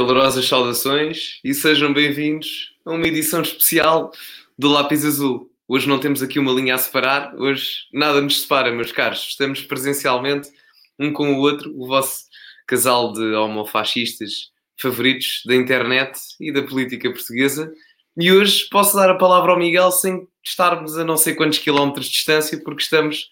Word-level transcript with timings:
Calorosas 0.00 0.46
saudações 0.48 1.40
e 1.44 1.52
sejam 1.52 1.92
bem-vindos 1.92 2.74
a 2.86 2.92
uma 2.92 3.06
edição 3.06 3.42
especial 3.42 4.10
do 4.58 4.66
Lápis 4.66 5.04
Azul. 5.04 5.52
Hoje 5.68 5.86
não 5.86 6.00
temos 6.00 6.22
aqui 6.22 6.38
uma 6.38 6.52
linha 6.52 6.74
a 6.74 6.78
separar, 6.78 7.34
hoje 7.36 7.80
nada 7.92 8.18
nos 8.18 8.40
separa, 8.40 8.72
meus 8.72 8.92
caros. 8.92 9.26
Estamos 9.28 9.60
presencialmente, 9.60 10.48
um 10.98 11.12
com 11.12 11.34
o 11.34 11.40
outro, 11.40 11.70
o 11.78 11.86
vosso 11.86 12.24
casal 12.66 13.12
de 13.12 13.34
homofascistas 13.34 14.50
favoritos 14.80 15.42
da 15.44 15.54
internet 15.54 16.18
e 16.40 16.50
da 16.50 16.62
política 16.62 17.12
portuguesa. 17.12 17.70
E 18.16 18.32
hoje 18.32 18.70
posso 18.70 18.96
dar 18.96 19.10
a 19.10 19.18
palavra 19.18 19.52
ao 19.52 19.58
Miguel 19.58 19.92
sem 19.92 20.26
estarmos 20.42 20.96
a 20.96 21.04
não 21.04 21.18
sei 21.18 21.34
quantos 21.34 21.58
quilómetros 21.58 22.06
de 22.06 22.12
distância, 22.12 22.58
porque 22.64 22.82
estamos 22.82 23.28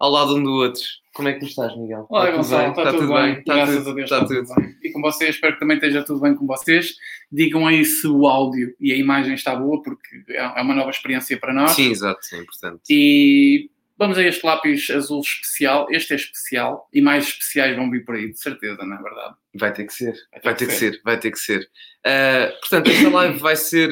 ao 0.00 0.10
lado 0.10 0.34
um 0.34 0.42
do 0.42 0.50
outro. 0.52 0.82
Como 1.12 1.28
é 1.28 1.34
que 1.34 1.44
estás, 1.44 1.76
Miguel? 1.76 2.06
Olá, 2.08 2.30
Está 2.30 2.32
tudo 2.32 2.42
Gonçalo, 2.42 2.62
bem? 2.62 2.70
está, 2.70 2.92
tudo 2.98 3.14
bem. 3.14 3.32
Está 3.38 3.54
Graças 3.54 3.76
tudo, 3.76 3.90
a 3.90 3.94
Deus 3.94 4.04
está 4.10 4.16
está 4.22 4.28
tudo. 4.34 4.46
tudo 4.46 4.54
bem. 4.60 4.76
E 4.82 4.90
com 4.92 5.00
vocês, 5.02 5.34
espero 5.34 5.52
que 5.54 5.60
também 5.60 5.76
esteja 5.76 6.02
tudo 6.04 6.20
bem 6.20 6.34
com 6.34 6.46
vocês. 6.46 6.94
Digam 7.30 7.66
aí 7.66 7.84
se 7.84 8.06
o 8.06 8.26
áudio 8.26 8.74
e 8.80 8.92
a 8.92 8.96
imagem 8.96 9.34
está 9.34 9.54
boa, 9.54 9.82
porque 9.82 10.24
é 10.28 10.36
é 10.36 10.62
uma 10.62 10.74
nova 10.74 10.90
experiência 10.90 11.38
para 11.38 11.52
nós. 11.52 11.72
Sim, 11.72 11.90
exato, 11.90 12.20
é 12.32 12.38
importante. 12.38 12.80
E 12.88 13.70
vamos 13.98 14.16
a 14.16 14.22
este 14.22 14.46
lápis 14.46 14.88
azul 14.88 15.20
especial. 15.20 15.86
Este 15.90 16.12
é 16.14 16.16
especial 16.16 16.88
e 16.94 17.02
mais 17.02 17.24
especiais 17.26 17.76
vão 17.76 17.90
vir 17.90 18.04
por 18.04 18.14
aí, 18.14 18.30
de 18.32 18.40
certeza, 18.40 18.82
não 18.84 18.96
é 18.96 19.02
verdade? 19.02 19.34
Vai 19.54 19.72
ter 19.74 19.84
que 19.84 19.92
ser, 19.92 20.14
vai 20.42 20.54
ter 20.54 20.66
que 20.66 20.72
ser, 20.72 21.00
vai 21.04 21.18
ter 21.20 21.30
que 21.32 21.38
ser. 21.38 21.68
Ah, 22.06 22.50
portanto, 22.60 22.88
esta 22.90 23.10
live 23.10 23.38
vai 23.38 23.56
ser. 23.56 23.90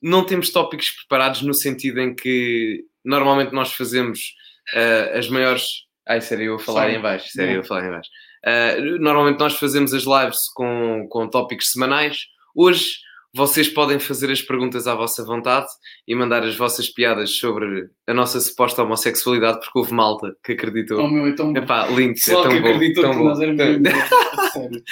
Não 0.00 0.24
temos 0.24 0.50
tópicos 0.50 0.90
preparados 0.90 1.40
no 1.42 1.54
sentido 1.54 1.98
em 1.98 2.14
que 2.14 2.84
normalmente 3.02 3.52
nós 3.52 3.72
fazemos 3.72 4.34
ah, 4.74 5.18
as 5.18 5.28
maiores. 5.28 5.64
Ai, 6.06 6.20
sério, 6.20 6.44
eu 6.46 6.54
a 6.56 6.58
falar 6.58 6.90
Sim. 6.90 6.96
em 6.96 7.00
baixo, 7.00 7.28
sério, 7.30 7.50
Não. 7.52 7.56
eu 7.56 7.60
a 7.62 7.64
falar 7.64 7.86
em 7.86 7.90
baixo. 7.90 8.10
Ah, 8.44 8.76
normalmente 9.00 9.38
nós 9.38 9.54
fazemos 9.58 9.92
as 9.94 10.04
lives 10.04 10.48
com, 10.54 11.06
com 11.08 11.28
tópicos 11.28 11.70
semanais. 11.70 12.18
Hoje 12.54 12.98
vocês 13.36 13.68
podem 13.68 13.98
fazer 13.98 14.30
as 14.30 14.40
perguntas 14.40 14.86
à 14.86 14.94
vossa 14.94 15.24
vontade 15.24 15.66
e 16.06 16.14
mandar 16.14 16.44
as 16.44 16.54
vossas 16.54 16.88
piadas 16.88 17.30
sobre 17.36 17.88
a 18.06 18.14
nossa 18.14 18.38
suposta 18.38 18.82
homossexualidade, 18.84 19.58
porque 19.58 19.76
houve 19.76 19.92
malta 19.92 20.36
que 20.44 20.52
acreditou. 20.52 21.00
Oh 21.00 21.08
meu, 21.08 21.26
então. 21.26 21.52
Epá, 21.56 21.86
lindo, 21.88 22.10
é 22.12 22.14
Pessoal 22.14 22.42
tão 22.44 22.52
que 22.52 22.60
bom, 22.60 22.68
acreditou 22.68 23.02
tão 23.02 23.10
que 23.12 23.18
bom. 23.18 23.24
nós 23.24 23.40
éramos 23.40 23.58
Tão- 23.82 24.40
a 24.40 24.48
sério. 24.50 24.82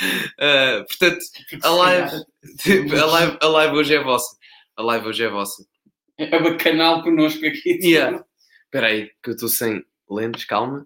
Ah, 0.41 0.84
portanto, 0.89 1.19
a 1.62 1.70
live, 1.70 2.11
tipo, 2.62 2.97
a 2.98 3.05
live, 3.05 3.39
a 3.41 3.47
live 3.47 3.75
hoje 3.77 3.95
é 3.95 4.03
vossa. 4.03 4.37
A 4.77 4.83
live 4.83 5.06
hoje 5.09 5.23
é 5.25 5.28
vossa. 5.28 5.65
É 6.19 6.39
bacanal 6.41 7.03
connosco 7.03 7.47
aqui. 7.47 7.78
Yeah. 7.83 8.25
Espera 8.75 8.87
aí, 8.87 9.11
que 9.23 9.28
eu 9.28 9.34
estou 9.34 9.51
sem 9.51 9.84
lentes, 10.11 10.47
calma. 10.47 10.83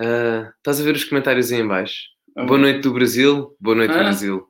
Ah, 0.00 0.52
estás 0.56 0.80
a 0.80 0.82
ver 0.82 0.96
os 0.96 1.04
comentários 1.04 1.52
aí 1.52 1.60
em 1.60 1.66
baixo? 1.68 2.08
Oh. 2.36 2.44
Boa 2.44 2.58
noite 2.58 2.80
do 2.80 2.92
Brasil, 2.92 3.56
boa 3.60 3.76
noite 3.76 3.92
Ah. 3.92 3.98
Brasil. 3.98 4.48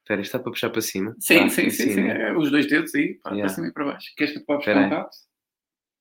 Espera, 0.00 0.20
isto 0.20 0.30
está 0.30 0.40
para 0.40 0.50
puxar 0.50 0.70
para 0.70 0.80
cima? 0.80 1.14
Sim, 1.20 1.42
Tá, 1.44 1.48
sim, 1.48 1.70
sim, 1.70 1.92
sim. 1.94 2.02
né? 2.02 2.30
É, 2.30 2.36
os 2.36 2.50
dois 2.50 2.66
dedos 2.68 2.92
aí, 2.92 3.14
para, 3.22 3.34
Yeah. 3.36 3.46
para 3.46 3.54
cima 3.54 3.68
e 3.68 3.72
para 3.72 3.84
baixo. 3.84 4.12
Queres 4.16 4.32
que 4.34 4.40
eu 4.40 4.44
vá 4.48 4.56
buscar 4.56 4.76
um 4.76 4.88
rato? 4.88 5.16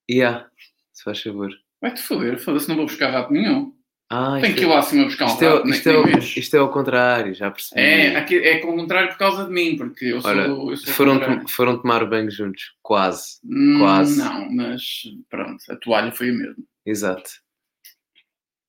Yeah, 0.09 0.49
se 0.91 1.03
faz 1.03 1.21
favor. 1.21 1.51
Vai-te 1.79 2.01
foder, 2.01 2.39
foda-se, 2.39 2.67
não 2.67 2.77
vou 2.77 2.85
buscar 2.87 3.11
rato 3.11 3.31
nenhum. 3.31 3.74
Ah, 4.17 4.39
isto, 4.39 4.55
que 4.55 4.61
ir 4.63 4.65
lá 4.67 4.79
acima 4.79 5.03
buscar 5.05 5.25
um 5.25 5.27
isto, 5.29 5.43
é, 5.43 5.69
isto, 5.69 5.89
é, 5.89 6.03
vês. 6.03 6.37
isto 6.37 6.55
é 6.55 6.59
ao 6.59 6.71
contrário, 6.71 7.33
já 7.33 7.51
percebi. 7.51 7.81
É, 7.81 8.15
aqui, 8.15 8.35
é 8.37 8.59
com 8.59 8.69
o 8.69 8.75
contrário 8.77 9.09
por 9.09 9.17
causa 9.17 9.45
de 9.45 9.51
mim, 9.51 9.75
porque 9.75 10.05
eu 10.05 10.21
sou. 10.21 10.31
Ora, 10.31 10.41
eu 10.47 10.77
sou 10.77 10.91
o 10.91 10.95
foram, 10.95 11.13
contrário. 11.19 11.49
foram 11.49 11.81
tomar 11.81 12.05
banho 12.05 12.31
juntos, 12.31 12.73
quase. 12.81 13.39
Hum, 13.43 13.79
quase. 13.79 14.17
Não, 14.17 14.49
mas 14.51 14.81
pronto, 15.29 15.63
a 15.69 15.75
toalha 15.75 16.11
foi 16.11 16.29
a 16.29 16.33
mesma. 16.33 16.63
Exato. 16.85 17.29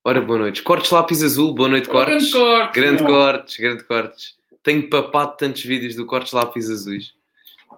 Ora, 0.05 0.21
boa 0.21 0.39
noite. 0.39 0.63
Cortes 0.63 0.91
lápis 0.91 1.23
azul, 1.23 1.55
boa 1.55 1.69
noite, 1.69 1.89
Cortes. 1.89 2.31
Grande 2.31 2.33
corte! 2.33 2.75
Grande 2.81 3.03
meu. 3.03 3.13
cortes, 3.13 3.57
grande 3.57 3.85
cortes. 3.85 4.35
Tenho 4.63 4.89
papado 4.91 5.37
tantos 5.37 5.63
vídeos 5.63 5.95
do 5.95 6.07
Cortes 6.07 6.33
Lápis 6.33 6.69
Azuis. 6.71 7.13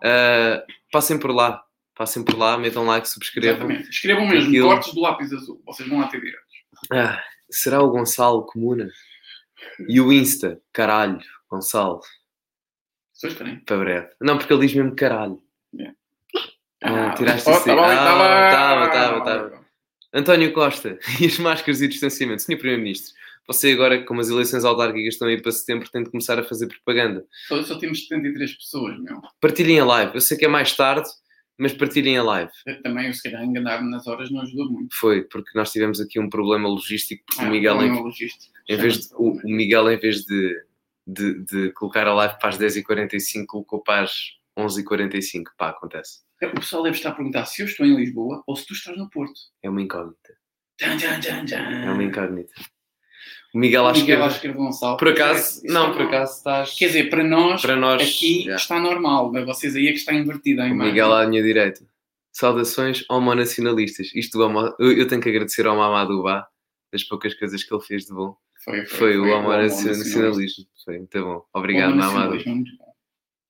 Ah, 0.03 0.63
passem 0.91 1.19
por 1.19 1.31
lá, 1.35 1.63
passem 1.95 2.23
por 2.25 2.39
lá, 2.39 2.57
metam 2.57 2.85
like, 2.87 3.09
subscrevam. 3.09 3.67
Exatamente. 3.69 3.91
Escrevam 3.91 4.27
mesmo, 4.27 4.49
Aquilo- 4.49 4.69
cortes 4.69 4.95
do 4.95 5.01
lápis 5.01 5.33
azul. 5.33 5.61
Vocês 5.67 5.89
vão 5.89 5.99
lá 6.01 6.07
ter 6.09 6.21
diretos. 6.21 6.49
Ah, 6.93 7.23
será 7.51 7.83
o 7.83 7.91
Gonçalo 7.91 8.47
Comuna? 8.47 8.89
E 9.89 10.01
o 10.01 10.13
Insta, 10.13 10.61
caralho, 10.73 11.21
Gonçalo, 11.51 12.01
estranho. 13.23 13.61
para 13.65 13.77
breve. 13.79 14.09
Não, 14.21 14.39
porque 14.39 14.53
ele 14.53 14.67
diz 14.67 14.75
mesmo 14.75 14.95
caralho. 14.95 15.43
Ah, 16.83 17.11
tiraste 17.15 17.49
oh, 17.51 17.53
tá 17.55 17.65
bem, 17.65 17.75
tá 17.77 17.83
Ah, 17.83 18.47
bem. 18.47 18.57
tava, 18.57 18.93
tava, 18.93 19.25
tava. 19.25 19.67
António 20.15 20.53
Costa 20.53 20.97
e 21.21 21.27
as 21.27 21.39
máscaras 21.39 21.81
e 21.81 21.87
o 21.87 21.89
distanciamento. 21.89 22.43
Senhor 22.43 22.59
Primeiro-Ministro, 22.59 23.13
você 23.49 23.73
agora, 23.73 24.05
como 24.05 24.21
as 24.21 24.29
eleições 24.29 24.65
autárquicas 24.65 25.15
estão 25.15 25.27
aí 25.27 25.41
para 25.43 25.51
setembro, 25.51 25.91
tem 25.91 26.05
de 26.05 26.11
começar 26.11 26.39
a 26.39 26.45
fazer 26.45 26.69
propaganda. 26.69 27.27
Só, 27.49 27.63
só 27.65 27.79
temos 27.79 28.07
73 28.07 28.55
pessoas, 28.57 28.99
meu. 29.01 29.21
Partilhem 29.41 29.81
a 29.81 29.85
live. 29.85 30.15
Eu 30.15 30.21
sei 30.21 30.37
que 30.39 30.45
é 30.45 30.49
mais 30.49 30.75
tarde, 30.77 31.09
mas 31.59 31.73
partilhem 31.73 32.17
a 32.19 32.23
live. 32.23 32.53
Também, 32.83 33.13
se 33.13 33.23
calhar, 33.23 33.45
enganar-me 33.45 33.91
nas 33.91 34.07
horas 34.07 34.31
não 34.31 34.43
ajudou 34.43 34.71
muito. 34.71 34.95
Foi, 34.97 35.23
porque 35.25 35.51
nós 35.55 35.73
tivemos 35.73 36.01
aqui 36.01 36.19
um 36.21 36.31
problema 36.31 36.69
logístico, 36.69 37.25
porque 37.27 37.43
Ah, 37.43 37.49
o 37.49 37.51
Miguel, 37.51 37.83
em, 37.83 37.91
logístico. 38.01 38.55
em 38.69 38.77
vez 38.77 39.09
de, 39.09 39.15
o, 39.15 39.33
o 39.33 39.51
Miguel, 39.51 39.91
em 39.91 39.99
vez 39.99 40.25
de, 40.25 40.65
de, 41.07 41.45
de 41.45 41.73
colocar 41.73 42.07
a 42.07 42.15
live 42.15 42.39
para 42.39 42.49
as 42.51 42.59
10h45, 42.59 43.45
colocou 43.47 43.83
para 43.83 44.05
as 44.05 44.13
11h45. 44.59 45.45
Pá, 45.57 45.71
acontece. 45.71 46.21
O 46.43 46.51
pessoal 46.61 46.85
deve 46.85 46.97
estar 46.97 47.11
a 47.11 47.15
perguntar 47.15 47.45
se 47.47 47.63
eu 47.63 47.67
estou 47.67 47.85
em 47.85 47.97
Lisboa 47.97 48.43
ou 48.47 48.55
se 48.55 48.65
tu 48.67 48.73
estás 48.73 48.97
no 48.97 49.11
Porto. 49.11 49.35
É 49.63 49.69
uma 49.69 49.83
incógnita. 49.83 50.35
Tchan, 50.79 50.97
tchan, 50.97 51.45
tchan. 51.45 51.59
É 51.59 51.91
uma 51.91 52.05
incógnita. 52.05 52.53
O 53.55 53.59
Miguel 53.59 53.87
à 53.87 53.93
Miguel. 53.93 54.21
Por 54.99 55.09
acaso, 55.09 55.65
Isso 55.65 55.73
não, 55.73 55.93
por 55.93 56.03
acaso 56.03 56.37
estás. 56.37 56.75
Quer 56.79 56.87
dizer, 56.89 57.11
para 57.11 57.25
nós, 57.25 57.63
para 57.63 57.77
nós. 57.77 58.03
aqui 58.03 58.45
já. 58.45 58.57
está 58.57 58.79
normal. 58.79 59.33
Mas 59.33 59.47
vocês 59.47 59.75
aí 59.75 59.89
é 59.89 59.93
que 59.93 59.99
está 59.99 60.13
invertida 60.13 60.63
a 60.63 60.67
O 60.67 60.69
imagem. 60.69 60.93
Miguel 60.93 61.13
à 61.13 61.27
minha 61.27 61.43
direita. 61.43 61.83
Saudações 62.31 63.05
homonacionalistas. 63.09 64.13
Isto 64.15 64.39
do 64.39 64.45
homo... 64.45 64.75
eu, 64.79 65.09
tenho 65.09 65.21
que 65.21 65.29
agradecer 65.29 65.67
ao 65.67 65.77
Mamadou 65.77 66.23
Bá, 66.23 66.47
das 66.93 67.03
poucas 67.03 67.35
coisas 67.35 67.65
que 67.65 67.75
ele 67.75 67.83
fez 67.83 68.05
de 68.05 68.13
bom. 68.13 68.37
Foi, 68.65 68.87
Foi, 68.87 69.19
o 69.19 69.25
homonacionalismo. 69.25 70.67
Foi 70.85 70.99
muito 70.99 71.25
bom. 71.25 71.43
Obrigado, 71.55 71.97
muito 71.97 72.77
bom. 72.77 72.95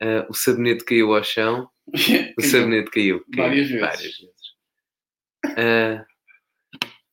Ah, 0.00 0.26
o 0.28 0.34
sabonete 0.34 0.84
caiu 0.84 1.14
ao 1.14 1.24
chão. 1.24 1.68
O 2.38 2.42
sabonete 2.42 2.90
caiu. 2.90 3.24
caiu 3.32 3.48
Várias 3.48 3.68
vezes. 3.68 3.80
Várias 3.80 4.18
vezes. 4.18 4.38
Ah, 5.56 6.04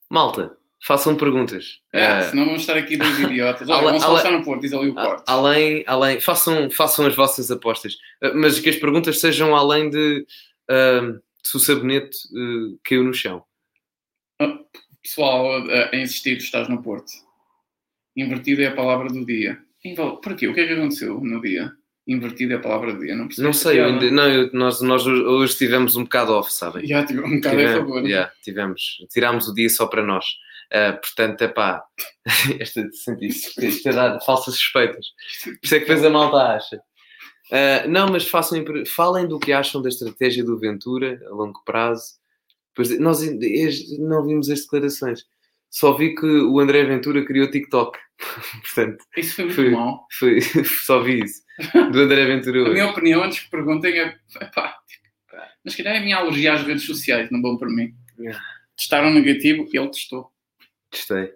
malta, 0.10 0.56
façam 0.86 1.16
perguntas. 1.16 1.80
Ah, 1.94 2.20
Ah, 2.20 2.22
senão 2.30 2.46
vamos 2.46 2.62
estar 2.62 2.78
aqui 2.78 2.96
dois 2.98 3.18
idiotas. 3.20 3.68
Olha, 3.70 3.88
ale- 3.90 4.18
está 4.18 4.32
no 4.32 4.44
Porto, 4.44 4.62
diz 4.62 4.74
ali 4.74 4.90
o 4.90 5.00
a- 5.00 5.04
Porto. 5.04 5.24
além, 5.28 5.84
além, 5.88 6.20
façam, 6.22 6.70
façam 6.70 7.06
as 7.08 7.16
vossas 7.16 7.50
apostas, 7.52 7.98
Ah, 8.22 8.32
mas 8.36 8.60
que 8.60 8.70
as 8.70 8.76
perguntas 8.76 9.20
sejam 9.20 9.56
além 9.56 9.90
de 9.90 10.26
ah, 10.70 11.16
se 11.44 11.58
o 11.58 11.60
sabonete 11.60 12.18
caiu 12.84 13.04
no 13.04 13.14
chão. 13.14 13.44
Pessoal, 15.02 15.52
a 15.70 15.90
a 15.92 15.96
insistir, 15.98 16.38
estás 16.38 16.68
no 16.68 16.82
Porto. 16.82 17.12
Invertido 18.18 18.62
é 18.64 18.68
a 18.68 18.76
palavra 18.76 19.08
do 19.10 19.26
dia. 19.26 19.60
Inval- 19.84 20.18
Por 20.18 20.36
quê? 20.36 20.48
O 20.48 20.54
que 20.54 20.62
é 20.62 20.68
que 20.68 20.74
aconteceu 20.74 21.20
no 21.22 21.40
dia? 21.42 21.72
Invertido 22.08 22.54
é 22.54 22.56
a 22.56 22.60
palavra 22.60 22.94
do 22.94 23.00
dia. 23.02 23.16
Não. 23.16 23.28
Não 23.38 23.54
sei, 23.54 23.80
eu 23.80 23.86
piada. 23.86 24.06
ainda- 24.06 24.12
não, 24.12 24.28
eu- 24.32 24.50
nós, 24.54 24.82
nós 24.82 25.06
hoje- 25.06 25.58
tivemos 25.58 25.96
um 25.96 26.04
bocado 26.04 26.34
off, 26.34 26.52
sabem? 26.52 26.86
Já 26.88 27.06
tive 27.06 27.20
um 27.20 27.36
bocado 27.36 27.48
a 27.56 27.60
Tivemos, 27.60 27.78
favor. 27.80 28.04
yeah, 28.06 28.32
tivemos. 28.44 28.82
Tirámos 29.12 29.48
o 29.48 29.54
dia 29.54 29.70
só 29.70 29.86
para 29.86 30.04
nós. 30.04 30.26
Ah, 30.76 30.92
portanto, 30.94 31.42
é 31.44 31.48
pá, 31.48 31.82
esta 32.60 32.86
senti-se, 32.92 33.90
dar 33.92 34.20
falsas 34.20 34.56
suspeitas. 34.56 35.08
Por 35.44 35.58
isso 35.64 35.76
é 35.76 35.80
que 35.80 35.86
depois 35.86 36.04
a 36.04 36.10
malta 36.10 36.38
acha. 36.38 36.82
Ah, 37.52 37.88
não, 37.88 38.10
mas 38.10 38.28
façam, 38.28 38.62
falem 38.86 39.28
do 39.28 39.40
que 39.40 39.54
acham 39.54 39.82
da 39.82 39.88
estratégia 39.88 40.44
do 40.44 40.60
Ventura 40.60 41.22
a 41.28 41.30
longo 41.34 41.64
prazo. 41.64 42.16
Pois, 42.74 43.00
nós 43.00 43.22
não 44.00 44.26
vimos 44.26 44.50
as 44.50 44.62
declarações. 44.62 45.24
Só 45.70 45.94
vi 45.94 46.14
que 46.14 46.26
o 46.26 46.60
André 46.60 46.84
Ventura 46.84 47.26
criou 47.26 47.50
TikTok. 47.50 47.98
Portanto, 48.62 49.04
Isso 49.16 49.36
foi 49.36 49.46
muito 49.46 49.56
Foi. 49.56 49.70
mau. 49.70 50.08
foi, 50.20 50.42
só 50.84 51.02
vi 51.02 51.24
isso. 51.24 51.42
Do 51.92 52.02
André 52.02 52.26
Ventura 52.26 52.68
A 52.68 52.74
minha 52.74 52.90
opinião, 52.90 53.24
antes 53.24 53.40
que 53.40 53.50
perguntem, 53.50 53.98
é. 54.00 54.16
Epá, 54.42 54.76
mas 55.64 55.74
se 55.74 55.82
calhar 55.82 55.96
é 55.96 56.00
a 56.00 56.04
minha 56.04 56.18
alergia 56.18 56.54
às 56.54 56.64
redes 56.64 56.86
sociais, 56.86 57.30
não 57.32 57.42
bom 57.42 57.58
para 57.58 57.70
mim. 57.70 57.94
Yeah. 58.20 58.40
Testaram 58.78 59.14
negativo, 59.14 59.68
ele 59.74 59.90
testou. 59.90 60.32
Gostei. 60.96 61.34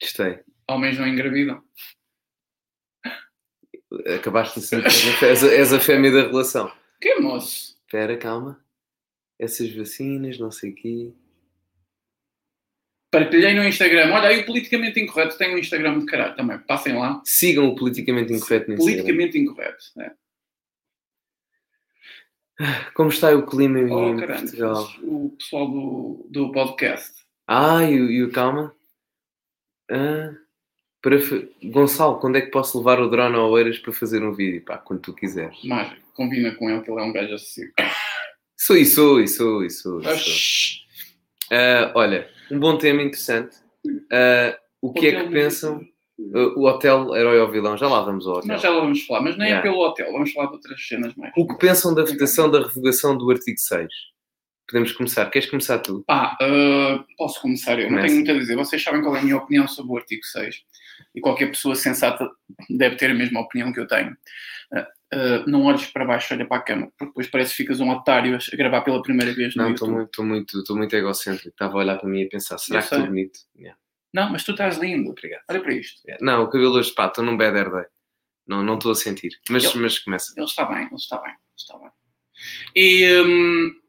Gostei. 0.00 0.40
Homens 0.70 0.98
não 0.98 1.06
engravidam. 1.08 1.62
Acabaste 4.16 4.60
de 4.60 4.66
ser. 4.66 4.84
És 5.24 5.42
a, 5.44 5.48
és 5.48 5.72
a 5.72 5.80
fêmea 5.80 6.10
da 6.10 6.22
relação. 6.22 6.72
Que 7.00 7.16
moço? 7.16 7.76
Espera, 7.86 8.16
calma. 8.16 8.64
Essas 9.38 9.70
vacinas, 9.74 10.38
não 10.38 10.50
sei 10.50 10.70
o 10.70 10.74
quê. 10.74 11.12
Partilhei 13.10 13.52
no 13.54 13.64
Instagram. 13.64 14.12
Olha, 14.14 14.28
aí 14.28 14.40
o 14.40 14.46
politicamente 14.46 14.98
incorreto 14.98 15.36
tem 15.36 15.54
um 15.54 15.58
Instagram 15.58 15.98
de 15.98 16.06
caralho 16.06 16.34
também. 16.36 16.58
Passem 16.60 16.96
lá. 16.96 17.20
Sigam 17.26 17.66
o 17.68 17.74
politicamente 17.74 18.32
incorreto 18.32 18.68
no 18.68 18.74
Instagram. 18.74 19.02
Politicamente 19.02 19.38
incorreto. 19.38 19.84
né? 19.96 20.14
Como 22.94 23.10
está 23.10 23.34
o 23.34 23.44
clima 23.44 23.80
em 23.80 23.90
Oh, 23.90 24.16
caralho. 24.16 24.42
Portugal? 24.42 24.88
O 25.02 25.30
pessoal 25.36 25.70
do, 25.70 26.26
do 26.30 26.52
podcast. 26.52 27.12
Ah, 27.46 27.84
e, 27.84 27.94
e 27.94 28.22
o 28.22 28.30
calma. 28.32 28.74
Ah, 29.92 30.32
Para 31.02 31.16
Gonçalo, 31.64 32.18
quando 32.20 32.36
é 32.36 32.40
que 32.40 32.50
posso 32.50 32.78
levar 32.78 33.00
o 33.00 33.08
drone 33.10 33.34
ao 33.36 33.50
Oeiras 33.50 33.78
para 33.78 33.92
fazer 33.92 34.22
um 34.22 34.32
vídeo? 34.32 34.64
Pá, 34.64 34.78
quando 34.78 35.00
tu 35.00 35.12
quiseres. 35.12 35.58
Mágico. 35.64 36.00
Combina 36.14 36.54
com 36.54 36.70
ele 36.70 36.80
que 36.82 36.90
ele 36.90 37.00
é 37.00 37.04
um 37.04 37.12
gajo 37.12 37.34
acessível. 37.34 37.72
Sou 38.56 38.76
isso, 38.76 38.94
sou 38.94 39.20
isso, 39.20 39.36
sou 39.38 39.62
isso. 39.64 39.82
sou 39.82 40.00
Ah. 41.50 41.88
Ah, 41.90 41.92
olha, 41.96 42.28
um 42.50 42.58
bom 42.60 42.78
tema 42.78 43.02
interessante. 43.02 43.56
Ah, 44.12 44.56
o 44.80 44.92
que 44.92 45.08
é 45.08 45.10
que 45.10 45.16
Hotel 45.18 45.30
pensam? 45.32 45.74
muito- 45.76 45.92
Ah, 46.36 46.52
o 46.56 46.66
hotel 46.66 47.16
Herói 47.16 47.40
ao 47.40 47.50
Vilão, 47.50 47.76
já 47.76 47.88
lá 47.88 48.00
vamos 48.02 48.24
ao 48.26 48.34
hotel. 48.36 48.48
Nós 48.48 48.62
já 48.62 48.70
lá 48.70 48.80
vamos 48.80 49.04
falar, 49.04 49.22
mas 49.22 49.36
nem 49.36 49.48
Yeah. 49.48 49.58
é 49.68 49.72
pelo 49.72 49.84
hotel, 49.84 50.12
vamos 50.12 50.30
falar 50.32 50.46
de 50.48 50.52
outras 50.54 50.86
cenas 50.86 51.14
mais. 51.16 51.32
O 51.36 51.48
que 51.48 51.58
pensam 51.58 51.92
da 51.94 52.04
votação 52.04 52.48
da 52.50 52.60
revogação 52.60 53.18
do 53.18 53.28
artigo 53.30 53.58
6? 53.58 53.88
Podemos 54.68 54.92
começar. 54.92 55.26
Queres 55.30 55.50
começar 55.50 55.78
tu? 55.80 56.02
Pá, 56.06 56.36
ah, 56.40 57.04
posso 57.18 57.40
começar 57.40 57.72
eu, 57.78 57.82
não 57.84 57.88
Começa. 57.90 58.06
tenho 58.06 58.16
muito 58.18 58.30
a 58.30 58.38
dizer. 58.38 58.56
Vocês 58.56 58.82
sabem 58.82 59.02
qual 59.02 59.16
é 59.16 59.20
a 59.20 59.22
minha 59.22 59.36
opinião 59.36 59.68
sobre 59.68 59.92
o 59.92 59.96
artigo 59.98 60.24
6 60.24 60.56
e 61.14 61.20
qualquer 61.20 61.48
pessoa 61.48 61.74
sensata 61.74 62.28
deve 62.70 62.96
ter 62.96 63.10
a 63.10 63.14
mesma 63.14 63.40
opinião 63.40 63.72
que 63.72 63.80
eu 63.80 63.86
tenho. 63.86 64.16
Ah, 64.72 64.88
ah, 65.14 65.44
não 65.46 65.64
olhes 65.64 65.86
para 65.86 66.04
baixo, 66.06 66.32
olha 66.32 66.46
para 66.46 66.56
a 66.58 66.62
cama, 66.62 66.86
porque 66.96 67.06
depois 67.10 67.26
parece 67.28 67.50
que 67.50 67.56
ficas 67.62 67.80
um 67.80 67.90
otário 67.90 68.36
a 68.36 68.56
gravar 68.56 68.80
pela 68.82 69.02
primeira 69.02 69.34
vez 69.34 69.54
no 69.54 69.64
Não, 69.64 69.72
estou 69.72 69.90
muito, 69.90 70.06
estou 70.08 70.24
muito, 70.24 70.76
muito 70.76 70.96
egocêntrico. 70.96 71.48
Estava 71.50 71.74
a 71.74 71.76
olhar 71.78 71.98
para 71.98 72.08
mim 72.08 72.20
e 72.22 72.26
a 72.26 72.28
pensar, 72.28 72.56
será 72.58 72.78
Eu 72.80 72.82
que 72.88 72.94
estou 72.94 73.06
bonito? 73.08 73.38
Yeah, 73.58 73.78
Não, 74.14 74.30
mas 74.30 74.42
tu 74.44 74.52
estás 74.52 74.78
lindo. 74.78 75.10
obrigado. 75.10 75.42
Olha 75.50 75.60
para 75.60 75.74
isto. 75.74 76.00
Yeah. 76.06 76.24
Não, 76.24 76.44
o 76.44 76.48
cabelo 76.48 76.74
hoje, 76.76 76.94
pá, 76.94 77.06
estou 77.08 77.24
num 77.24 77.36
bad 77.36 77.56
hair 77.58 77.70
day. 77.70 77.84
Não, 78.46 78.62
não 78.62 78.74
estou 78.74 78.92
a 78.92 78.94
sentir. 78.94 79.32
Mas, 79.50 79.64
Eu- 79.64 79.76
mas 79.82 79.98
começa. 79.98 80.32
Ele 80.36 80.46
está 80.46 80.64
bem, 80.64 80.86
ele 80.86 80.94
está 80.94 81.18
bem, 81.20 81.30
ele 81.30 81.38
está 81.56 81.78
bem. 81.78 81.90
E 82.74 83.22
mi- 83.24 83.81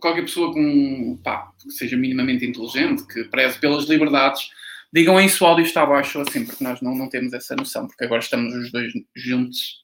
qualquer 0.00 0.22
pessoa 0.22 0.52
com, 0.52 1.18
pá, 1.22 1.52
que 1.60 1.70
seja 1.70 1.96
minimamente 1.96 2.44
inteligente, 2.44 3.06
que 3.06 3.24
preze 3.24 3.58
pelas 3.58 3.84
liberdades, 3.84 4.50
digam 4.92 5.16
aí 5.16 5.28
se 5.28 5.42
o 5.42 5.46
áudio 5.46 5.64
está 5.64 5.84
baixo 5.86 6.18
ou 6.18 6.24
assim, 6.26 6.44
porque 6.44 6.62
nós 6.62 6.80
não, 6.80 6.94
não 6.94 7.08
temos 7.08 7.32
essa 7.32 7.56
noção, 7.56 7.86
porque 7.86 8.04
agora 8.04 8.20
estamos 8.20 8.54
os 8.54 8.70
dois 8.70 8.92
juntos. 9.14 9.82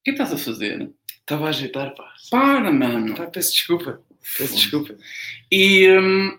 O 0.00 0.04
que 0.04 0.10
é 0.10 0.12
estás 0.12 0.32
a 0.32 0.36
fazer? 0.38 0.90
Estava 1.08 1.46
a 1.46 1.50
ajeitar, 1.50 1.94
pá. 1.94 2.12
Para, 2.30 2.72
mano! 2.72 3.14
Pá, 3.14 3.26
peço 3.26 3.52
desculpa. 3.52 4.02
Peço 4.36 4.54
desculpa. 4.54 4.96
E 5.50 5.88
hum, 5.90 6.38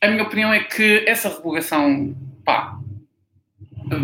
a 0.00 0.08
minha 0.08 0.22
opinião 0.22 0.52
é 0.52 0.62
que 0.62 1.04
essa 1.06 1.28
revogação, 1.28 2.16
pá, 2.44 2.78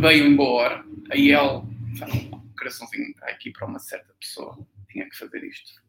veio 0.01 0.27
em 0.27 0.37
boa 0.37 0.63
hora. 0.63 0.85
A 1.11 1.17
IEL, 1.17 1.67
um 2.03 2.53
coraçãozinho 2.59 3.11
está 3.11 3.27
aqui 3.27 3.51
para 3.51 3.67
uma 3.67 3.79
certa 3.79 4.13
pessoa. 4.19 4.59
Tinha 4.91 5.09
que 5.09 5.17
fazer 5.17 5.45
isto. 5.45 5.84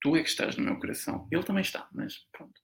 Tu 0.00 0.16
é 0.16 0.22
que 0.22 0.28
estás 0.28 0.56
no 0.56 0.64
meu 0.64 0.78
coração. 0.78 1.26
Ele 1.32 1.42
também 1.42 1.62
está, 1.62 1.88
mas 1.92 2.18
pronto. 2.32 2.60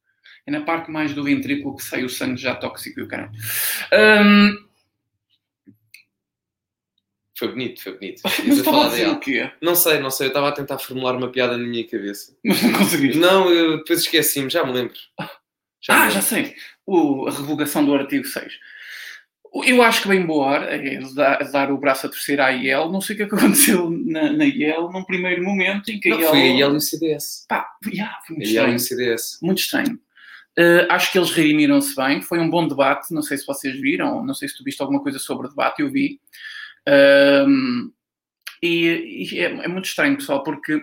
É 0.46 0.50
na 0.50 0.62
parte 0.62 0.90
mais 0.90 1.14
do 1.14 1.24
ventrículo 1.24 1.76
que 1.76 1.82
sai 1.84 2.04
o 2.04 2.08
sangue 2.08 2.40
já 2.40 2.54
tóxico 2.54 3.00
e 3.00 3.02
o 3.02 3.08
caralho. 3.08 3.32
Hum, 3.92 4.56
Foi 7.38 7.48
bonito, 7.48 7.82
foi 7.82 7.92
bonito. 7.94 8.20
mas 8.46 8.58
estava 8.58 8.84
a 8.86 8.88
dizer 8.88 9.08
o 9.08 9.18
quê? 9.18 9.50
Não 9.60 9.74
sei, 9.74 9.98
não 10.00 10.10
sei. 10.10 10.26
Eu 10.26 10.28
estava 10.28 10.48
a 10.48 10.52
tentar 10.52 10.78
formular 10.78 11.16
uma 11.16 11.30
piada 11.32 11.56
na 11.56 11.64
minha 11.66 11.86
cabeça. 11.88 12.36
Mas 12.44 12.62
não 12.62 12.72
conseguiste. 12.74 13.18
Não, 13.18 13.50
eu 13.50 13.78
depois 13.78 14.00
esqueci-me, 14.00 14.50
já 14.50 14.64
me 14.64 14.72
lembro. 14.72 14.94
Já 15.80 15.94
me 15.94 15.98
Ah, 15.98 16.02
lembro. 16.02 16.14
já 16.14 16.22
sei. 16.22 16.54
O- 16.86 17.26
a 17.26 17.30
revogação 17.32 17.84
do 17.84 17.94
artigo 17.94 18.24
6. 18.26 18.52
Eu 19.54 19.82
acho 19.82 20.02
que 20.02 20.08
bem 20.08 20.24
boa 20.24 20.46
hora 20.46 20.76
é 20.76 20.98
dar, 21.14 21.38
dar 21.50 21.70
o 21.70 21.76
braço 21.76 22.06
a 22.06 22.08
torcer 22.08 22.40
à 22.40 22.50
IEL. 22.50 22.90
Não 22.90 23.00
sei 23.02 23.14
o 23.14 23.16
que 23.18 23.22
é 23.22 23.26
aconteceu 23.36 23.90
na, 23.90 24.32
na 24.32 24.44
IEL 24.46 24.90
num 24.90 25.04
primeiro 25.04 25.44
momento 25.44 25.90
em 25.90 26.00
que 26.00 26.08
a 26.10 26.12
Não, 26.14 26.20
IEL. 26.20 26.30
foi 26.30 26.40
a 26.40 26.46
IEL 26.46 26.72
e 26.72 26.76
o 26.76 26.80
CDS. 26.80 27.44
Pá, 27.48 27.68
yeah, 27.86 28.18
foi 28.26 28.36
A 28.36 28.38
muito 28.38 28.50
IEL 28.50 28.68
e 28.68 28.74
estranho. 28.74 28.76
o 28.76 28.78
CDS. 28.78 29.38
Muito 29.42 29.58
estranho. 29.58 30.00
Uh, 30.58 30.86
acho 30.90 31.12
que 31.12 31.18
eles 31.18 31.30
redimiram-se 31.30 31.94
bem. 31.94 32.22
Foi 32.22 32.38
um 32.38 32.48
bom 32.48 32.66
debate. 32.66 33.12
Não 33.12 33.22
sei 33.22 33.36
se 33.36 33.46
vocês 33.46 33.78
viram. 33.78 34.24
Não 34.24 34.34
sei 34.34 34.48
se 34.48 34.56
tu 34.56 34.64
viste 34.64 34.80
alguma 34.80 35.02
coisa 35.02 35.18
sobre 35.18 35.46
o 35.46 35.50
debate. 35.50 35.82
Eu 35.82 35.90
vi. 35.90 36.18
Um, 37.46 37.92
e 38.62 39.28
e 39.34 39.38
é, 39.38 39.44
é 39.64 39.68
muito 39.68 39.84
estranho, 39.86 40.16
pessoal, 40.16 40.42
porque 40.42 40.80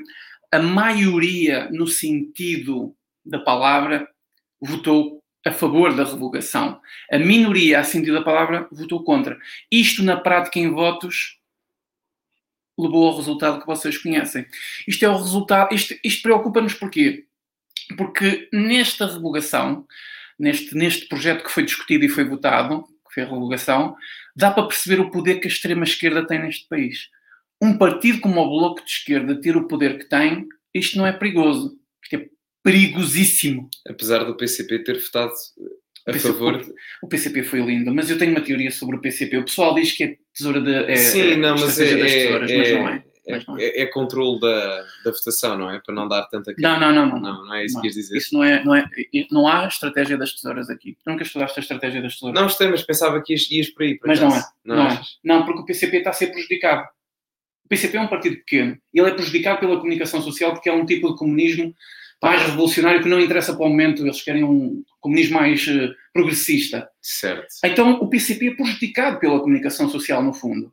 a 0.52 0.60
maioria, 0.60 1.70
no 1.72 1.88
sentido 1.88 2.96
da 3.26 3.40
palavra, 3.40 4.08
votou 4.62 5.19
a 5.46 5.52
favor 5.52 5.96
da 5.96 6.04
revogação. 6.04 6.80
A 7.12 7.18
minoria, 7.18 7.80
a 7.80 7.84
sentido 7.84 8.14
da 8.14 8.24
palavra, 8.24 8.68
votou 8.72 9.04
contra. 9.04 9.38
Isto, 9.72 10.04
na 10.04 10.18
prática, 10.18 10.60
em 10.60 10.70
votos, 10.70 11.40
levou 12.78 13.08
ao 13.08 13.18
resultado 13.18 13.60
que 13.60 13.68
vocês 13.68 13.98
conhecem. 13.98 14.46
Isto 14.88 15.06
é 15.06 15.10
o 15.10 15.18
resultado. 15.18 15.74
Isto, 15.74 15.96
isto 16.04 16.22
preocupa-nos 16.22 16.74
porquê? 16.74 17.26
Porque 17.98 18.48
nesta 18.54 19.06
revogação, 19.06 19.86
neste, 20.38 20.76
neste 20.76 21.08
projeto 21.08 21.44
que 21.44 21.52
foi 21.52 21.64
discutido 21.64 22.06
e 22.06 22.10
foi 22.10 22.24
votado, 22.24 22.84
que 23.08 23.14
foi 23.16 23.24
a 23.24 23.28
revogação, 23.28 23.96
dá 24.36 24.52
para 24.52 24.68
perceber 24.68 25.02
o 25.02 25.12
poder 25.12 25.40
que 25.40 25.48
a 25.48 25.52
extrema-esquerda 25.52 26.26
tem 26.26 26.40
neste 26.40 26.68
país. 26.68 27.10
Um 27.62 27.78
partido 27.78 28.22
como 28.22 28.40
o 28.40 28.50
Bloco 28.50 28.84
de 28.84 28.90
Esquerda 28.90 29.40
ter 29.40 29.58
o 29.58 29.68
poder 29.68 29.98
que 29.98 30.06
tem, 30.06 30.48
isto 30.74 30.98
não 30.98 31.06
é 31.06 31.12
perigoso. 31.12 31.78
Isto 32.02 32.16
é 32.16 32.30
perigosíssimo. 32.64 33.70
Apesar 33.88 34.24
do 34.24 34.36
PCP 34.36 34.80
ter 34.84 35.00
votado 35.00 35.34
a 36.08 36.12
PCP 36.14 36.34
favor. 36.34 36.62
O 37.02 37.08
PCP 37.08 37.44
foi 37.44 37.62
lindo, 37.62 37.94
mas 37.94 38.10
eu 38.10 38.18
tenho 38.18 38.32
uma 38.32 38.42
teoria 38.42 38.72
sobre 38.72 38.98
o 38.98 39.02
PCP. 39.02 39.38
O 39.38 39.46
pessoal 39.46 39.76
diz 39.76 39.92
que 39.92 40.04
é 40.04 40.16
tesoura 40.34 40.62
de. 40.62 40.74
É, 40.92 40.96
Sim, 40.96 41.32
é 41.32 41.36
não, 41.36 41.56
mas 41.58 41.80
é, 41.80 41.98
das 41.98 42.12
é, 42.12 42.26
tesouras, 42.26 42.52
é, 42.52 42.58
mas 42.58 42.72
não 42.72 42.88
é. 42.90 43.04
é, 43.28 43.44
não 43.48 43.58
é. 43.58 43.64
é- 43.64 43.82
é 43.82 43.86
controle 43.86 44.40
da, 44.40 44.86
da 45.06 45.12
votação, 45.12 45.58
não 45.58 45.70
é? 45.70 45.80
Para 45.86 45.94
não 45.94 46.08
dar 46.08 46.24
tanta. 46.28 46.54
Não, 46.58 46.80
não, 46.80 46.94
não, 46.94 47.06
não. 47.08 47.20
não, 47.20 47.46
não 47.46 47.54
é 47.54 47.66
isso 47.66 47.76
Não. 47.76 47.82
que 47.82 47.88
quis 47.88 47.96
dizer. 47.96 48.18
Isso 48.18 48.34
não 48.34 48.44
é, 48.44 48.64
não 48.64 48.76
é. 48.76 48.90
Não 49.32 49.48
há 49.48 49.68
estratégia 49.68 50.18
das 50.18 50.34
tesouras 50.34 50.70
aqui. 50.70 50.98
Tu 51.04 51.10
nunca 51.10 51.24
estudaste 51.24 51.60
a 51.60 51.62
estratégia 51.62 52.02
das 52.02 52.14
tesouras? 52.14 52.36
Não 52.36 52.48
gostei, 52.48 52.68
mas 52.70 52.82
pensava 52.84 53.22
que 53.22 53.34
ias, 53.34 53.50
ias 53.52 53.70
por 53.70 53.84
aí. 53.84 53.98
por 54.00 54.08
Mas 54.08 54.20
não 54.20 54.36
é, 54.36 54.44
não 54.66 54.76
é. 54.84 54.88
achas? 54.88 55.08
Não, 55.24 55.46
porque 55.46 55.62
o 55.62 55.66
PCP 55.66 55.98
está 55.98 56.10
a 56.10 56.14
ser 56.14 56.28
prejudicado. 56.28 56.88
O 57.66 57.70
PCP 57.70 57.98
é 57.98 58.02
um 58.02 58.08
partido 58.08 58.38
pequeno. 58.38 58.78
Ele 58.92 59.08
é 59.08 59.12
prejudicado 59.12 59.60
pela 59.60 59.78
comunicação 59.78 60.22
social 60.24 60.54
porque 60.54 60.70
é 60.70 60.74
um 60.74 60.86
tipo 60.86 61.12
de 61.12 61.18
comunismo 61.18 61.76
mais 62.22 62.42
revolucionário 62.44 63.02
que 63.02 63.10
não 63.10 63.20
interessa 63.20 63.54
para 63.56 63.66
o 63.66 63.70
momento. 63.70 64.04
Eles 64.06 64.22
querem 64.22 64.44
um 64.44 64.84
comunismo 65.00 65.40
mais 65.40 65.66
eh, 65.68 65.92
progressista. 66.14 66.90
Certo. 67.02 67.48
Então 67.64 67.92
o 68.02 68.08
PCP 68.10 68.50
é 68.50 68.56
prejudicado 68.56 69.20
pela 69.20 69.40
comunicação 69.40 69.90
social, 69.90 70.22
no 70.24 70.34
fundo. 70.34 70.72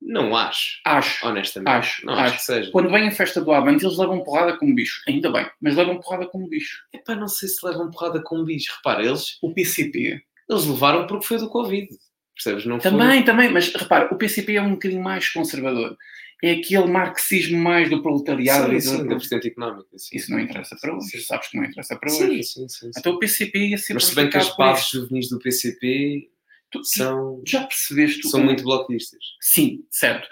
Não 0.00 0.36
acho, 0.36 0.78
Acho. 0.86 1.26
honestamente. 1.26 1.68
Acho, 1.68 2.06
Não 2.06 2.12
acho, 2.14 2.22
acho. 2.22 2.36
que 2.36 2.42
seja. 2.42 2.70
Quando 2.70 2.88
vem 2.88 3.08
a 3.08 3.10
festa 3.10 3.40
do 3.40 3.50
Avante, 3.50 3.84
eles 3.84 3.98
levam 3.98 4.22
porrada 4.22 4.56
como 4.56 4.72
bicho. 4.72 5.02
Ainda 5.08 5.28
bem, 5.32 5.50
mas 5.60 5.74
levam 5.74 5.98
porrada 6.00 6.24
como 6.28 6.48
bicho. 6.48 6.84
Epá, 6.94 7.16
não 7.16 7.26
sei 7.26 7.48
se 7.48 7.66
levam 7.66 7.90
porrada 7.90 8.22
com 8.22 8.38
um 8.38 8.44
bicho. 8.44 8.72
Repara, 8.76 9.04
eles, 9.04 9.38
O 9.42 9.52
PCP. 9.52 10.22
eles 10.48 10.64
levaram 10.66 11.04
porque 11.08 11.26
foi 11.26 11.38
do 11.38 11.48
Covid. 11.48 11.88
Percebes? 12.32 12.64
Não 12.64 12.80
foi- 12.80 12.92
Também, 12.92 13.24
também, 13.24 13.50
mas 13.50 13.74
repara, 13.74 14.14
o 14.14 14.16
PCP 14.16 14.54
é 14.54 14.62
um 14.62 14.70
bocadinho 14.74 15.02
mais 15.02 15.28
conservador. 15.30 15.96
É 16.42 16.52
aquele 16.52 16.86
marxismo 16.86 17.58
mais 17.58 17.90
do 17.90 18.00
proletariado. 18.02 18.70
Sim, 18.72 18.80
sim, 18.80 18.96
do- 18.98 19.08
da 19.08 19.16
vertente 19.16 19.48
económica. 19.48 19.88
Sim. 19.96 20.16
Isso 20.16 20.30
não 20.30 20.38
interessa 20.38 20.76
para 20.80 20.96
hoje. 20.96 21.20
Sabes 21.22 21.48
que 21.48 21.56
não 21.56 21.64
interessa 21.64 21.96
para 21.96 22.12
hoje. 22.12 22.42
sim, 22.42 22.42
sim, 22.42 22.68
sim. 22.68 22.90
Então 22.96 23.12
o 23.14 23.18
PCP 23.18 23.58
ia 23.70 23.78
ser 23.78 23.94
Mas 23.94 24.04
se 24.06 24.14
bem 24.14 24.30
que 24.30 24.36
as 24.36 24.56
bases 24.56 24.88
juvenis 24.88 25.28
do 25.28 25.38
PCP 25.40 26.28
Tu- 26.70 26.84
são, 26.84 27.42
já 27.46 27.64
percebeste 27.64 28.28
são 28.28 28.40
o- 28.40 28.44
muito 28.44 28.62
bloquistas. 28.62 29.18
Sim, 29.40 29.84
certo. 29.90 30.28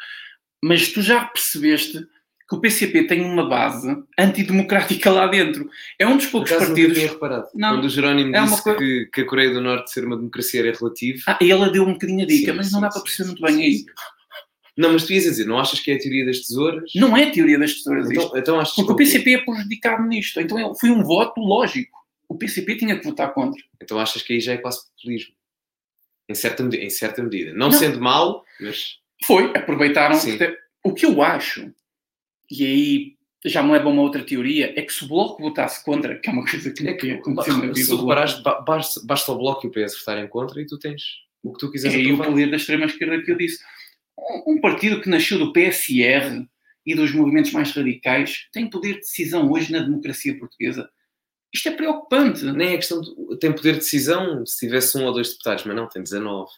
Mas 0.62 0.92
tu 0.92 1.02
já 1.02 1.24
percebeste 1.24 2.06
que 2.48 2.54
o 2.54 2.60
PCP 2.60 3.04
tem 3.08 3.22
uma 3.22 3.48
base 3.48 3.88
antidemocrática 4.16 5.10
lá 5.10 5.26
dentro. 5.26 5.68
É 5.98 6.06
um 6.06 6.16
dos 6.16 6.26
poucos 6.26 6.52
partidos. 6.52 6.96
tinha 6.96 7.10
reparado. 7.10 7.48
Não, 7.54 7.70
Quando 7.74 7.84
o 7.86 7.88
Jerónimo 7.88 8.36
é 8.36 8.42
disse 8.44 8.62
coisa- 8.62 8.78
que, 8.78 9.06
que 9.12 9.20
a 9.22 9.26
Coreia 9.26 9.52
do 9.52 9.60
Norte 9.60 9.90
ser 9.90 10.04
uma 10.04 10.16
democracia 10.16 10.60
era 10.60 10.72
relativo. 10.78 11.22
Ah, 11.26 11.38
e 11.42 11.50
ela 11.50 11.68
deu 11.70 11.82
um 11.84 11.94
bocadinho 11.94 12.22
a 12.22 12.26
dica, 12.26 12.52
Sim, 12.52 12.56
mas 12.56 12.70
não 12.70 12.78
sim, 12.78 12.86
dá 12.86 12.90
para 12.90 13.02
perceber 13.02 13.26
muito 13.30 13.42
bem 13.42 13.54
sim, 13.56 13.62
aí. 13.62 13.84
Não, 14.76 14.92
mas 14.92 15.04
tu 15.04 15.12
ias 15.12 15.26
a 15.26 15.30
dizer, 15.30 15.46
não 15.46 15.58
achas 15.58 15.80
que 15.80 15.90
é 15.90 15.94
a 15.94 15.98
teoria 15.98 16.26
das 16.26 16.40
tesouras? 16.40 16.92
Não 16.94 17.16
é 17.16 17.30
teoria 17.30 17.58
das 17.58 17.74
tesouras 17.74 18.10
isto. 18.10 18.22
Então, 18.26 18.36
então 18.38 18.60
achas 18.60 18.74
Porque 18.74 18.92
o 18.92 18.96
que- 18.96 19.04
PCP 19.04 19.34
é 19.34 19.38
prejudicado 19.44 20.02
nisto. 20.06 20.40
Então 20.40 20.58
é- 20.58 20.74
foi 20.78 20.90
um 20.90 21.02
voto 21.02 21.40
lógico. 21.40 21.96
O 22.28 22.36
PCP 22.36 22.76
tinha 22.76 22.98
que 22.98 23.04
votar 23.04 23.32
contra. 23.32 23.60
Então 23.82 23.98
achas 23.98 24.20
que 24.22 24.34
aí 24.34 24.40
já 24.40 24.52
é 24.52 24.58
quase 24.58 24.84
populismo. 24.90 25.34
Em 26.28 26.34
certa, 26.34 26.62
em 26.64 26.90
certa 26.90 27.22
medida. 27.22 27.52
Não, 27.52 27.68
Não. 27.70 27.72
sendo 27.72 28.00
mal, 28.00 28.44
mas. 28.60 28.98
Foi, 29.24 29.44
aproveitaram. 29.56 30.18
Porque- 30.18 30.58
O 30.84 30.92
que 30.92 31.06
eu 31.06 31.22
acho, 31.22 31.72
e 32.50 32.64
aí 32.66 33.16
já 33.44 33.62
me 33.62 33.72
leva 33.72 33.86
a 33.88 33.92
uma 33.92 34.02
outra 34.02 34.22
teoria, 34.24 34.72
é 34.78 34.82
que 34.82 34.92
se 34.92 35.04
o 35.04 35.08
Bloco 35.08 35.40
votasse 35.42 35.84
contra, 35.84 36.16
que 36.18 36.28
é 36.28 36.32
uma 36.32 36.44
coisa 36.44 36.70
que 36.70 36.86
É 36.86 36.94
que, 36.94 37.06
ia 37.06 37.14
acontecer 37.16 37.52
na 37.52 37.60
vida. 37.60 37.74
se 37.76 37.88
tu 37.88 37.96
reparares, 37.96 38.34
ba- 38.42 38.60
basta, 38.60 39.00
basta 39.04 39.32
o 39.32 39.38
Bloco 39.38 39.66
e 39.66 39.68
o 39.68 39.72
PS 39.72 39.98
votarem 39.98 40.28
contra 40.28 40.60
e 40.60 40.66
tu 40.66 40.78
tens 40.78 41.02
o 41.42 41.52
que 41.52 41.58
tu 41.60 41.66
É 41.68 41.70
quiseres 41.72 41.96
aí 41.96 42.12
o 42.12 42.18
poder 42.18 42.50
da 42.50 42.56
extrema-esquerda 42.56 43.22
que 43.22 43.30
eu 43.32 43.36
disse. 43.38 43.62
Um, 44.46 44.60
partido 44.60 45.00
que 45.00 45.08
nasceu 45.08 45.38
do 45.38 45.52
PSR 45.52 46.46
e 46.86 46.94
dos 46.94 47.12
movimentos 47.12 47.52
mais 47.52 47.72
radicais 47.72 48.48
tem 48.52 48.68
poder 48.70 48.94
de 48.94 49.00
decisão 49.00 49.50
hoje 49.50 49.72
na 49.72 49.80
democracia 49.80 50.38
portuguesa. 50.38 50.88
Isto 51.54 51.68
é 51.68 51.72
preocupante. 51.72 52.44
Nem 52.44 52.74
é 52.74 52.76
questão 52.76 53.00
de. 53.00 53.10
Tem 53.38 53.52
poder 53.52 53.72
de 53.72 53.78
decisão 53.80 54.44
se 54.46 54.58
tivesse 54.66 54.96
um 54.98 55.04
ou 55.04 55.12
dois 55.12 55.30
deputados, 55.30 55.64
mas 55.64 55.76
não, 55.76 55.88
tem 55.88 56.02
19. 56.02 56.50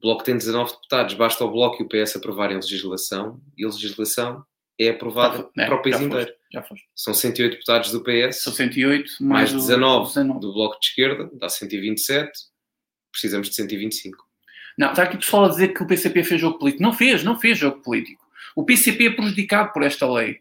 O 0.00 0.02
Bloco 0.02 0.22
tem 0.22 0.36
19 0.36 0.72
deputados, 0.72 1.14
basta 1.14 1.44
o 1.44 1.50
Bloco 1.50 1.82
e 1.82 1.84
o 1.84 1.88
PS 1.88 2.16
aprovarem 2.16 2.56
legislação 2.56 3.40
e 3.56 3.64
a 3.64 3.68
legislação 3.68 4.44
é 4.80 4.90
aprovada 4.90 5.48
É, 5.58 5.66
para 5.66 5.74
o 5.74 5.82
país 5.82 5.96
já 5.96 6.00
foste, 6.02 6.06
inteiro. 6.14 6.34
Já 6.52 6.62
foste. 6.62 6.84
São 6.94 7.12
108 7.14 7.52
deputados 7.54 7.90
do 7.90 8.00
PS, 8.04 8.42
São 8.42 8.52
108 8.52 9.10
mais 9.20 9.50
mais, 9.50 9.52
o- 9.54 9.56
19 9.56 10.06
19. 10.08 10.40
do 10.40 10.52
Bloco 10.52 10.78
de 10.78 10.86
Esquerda, 10.86 11.28
dá 11.34 11.48
127. 11.48 12.30
precisamos 13.10 13.48
de 13.48 13.56
125. 13.56 14.27
Não, 14.78 14.90
está 14.90 15.02
aqui 15.02 15.16
pessoal 15.18 15.46
a 15.46 15.48
dizer 15.48 15.68
que 15.74 15.82
o 15.82 15.86
PCP 15.86 16.22
fez 16.24 16.40
jogo 16.40 16.58
político. 16.58 16.82
Não 16.82 16.92
fez, 16.92 17.24
não 17.24 17.38
fez 17.38 17.58
jogo 17.58 17.80
político. 17.82 18.24
O 18.54 18.64
PCP 18.64 19.06
é 19.08 19.10
prejudicado 19.10 19.72
por 19.72 19.82
esta 19.82 20.10
lei. 20.10 20.40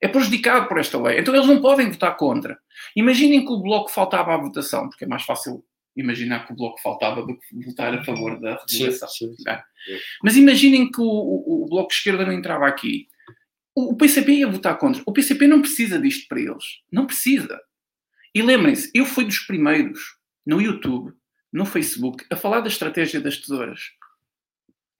É 0.00 0.06
prejudicado 0.08 0.68
por 0.68 0.78
esta 0.78 1.00
lei. 1.00 1.18
Então 1.18 1.34
eles 1.34 1.46
não 1.46 1.60
podem 1.62 1.90
votar 1.90 2.14
contra. 2.16 2.58
Imaginem 2.94 3.44
que 3.44 3.50
o 3.52 3.60
Bloco 3.60 3.90
faltava 3.90 4.34
à 4.34 4.36
votação, 4.36 4.88
porque 4.88 5.04
é 5.04 5.08
mais 5.08 5.22
fácil 5.22 5.64
imaginar 5.96 6.46
que 6.46 6.52
o 6.52 6.56
Bloco 6.56 6.80
faltava 6.82 7.22
do 7.24 7.38
que 7.38 7.64
votar 7.64 7.94
a 7.94 8.04
favor 8.04 8.38
da 8.40 8.58
regulação. 8.82 9.08
Sim, 9.08 9.34
sim. 9.36 9.42
Mas 10.22 10.36
imaginem 10.36 10.90
que 10.90 11.00
o, 11.00 11.04
o- 11.04 11.64
o 11.64 11.66
Bloco 11.68 11.88
de 11.88 11.94
Esquerda 11.94 12.26
não 12.26 12.32
entrava 12.32 12.66
aqui. 12.66 13.08
O, 13.74 13.92
o 13.92 13.96
PCP 13.96 14.32
ia 14.32 14.48
votar 14.48 14.76
contra. 14.76 15.02
O 15.06 15.12
PCP 15.12 15.46
não 15.46 15.60
precisa 15.60 15.98
disto 15.98 16.26
para 16.28 16.40
eles. 16.40 16.64
Não 16.92 17.06
precisa. 17.06 17.58
E 18.34 18.42
lembrem-se, 18.42 18.90
eu 18.94 19.06
fui 19.06 19.24
dos 19.24 19.38
primeiros 19.38 20.00
no 20.44 20.60
YouTube, 20.60 21.12
no 21.54 21.64
Facebook, 21.64 22.26
a 22.28 22.34
falar 22.34 22.60
da 22.60 22.68
estratégia 22.68 23.20
das 23.20 23.38
tesouras. 23.38 23.92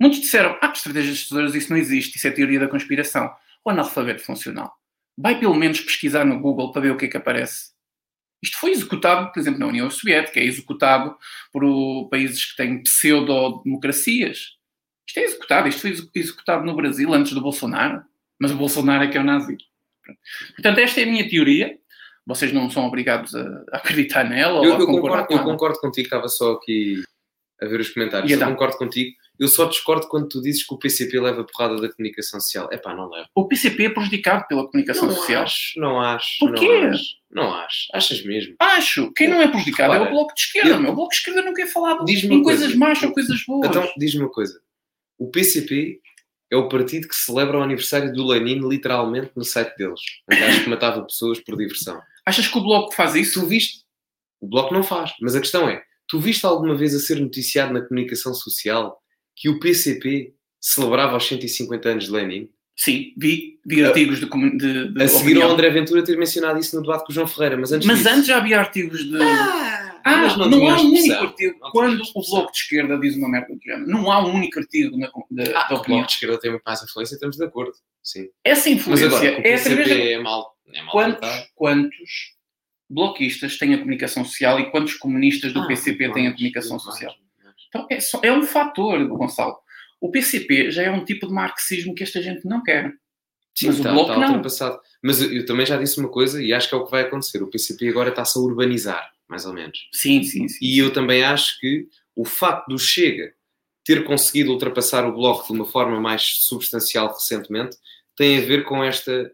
Muitos 0.01 0.21
disseram, 0.21 0.57
ah, 0.63 0.71
estratégia 0.73 1.11
das 1.11 1.25
tesouras, 1.25 1.55
isso 1.55 1.71
não 1.71 1.77
existe, 1.77 2.17
isso 2.17 2.29
é 2.29 2.31
teoria 2.31 2.61
da 2.61 2.69
conspiração. 2.69 3.29
O 3.65 3.71
analfabeto 3.71 4.23
funcional. 4.23 4.73
Vai 5.19 5.39
pelo 5.39 5.55
menos 5.55 5.81
pesquisar 5.81 6.25
no 6.25 6.39
Google 6.39 6.71
para 6.71 6.83
ver 6.83 6.93
o 6.93 6.97
que 6.97 7.07
é 7.07 7.09
que 7.09 7.17
aparece. 7.17 7.73
Isto 8.41 8.59
foi 8.59 8.71
executado, 8.71 9.33
por 9.33 9.41
exemplo, 9.41 9.59
na 9.59 9.67
União 9.67 9.91
Soviética, 9.91 10.39
é 10.39 10.45
executado 10.45 11.17
por 11.53 12.09
países 12.09 12.45
que 12.45 12.57
têm 12.57 12.83
pseudo-democracias. 12.83 14.53
Isto 15.09 15.19
é 15.19 15.23
executado, 15.25 15.69
isto 15.69 15.81
foi 15.81 15.91
execu- 15.91 16.11
executado 16.15 16.65
no 16.65 16.77
Brasil 16.77 17.13
antes 17.13 17.33
do 17.33 17.41
Bolsonaro, 17.41 18.05
mas 18.39 18.53
o 18.53 18.57
Bolsonaro 18.57 19.05
é 19.05 19.09
que 19.09 19.17
é 19.17 19.21
o 19.21 19.25
nazi. 19.25 19.57
Portanto, 20.55 20.79
esta 20.79 21.01
é 21.01 21.05
a 21.05 21.07
minha 21.07 21.29
teoria. 21.29 21.79
Vocês 22.27 22.53
não 22.53 22.71
são 22.71 22.87
obrigados 22.87 23.35
a 23.35 23.65
a 23.73 23.77
acreditar 23.77 24.25
nela 24.25 24.59
ou 24.61 24.65
Eu, 24.65 24.77
a 24.77 24.79
eu 24.81 24.87
concordar 24.87 25.27
concordo, 25.27 25.27
com 25.29 25.35
eu 25.35 25.39
ela. 25.39 25.51
concordo 25.53 25.79
contigo, 25.81 26.07
estava 26.07 26.29
só 26.29 26.53
aqui 26.53 27.03
a 27.61 27.67
ver 27.67 27.81
os 27.81 27.91
comentários. 27.91 28.31
E 28.31 28.35
Eu 28.35 28.37
então? 28.39 28.51
concordo 28.51 28.77
contigo. 28.79 29.15
Eu 29.39 29.49
só 29.49 29.65
discordo 29.67 30.07
quando 30.09 30.29
tu 30.29 30.41
dizes 30.41 30.65
que 30.65 30.73
o 30.73 30.79
PCP 30.79 31.19
leva 31.21 31.45
porrada 31.45 31.75
da 31.81 31.93
comunicação 31.93 32.39
social. 32.41 32.69
É 32.73 32.77
pá, 32.79 32.95
não 32.95 33.11
leva. 33.11 33.27
O 33.35 33.47
PCP 33.49 33.87
é 33.87 33.91
prejudicado 33.91 34.47
pela 34.49 34.65
comunicação 34.67 35.09
Não 35.09 35.15
social. 35.17 35.43
acho, 35.43 35.81
não 35.81 36.01
acho. 36.01 36.39
Porquê? 36.39 36.69
Não 36.81 36.89
acho. 36.91 37.05
Não 37.33 37.55
acho. 37.55 37.89
Achas 37.93 38.25
mesmo? 38.25 38.55
Acho. 38.61 39.13
Quem 39.13 39.29
não 39.29 39.43
é 39.43 39.49
prejudicado 39.49 39.93
é 39.93 39.99
Repara, 39.99 40.11
o 40.11 40.15
Bloco 40.15 40.35
de 40.35 40.41
Esquerda. 40.41 40.71
eu- 40.71 40.81
meu. 40.81 40.93
O 40.93 40.95
Bloco 40.95 41.11
de 41.11 41.17
Esquerda 41.17 41.43
não 41.43 41.53
quer 41.53 41.67
falar 41.67 41.95
em 42.09 42.43
coisas 42.43 42.69
coisa. 42.69 42.77
más 42.79 43.03
ou 43.03 43.13
coisas 43.13 43.45
boas. 43.45 43.69
Então, 43.69 43.89
diz-me 43.99 44.21
uma 44.21 44.31
coisa. 44.31 44.61
O 45.19 45.29
PCP 45.31 46.01
é 46.53 46.57
o 46.57 46.69
partido 46.69 47.09
que 47.09 47.17
celebra 47.17 47.59
o 47.59 47.63
aniversário 47.63 48.13
do 48.13 48.25
Lenin 48.27 48.61
literalmente 48.69 49.33
no 49.35 49.45
site 49.45 49.77
deles. 49.77 50.01
Um 50.33 50.39
gajo 50.39 50.63
que 50.63 50.71
matava 50.71 51.03
pessoas 51.03 51.41
por 51.41 51.57
diversão. 51.57 52.01
Achas 52.27 52.49
que 52.49 52.57
o 52.59 52.63
Bloco 52.63 52.95
faz 52.95 53.15
isso? 53.15 53.41
Tu 53.41 53.47
viste? 53.47 53.81
O 54.41 54.47
Bloco 54.49 54.73
não 54.73 54.83
faz. 54.83 55.13
Mas 55.21 55.35
a 55.35 55.41
questão 55.41 55.69
é, 55.69 55.83
tu 56.09 56.19
viste 56.21 56.45
alguma 56.47 56.75
vez 56.77 56.95
a 56.95 56.99
ser 57.01 57.21
noticiado 57.21 57.73
na 57.73 57.81
comunicação 57.83 58.35
social 58.35 58.99
que 59.37 59.49
o 59.49 59.59
PCP 59.59 60.33
celebrava 60.61 61.17
os 61.17 61.27
150 61.27 61.89
anos 61.89 62.05
de 62.05 62.11
Lenin? 62.11 62.49
Sim, 62.77 63.13
vi, 63.17 63.61
vi 63.65 63.85
artigos 63.85 64.19
de, 64.19 64.27
de, 64.27 64.93
de 64.93 65.03
A 65.03 65.07
seguir 65.07 65.23
opinião. 65.25 65.49
ao 65.49 65.55
André 65.55 65.71
Ventura 65.71 66.03
ter 66.03 66.17
mencionado 66.19 66.59
isso 66.59 66.75
no 66.75 66.83
debate 66.83 67.05
com 67.05 67.13
o 67.13 67.15
João 67.15 67.27
Ferreira. 67.27 67.57
Mas 67.57 67.71
antes 67.71 67.87
Mas 67.87 67.99
disso... 67.99 68.11
antes 68.11 68.27
já 68.27 68.37
havia 68.39 68.59
artigos 68.59 69.05
de. 69.05 69.17
Ah, 69.23 70.01
Ah, 70.05 70.17
mas 70.17 70.37
não, 70.37 70.51
tinha 70.51 70.73
há 70.73 70.77
um 70.81 70.87
único 70.89 71.15
artigo. 71.15 71.59
Não 71.61 71.71
Quando 71.71 72.03
o. 72.15 72.21
Bloco 72.29 72.51
de 72.53 72.59
Esquerda 72.59 72.99
diz 72.99 73.17
uma 73.17 73.29
merda 73.29 73.55
do 73.55 73.61
género, 73.63 73.87
não 73.89 74.11
há 74.11 74.27
um 74.27 74.35
único 74.35 74.59
artigo 74.59 74.99
na, 74.99 75.07
da, 75.31 75.43
Ah, 75.61 75.63
da 75.63 75.67
que 75.69 75.75
o 75.75 75.77
opinião. 75.77 75.99
Bloco 76.01 76.07
de 76.09 76.13
Esquerda 76.15 76.39
tem 76.41 76.51
muito 76.51 76.63
mais 76.67 76.83
influência, 76.83 77.15
estamos 77.15 77.37
de 77.37 77.45
acordo. 77.45 77.73
Sim. 78.03 78.27
Essa 78.45 78.69
Mas 78.69 78.79
influência 78.81 79.07
agora, 79.07 79.21
que 79.21 79.27
o 79.29 79.31
é 79.31 79.55
através 79.55 79.63
PCP 79.89 79.95
da 79.95 80.11
é 80.11 80.19
mal, 80.21 80.54
é 80.73 80.85
quantos, 80.91 81.29
quantos 81.55 82.35
bloquistas 82.89 83.57
têm 83.59 83.75
a 83.75 83.79
comunicação 83.79 84.25
social 84.25 84.61
e 84.61 84.71
quantos 84.71 84.95
comunistas 84.95 85.53
do 85.53 85.61
Ah, 85.61 85.67
PCP 85.67 86.13
têm 86.13 86.29
a 86.29 86.33
comunicação 86.33 86.79
social? 86.79 87.15
Então 87.69 87.87
é, 87.91 88.01
só- 88.01 88.21
é 88.23 88.33
um 88.33 88.43
fator, 88.45 89.05
Gonçalo. 89.09 89.57
O 90.01 90.11
PCP 90.11 90.71
já 90.71 90.83
é 90.83 90.91
um 90.91 91.05
tipo 91.05 91.27
de 91.27 91.33
marxismo 91.33 91.95
que 91.95 92.03
esta 92.03 92.21
gente 92.23 92.45
não 92.47 92.63
quer. 92.63 92.93
Sim, 93.55 93.69
Mas 93.69 93.77
o 93.77 93.79
está, 93.81 93.93
Bloco 93.93 94.11
está 94.13 94.29
não. 94.29 94.81
Mas 95.03 95.21
eu, 95.23 95.33
eu 95.33 95.47
também 95.47 95.65
já 95.65 95.77
disse 95.77 95.99
uma 95.99 96.09
coisa 96.09 96.43
e 96.43 96.53
acho 96.53 96.69
que 96.69 96.75
é 96.75 96.79
o 96.79 96.85
que 96.85 96.91
vai 96.91 97.03
acontecer. 97.03 97.43
O 97.43 97.49
PCP 97.51 97.89
agora 97.89 98.11
está-se 98.11 98.39
a 98.39 98.43
urbanizar, 98.43 99.11
mais 99.29 99.47
ou 99.47 99.53
menos. 99.53 99.79
Sim, 99.93 100.23
sim, 100.25 100.47
sim. 100.49 100.59
E 100.65 100.79
eu 100.79 100.93
também 100.93 101.23
acho 101.25 101.59
que 101.61 101.87
o 102.17 102.25
facto 102.25 102.69
do 102.69 102.79
Chega 102.79 103.33
ter 103.85 104.05
conseguido 104.05 104.51
ultrapassar 104.51 105.07
o 105.07 105.13
Bloco 105.13 105.47
de 105.47 105.53
uma 105.53 105.65
forma 105.67 106.01
mais 106.01 106.23
substancial 106.43 107.13
recentemente 107.13 107.77
tem 108.17 108.39
a 108.39 108.41
ver 108.47 108.65
com 108.65 108.83
esta. 108.83 109.31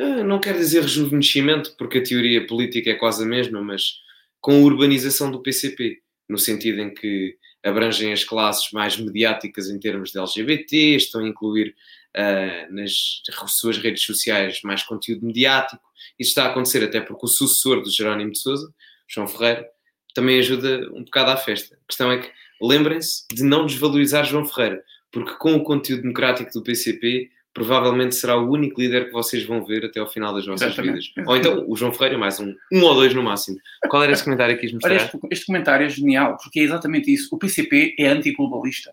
Ah, 0.00 0.24
Não 0.24 0.40
quero 0.40 0.58
dizer 0.58 0.82
rejuvenescimento, 0.82 1.74
porque 1.76 1.98
a 1.98 2.02
teoria 2.02 2.46
política 2.46 2.90
é 2.90 2.94
quase 2.94 3.24
a 3.24 3.26
mesma, 3.26 3.62
mas 3.62 4.00
com 4.40 4.52
a 4.52 4.64
urbanização 4.64 5.30
do 5.30 5.42
PCP, 5.42 5.98
no 6.28 6.38
sentido 6.38 6.80
em 6.80 6.92
que 6.92 7.36
abrangem 7.62 8.12
as 8.12 8.24
classes 8.24 8.70
mais 8.72 8.96
mediáticas 8.96 9.68
em 9.68 9.78
termos 9.78 10.12
de 10.12 10.18
LGBT, 10.18 10.96
estão 10.96 11.22
a 11.22 11.28
incluir 11.28 11.74
ah, 12.16 12.66
nas 12.70 13.22
suas 13.48 13.78
redes 13.78 14.02
sociais 14.02 14.60
mais 14.62 14.82
conteúdo 14.82 15.26
mediático. 15.26 15.82
Isso 16.18 16.30
está 16.30 16.44
a 16.44 16.50
acontecer 16.50 16.82
até 16.84 17.00
porque 17.00 17.26
o 17.26 17.28
sucessor 17.28 17.82
do 17.82 17.90
Jerónimo 17.90 18.32
de 18.32 18.38
Souza, 18.38 18.72
João 19.06 19.28
Ferreira, 19.28 19.68
também 20.14 20.38
ajuda 20.38 20.90
um 20.92 21.04
bocado 21.04 21.30
à 21.30 21.36
festa. 21.36 21.76
A 21.76 21.86
questão 21.86 22.10
é 22.10 22.18
que 22.18 22.30
lembrem-se 22.60 23.24
de 23.32 23.44
não 23.44 23.66
desvalorizar 23.66 24.24
João 24.24 24.44
Ferreira, 24.44 24.82
porque 25.12 25.34
com 25.34 25.54
o 25.54 25.62
conteúdo 25.62 26.02
democrático 26.02 26.52
do 26.52 26.62
PCP, 26.62 27.30
provavelmente 27.58 28.14
será 28.14 28.36
o 28.36 28.50
único 28.50 28.80
líder 28.80 29.06
que 29.06 29.12
vocês 29.12 29.44
vão 29.44 29.64
ver 29.64 29.84
até 29.84 29.98
ao 30.00 30.08
final 30.08 30.32
das 30.34 30.46
vossas 30.46 30.68
Exatamente. 30.72 31.12
vidas. 31.14 31.28
Ou 31.28 31.36
então 31.36 31.64
o 31.68 31.76
João 31.76 31.92
Ferreira, 31.92 32.16
mais 32.18 32.38
um, 32.40 32.54
um 32.72 32.82
ou 32.84 32.94
dois 32.94 33.12
no 33.14 33.22
máximo. 33.22 33.56
Qual 33.88 34.02
era 34.02 34.12
esse 34.12 34.24
comentário 34.24 34.54
que 34.56 34.62
quis 34.62 34.72
mostrar? 34.72 34.90
Olha, 34.92 35.02
este, 35.04 35.18
este 35.30 35.46
comentário 35.46 35.86
é 35.86 35.88
genial, 35.88 36.36
porque 36.42 36.60
é 36.60 36.62
exatamente 36.62 37.12
isso. 37.12 37.28
O 37.34 37.38
PCP 37.38 37.94
é 37.98 38.06
antiglobalista. 38.08 38.92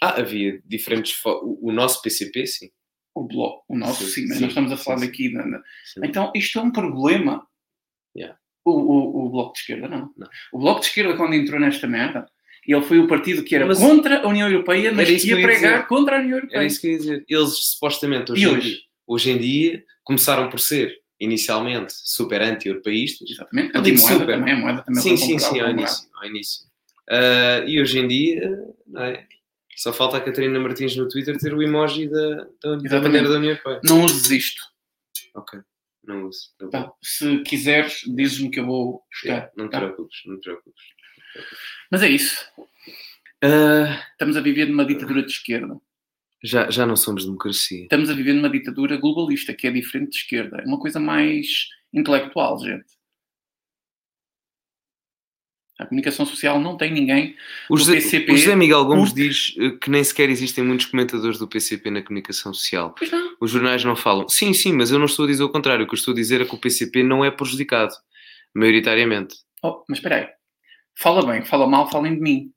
Ah, 0.00 0.20
havia 0.20 0.60
diferentes. 0.64 1.14
O, 1.24 1.68
o 1.68 1.72
nosso 1.72 2.00
PCP, 2.02 2.46
sim. 2.46 2.70
O 3.14 3.22
bloco, 3.26 3.64
o 3.68 3.78
nosso, 3.78 4.04
Sim, 4.04 4.10
sim, 4.22 4.26
mas 4.28 4.36
sim, 4.38 4.42
nós 4.42 4.50
estamos 4.50 4.72
a 4.72 4.76
falar 4.76 4.98
sim, 4.98 5.06
daqui. 5.06 5.28
na- 5.32 5.46
na- 5.46 5.62
sim. 5.84 6.00
Então, 6.04 6.32
isto 6.34 6.58
é 6.58 6.62
um 6.62 6.70
problema. 6.72 7.46
Yeah. 8.16 8.36
O, 8.64 8.70
o, 8.72 9.26
o 9.26 9.30
Bloco 9.30 9.52
de 9.52 9.58
Esquerda, 9.60 9.88
não. 9.88 10.10
Não. 10.16 10.28
O 10.52 10.58
Bloco 10.58 10.80
de 10.80 10.86
Esquerda, 10.86 11.16
quando 11.16 11.34
entrou 11.34 11.60
nesta 11.60 11.86
merda, 11.86 12.26
ele 12.66 12.82
foi 12.82 12.98
o 12.98 13.06
partido 13.06 13.42
que 13.44 13.54
era 13.54 13.66
Mas- 13.66 13.78
contra 13.78 14.20
a 14.22 14.28
União 14.28 14.48
Europeia, 14.48 14.92
mas 14.92 15.08
que 15.08 15.28
ia 15.28 15.34
eu 15.34 15.42
pregar 15.42 15.72
dizer. 15.74 15.86
contra 15.86 16.16
a 16.16 16.20
União 16.20 16.36
Europeia. 16.38 16.58
Era 16.58 16.66
isso 16.66 16.80
que 16.80 16.86
eu 16.86 16.90
ia 16.92 16.98
dizer. 16.98 17.24
Eles 17.28 17.50
supostamente 17.72 18.32
hoje, 18.32 18.42
E 18.42 18.44
em 18.48 18.56
hoje? 18.56 18.68
dia- 18.70 18.78
hoje 19.06 19.30
em 19.30 19.38
dia 19.38 19.84
começaram 20.02 20.48
por 20.48 20.58
ser 20.60 20.94
inicialmente 21.20 21.92
super 21.96 22.40
anti-europeístas. 22.42 23.30
Exatamente. 23.30 23.76
A 23.76 23.80
digo 23.80 23.98
moeda 24.00 24.18
super. 24.20 24.34
também, 24.38 24.54
a 24.54 24.56
moeda 24.56 24.82
também 24.82 25.02
Sim, 25.02 25.16
sim, 25.16 25.38
sim, 25.38 25.60
ao 25.60 25.70
início. 25.70 26.08
Ao 26.14 26.26
início. 26.28 26.66
Ah, 27.10 27.64
e 27.66 27.80
hoje 27.80 27.98
em 27.98 28.08
dia, 28.08 28.50
não 28.86 29.02
é? 29.04 29.26
só 29.76 29.92
falta 29.92 30.16
a 30.16 30.20
Catarina 30.20 30.58
Martins 30.60 30.94
no 30.96 31.08
Twitter 31.08 31.36
ter 31.36 31.52
o 31.52 31.60
emoji 31.60 32.08
da, 32.08 32.36
da, 32.62 32.76
da 32.76 33.00
bandeira 33.00 33.28
da 33.28 33.36
União 33.36 33.50
Europeia. 33.52 33.80
Não 33.84 34.04
uses 34.04 34.30
isto. 34.30 34.62
Ok, 35.34 35.58
não 36.04 36.26
uso. 36.28 36.50
Tá. 36.58 36.68
Tá. 36.68 36.92
Se 37.02 37.38
quiseres, 37.38 38.02
dizes-me 38.06 38.50
que 38.50 38.60
eu 38.60 38.66
vou 38.66 39.02
buscar. 39.10 39.50
Não 39.56 39.66
te 39.68 39.72
Tá. 39.72 39.80
preocupes, 39.80 40.16
não 40.26 40.36
te 40.38 40.44
preocupes. 40.44 40.82
Mas 41.90 42.02
é 42.02 42.08
isso. 42.08 42.44
Ah, 43.42 44.02
Estamos 44.12 44.36
a 44.36 44.40
viver 44.40 44.66
numa 44.66 44.84
ditadura 44.86 45.22
de 45.22 45.30
esquerda. 45.30 45.78
já, 46.42 46.70
já 46.70 46.86
não 46.86 46.96
somos 46.96 47.24
democracia. 47.24 47.82
Estamos 47.84 48.08
a 48.10 48.14
viver 48.14 48.32
numa 48.34 48.50
ditadura 48.50 48.96
globalista, 48.96 49.52
que 49.54 49.66
é 49.66 49.70
diferente 49.70 50.10
de 50.10 50.16
esquerda. 50.18 50.58
É 50.58 50.64
uma 50.66 50.78
coisa 50.78 50.98
mais 51.00 51.68
intelectual, 51.92 52.58
gente. 52.60 52.94
A 55.78 55.86
comunicação 55.86 56.24
social 56.24 56.60
não 56.60 56.76
tem 56.76 56.92
ninguém. 56.92 57.34
O 57.68 57.74
O 57.74 57.76
José, 57.76 57.94
PCP 57.94 58.32
o 58.32 58.36
José 58.36 58.54
Miguel 58.54 58.84
Gomes 58.84 59.08
porque- 59.10 59.28
diz 59.28 59.54
eh, 59.58 59.70
que 59.80 59.90
nem 59.90 60.04
sequer 60.04 60.30
existem 60.30 60.62
muitos 60.62 60.86
comentadores 60.86 61.36
do 61.36 61.48
PCP 61.48 61.90
na 61.90 62.00
comunicação 62.00 62.54
social. 62.54 62.94
Pois 62.96 63.10
não. 63.10 63.36
Os 63.40 63.50
jornais 63.50 63.82
não 63.82 63.96
falam. 63.96 64.28
Sim, 64.28 64.54
sim, 64.54 64.72
mas 64.72 64.92
eu 64.92 65.00
não 65.00 65.06
estou 65.06 65.24
a 65.24 65.28
dizer 65.28 65.42
o 65.42 65.48
contrário. 65.48 65.84
O 65.84 65.88
que 65.88 65.94
eu 65.94 65.98
estou 65.98 66.12
a 66.12 66.14
dizer 66.14 66.40
é 66.40 66.44
que 66.44 66.54
o 66.54 66.58
PCP 66.60 67.02
não 67.02 67.24
é 67.24 67.30
prejudicado, 67.30 67.92
maioritariamente. 68.54 69.34
Oh, 69.64 69.82
mas 69.88 69.98
espera 69.98 70.16
aí. 70.16 70.28
Fala 70.96 71.26
bem, 71.26 71.44
fala 71.44 71.66
mal, 71.66 71.90
falem 71.90 72.14
de 72.14 72.20
mim. 72.20 72.52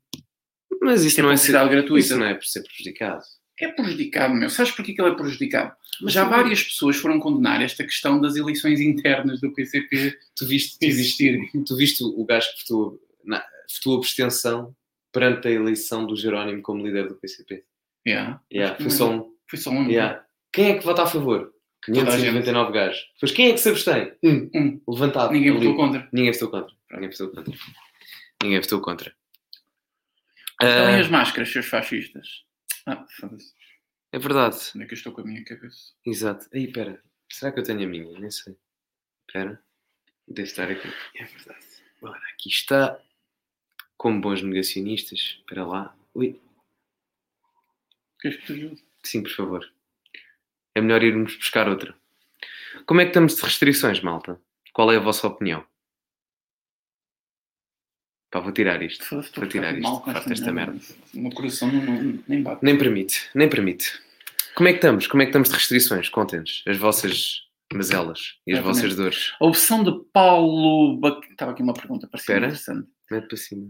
Mas 0.82 1.00
isso 1.02 1.08
Isto 1.10 1.20
é 1.20 1.24
não 1.24 1.32
é, 1.32 1.38
ser, 1.38 1.52
gratuita. 1.52 2.00
isso 2.00 2.18
não 2.18 2.26
é 2.26 2.34
por 2.34 2.46
ser 2.46 2.64
prejudicado. 2.64 3.24
É 3.60 3.68
prejudicado, 3.70 4.34
meu. 4.36 4.50
Sabes 4.50 4.72
porquê 4.72 4.94
que 4.94 5.02
ele 5.02 5.10
é 5.12 5.16
prejudicado? 5.16 5.76
Mas 6.02 6.14
Já 6.14 6.26
várias 6.26 6.64
pessoas 6.64 6.96
foram 6.98 7.20
condenar 7.20 7.62
esta 7.62 7.84
questão 7.84 8.22
das 8.22 8.36
eleições 8.36 8.80
internas 8.80 9.42
do 9.42 9.52
PCP 9.52 10.16
Tu 10.36 10.46
viste, 10.46 10.78
existirem. 10.82 11.50
tu 11.66 11.76
viste 11.76 12.04
o 12.04 12.24
gajo 12.24 12.48
que 12.54 12.62
votou, 12.72 13.00
na, 13.26 13.44
votou 13.76 13.98
abstenção 13.98 14.76
perante 15.12 15.48
a 15.48 15.52
eleição 15.52 16.06
do 16.06 16.16
Jerónimo 16.16 16.62
como 16.62 16.86
líder 16.86 17.08
do 17.08 17.16
PCP. 17.16 17.64
Yeah. 18.08 18.40
Yeah, 18.54 18.78
foi 18.80 18.92
só 18.92 19.12
um. 19.12 19.34
Foi 19.50 19.58
só 19.58 19.72
um. 19.72 19.90
Yeah. 19.90 20.24
Quem 20.54 20.70
é 20.72 20.78
que 20.78 20.86
vota 20.86 21.02
a 21.04 21.08
favor? 21.08 21.52
Toda 21.84 22.02
a 22.14 22.18
gente. 22.18 22.44
599 22.44 22.72
gajos. 22.72 23.10
Depois 23.16 23.32
quem 23.32 23.50
é 23.50 23.54
que 23.54 23.60
se 23.60 23.70
abstém? 23.70 24.14
Um. 24.24 24.50
Um. 24.54 24.82
Levantado. 24.88 25.34
Ninguém 25.34 25.54
votou 25.54 25.76
contra. 25.76 26.08
Ninguém 26.14 26.32
votou 26.32 26.50
contra. 26.50 26.76
Ninguém 26.92 27.10
votou 27.10 27.30
contra. 27.30 27.54
Ninguém 28.42 28.60
votou 28.62 28.82
contra. 28.82 29.16
Então, 30.56 30.70
e 30.70 30.96
Ah, 30.96 31.00
as 31.00 31.10
máscaras, 31.10 31.52
seus 31.52 31.66
fascistas? 31.68 32.44
Ah, 32.86 33.06
foda-se. 33.20 33.54
é 34.12 34.20
verdade. 34.20 34.58
Onde 34.76 34.84
é 34.86 34.88
que 34.88 34.94
eu 34.94 34.98
estou 34.98 35.12
com 35.14 35.22
a 35.22 35.24
minha 35.26 35.44
cabeça? 35.44 35.94
Exato. 36.06 36.48
Aí, 36.54 36.72
pera. 36.72 37.02
Será 37.32 37.52
que 37.52 37.60
eu 37.60 37.64
tenho 37.64 37.84
a 37.84 37.88
minha? 37.88 38.20
Nem 38.20 38.32
sei. 38.32 38.56
Espera. 39.28 39.62
Deve 40.28 40.48
estar 40.48 40.70
aqui. 40.70 40.88
É 41.16 41.24
verdade. 41.26 41.66
Ora, 42.02 42.22
aqui 42.34 42.50
está. 42.50 43.00
como 43.98 44.22
bons 44.22 44.42
negacionistas. 44.42 45.20
Espera 45.40 45.66
lá. 45.66 45.96
Ui. 46.14 46.40
Queres 48.20 48.38
que 48.40 48.46
te 48.46 48.54
ajude? 48.54 48.84
Sim, 49.04 49.24
por 49.24 49.32
favor. 49.32 49.74
É 50.76 50.82
melhor 50.82 51.04
irmos 51.04 51.36
buscar 51.36 51.68
outra. 51.68 51.96
Como 52.86 53.02
é 53.02 53.06
que 53.06 53.10
estamos 53.10 53.36
de 53.36 53.42
restrições, 53.42 54.00
malta? 54.02 54.40
Qual 54.74 54.92
é 54.92 54.98
a 54.98 55.00
vossa 55.00 55.28
opinião? 55.28 55.66
Pá, 58.30 58.40
vou 58.42 58.52
tirar 58.52 58.82
isto. 58.82 59.02
Estou 59.04 59.42
Vou 59.42 59.48
tirar 59.48 59.78
isto. 59.78 60.02
Farto 60.04 60.34
esta 60.34 60.52
merda. 60.52 60.78
O 61.14 61.20
meu 61.20 61.32
coração 61.32 61.72
não, 61.72 61.82
não- 61.86 62.24
nem 62.28 62.44
bate. 62.44 62.64
Nem 62.64 62.78
permite, 62.78 63.30
nem 63.34 63.50
permite. 63.50 64.00
Como 64.56 64.68
é 64.68 64.72
que 64.74 64.78
estamos? 64.80 65.08
Como 65.08 65.22
é 65.22 65.26
que 65.26 65.30
estamos 65.30 65.50
de 65.50 65.56
restrições? 65.56 66.10
Contem-nos. 66.10 66.64
As 66.68 66.78
vossas 66.78 67.42
mazelas 67.74 68.38
e 68.46 68.52
as 68.54 68.60
Exatamente. 68.60 68.64
vossas 68.82 68.96
dores. 68.98 69.34
A 69.40 69.46
opção 69.46 69.84
de 69.84 69.92
Paulo. 70.12 71.00
Estava 71.30 71.52
aqui 71.52 71.62
uma 71.62 71.74
pergunta, 71.74 72.08
parecia 72.08 72.34
Espera. 72.34 72.48
interessante. 72.48 72.90
Mete 73.10 73.28
para 73.28 73.38
cima. 73.38 73.70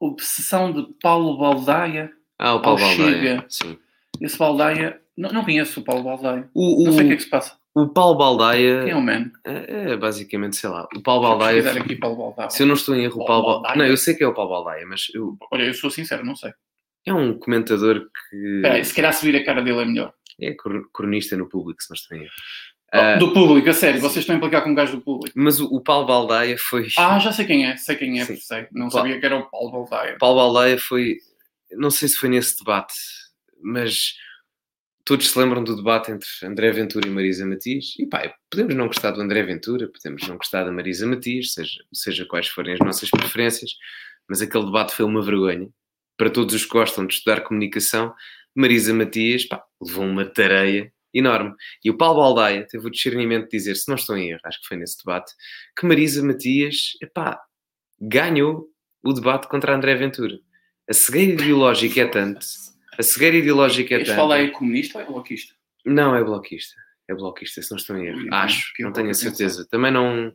Obsessão 0.00 0.72
de 0.72 0.92
Paulo 1.00 1.38
Baldaia. 1.38 2.12
Ah, 2.38 2.54
o 2.54 2.62
Paulo 2.62 2.78
Baldaia. 2.80 3.12
Chega. 3.40 3.46
Sim. 3.48 3.78
Esse 4.20 4.36
Baldaia. 4.38 5.00
Não, 5.16 5.30
não 5.32 5.44
conheço 5.44 5.80
o 5.80 5.84
Paulo 5.84 6.02
Baldaia. 6.04 6.50
O, 6.52 6.84
Não 6.84 6.92
sei 6.92 7.04
o 7.04 7.06
que 7.06 7.12
é 7.12 7.14
o, 7.14 7.16
que 7.16 7.22
se 7.22 7.30
passa. 7.30 7.58
O 7.76 7.88
Paulo 7.88 8.16
Baldaia 8.16 8.82
Quem 8.84 8.90
é 8.92 8.96
o 8.96 9.00
man? 9.02 9.30
é, 9.44 9.90
é 9.92 9.96
basicamente, 9.96 10.56
sei 10.56 10.70
lá, 10.70 10.88
o 10.96 11.02
Paulo 11.02 11.22
Baldaia. 11.28 11.62
pesquisar 11.62 11.84
aqui 11.84 11.96
Paulo 11.96 12.16
Baldaia. 12.16 12.50
Se 12.50 12.62
eu 12.62 12.66
não 12.66 12.74
estou 12.74 12.94
em 12.96 13.04
erro, 13.04 13.20
o 13.22 13.26
Paulo 13.26 13.44
Baldaia. 13.46 13.76
Não, 13.76 13.84
eu 13.86 13.96
sei 13.96 14.14
que 14.14 14.24
é 14.24 14.26
o 14.26 14.34
Paulo 14.34 14.50
Baldaia, 14.50 14.86
mas 14.86 15.08
eu- 15.14 15.36
Olha, 15.52 15.64
eu 15.64 15.74
sou 15.74 15.90
sincero, 15.90 16.24
não 16.24 16.34
sei. 16.34 16.52
é 17.06 17.12
um 17.14 17.38
comentador 17.38 18.00
que 18.30 18.36
Espera 18.56 18.74
aí, 18.74 18.84
se 18.84 18.94
calhar 18.94 19.12
se 19.12 19.24
vir 19.30 19.36
a 19.36 19.44
cara 19.44 19.62
dele 19.62 19.80
é 19.80 19.84
melhor. 19.84 20.12
é 20.40 20.54
cronista 20.92 21.36
no 21.36 21.48
público, 21.48 21.82
se 21.82 21.90
não 21.90 21.94
estou 21.94 22.16
em 22.18 22.22
erro. 22.22 22.32
Oh, 22.94 22.98
Ah, 22.98 23.16
do 23.16 23.32
público, 23.32 23.68
a 23.68 23.72
sério, 23.72 24.00
vocês 24.00 24.18
estão 24.22 24.34
a 24.34 24.38
implicar 24.38 24.62
com 24.62 24.70
um 24.70 24.74
gajo 24.74 24.92
do 24.96 25.02
público. 25.02 25.32
mas 25.38 25.60
o, 25.60 25.66
o 25.66 25.80
Paulo 25.80 26.06
Baldaia 26.06 26.56
foi. 26.58 26.86
Ah, 26.98 27.18
já 27.18 27.32
sei 27.32 27.44
quem 27.44 27.66
é, 27.66 27.76
sei 27.76 27.96
quem 27.96 28.20
é, 28.20 28.24
Sim. 28.24 28.36
sei. 28.36 28.66
Não 28.72 28.88
Paulo- 28.88 28.92
sabia 28.92 29.20
que 29.20 29.26
era 29.26 29.36
o 29.36 29.50
Paulo 29.50 29.70
Baldaia. 29.72 30.16
Paulo 30.18 30.36
Baldaia 30.36 30.78
foi. 30.78 31.16
Não 31.72 31.90
sei 31.90 32.08
se 32.08 32.16
foi 32.16 32.28
nesse 32.28 32.56
debate, 32.58 32.94
mas 33.62 34.14
todos 35.06 35.30
se 35.30 35.38
lembram 35.38 35.62
do 35.62 35.76
debate 35.76 36.10
entre 36.10 36.28
André 36.42 36.72
Ventura 36.72 37.06
e 37.06 37.10
Marisa 37.10 37.46
Matias. 37.46 37.94
E 37.96 38.06
pá, 38.06 38.34
podemos 38.50 38.74
não 38.74 38.88
gostar 38.88 39.12
do 39.12 39.20
André 39.22 39.44
Ventura, 39.44 39.88
podemos 39.88 40.26
não 40.26 40.36
gostar 40.36 40.64
da 40.64 40.72
Marisa 40.72 41.06
Matias, 41.06 41.52
seja, 41.52 41.80
seja 41.94 42.26
quais 42.26 42.48
forem 42.48 42.74
as 42.74 42.80
nossas 42.80 43.08
preferências, 43.08 43.70
mas 44.28 44.42
aquele 44.42 44.66
debate 44.66 44.92
foi 44.92 45.04
uma 45.04 45.22
vergonha. 45.22 45.68
Para 46.18 46.28
todos 46.28 46.54
os 46.56 46.64
que 46.64 46.72
gostam 46.72 47.06
de 47.06 47.14
estudar 47.14 47.42
comunicação, 47.42 48.12
Marisa 48.52 48.92
Matias 48.92 49.44
pá, 49.44 49.62
levou 49.80 50.04
uma 50.04 50.24
tareia 50.26 50.92
enorme. 51.14 51.54
E 51.84 51.90
o 51.90 51.96
Paulo 51.96 52.20
Baldaia 52.20 52.66
teve 52.68 52.88
o 52.88 52.90
discernimento 52.90 53.44
de 53.44 53.56
dizer, 53.56 53.76
se 53.76 53.88
não 53.88 53.94
estou 53.94 54.16
em 54.16 54.30
erro, 54.30 54.40
acho 54.44 54.60
que 54.60 54.66
foi 54.66 54.76
nesse 54.76 54.98
debate, 54.98 55.32
que 55.78 55.86
Marisa 55.86 56.20
Matias 56.20 56.96
epá, 57.00 57.40
ganhou 58.00 58.66
o 59.04 59.12
debate 59.12 59.46
contra 59.46 59.72
André 59.72 59.94
Ventura. 59.94 60.36
A 60.90 60.92
cegueira 60.92 61.32
ideológica 61.34 62.00
é 62.00 62.08
tanto. 62.08 62.44
A 62.98 63.02
cegueira 63.02 63.36
ideológica 63.36 63.94
é 63.94 63.98
Este 63.98 64.06
tanto. 64.08 64.16
fala 64.16 64.38
é 64.38 64.48
comunista 64.48 64.98
ou 64.98 65.04
é 65.04 65.06
bloquista? 65.06 65.54
Não, 65.84 66.14
é 66.14 66.22
bloquista. 66.24 66.74
É 67.08 67.14
bloquista, 67.14 67.62
se 67.62 67.70
não 67.70 67.78
estou 67.78 67.96
em 67.96 68.06
erro. 68.06 68.18
Ui, 68.18 68.28
Acho, 68.32 68.72
que 68.74 68.82
não 68.82 68.92
tenho 68.92 69.10
a 69.10 69.14
certeza. 69.14 69.66
Também 69.70 69.92
não, 69.92 70.32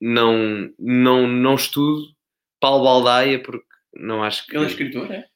não, 0.00 0.70
não, 0.78 1.26
não 1.26 1.54
estudo 1.54 2.06
Paulo 2.60 2.84
Baldaia 2.84 3.42
porque 3.42 3.66
não 3.94 4.22
acho 4.22 4.46
que. 4.46 4.56
Ele 4.56 4.64
é 4.64 4.68
escritor, 4.68 5.12
é? 5.12 5.26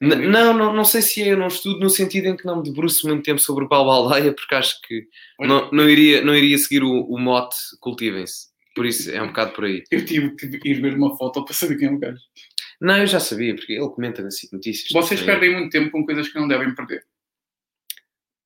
Não, 0.00 0.52
não, 0.52 0.74
não 0.74 0.84
sei 0.84 1.00
se 1.00 1.22
é, 1.22 1.32
eu 1.32 1.36
não 1.36 1.46
estudo 1.46 1.78
no 1.78 1.88
sentido 1.88 2.26
em 2.26 2.36
que 2.36 2.44
não 2.44 2.56
me 2.56 2.64
debruço 2.64 3.06
muito 3.06 3.22
tempo 3.22 3.40
sobre 3.40 3.64
o 3.64 3.68
Paulo 3.68 3.88
Baldaia 3.88 4.34
porque 4.34 4.54
acho 4.56 4.80
que 4.82 5.06
Olha, 5.38 5.48
não, 5.48 5.70
não, 5.70 5.88
iria, 5.88 6.24
não 6.24 6.34
iria 6.34 6.58
seguir 6.58 6.82
o, 6.82 7.04
o 7.04 7.16
mote 7.16 7.54
cultivem-se. 7.78 8.50
Por 8.74 8.84
isso 8.84 9.12
é 9.12 9.22
um 9.22 9.28
bocado 9.28 9.52
por 9.52 9.64
aí. 9.64 9.84
Eu 9.92 10.04
tive 10.04 10.34
que 10.34 10.68
ir 10.68 10.80
ver 10.80 10.94
uma 10.94 11.16
foto 11.16 11.44
para 11.44 11.54
saber 11.54 11.78
quem 11.78 11.88
é 11.88 11.92
o 11.92 11.98
gajo. 11.98 12.20
Não, 12.82 12.98
eu 12.98 13.06
já 13.06 13.20
sabia, 13.20 13.54
porque 13.54 13.72
ele 13.74 13.88
comenta 13.88 14.22
nas 14.22 14.34
notícias. 14.52 14.90
Vocês 14.90 15.22
perdem 15.22 15.52
muito 15.52 15.70
tempo 15.70 15.90
com 15.90 16.04
coisas 16.04 16.28
que 16.28 16.38
não 16.38 16.48
devem 16.48 16.74
perder. 16.74 17.04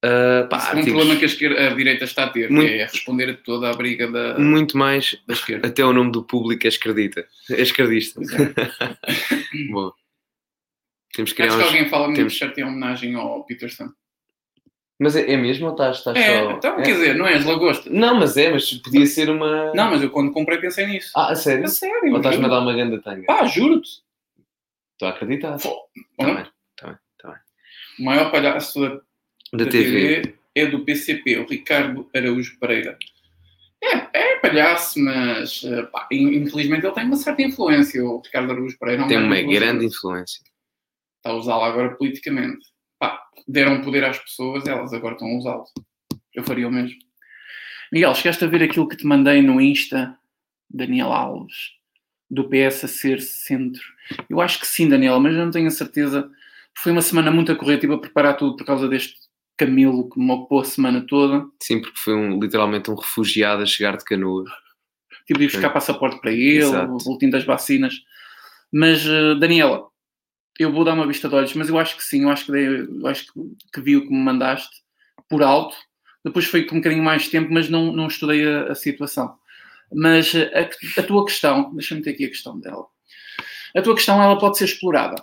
Ah, 0.05 0.46
pá, 0.49 0.72
é 0.72 0.77
um 0.77 0.85
problema 0.85 1.16
que 1.16 1.25
a, 1.25 1.27
esquerda, 1.27 1.68
a 1.68 1.75
direita 1.75 2.05
está 2.05 2.25
a 2.25 2.29
ter, 2.31 2.51
Muito- 2.51 2.68
que 2.68 2.75
é 2.75 2.85
responder 2.85 3.31
a 3.31 3.35
toda 3.35 3.70
a 3.70 3.72
briga 3.75 4.11
da, 4.11 4.38
muito 4.38 4.77
mais, 4.77 5.16
da 5.27 5.33
esquerda. 5.35 5.66
até 5.66 5.85
o 5.85 5.92
nome 5.92 6.12
do 6.12 6.22
público 6.22 6.66
é 6.66 6.68
esquerdita. 6.68 7.27
É 7.51 7.62
esquerdista. 7.62 8.20
É. 8.20 8.22
Bom. 9.72 9.90
Temos 11.14 11.33
que 11.33 11.42
Acho 11.42 11.57
que 11.57 11.62
uns... 11.62 11.66
alguém 11.66 11.88
fala 11.88 12.05
muito 12.07 12.18
temos- 12.18 12.38
certo 12.38 12.59
em 12.59 12.64
homenagem 12.64 13.14
ao 13.14 13.42
Peterson. 13.44 13.88
Mas 14.99 15.16
é, 15.16 15.31
é 15.33 15.37
mesmo 15.37 15.66
ou 15.66 15.72
estás, 15.72 15.99
estás 15.99 16.16
É, 16.16 16.42
só... 16.44 16.51
então, 16.53 16.79
é? 16.79 16.83
quer 16.83 16.92
dizer, 16.92 17.14
não 17.16 17.27
és 17.27 17.44
lagosta. 17.44 17.88
Não, 17.90 18.14
mas 18.18 18.37
é, 18.37 18.51
mas 18.51 18.70
podia 18.75 19.07
ser 19.07 19.29
uma... 19.29 19.72
Não, 19.75 19.90
mas 19.90 20.03
eu 20.03 20.11
quando 20.11 20.31
comprei 20.33 20.59
pensei 20.59 20.87
nisso. 20.87 21.11
Ah, 21.16 21.33
a 21.33 21.35
sério? 21.35 21.64
É 21.64 21.68
sério. 21.68 22.11
Ou 22.12 22.16
estás-me 22.18 22.44
a 22.44 22.49
dar 22.49 22.61
uma 22.61 22.72
grande 22.75 23.03
tanga? 23.03 23.25
Ah, 23.29 23.44
juro-te. 23.46 24.06
Estou 24.96 25.09
a 25.09 25.11
acreditar. 25.11 25.59
Tá 25.59 25.68
Hum? 26.20 26.35
bem, 26.35 26.46
tá 26.76 26.87
bem, 26.88 26.96
tá 27.18 27.28
bem. 27.28 27.38
O 28.00 28.04
maior 28.04 28.30
palhaço 28.30 28.80
da, 28.80 28.88
Da, 28.88 29.64
da 29.64 29.70
TV. 29.70 30.22
TV 30.22 30.35
é 30.54 30.66
do 30.66 30.85
PCP, 30.85 31.38
o 31.38 31.46
Ricardo 31.46 32.09
Araújo 32.14 32.59
Pereira. 32.59 32.98
É, 33.85 34.18
é 34.18 34.38
palhaço, 34.40 34.98
mas 34.98 35.62
eh, 35.64 35.82
pá, 35.85 36.09
in- 36.11 36.35
infelizmente 36.37 36.87
ele 36.87 36.94
tem 36.94 37.04
uma 37.04 37.16
certa 37.16 37.42
influência. 37.42 38.02
O 38.02 38.20
Ricardo 38.22 38.50
Araújo 38.52 38.78
Pereira 38.78 39.02
é 39.02 39.06
Tem 39.06 39.18
grande 39.18 39.44
uma 39.44 39.52
grande 39.54 39.85
influência. 39.87 40.40
Está 41.18 41.30
a 41.30 41.35
usá-lo 41.35 41.64
agora 41.64 41.94
politicamente. 41.96 42.66
Pá, 42.98 43.22
deram 43.46 43.82
poder 43.82 44.04
às 44.04 44.18
pessoas, 44.18 44.66
elas 44.66 44.94
agora 44.94 45.14
estão 45.14 45.28
a 45.28 45.37
usá-lo. 45.37 45.64
Eu 46.35 46.42
faria 46.42 46.66
o 46.68 46.72
mesmo. 46.72 46.96
Miguel, 47.92 48.14
chegaste 48.14 48.44
a 48.44 48.48
ver 48.48 48.62
aquilo 48.62 48.88
que 48.88 48.96
te 48.96 49.06
mandei 49.06 49.42
no 49.42 49.61
Insta, 49.61 50.18
Daniel 50.70 51.12
Alves, 51.12 51.72
do 52.30 52.48
PS 52.48 52.84
a 52.84 52.88
ser 52.88 53.20
centro. 53.20 53.82
Eu 54.28 54.40
acho 54.40 54.58
que 54.60 54.66
sim, 54.66 54.88
Daniel, 54.88 55.20
mas 55.20 55.34
eu 55.34 55.44
não 55.44 55.50
tenho 55.50 55.66
a 55.68 55.70
certeza. 55.70 56.28
Foi 56.78 56.92
uma 56.92 57.02
semana 57.02 57.30
muito 57.30 57.50
a 57.52 57.56
correr, 57.56 57.78
tive 57.78 57.94
a 57.94 57.98
preparar 57.98 58.36
tudo 58.36 58.56
por 58.56 58.64
causa 58.66 58.88
deste 58.88 59.14
Camilo 59.56 60.10
que 60.10 60.20
me 60.20 60.30
ocupou 60.32 60.60
a 60.60 60.64
semana 60.64 61.04
toda. 61.06 61.46
Sim, 61.62 61.80
porque 61.80 61.98
foi 61.98 62.14
um, 62.14 62.38
literalmente 62.38 62.90
um 62.90 62.94
refugiado 62.94 63.62
a 63.62 63.66
chegar 63.66 63.96
de 63.96 64.04
canoa. 64.04 64.44
Tive 65.26 65.38
de 65.38 65.44
ir 65.46 65.48
buscar 65.52 65.70
passaporte 65.70 66.20
para 66.20 66.30
ele, 66.30 66.58
Exato. 66.58 66.92
o 66.92 66.98
boletim 66.98 67.30
das 67.30 67.44
vacinas. 67.44 67.94
Mas, 68.72 69.06
eh, 69.06 69.34
Daniela, 69.36 69.86
eu 70.58 70.70
vou 70.72 70.84
dar 70.84 70.92
uma 70.94 71.06
vista 71.06 71.28
de 71.28 71.34
olhos, 71.34 71.54
mas 71.54 71.68
eu 71.68 71.78
acho 71.78 71.96
que 71.96 72.04
sim, 72.04 72.24
eu 72.24 72.30
acho 72.30 72.46
que, 72.46 72.52
dei- 72.52 72.80
eu 72.80 73.06
acho 73.06 73.24
que, 73.32 73.40
que 73.72 73.80
vi 73.80 73.96
o 73.96 74.02
que 74.02 74.12
me 74.12 74.18
mandaste 74.22 74.70
por 75.28 75.42
alto. 75.42 75.74
Depois 76.24 76.44
foi 76.46 76.64
com 76.64 76.76
um 76.76 76.78
bocadinho 76.78 77.02
mais 77.02 77.28
tempo, 77.28 77.52
mas 77.52 77.68
não, 77.70 77.92
não 77.92 78.08
estudei 78.08 78.46
a, 78.46 78.72
a 78.72 78.74
situação. 78.74 79.36
Mas 79.92 80.33
a, 80.35 81.01
a 81.01 81.03
tua 81.03 81.25
questão, 81.25 81.75
deixa-me 81.75 82.03
ter 82.03 82.11
aqui 82.11 82.25
a 82.25 82.29
questão 82.29 82.59
dela. 82.59 82.87
A 83.75 83.83
tua 83.83 83.94
questão, 83.94 84.22
ela 84.22 84.38
pode 84.38 84.59
ser 84.59 84.64
explorada. 84.64 85.20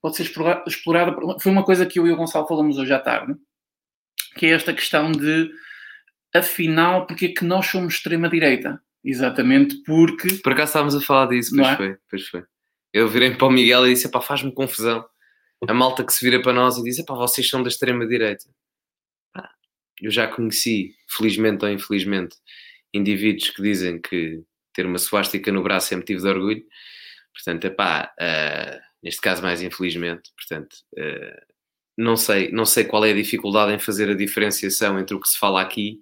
Pode 0.00 0.16
ser 0.16 0.22
explora- 0.24 0.62
explorada. 0.66 1.16
Foi 1.40 1.52
uma 1.52 1.64
coisa 1.64 1.84
que 1.86 1.98
eu 1.98 2.06
e 2.06 2.12
o 2.12 2.16
Gonçalo 2.16 2.46
falamos 2.46 2.78
hoje 2.78 2.92
à 2.92 2.98
tarde, 2.98 3.34
que 4.36 4.46
é 4.46 4.50
esta 4.50 4.72
questão 4.72 5.10
de, 5.12 5.50
afinal, 6.34 7.06
porque 7.06 7.26
é 7.26 7.32
que 7.32 7.44
nós 7.44 7.66
somos 7.66 7.94
extrema-direita? 7.94 8.80
Exatamente 9.04 9.76
porque 9.84 10.34
Por 10.42 10.52
acaso 10.52 10.70
estávamos 10.70 10.94
a 10.96 11.00
falar 11.00 11.26
disso, 11.26 11.54
pois 11.54 11.68
é? 11.68 11.76
foi, 11.76 11.96
pois 12.10 12.28
foi. 12.28 12.44
Eu 12.92 13.08
virei 13.08 13.34
para 13.34 13.46
o 13.46 13.50
Miguel 13.50 13.86
e 13.86 13.94
disse, 13.94 14.10
pá, 14.10 14.20
faz-me 14.20 14.52
confusão. 14.52 15.04
A 15.68 15.74
malta 15.74 16.04
que 16.04 16.12
se 16.12 16.24
vira 16.24 16.42
para 16.42 16.52
nós 16.52 16.76
e 16.76 16.82
diz, 16.82 17.02
pá, 17.04 17.14
vocês 17.14 17.48
são 17.48 17.62
da 17.62 17.68
extrema-direita. 17.68 18.44
Eu 20.00 20.10
já 20.10 20.28
conheci, 20.28 20.94
felizmente 21.08 21.64
ou 21.64 21.70
infelizmente, 21.70 22.36
indivíduos 22.96 23.50
que 23.50 23.62
dizem 23.62 24.00
que 24.00 24.42
ter 24.74 24.86
uma 24.86 24.98
suástica 24.98 25.50
no 25.52 25.62
braço 25.62 25.92
é 25.94 25.96
motivo 25.96 26.20
de 26.22 26.28
orgulho. 26.28 26.64
Portanto, 27.34 27.64
é 27.66 27.70
pá, 27.70 28.12
neste 29.02 29.20
caso 29.20 29.42
mais 29.42 29.62
infelizmente, 29.62 30.30
portanto, 30.36 30.76
eh, 30.96 31.42
não 31.98 32.16
sei, 32.16 32.50
não 32.52 32.64
sei 32.66 32.84
qual 32.84 33.04
é 33.04 33.10
a 33.10 33.14
dificuldade 33.16 33.72
em 33.72 33.78
fazer 33.78 34.10
a 34.10 34.14
diferenciação 34.14 34.98
entre 34.98 35.14
o 35.14 35.20
que 35.20 35.28
se 35.28 35.38
fala 35.38 35.60
aqui 35.62 36.00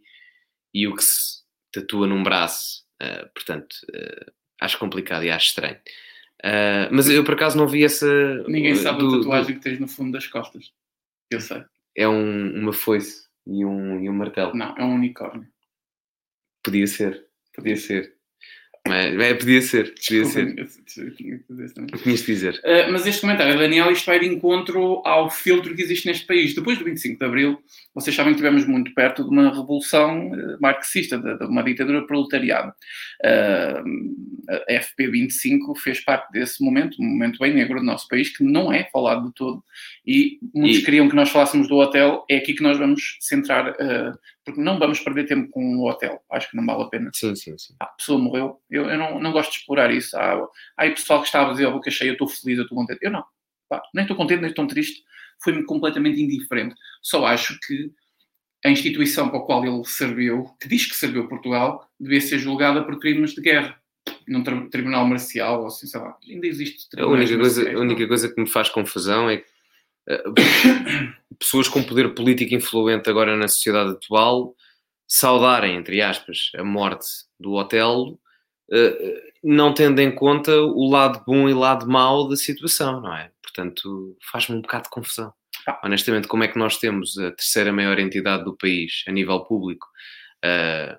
e 0.72 0.87
o 0.88 0.94
que 0.94 1.02
se 1.02 1.42
tatua 1.72 2.07
num 2.07 2.22
braço. 2.22 2.85
Eh, 3.00 3.28
portanto, 3.35 3.74
eh, 3.94 4.26
acho 4.61 4.78
complicado 4.78 5.24
e 5.24 5.30
acho 5.30 5.48
estranho. 5.48 5.78
Eh, 6.42 6.88
mas 6.92 7.09
eu 7.09 7.24
por 7.24 7.35
acaso 7.35 7.57
não 7.57 7.66
vi 7.68 7.85
essa. 7.85 8.07
ninguém 8.48 8.74
sabe 8.76 8.98
do- 9.00 9.07
a 9.07 9.11
do- 9.11 9.18
tatuagem 9.20 9.54
que 9.57 9.61
tens 9.62 9.78
no 9.80 9.88
fundo 9.88 10.12
das 10.12 10.26
costas. 10.26 10.72
Eu 11.30 11.40
sei. 11.40 11.64
é 11.96 12.09
um- 12.09 12.61
uma 12.61 12.72
foice 12.72 13.28
e 13.46 13.64
um, 13.64 14.00
e 14.02 14.09
um 14.11 14.12
martelo. 14.12 14.54
Não, 14.54 14.76
é 14.76 14.83
um 14.85 14.94
unicórnio. 14.96 15.46
Podia 16.64 16.87
ser, 16.87 17.12
podia 17.55 17.77
ser. 17.77 18.03
Mas, 18.87 19.18
é, 19.18 19.35
podia 19.35 19.62
ser, 19.62 19.94
podia 19.94 20.25
ser. 20.27 20.55
Desculpa, 20.55 21.01
eu 21.01 21.14
tinha 21.14 21.38
que. 21.38 22.03
Tinhas 22.03 22.20
de 22.20 22.27
dizer. 22.27 22.55
Uh, 22.62 22.92
mas 22.92 23.07
este 23.07 23.23
comentário, 23.23 23.59
Daniel, 23.59 23.90
isto 23.90 24.05
vai 24.05 24.20
de 24.20 24.27
encontro 24.27 25.01
ao 25.07 25.31
filtro 25.31 25.75
que 25.75 25.83
existe 25.83 26.07
neste 26.07 26.27
país. 26.27 26.55
Depois 26.55 26.79
do 26.79 26.85
25 26.85 27.18
de 27.18 27.25
Abril, 27.25 27.59
vocês 27.94 28.14
sabem 28.14 28.35
que 28.35 28.40
estivemos 28.40 28.66
muito 28.66 28.92
perto 28.92 29.25
de 29.25 29.31
uma 29.31 29.49
revolução 29.49 30.31
uh, 30.31 30.59
marxista, 30.61 31.16
de, 31.18 31.38
de 31.38 31.44
uma 31.47 31.62
ditadura 31.62 32.07
proletariada. 32.07 32.75
Uh, 33.25 34.35
a 34.68 34.73
FP25 34.75 35.79
fez 35.79 36.01
parte 36.01 36.31
desse 36.33 36.62
momento, 36.62 37.01
um 37.01 37.07
momento 37.07 37.38
bem 37.38 37.55
negro 37.55 37.79
do 37.81 37.87
nosso 37.87 38.07
país, 38.07 38.37
que 38.37 38.44
não 38.44 38.70
é 38.70 38.85
falado 38.92 39.29
de 39.29 39.35
todo. 39.35 39.64
E 40.07 40.38
muitos 40.55 40.81
E- 40.81 40.85
queriam 40.85 41.09
que 41.09 41.16
nós 41.16 41.31
falássemos 41.31 41.68
do 41.68 41.77
hotel. 41.77 42.25
É 42.31 42.37
aqui 42.37 42.53
que 42.53 42.62
nós 42.62 42.77
vamos 42.77 43.16
centrar, 43.20 43.70
uh, 43.70 44.18
porque 44.44 44.61
não 44.61 44.79
vamos 44.79 45.01
perder 45.01 45.25
tempo 45.25 45.49
com 45.49 45.77
o 45.79 45.88
hotel. 45.88 46.20
Acho 46.31 46.51
que 46.51 46.57
não 46.57 46.66
vale 46.66 46.83
a 46.83 46.87
pena. 46.87 47.11
Sim, 47.14 47.35
sim, 47.35 47.57
sim. 47.57 47.75
Ah, 47.81 47.85
a 47.85 47.88
pessoa 47.88 48.18
morreu, 48.18 48.61
Eu, 48.74 48.90
eu 48.90 48.98
não, 48.98 49.20
não 49.20 49.32
gosto 49.32 49.52
de 49.52 49.58
explorar 49.58 49.92
isso. 49.92 50.16
Há, 50.16 50.34
há 50.34 50.48
aí 50.76 50.90
pessoal 50.90 51.20
que 51.20 51.26
estava 51.26 51.50
a 51.50 51.52
dizer 51.52 51.66
a 51.66 51.70
boca 51.70 51.90
cheia, 51.90 52.08
eu 52.08 52.14
estou 52.14 52.28
feliz, 52.28 52.58
eu 52.58 52.64
estou 52.64 52.76
contente. 52.76 52.98
Eu 53.02 53.10
não. 53.10 53.24
Pá, 53.68 53.82
nem 53.94 54.02
estou 54.04 54.16
contente, 54.16 54.40
nem 54.40 54.50
estou 54.50 54.66
triste. 54.66 55.02
Foi-me 55.42 55.64
completamente 55.64 56.20
indiferente. 56.20 56.74
Só 57.02 57.24
acho 57.26 57.58
que 57.60 57.92
a 58.64 58.70
instituição 58.70 59.28
para 59.28 59.38
a 59.38 59.42
qual 59.42 59.64
ele 59.64 59.84
serviu, 59.84 60.50
que 60.60 60.68
diz 60.68 60.87
que 60.87 60.96
serviu 60.96 61.28
Portugal, 61.28 61.88
devia 62.00 62.20
ser 62.20 62.38
julgada 62.38 62.82
por 62.82 62.98
crimes 62.98 63.34
de 63.34 63.42
guerra. 63.42 63.78
Num 64.26 64.42
tribunal 64.70 65.06
marcial, 65.06 65.60
ou 65.60 65.66
assim, 65.66 65.87
sei 65.87 66.00
lá. 66.00 66.16
Ainda 66.28 66.46
existe 66.46 66.88
a 66.98 67.06
única, 67.06 67.37
coisa, 67.37 67.70
a 67.70 67.78
única 67.78 68.08
coisa 68.08 68.32
que 68.32 68.40
me 68.40 68.48
faz 68.48 68.70
confusão 68.70 69.28
é 69.28 69.38
que 69.38 69.46
uh, 70.08 70.34
pessoas 71.38 71.68
com 71.68 71.82
poder 71.82 72.14
político 72.14 72.54
influente 72.54 73.08
agora 73.08 73.37
na 73.37 73.48
sociedade 73.48 73.90
atual 73.92 74.54
saudarem, 75.06 75.76
entre 75.76 76.00
aspas, 76.00 76.50
a 76.56 76.64
morte 76.64 77.06
do 77.38 77.52
hotel, 77.52 78.02
uh, 78.02 78.18
não 79.42 79.74
tendo 79.74 80.00
em 80.00 80.14
conta 80.14 80.53
o 80.61 80.90
lado 80.90 81.22
bom 81.27 81.48
e 81.48 81.53
o 81.53 81.59
lado 81.59 81.87
mau 81.87 82.29
da 82.29 82.37
situação, 82.37 83.00
não 83.00 83.14
é? 83.14 83.31
Portanto, 83.42 84.16
faz-me 84.31 84.57
um 84.57 84.61
bocado 84.61 84.85
de 84.85 84.90
confusão. 84.90 85.33
Honestamente, 85.83 86.29
como 86.29 86.44
é 86.44 86.48
que 86.48 86.59
nós 86.59 86.79
temos 86.79 87.16
a 87.18 87.31
terceira 87.31 87.72
maior 87.72 87.98
entidade 87.98 88.44
do 88.44 88.57
país, 88.57 89.05
a 89.07 89.12
nível 89.12 89.40
público, 89.40 89.87
a 90.42 90.98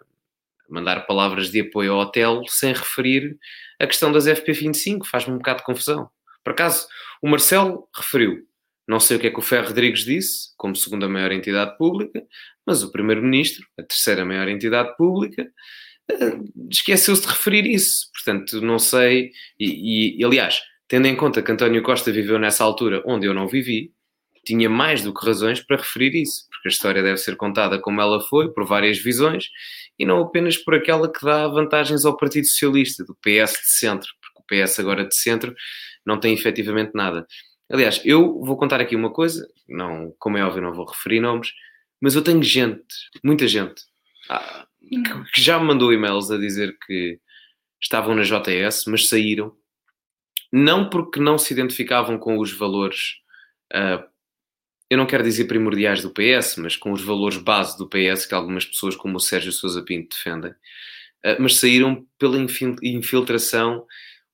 mandar 0.69 1.05
palavras 1.05 1.51
de 1.51 1.61
apoio 1.61 1.93
ao 1.93 1.99
hotel 1.99 2.43
sem 2.47 2.73
referir 2.73 3.37
a 3.79 3.85
questão 3.85 4.11
das 4.11 4.25
FP25? 4.25 5.05
Faz-me 5.05 5.33
um 5.33 5.37
bocado 5.37 5.59
de 5.59 5.65
confusão. 5.65 6.09
Por 6.43 6.51
acaso, 6.51 6.87
o 7.21 7.27
Marcelo 7.27 7.87
referiu. 7.95 8.47
Não 8.87 8.99
sei 8.99 9.17
o 9.17 9.19
que 9.19 9.27
é 9.27 9.31
que 9.31 9.39
o 9.39 9.41
Ferro 9.41 9.67
Rodrigues 9.67 10.05
disse, 10.05 10.55
como 10.57 10.75
segunda 10.75 11.09
maior 11.09 11.31
entidade 11.31 11.75
pública, 11.77 12.23
mas 12.65 12.83
o 12.83 12.91
Primeiro-Ministro, 12.91 13.65
a 13.79 13.83
terceira 13.83 14.23
maior 14.23 14.47
entidade 14.47 14.95
pública, 14.95 15.41
eh, 15.41 15.47
esqueceu-se 16.69 17.21
de 17.21 17.27
referir 17.27 17.65
isso. 17.65 18.09
Portanto, 18.13 18.61
não 18.61 18.79
sei. 18.79 19.31
E, 19.59 20.19
e, 20.19 20.23
aliás, 20.23 20.61
tendo 20.87 21.07
em 21.07 21.15
conta 21.15 21.41
que 21.41 21.51
António 21.51 21.83
Costa 21.83 22.11
viveu 22.11 22.39
nessa 22.39 22.63
altura 22.63 23.03
onde 23.05 23.25
eu 23.25 23.33
não 23.33 23.47
vivi, 23.47 23.91
tinha 24.45 24.69
mais 24.69 25.01
do 25.01 25.13
que 25.13 25.25
razões 25.25 25.59
para 25.59 25.77
referir 25.77 26.15
isso, 26.15 26.47
porque 26.49 26.67
a 26.67 26.71
história 26.71 27.01
deve 27.01 27.17
ser 27.17 27.35
contada 27.35 27.79
como 27.79 27.99
ela 27.99 28.21
foi, 28.21 28.53
por 28.53 28.65
várias 28.65 28.99
visões, 28.99 29.49
e 29.97 30.05
não 30.05 30.21
apenas 30.21 30.55
por 30.55 30.75
aquela 30.75 31.11
que 31.11 31.25
dá 31.25 31.47
vantagens 31.47 32.05
ao 32.05 32.15
Partido 32.15 32.45
Socialista, 32.45 33.03
do 33.03 33.15
PS 33.15 33.53
de 33.53 33.69
centro, 33.69 34.09
porque 34.21 34.61
o 34.61 34.65
PS 34.65 34.79
agora 34.79 35.03
de 35.03 35.15
centro 35.15 35.55
não 36.05 36.19
tem 36.19 36.33
efetivamente 36.33 36.91
nada. 36.93 37.25
Aliás, 37.71 37.99
eu 38.05 38.39
vou 38.41 38.55
contar 38.55 38.79
aqui 38.79 38.95
uma 38.95 39.11
coisa, 39.11 39.47
não, 39.67 40.13
como 40.19 40.37
é 40.37 40.45
óbvio, 40.45 40.61
não 40.61 40.73
vou 40.73 40.85
referir 40.85 41.19
nomes, 41.19 41.49
mas 41.99 42.13
eu 42.13 42.21
tenho 42.21 42.43
gente, 42.43 42.85
muita 43.23 43.47
gente, 43.47 43.81
que, 44.89 45.41
já 45.41 45.59
me 45.59 45.65
mandou 45.65 45.93
e-mails 45.93 46.31
a 46.31 46.37
dizer 46.37 46.77
que 46.85 47.19
estavam 47.81 48.15
na 48.15 48.23
JS, 48.23 48.85
mas 48.87 49.09
saíram, 49.09 49.55
não 50.51 50.89
porque 50.89 51.19
não 51.19 51.37
se 51.37 51.53
identificavam 51.53 52.17
com 52.17 52.37
os 52.39 52.51
valores 52.51 53.17
uh, 53.73 54.03
eu 54.89 54.97
não 54.97 55.05
quero 55.05 55.23
dizer 55.23 55.45
primordiais 55.45 56.01
do 56.01 56.11
PS, 56.11 56.57
mas 56.57 56.77
com 56.77 56.91
os 56.91 57.01
valores 57.01 57.37
base 57.37 57.77
do 57.77 57.89
PS 57.89 58.25
que 58.25 58.35
algumas 58.35 58.65
pessoas 58.65 58.95
como 58.95 59.17
o 59.17 59.19
Sérgio 59.19 59.51
Sousa 59.51 59.81
Pinto 59.81 60.15
defendem, 60.15 60.53
eh, 61.23 61.37
mas 61.39 61.57
saíram 61.57 62.05
pela 62.19 62.37
infiltração 62.83 63.85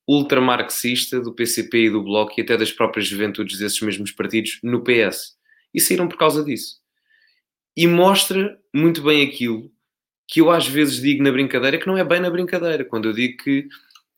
ultramarxista 0.07 1.21
do 1.21 1.33
PCP 1.33 1.85
e 1.85 1.89
do 1.89 2.03
Bloco 2.03 2.33
e 2.37 2.41
até 2.41 2.57
das 2.57 2.71
próprias 2.71 3.07
juventudes 3.07 3.59
desses 3.59 3.79
mesmos 3.81 4.11
partidos 4.11 4.59
no 4.61 4.83
PS. 4.83 5.37
E 5.73 5.79
saíram 5.79 6.07
por 6.07 6.17
causa 6.17 6.43
disso. 6.43 6.81
E 7.77 7.87
mostra 7.87 8.59
muito 8.73 9.01
bem 9.01 9.25
aquilo 9.25 9.71
que 10.31 10.39
eu 10.39 10.49
às 10.49 10.65
vezes 10.65 11.01
digo 11.01 11.21
na 11.21 11.29
brincadeira, 11.29 11.77
que 11.77 11.85
não 11.85 11.97
é 11.97 12.05
bem 12.05 12.21
na 12.21 12.29
brincadeira, 12.29 12.85
quando 12.85 13.09
eu 13.09 13.13
digo 13.13 13.43
que 13.43 13.67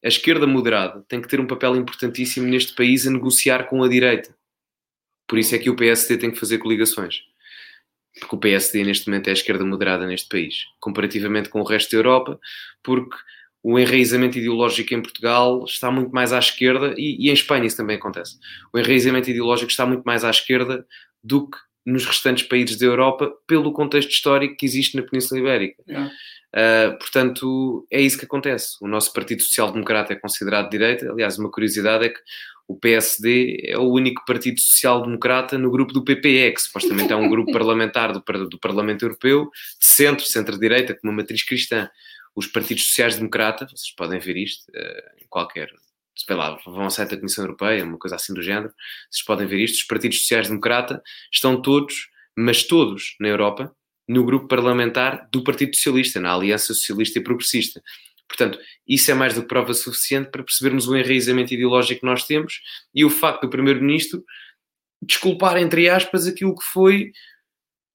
a 0.05 0.07
esquerda 0.07 0.45
moderada 0.45 1.03
tem 1.07 1.19
que 1.19 1.27
ter 1.27 1.39
um 1.39 1.47
papel 1.47 1.75
importantíssimo 1.75 2.47
neste 2.47 2.75
país 2.75 3.07
a 3.07 3.09
negociar 3.09 3.63
com 3.63 3.83
a 3.83 3.89
direita. 3.89 4.35
Por 5.27 5.39
isso 5.39 5.55
é 5.55 5.57
que 5.57 5.71
o 5.71 5.75
PSD 5.75 6.17
tem 6.17 6.29
que 6.29 6.39
fazer 6.39 6.59
coligações. 6.59 7.23
Porque 8.19 8.35
o 8.35 8.37
PSD 8.37 8.83
neste 8.83 9.07
momento 9.09 9.27
é 9.27 9.31
a 9.31 9.33
esquerda 9.33 9.65
moderada 9.65 10.05
neste 10.05 10.29
país, 10.29 10.65
comparativamente 10.79 11.49
com 11.49 11.61
o 11.61 11.63
resto 11.63 11.89
da 11.89 11.97
Europa, 11.97 12.39
porque 12.83 13.17
o 13.63 13.79
enraizamento 13.79 14.37
ideológico 14.37 14.93
em 14.93 15.01
Portugal 15.01 15.65
está 15.65 15.89
muito 15.89 16.11
mais 16.11 16.31
à 16.31 16.37
esquerda, 16.37 16.93
e, 16.95 17.25
e, 17.25 17.31
em 17.31 17.33
Espanha 17.33 17.65
isso 17.65 17.77
também 17.77 17.95
acontece. 17.95 18.37
O 18.71 18.77
enraizamento 18.77 19.31
ideológico 19.31 19.71
está 19.71 19.83
muito 19.83 20.03
mais 20.03 20.23
à 20.23 20.29
esquerda 20.29 20.85
do 21.23 21.49
que 21.49 21.57
nos 21.85 22.05
restantes 22.05 22.47
países 22.47 22.77
da 22.77 22.85
Europa, 22.85 23.31
pelo 23.47 23.73
contexto 23.73 24.11
histórico 24.11 24.55
que 24.57 24.65
existe 24.65 24.95
na 24.95 25.03
Península 25.03 25.39
Ibérica. 25.39 25.83
Uh, 26.53 26.97
portanto, 26.99 27.87
é 27.89 27.99
isso 27.99 28.17
que 28.17 28.25
acontece. 28.25 28.75
O 28.79 28.87
nosso 28.87 29.11
Partido 29.11 29.41
Social 29.41 29.71
Democrata 29.71 30.13
é 30.13 30.15
considerado 30.15 30.65
de 30.65 30.77
direita. 30.77 31.11
Aliás, 31.11 31.37
uma 31.37 31.49
curiosidade 31.49 32.05
é 32.05 32.09
que 32.09 32.19
o 32.67 32.77
PSD 32.77 33.63
é 33.65 33.77
o 33.77 33.89
único 33.89 34.23
partido 34.25 34.59
social-democrata 34.61 35.57
no 35.57 35.71
grupo 35.71 35.91
do 35.91 36.03
PPE, 36.03 36.53
que 36.53 36.61
supostamente 36.61 37.11
é 37.11 37.15
um 37.15 37.27
grupo 37.27 37.51
parlamentar 37.53 38.13
do, 38.13 38.23
do 38.47 38.59
Parlamento 38.59 39.03
Europeu, 39.03 39.49
de 39.79 39.87
centro, 39.87 40.25
centro-direita, 40.25 40.93
com 40.93 41.07
uma 41.07 41.17
matriz 41.17 41.43
cristã. 41.43 41.89
Os 42.35 42.47
partidos 42.47 42.85
sociais-democrata, 42.85 43.65
vocês 43.67 43.93
podem 43.95 44.19
ver 44.19 44.37
isto 44.37 44.69
uh, 44.71 45.23
em 45.23 45.27
qualquer. 45.27 45.69
Sei 46.25 46.35
lá, 46.35 46.57
vão 46.65 46.83
ao 46.83 46.89
site 46.89 47.11
da 47.11 47.17
Comissão 47.17 47.43
Europeia, 47.43 47.83
uma 47.83 47.97
coisa 47.97 48.15
assim 48.15 48.33
do 48.33 48.41
género, 48.41 48.73
vocês 49.09 49.25
podem 49.25 49.45
ver 49.45 49.59
isto. 49.59 49.75
Os 49.75 49.83
partidos 49.83 50.19
sociais-democrata 50.21 51.01
estão 51.31 51.61
todos, 51.61 52.07
mas 52.37 52.63
todos 52.63 53.15
na 53.19 53.27
Europa, 53.27 53.75
no 54.07 54.25
grupo 54.25 54.47
parlamentar 54.47 55.27
do 55.31 55.43
Partido 55.43 55.75
Socialista, 55.75 56.19
na 56.19 56.33
Aliança 56.33 56.67
Socialista 56.67 57.19
e 57.19 57.23
Progressista. 57.23 57.81
Portanto, 58.27 58.57
isso 58.87 59.11
é 59.11 59.13
mais 59.13 59.33
do 59.33 59.41
que 59.41 59.47
prova 59.47 59.73
suficiente 59.73 60.31
para 60.31 60.43
percebermos 60.43 60.87
o 60.87 60.95
enraizamento 60.95 61.53
ideológico 61.53 62.01
que 62.01 62.05
nós 62.05 62.23
temos 62.23 62.61
e 62.93 63.03
o 63.05 63.09
facto 63.09 63.43
do 63.43 63.49
Primeiro-Ministro 63.49 64.23
desculpar, 65.01 65.57
entre 65.57 65.89
aspas, 65.89 66.25
aquilo 66.25 66.55
que 66.55 66.63
foi 66.63 67.11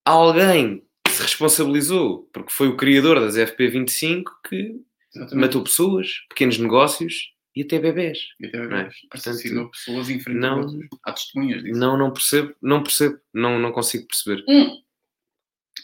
alguém 0.04 0.84
que 1.04 1.12
se 1.12 1.22
responsabilizou, 1.22 2.28
porque 2.32 2.52
foi 2.52 2.68
o 2.68 2.76
criador 2.76 3.18
das 3.20 3.36
FP25 3.36 4.24
que 4.48 4.76
Exatamente. 5.14 5.46
matou 5.46 5.62
pessoas, 5.62 6.08
pequenos 6.28 6.58
negócios 6.58 7.14
e 7.58 7.62
até 7.62 7.80
bebés. 7.80 8.18
E 8.38 8.46
até 8.46 8.60
bebés. 8.60 8.94
É? 8.94 9.08
Portanto, 9.10 9.70
pessoas 9.70 10.08
em 10.08 10.20
frente 10.20 10.38
não, 10.38 10.78
há 11.02 11.12
testemunhas 11.12 11.60
disso. 11.64 11.76
Não, 11.76 11.98
não 11.98 12.12
percebo, 12.12 12.54
não 12.62 12.84
percebo, 12.84 13.18
não, 13.34 13.58
não 13.58 13.72
consigo 13.72 14.06
perceber. 14.06 14.44
Hum. 14.48 14.80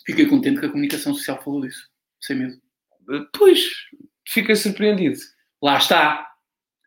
Fiquei 0.07 0.27
contente 0.27 0.61
que 0.61 0.67
a 0.67 0.69
comunicação 0.69 1.13
social 1.15 1.43
falou 1.43 1.63
disso, 1.63 1.91
sem 2.21 2.37
medo. 2.37 2.61
Pois, 3.37 3.61
fiquei 4.25 4.55
surpreendido. 4.55 5.19
Lá 5.61 5.79
está, 5.79 6.33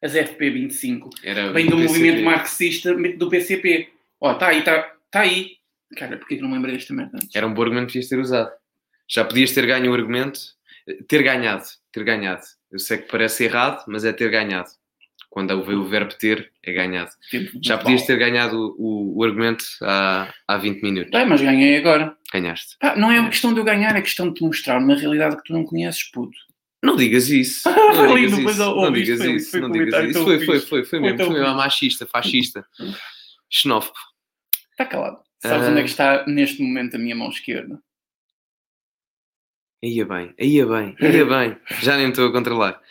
as 0.02 0.14
FP25. 0.14 1.10
Era 1.22 1.52
Vem 1.52 1.70
do, 1.70 1.78
movimento 1.78 2.24
marxista 2.24 2.96
do 2.96 3.30
PCP. 3.30 3.90
Ó, 4.22 4.30
oh, 4.30 4.34
está 4.36 4.48
aí, 4.48 4.60
está 4.60 4.84
tá 5.12 5.20
aí. 5.20 5.58
Cara, 5.98 6.16
porquê 6.16 6.38
que 6.38 6.42
não 6.42 6.54
lembrei 6.54 6.76
desta 6.76 6.94
merda 6.94 7.18
antes? 7.22 7.36
Era 7.36 7.46
um 7.46 7.54
bom 7.54 7.64
argumento 7.64 7.88
que 7.88 7.94
podias 7.94 8.08
ter 8.08 8.20
usado. 8.20 8.52
Já 9.06 9.26
podias 9.26 9.52
ter 9.52 9.66
ganho 9.66 9.92
o 9.92 9.94
argumento. 9.94 10.40
Ter 11.10 11.24
ganhado. 11.24 11.66
Ter 11.92 12.06
ganhado. 12.06 12.44
Eu 12.72 12.80
sei 12.80 13.00
que 13.00 13.10
parece 13.10 13.46
errado, 13.46 13.84
mas 13.88 14.06
é 14.06 14.14
ter 14.14 14.30
ganhado. 14.30 14.70
Quando 15.38 15.64
veio 15.64 15.82
o 15.82 15.86
verbo 15.88 16.16
ter, 16.16 16.52
é 16.64 16.74
ganhado. 16.74 17.12
Já 17.62 17.78
podias 17.78 18.02
ter 18.08 18.18
ganhado 18.18 18.74
o, 18.76 19.20
o, 19.20 19.24
argumento 19.24 19.64
há, 19.84 20.34
há 20.48 20.58
20 20.58 20.82
minutos. 20.82 21.14
É, 21.14 21.24
mas 21.26 21.40
ganhei 21.40 21.78
agora. 21.78 22.18
Ganhaste. 22.34 22.76
Pá, 22.80 22.96
não 22.96 23.12
é 23.12 23.20
uma 23.20 23.30
questão 23.30 23.54
de 23.54 23.60
eu 23.60 23.64
ganhar, 23.64 23.96
é 23.96 24.02
questão 24.02 24.30
de 24.30 24.34
te 24.34 24.44
mostrar 24.44 24.80
uma 24.80 24.96
realidade 24.96 25.38
que 25.38 25.44
tu 25.44 25.54
não 25.54 25.64
conheces, 25.64 26.10
puto. 26.10 26.36
Não 26.84 26.96
digas 26.96 27.30
isso. 27.30 27.70
Não 27.70 28.16
digas 28.16 28.40
isso. 28.40 28.76
Não 28.76 28.92
digas 28.92 29.20
isso. 29.20 29.60
Não 29.60 29.72
digas 29.72 30.10
isso. 30.10 30.24
Foi, 30.24 30.44
foi, 30.44 30.60
foi, 30.60 30.84
foi 30.84 31.00
mesmo. 31.00 31.24
Foi 31.24 31.30
mesmo 31.30 31.54
machista, 31.54 32.08
fascista, 32.08 32.66
xenófobo. 33.48 34.00
Está 34.72 34.88
calado. 34.88 35.20
Sabes 35.38 35.68
uh... 35.68 35.70
onde 35.70 35.82
é 35.82 35.84
que 35.84 35.90
está 35.90 36.26
neste 36.26 36.64
momento 36.64 36.96
a 36.96 37.00
minha 37.00 37.16
mão 37.16 37.30
esquerda? 37.30 37.80
Ia 39.84 40.04
bem, 40.04 40.34
ia 40.40 40.66
bem, 40.66 40.96
ia 41.00 41.26
bem. 41.28 41.58
Já 41.84 41.96
nem 41.96 42.10
estou 42.10 42.28
a 42.28 42.32
controlar. 42.32 42.82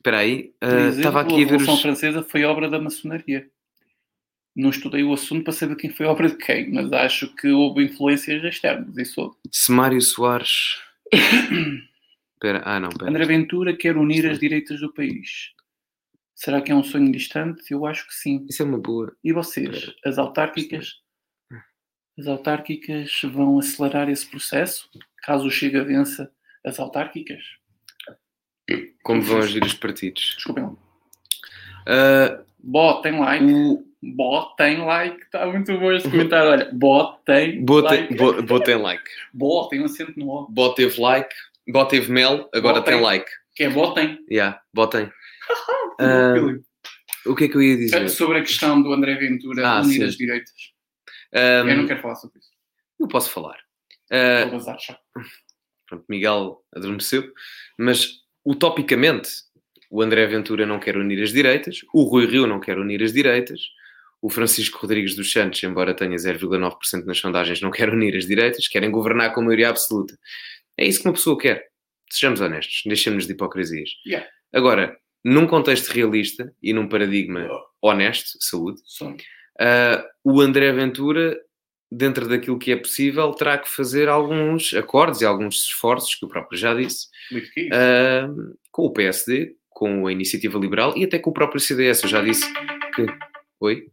Espera 0.00 0.18
aí, 0.18 0.54
uh, 0.64 0.88
estava 0.88 1.20
aqui 1.20 1.34
a 1.34 1.36
ver. 1.36 1.42
A 1.42 1.44
Revolução 1.44 1.74
os... 1.74 1.82
Francesa 1.82 2.22
foi 2.22 2.42
obra 2.44 2.70
da 2.70 2.80
maçonaria. 2.80 3.46
Não 4.56 4.70
estudei 4.70 5.04
o 5.04 5.12
assunto 5.12 5.44
para 5.44 5.52
saber 5.52 5.76
quem 5.76 5.90
foi 5.90 6.06
obra 6.06 6.28
de 6.30 6.36
quem, 6.38 6.72
mas 6.72 6.90
acho 6.90 7.34
que 7.36 7.48
houve 7.48 7.84
influências 7.84 8.42
externas. 8.42 8.96
Isso. 8.96 9.36
Semário 9.52 10.00
Soares. 10.00 10.80
Pera, 12.40 12.62
ah, 12.64 12.80
não, 12.80 12.88
pera. 12.88 13.10
André 13.10 13.26
Ventura 13.26 13.76
quer 13.76 13.98
unir 13.98 14.26
as 14.26 14.38
direitas 14.38 14.80
do 14.80 14.90
país. 14.94 15.52
Será 16.34 16.62
que 16.62 16.72
é 16.72 16.74
um 16.74 16.82
sonho 16.82 17.12
distante? 17.12 17.70
Eu 17.70 17.84
acho 17.84 18.06
que 18.06 18.14
sim. 18.14 18.46
Isso 18.48 18.62
é 18.62 18.64
uma 18.64 18.78
boa. 18.78 19.14
E 19.22 19.30
vocês? 19.30 19.68
Pera. 19.68 19.94
As 20.06 20.16
autárquicas? 20.16 20.94
As 22.18 22.26
autárquicas 22.26 23.20
vão 23.24 23.58
acelerar 23.58 24.08
esse 24.08 24.26
processo? 24.26 24.88
Caso 25.18 25.48
o 25.48 25.50
Chega 25.50 25.84
vença 25.84 26.32
as 26.64 26.80
autárquicas? 26.80 27.44
Como 29.02 29.22
vão 29.22 29.38
agir 29.38 29.62
os 29.64 29.74
partidos? 29.74 30.34
Desculpem. 30.36 30.64
Uh, 30.64 32.44
botem 32.58 33.18
like. 33.18 33.44
O... 33.44 33.84
Botem 34.02 34.84
like. 34.84 35.22
Está 35.22 35.46
muito 35.46 35.78
bom 35.78 35.92
este 35.92 36.10
comentário. 36.10 36.50
Olha, 36.50 36.70
botem 36.72 37.64
botem 37.64 38.08
like. 38.08 38.42
Botem 38.42 38.74
like. 38.76 39.04
Botem 39.32 39.80
um 39.82 39.84
acento 39.84 40.18
no 40.18 40.28
O. 40.30 40.48
Boteve 40.48 41.00
like. 41.00 41.34
Bó 41.68 41.84
teve 41.84 42.10
mel, 42.10 42.48
agora 42.54 42.82
tem 42.82 43.00
like. 43.00 43.30
Que 43.54 43.64
é 43.64 43.68
votem. 43.68 44.18
Yeah, 44.30 44.60
votem. 44.72 45.10
Ah, 46.02 46.32
o 47.26 47.34
que 47.34 47.44
é 47.44 47.48
que 47.48 47.56
eu 47.58 47.62
ia 47.62 47.76
dizer? 47.76 48.08
Sobre 48.08 48.38
a 48.38 48.40
questão 48.40 48.80
do 48.80 48.90
André 48.90 49.16
Ventura 49.16 49.68
Ah, 49.68 49.82
unir 49.82 50.02
as 50.02 50.16
direitas. 50.16 50.54
Um, 51.34 51.68
Eu 51.68 51.76
não 51.76 51.86
quero 51.86 52.00
falar 52.00 52.14
sobre 52.14 52.38
isso. 52.38 52.48
eu 52.98 53.06
posso 53.06 53.28
falar. 53.28 53.58
Ah, 54.10 54.48
já. 54.78 54.98
pronto, 55.86 56.06
Miguel 56.08 56.64
adormeceu, 56.74 57.30
mas 57.78 58.19
utopicamente 58.44 59.30
o 59.90 60.02
André 60.02 60.26
Ventura 60.26 60.64
não 60.64 60.78
quer 60.78 60.96
unir 60.96 61.22
as 61.22 61.32
direitas, 61.32 61.80
o 61.92 62.04
Rui 62.04 62.26
Rio 62.26 62.46
não 62.46 62.60
quer 62.60 62.78
unir 62.78 63.02
as 63.02 63.12
direitas, 63.12 63.60
o 64.22 64.30
Francisco 64.30 64.78
Rodrigues 64.78 65.16
dos 65.16 65.32
Santos, 65.32 65.62
embora 65.62 65.94
tenha 65.94 66.16
0,9% 66.16 67.04
nas 67.04 67.18
sondagens, 67.18 67.60
não 67.60 67.70
quer 67.72 67.88
unir 67.88 68.16
as 68.16 68.26
direitas, 68.26 68.68
querem 68.68 68.90
governar 68.90 69.34
com 69.34 69.42
maioria 69.42 69.70
absoluta. 69.70 70.16
É 70.76 70.86
isso 70.86 71.00
que 71.02 71.08
uma 71.08 71.14
pessoa 71.14 71.36
quer. 71.36 71.68
Sejamos 72.10 72.40
honestos, 72.40 72.82
deixemos 72.86 73.26
de 73.26 73.32
hipocrisias. 73.32 73.90
Yeah. 74.06 74.28
Agora, 74.52 74.96
num 75.24 75.46
contexto 75.46 75.88
realista 75.88 76.52
e 76.62 76.72
num 76.72 76.88
paradigma 76.88 77.48
honesto, 77.80 78.36
saúde. 78.40 78.80
Uh, 79.02 80.02
o 80.24 80.40
André 80.40 80.72
Ventura, 80.72 81.38
dentro 81.90 82.28
daquilo 82.28 82.58
que 82.58 82.70
é 82.70 82.76
possível, 82.76 83.32
terá 83.32 83.58
que 83.58 83.68
fazer 83.68 84.08
alguns 84.08 84.72
acordos 84.74 85.20
e 85.20 85.26
alguns 85.26 85.64
esforços, 85.64 86.14
que 86.14 86.24
o 86.24 86.28
próprio 86.28 86.58
já 86.58 86.72
disse, 86.72 87.08
uh, 87.32 88.56
com 88.70 88.84
o 88.84 88.92
PSD, 88.92 89.56
com 89.68 90.06
a 90.06 90.12
Iniciativa 90.12 90.58
Liberal 90.58 90.96
e 90.96 91.04
até 91.04 91.18
com 91.18 91.30
o 91.30 91.34
próprio 91.34 91.60
CDS. 91.60 92.02
Eu 92.02 92.08
já 92.08 92.22
disse 92.22 92.46
que. 92.94 93.06
Oi? 93.60 93.86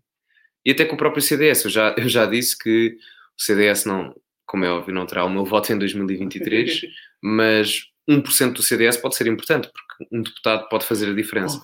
E 0.65 0.71
até 0.71 0.86
com 0.86 0.95
o 0.95 0.97
próprio 0.97 1.21
CDS. 1.21 1.63
Eu 1.63 1.71
já, 1.71 1.95
eu 1.97 2.07
já 2.07 2.25
disse 2.25 2.57
que 2.57 2.97
o 3.38 3.41
CDS 3.41 3.86
não, 3.86 4.13
como 4.45 4.65
é 4.65 4.69
óbvio, 4.69 4.93
não 4.93 5.05
terá 5.05 5.23
o 5.25 5.29
meu 5.29 5.45
voto 5.45 5.71
em 5.71 5.79
2023, 5.79 6.81
mas 7.23 7.83
1% 8.10 8.53
do 8.53 8.62
CDS 8.62 8.97
pode 8.97 9.15
ser 9.15 9.27
importante, 9.27 9.69
porque 9.71 10.15
um 10.15 10.21
deputado 10.21 10.67
pode 10.69 10.86
fazer 10.86 11.10
a 11.10 11.13
diferença. 11.13 11.60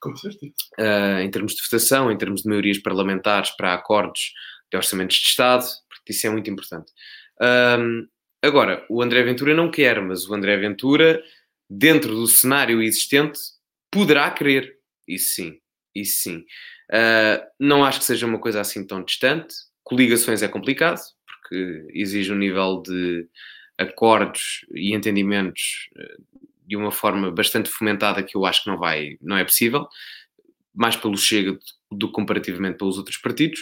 Com 0.00 0.16
certeza. 0.16 0.52
Uh, 0.78 1.20
em 1.20 1.30
termos 1.30 1.54
de 1.54 1.62
votação, 1.62 2.10
em 2.10 2.18
termos 2.18 2.42
de 2.42 2.48
maiorias 2.48 2.78
parlamentares 2.78 3.50
para 3.50 3.72
acordos 3.72 4.32
de 4.70 4.76
orçamentos 4.76 5.16
de 5.16 5.26
Estado, 5.26 5.64
porque 5.88 6.12
isso 6.12 6.26
é 6.26 6.30
muito 6.30 6.48
importante. 6.50 6.92
Um, 7.40 8.06
agora, 8.42 8.84
o 8.88 9.02
André 9.02 9.22
Ventura 9.22 9.54
não 9.54 9.70
quer, 9.70 10.00
mas 10.00 10.28
o 10.28 10.34
André 10.34 10.56
Ventura, 10.56 11.22
dentro 11.68 12.14
do 12.14 12.26
cenário 12.26 12.82
existente, 12.82 13.38
poderá 13.90 14.30
querer. 14.30 14.78
Isso 15.06 15.34
sim, 15.34 15.58
isso 15.94 16.20
sim. 16.20 16.44
Uh, 16.90 17.42
não 17.58 17.84
acho 17.84 18.00
que 18.00 18.04
seja 18.04 18.26
uma 18.26 18.38
coisa 18.38 18.60
assim 18.60 18.86
tão 18.86 19.02
distante. 19.02 19.54
Coligações 19.82 20.42
é 20.42 20.48
complicado, 20.48 21.00
porque 21.26 21.86
exige 21.92 22.32
um 22.32 22.38
nível 22.38 22.82
de 22.82 23.26
acordos 23.78 24.64
e 24.74 24.94
entendimentos 24.94 25.88
uh, 25.96 26.46
de 26.66 26.76
uma 26.76 26.92
forma 26.92 27.32
bastante 27.32 27.68
fomentada 27.68 28.22
que 28.22 28.36
eu 28.36 28.46
acho 28.46 28.62
que 28.62 28.70
não 28.70 28.78
vai, 28.78 29.16
não 29.20 29.36
é 29.36 29.42
possível, 29.42 29.88
mais 30.72 30.94
pelo 30.94 31.16
Chega 31.16 31.58
do 31.90 32.06
que 32.06 32.12
comparativamente 32.12 32.78
pelos 32.78 32.96
outros 32.96 33.16
partidos. 33.16 33.60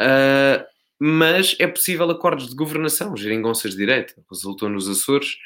Uh, 0.00 0.64
mas 0.98 1.54
é 1.58 1.66
possível 1.66 2.10
acordos 2.10 2.48
de 2.48 2.54
governação, 2.54 3.16
geringonças 3.16 3.72
de 3.72 3.78
direita, 3.78 4.14
resultou 4.30 4.68
nos 4.68 4.88
Açores, 4.88 5.36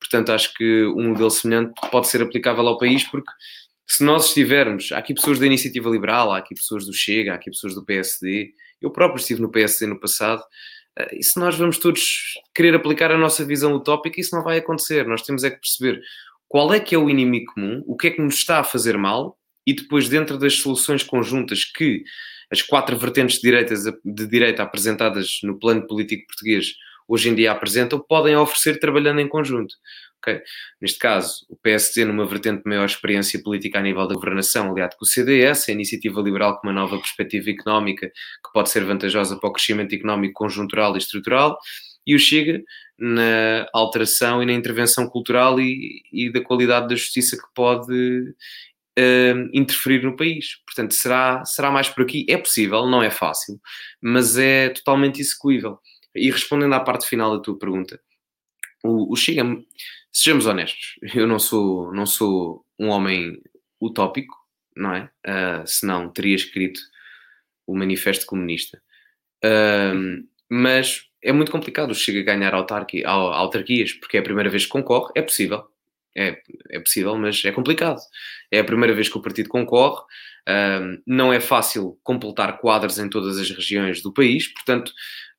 portanto 0.00 0.32
acho 0.32 0.54
que 0.54 0.84
um 0.86 1.10
modelo 1.10 1.30
semelhante 1.30 1.72
pode 1.90 2.08
ser 2.08 2.22
aplicável 2.22 2.66
ao 2.66 2.78
país, 2.78 3.04
porque 3.04 3.30
se 3.86 4.02
nós 4.02 4.28
estivermos, 4.28 4.90
há 4.92 4.98
aqui 4.98 5.14
pessoas 5.14 5.38
da 5.38 5.46
Iniciativa 5.46 5.88
Liberal, 5.90 6.32
há 6.32 6.38
aqui 6.38 6.54
pessoas 6.54 6.86
do 6.86 6.92
Chega, 6.92 7.32
há 7.32 7.34
aqui 7.36 7.50
pessoas 7.50 7.74
do 7.74 7.84
PSD, 7.84 8.52
eu 8.80 8.90
próprio 8.90 9.20
estive 9.20 9.40
no 9.40 9.50
PSD 9.50 9.86
no 9.86 10.00
passado, 10.00 10.40
uh, 10.40 11.14
e 11.14 11.22
se 11.22 11.38
nós 11.38 11.56
vamos 11.56 11.78
todos 11.78 12.34
querer 12.54 12.74
aplicar 12.74 13.10
a 13.12 13.18
nossa 13.18 13.44
visão 13.44 13.74
utópica, 13.74 14.20
isso 14.20 14.34
não 14.34 14.42
vai 14.42 14.58
acontecer, 14.58 15.06
nós 15.06 15.22
temos 15.22 15.44
é 15.44 15.50
que 15.50 15.60
perceber 15.60 16.00
qual 16.48 16.72
é 16.72 16.80
que 16.80 16.94
é 16.94 16.98
o 16.98 17.10
inimigo 17.10 17.52
comum, 17.52 17.82
o 17.86 17.96
que 17.96 18.06
é 18.06 18.10
que 18.10 18.22
nos 18.22 18.36
está 18.36 18.60
a 18.60 18.64
fazer 18.64 18.96
mal, 18.96 19.38
e 19.66 19.74
depois 19.74 20.08
dentro 20.08 20.38
das 20.38 20.54
soluções 20.54 21.02
conjuntas 21.02 21.64
que 21.64 22.04
as 22.50 22.62
quatro 22.62 22.96
vertentes 22.96 23.40
de, 23.40 23.50
de 24.04 24.26
direita 24.26 24.62
apresentadas 24.62 25.38
no 25.42 25.58
plano 25.58 25.86
político 25.86 26.26
português 26.26 26.72
hoje 27.08 27.28
em 27.28 27.34
dia 27.34 27.52
apresentam, 27.52 28.00
podem 28.00 28.36
oferecer 28.36 28.78
trabalhando 28.78 29.20
em 29.20 29.28
conjunto. 29.28 29.74
Okay? 30.18 30.42
Neste 30.80 30.98
caso, 30.98 31.46
o 31.48 31.56
PSD 31.56 32.04
numa 32.04 32.26
vertente 32.26 32.64
de 32.64 32.68
maior 32.68 32.84
experiência 32.84 33.40
política 33.40 33.78
a 33.78 33.82
nível 33.82 34.08
da 34.08 34.14
governação, 34.14 34.70
aliado 34.70 34.96
com 34.96 35.04
o 35.04 35.08
CDS, 35.08 35.68
a 35.68 35.72
Iniciativa 35.72 36.20
Liberal 36.20 36.58
com 36.58 36.66
uma 36.66 36.72
nova 36.72 36.98
perspectiva 36.98 37.50
económica 37.50 38.08
que 38.08 38.52
pode 38.52 38.70
ser 38.70 38.84
vantajosa 38.84 39.38
para 39.38 39.48
o 39.48 39.52
crescimento 39.52 39.94
económico 39.94 40.34
conjuntural 40.34 40.94
e 40.94 40.98
estrutural, 40.98 41.56
e 42.04 42.14
o 42.14 42.18
Chega 42.18 42.62
na 42.98 43.68
alteração 43.72 44.42
e 44.42 44.46
na 44.46 44.52
intervenção 44.52 45.08
cultural 45.08 45.60
e, 45.60 46.02
e 46.12 46.32
da 46.32 46.40
qualidade 46.40 46.88
da 46.88 46.96
justiça 46.96 47.36
que 47.36 47.46
pode 47.54 48.34
uh, 48.98 49.50
interferir 49.52 50.02
no 50.02 50.16
país. 50.16 50.62
Portanto, 50.64 50.94
será, 50.94 51.44
será 51.44 51.70
mais 51.70 51.88
por 51.88 52.02
aqui? 52.02 52.26
É 52.28 52.36
possível, 52.36 52.86
não 52.86 53.02
é 53.02 53.10
fácil, 53.10 53.60
mas 54.00 54.36
é 54.38 54.70
totalmente 54.70 55.20
execuível. 55.20 55.78
E 56.14 56.30
respondendo 56.30 56.74
à 56.74 56.80
parte 56.80 57.06
final 57.06 57.36
da 57.36 57.42
tua 57.42 57.58
pergunta, 57.58 58.00
o, 58.82 59.12
o 59.12 59.16
Chega, 59.16 59.44
sejamos 60.12 60.46
honestos, 60.46 60.94
eu 61.14 61.26
não 61.26 61.38
sou, 61.38 61.92
não 61.92 62.06
sou 62.06 62.64
um 62.78 62.88
homem 62.88 63.40
utópico, 63.80 64.34
não 64.76 64.94
é? 64.94 65.10
Uh, 65.26 65.66
senão 65.66 66.10
teria 66.10 66.34
escrito 66.34 66.80
o 67.66 67.76
Manifesto 67.76 68.26
Comunista. 68.26 68.80
Uh, 69.44 70.26
mas 70.48 71.02
é 71.22 71.32
muito 71.32 71.50
complicado 71.50 71.90
o 71.90 71.94
Chega 71.94 72.22
ganhar 72.22 72.54
autarquia, 72.54 73.06
autarquias, 73.08 73.92
porque 73.92 74.16
é 74.16 74.20
a 74.20 74.22
primeira 74.22 74.48
vez 74.48 74.64
que 74.64 74.70
concorre, 74.70 75.12
é 75.14 75.22
possível, 75.22 75.68
é, 76.16 76.38
é 76.70 76.80
possível, 76.80 77.16
mas 77.16 77.44
é 77.44 77.52
complicado. 77.52 78.00
É 78.50 78.60
a 78.60 78.64
primeira 78.64 78.94
vez 78.94 79.08
que 79.08 79.18
o 79.18 79.22
partido 79.22 79.48
concorre, 79.48 80.02
um, 80.48 81.02
não 81.06 81.32
é 81.32 81.40
fácil 81.40 81.98
completar 82.02 82.58
quadros 82.58 82.98
em 82.98 83.08
todas 83.08 83.38
as 83.38 83.50
regiões 83.50 84.00
do 84.00 84.12
país, 84.12 84.48
portanto, 84.48 84.92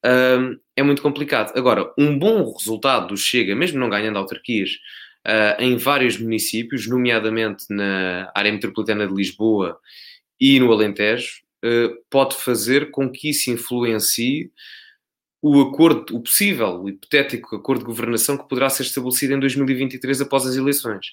um, 0.05 0.57
é 0.75 0.83
muito 0.83 1.01
complicado. 1.01 1.57
Agora, 1.57 1.91
um 1.97 2.17
bom 2.17 2.53
resultado 2.53 3.07
do 3.07 3.17
Chega, 3.17 3.55
mesmo 3.55 3.79
não 3.79 3.89
ganhando 3.89 4.17
autarquias, 4.19 4.71
uh, 5.25 5.61
em 5.61 5.77
vários 5.77 6.17
municípios, 6.19 6.87
nomeadamente 6.87 7.65
na 7.69 8.31
área 8.35 8.51
metropolitana 8.51 9.07
de 9.07 9.13
Lisboa 9.13 9.79
e 10.39 10.59
no 10.59 10.71
Alentejo, 10.71 11.41
uh, 11.65 11.95
pode 12.09 12.35
fazer 12.35 12.91
com 12.91 13.09
que 13.09 13.29
isso 13.29 13.49
influencie 13.49 14.51
o 15.41 15.61
acordo, 15.61 16.15
o 16.15 16.21
possível, 16.21 16.81
o 16.81 16.89
hipotético 16.89 17.55
acordo 17.55 17.81
de 17.81 17.85
governação 17.85 18.37
que 18.37 18.47
poderá 18.47 18.69
ser 18.69 18.83
estabelecido 18.83 19.33
em 19.33 19.39
2023 19.39 20.21
após 20.21 20.45
as 20.45 20.55
eleições. 20.55 21.07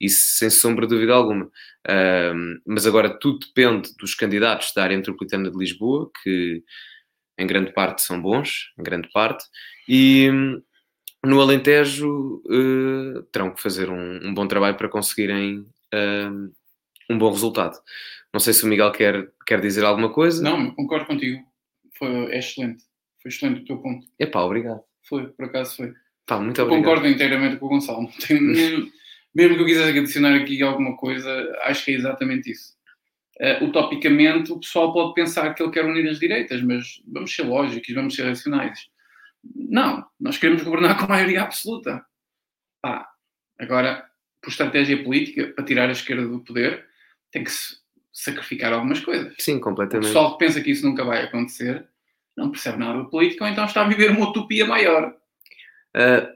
Isso 0.00 0.38
sem 0.38 0.48
sombra 0.50 0.86
de 0.86 0.94
dúvida 0.94 1.12
alguma. 1.12 1.44
Uh, 1.44 2.60
mas 2.66 2.86
agora 2.86 3.10
tudo 3.18 3.46
depende 3.46 3.94
dos 3.98 4.14
candidatos 4.14 4.72
da 4.74 4.82
área 4.82 4.96
metropolitana 4.96 5.50
de 5.50 5.56
Lisboa, 5.56 6.10
que 6.22 6.62
em 7.38 7.46
grande 7.46 7.72
parte 7.72 8.02
são 8.02 8.20
bons, 8.20 8.72
em 8.78 8.82
grande 8.82 9.08
parte, 9.12 9.44
e 9.88 10.30
um, 10.30 10.62
no 11.24 11.40
Alentejo 11.40 12.42
uh, 12.46 13.22
terão 13.32 13.52
que 13.52 13.62
fazer 13.62 13.90
um, 13.90 14.28
um, 14.28 14.34
bom 14.34 14.46
trabalho 14.46 14.76
para 14.76 14.88
conseguirem 14.88 15.60
uh, 15.60 16.52
um 17.10 17.18
bom 17.18 17.30
resultado. 17.30 17.78
Não 18.32 18.40
sei 18.40 18.52
se 18.52 18.64
o 18.64 18.68
Miguel 18.68 18.92
quer, 18.92 19.30
quer 19.46 19.60
dizer 19.60 19.84
alguma 19.84 20.12
coisa. 20.12 20.42
Não, 20.42 20.74
concordo 20.74 21.06
contigo. 21.06 21.42
Foi, 21.98 22.08
é 22.32 22.38
excelente. 22.38 22.84
Foi 23.22 23.28
excelente 23.30 23.62
o 23.62 23.64
teu 23.64 23.78
ponto. 23.78 24.06
Epá, 24.18 24.40
obrigado. 24.42 24.80
Foi, 25.08 25.28
por 25.28 25.46
acaso 25.46 25.76
foi. 25.76 25.92
Pá, 26.26 26.38
muito 26.38 26.60
Eu 26.60 26.64
obrigado. 26.66 26.84
concordo 26.84 27.08
inteiramente 27.08 27.56
com 27.56 27.66
o 27.66 27.68
Gonçalo. 27.70 28.08
Nem- 28.30 28.90
mesmo 29.34 29.54
que 29.56 29.62
eu 29.62 29.66
quisesse 29.66 29.96
adicionar 29.98 30.34
aqui 30.34 30.60
alguma 30.62 30.96
coisa, 30.96 31.30
acho 31.62 31.84
que 31.84 31.92
é 31.92 31.94
exatamente 31.94 32.50
isso. 32.50 32.74
Uh, 33.40 33.64
utopicamente, 33.64 34.52
o 34.52 34.58
pessoal 34.60 34.92
pode 34.92 35.14
pensar 35.14 35.54
que 35.54 35.62
ele 35.62 35.70
quer 35.72 35.84
unir 35.84 36.06
as 36.08 36.18
direitas, 36.18 36.60
mas 36.62 37.00
vamos 37.06 37.34
ser 37.34 37.44
lógicos, 37.44 37.94
vamos 37.94 38.14
ser 38.14 38.24
racionais. 38.24 38.78
Não, 39.54 40.04
nós 40.20 40.36
queremos 40.36 40.62
governar 40.62 40.98
com 40.98 41.06
maioria 41.06 41.42
absoluta. 41.42 42.04
Pá, 42.82 43.08
agora, 43.58 44.04
por 44.42 44.50
estratégia 44.50 45.02
política, 45.02 45.52
para 45.54 45.64
tirar 45.64 45.88
a 45.88 45.92
esquerda 45.92 46.26
do 46.26 46.40
poder, 46.40 46.84
tem 47.30 47.44
que 47.44 47.50
se 47.50 47.76
sacrificar 48.12 48.72
algumas 48.72 49.00
coisas. 49.00 49.32
Sim, 49.38 49.56
O 49.56 49.60
completamente. 49.60 50.06
pessoal 50.08 50.32
que 50.36 50.44
pensa 50.44 50.60
que 50.60 50.70
isso 50.72 50.84
nunca 50.86 51.04
vai 51.04 51.22
acontecer 51.24 51.88
não 52.40 52.50
percebe 52.50 52.78
nada 52.78 53.02
de 53.02 53.10
política 53.10 53.44
ou 53.44 53.50
então 53.50 53.64
está 53.64 53.82
a 53.82 53.88
viver 53.88 54.10
uma 54.10 54.28
utopia 54.28 54.66
maior. 54.66 55.14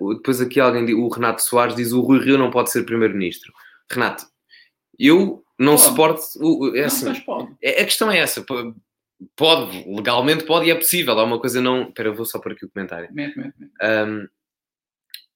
Uh, 0.00 0.14
depois 0.14 0.40
aqui 0.40 0.58
alguém, 0.60 0.92
o 0.94 1.08
Renato 1.08 1.42
Soares 1.42 1.76
diz 1.76 1.92
o 1.92 2.00
Rui 2.00 2.18
Rio 2.18 2.36
não 2.38 2.50
pode 2.50 2.70
ser 2.70 2.84
primeiro-ministro. 2.84 3.52
Renato, 3.90 4.24
eu 4.98 5.44
não 5.58 5.72
Pode. 5.76 5.82
suporto... 5.82 6.22
o- 6.40 6.64
o- 6.70 6.76
É 6.76 6.80
Não, 6.80 6.86
assim, 6.86 7.04
mas 7.06 7.20
pode. 7.20 7.54
É- 7.62 7.80
A 7.82 7.84
questão 7.84 8.10
é 8.10 8.18
essa. 8.18 8.42
po- 8.42 8.74
Pode, 9.36 9.84
legalmente 9.88 10.44
pode 10.44 10.66
e 10.66 10.70
é 10.70 10.74
possível. 10.74 11.16
Há 11.18 11.24
uma 11.24 11.38
coisa 11.38 11.60
não. 11.60 11.84
Espera, 11.88 12.08
eu 12.08 12.14
vou 12.14 12.26
só 12.26 12.38
por 12.40 12.50
aqui 12.52 12.64
o 12.66 12.68
comentário. 12.68 13.08
Mete, 13.12 13.38
mete, 13.38 13.54
mete. 13.58 13.72
Ahm, 13.80 14.26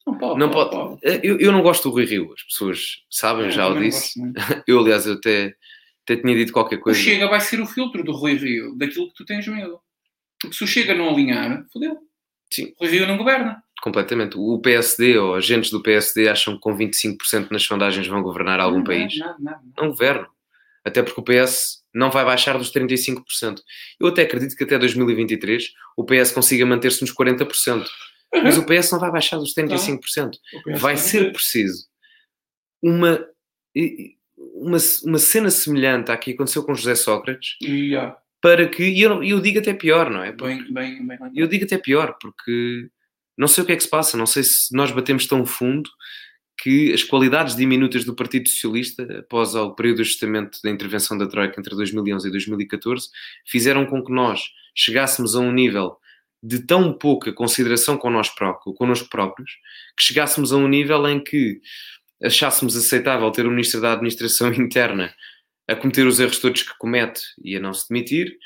Não 0.06 0.18
pode. 0.18 0.38
não 0.40 0.50
pode. 0.50 0.98
Eu, 1.22 1.38
eu 1.38 1.52
não 1.52 1.62
gosto 1.62 1.84
do 1.88 1.94
Rui 1.94 2.04
Rio, 2.04 2.32
as 2.34 2.42
pessoas 2.42 3.04
sabem, 3.08 3.46
É, 3.46 3.50
já 3.50 3.68
o 3.68 3.78
disse. 3.78 4.20
Eu, 4.66 4.80
aliás, 4.80 5.06
eu 5.06 5.14
até, 5.14 5.54
até 6.02 6.16
tinha 6.16 6.34
dito 6.34 6.52
qualquer 6.52 6.76
O 6.76 6.80
coisa. 6.80 6.98
Chega 6.98 7.28
vai 7.28 7.40
ser 7.40 7.60
o 7.60 7.66
filtro 7.66 8.02
do 8.02 8.12
Rui 8.12 8.34
Rio, 8.34 8.74
daquilo 8.76 9.08
que 9.08 9.14
tu 9.14 9.24
tens 9.24 9.46
medo. 9.46 9.80
Porque 10.40 10.56
se 10.56 10.64
o 10.64 10.66
Chega 10.66 10.94
não 10.94 11.08
alinhar, 11.08 11.64
fodeu. 11.72 11.96
Sim. 12.52 12.72
O 12.80 12.86
Rio 12.86 13.06
não 13.06 13.16
governa. 13.16 13.62
completamente. 13.82 14.36
O 14.36 14.58
PSD 14.60 15.18
ou 15.18 15.34
agentes 15.34 15.70
do 15.70 15.82
PSD 15.82 16.28
acham 16.28 16.54
que 16.54 16.60
com 16.60 16.76
25% 16.76 17.50
nas 17.50 17.62
sondagens 17.62 18.06
vão 18.06 18.22
governar 18.22 18.60
algum 18.60 18.78
não, 18.78 18.84
país. 18.84 19.16
Não, 19.18 19.26
não, 19.38 19.52
não. 19.52 19.72
Não 19.76 19.88
governam. 19.88 20.28
Até 20.84 21.02
porque 21.02 21.20
o 21.20 21.24
PS 21.24 21.82
não 21.94 22.10
vai 22.10 22.24
baixar 22.24 22.56
dos 22.56 22.72
35%. 22.72 23.60
Eu 24.00 24.08
até 24.08 24.22
acredito 24.22 24.56
que 24.56 24.64
até 24.64 24.78
2023 24.78 25.72
o 25.96 26.04
PS 26.04 26.32
consiga 26.32 26.64
manter-se 26.64 27.00
nos 27.02 27.12
40%. 27.12 27.86
Mas 28.32 28.58
o 28.58 28.64
PS 28.64 28.92
não 28.92 28.98
vai 28.98 29.10
baixar 29.10 29.38
dos 29.38 29.54
35%. 29.54 30.32
O 30.54 30.62
PS 30.62 30.80
Vai 30.80 30.94
não 30.94 31.00
ser 31.00 31.32
preciso 31.32 31.88
uma, 32.82 33.26
uma, 34.36 34.78
uma 35.04 35.18
cena 35.18 35.50
semelhante 35.50 36.10
à 36.10 36.16
que 36.16 36.32
aconteceu 36.32 36.62
com 36.62 36.74
José 36.74 36.94
Sócrates 36.94 37.56
E, 37.60 37.96
ah, 37.96 38.16
para 38.40 38.68
que, 38.68 38.84
e 38.84 39.02
eu, 39.02 39.22
eu 39.22 39.40
digo 39.40 39.58
até 39.58 39.74
pior, 39.74 40.10
não 40.10 40.22
é? 40.22 40.32
bem, 40.32 40.72
bem, 40.72 41.06
bem. 41.06 41.18
Eu 41.34 41.48
digo 41.48 41.64
até 41.64 41.76
pior, 41.76 42.16
porque 42.20 42.88
não 43.36 43.48
sei 43.48 43.62
o 43.62 43.66
que 43.66 43.72
é 43.72 43.76
que 43.76 43.82
se 43.82 43.90
passa, 43.90 44.16
não 44.16 44.26
sei 44.26 44.42
se 44.42 44.74
nós 44.74 44.90
batemos 44.90 45.26
tão 45.26 45.44
fundo 45.44 45.88
que 46.60 46.92
as 46.92 47.04
qualidades 47.04 47.54
diminutas 47.54 48.04
do 48.04 48.14
Partido 48.14 48.48
Socialista, 48.48 49.20
após 49.20 49.54
o 49.54 49.74
período 49.74 49.96
de 49.96 50.02
ajustamento 50.02 50.58
da 50.62 50.70
intervenção 50.70 51.16
da 51.16 51.26
Troika 51.26 51.58
entre 51.58 51.74
2011 51.74 52.26
e 52.26 52.30
2014, 52.32 53.08
fizeram 53.46 53.86
com 53.86 54.04
que 54.04 54.12
nós 54.12 54.40
chegássemos 54.74 55.36
a 55.36 55.40
um 55.40 55.52
nível 55.52 55.96
de 56.42 56.60
tão 56.60 56.92
pouca 56.92 57.32
consideração 57.32 57.96
com 57.96 58.10
nós 58.10 58.28
próprios, 58.28 58.76
connosco 58.76 59.08
próprios, 59.08 59.52
que 59.96 60.02
chegássemos 60.02 60.52
a 60.52 60.56
um 60.56 60.68
nível 60.68 61.08
em 61.08 61.22
que 61.22 61.60
achássemos 62.22 62.76
aceitável 62.76 63.30
ter 63.30 63.46
o 63.46 63.50
Ministro 63.50 63.80
da 63.80 63.92
Administração 63.92 64.52
Interna 64.54 65.14
a 65.68 65.76
cometer 65.76 66.06
os 66.06 66.18
erros 66.18 66.38
todos 66.38 66.62
que 66.62 66.76
comete 66.78 67.20
e 67.44 67.54
a 67.56 67.60
não 67.60 67.74
se 67.74 67.88
demitir, 67.88 68.36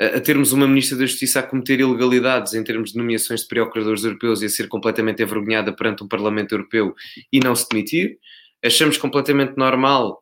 a 0.00 0.16
a 0.16 0.20
termos 0.20 0.52
uma 0.52 0.66
Ministra 0.66 0.98
da 0.98 1.06
Justiça 1.06 1.40
a 1.40 1.42
cometer 1.42 1.78
ilegalidades 1.78 2.54
em 2.54 2.64
termos 2.64 2.92
de 2.92 2.98
nomeações 2.98 3.42
de 3.42 3.48
procuradores 3.48 4.02
europeus 4.02 4.42
e 4.42 4.46
a 4.46 4.48
ser 4.48 4.66
completamente 4.66 5.22
envergonhada 5.22 5.72
perante 5.72 6.02
um 6.02 6.08
Parlamento 6.08 6.52
Europeu 6.52 6.94
e 7.32 7.38
não 7.38 7.54
se 7.54 7.68
demitir. 7.68 8.18
Achamos 8.64 8.96
completamente 8.96 9.56
normal 9.56 10.20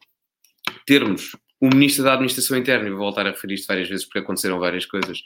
termos 0.85 1.33
o 1.61 1.68
Ministro 1.68 2.02
da 2.02 2.14
Administração 2.14 2.59
Interna, 2.59 2.88
e 2.88 2.90
vou 2.90 2.98
voltar 2.98 3.24
a 3.24 3.31
referir 3.31 3.55
isto 3.55 3.68
várias 3.68 3.88
vezes 3.88 4.05
porque 4.05 4.18
aconteceram 4.18 4.59
várias 4.59 4.85
coisas, 4.85 5.20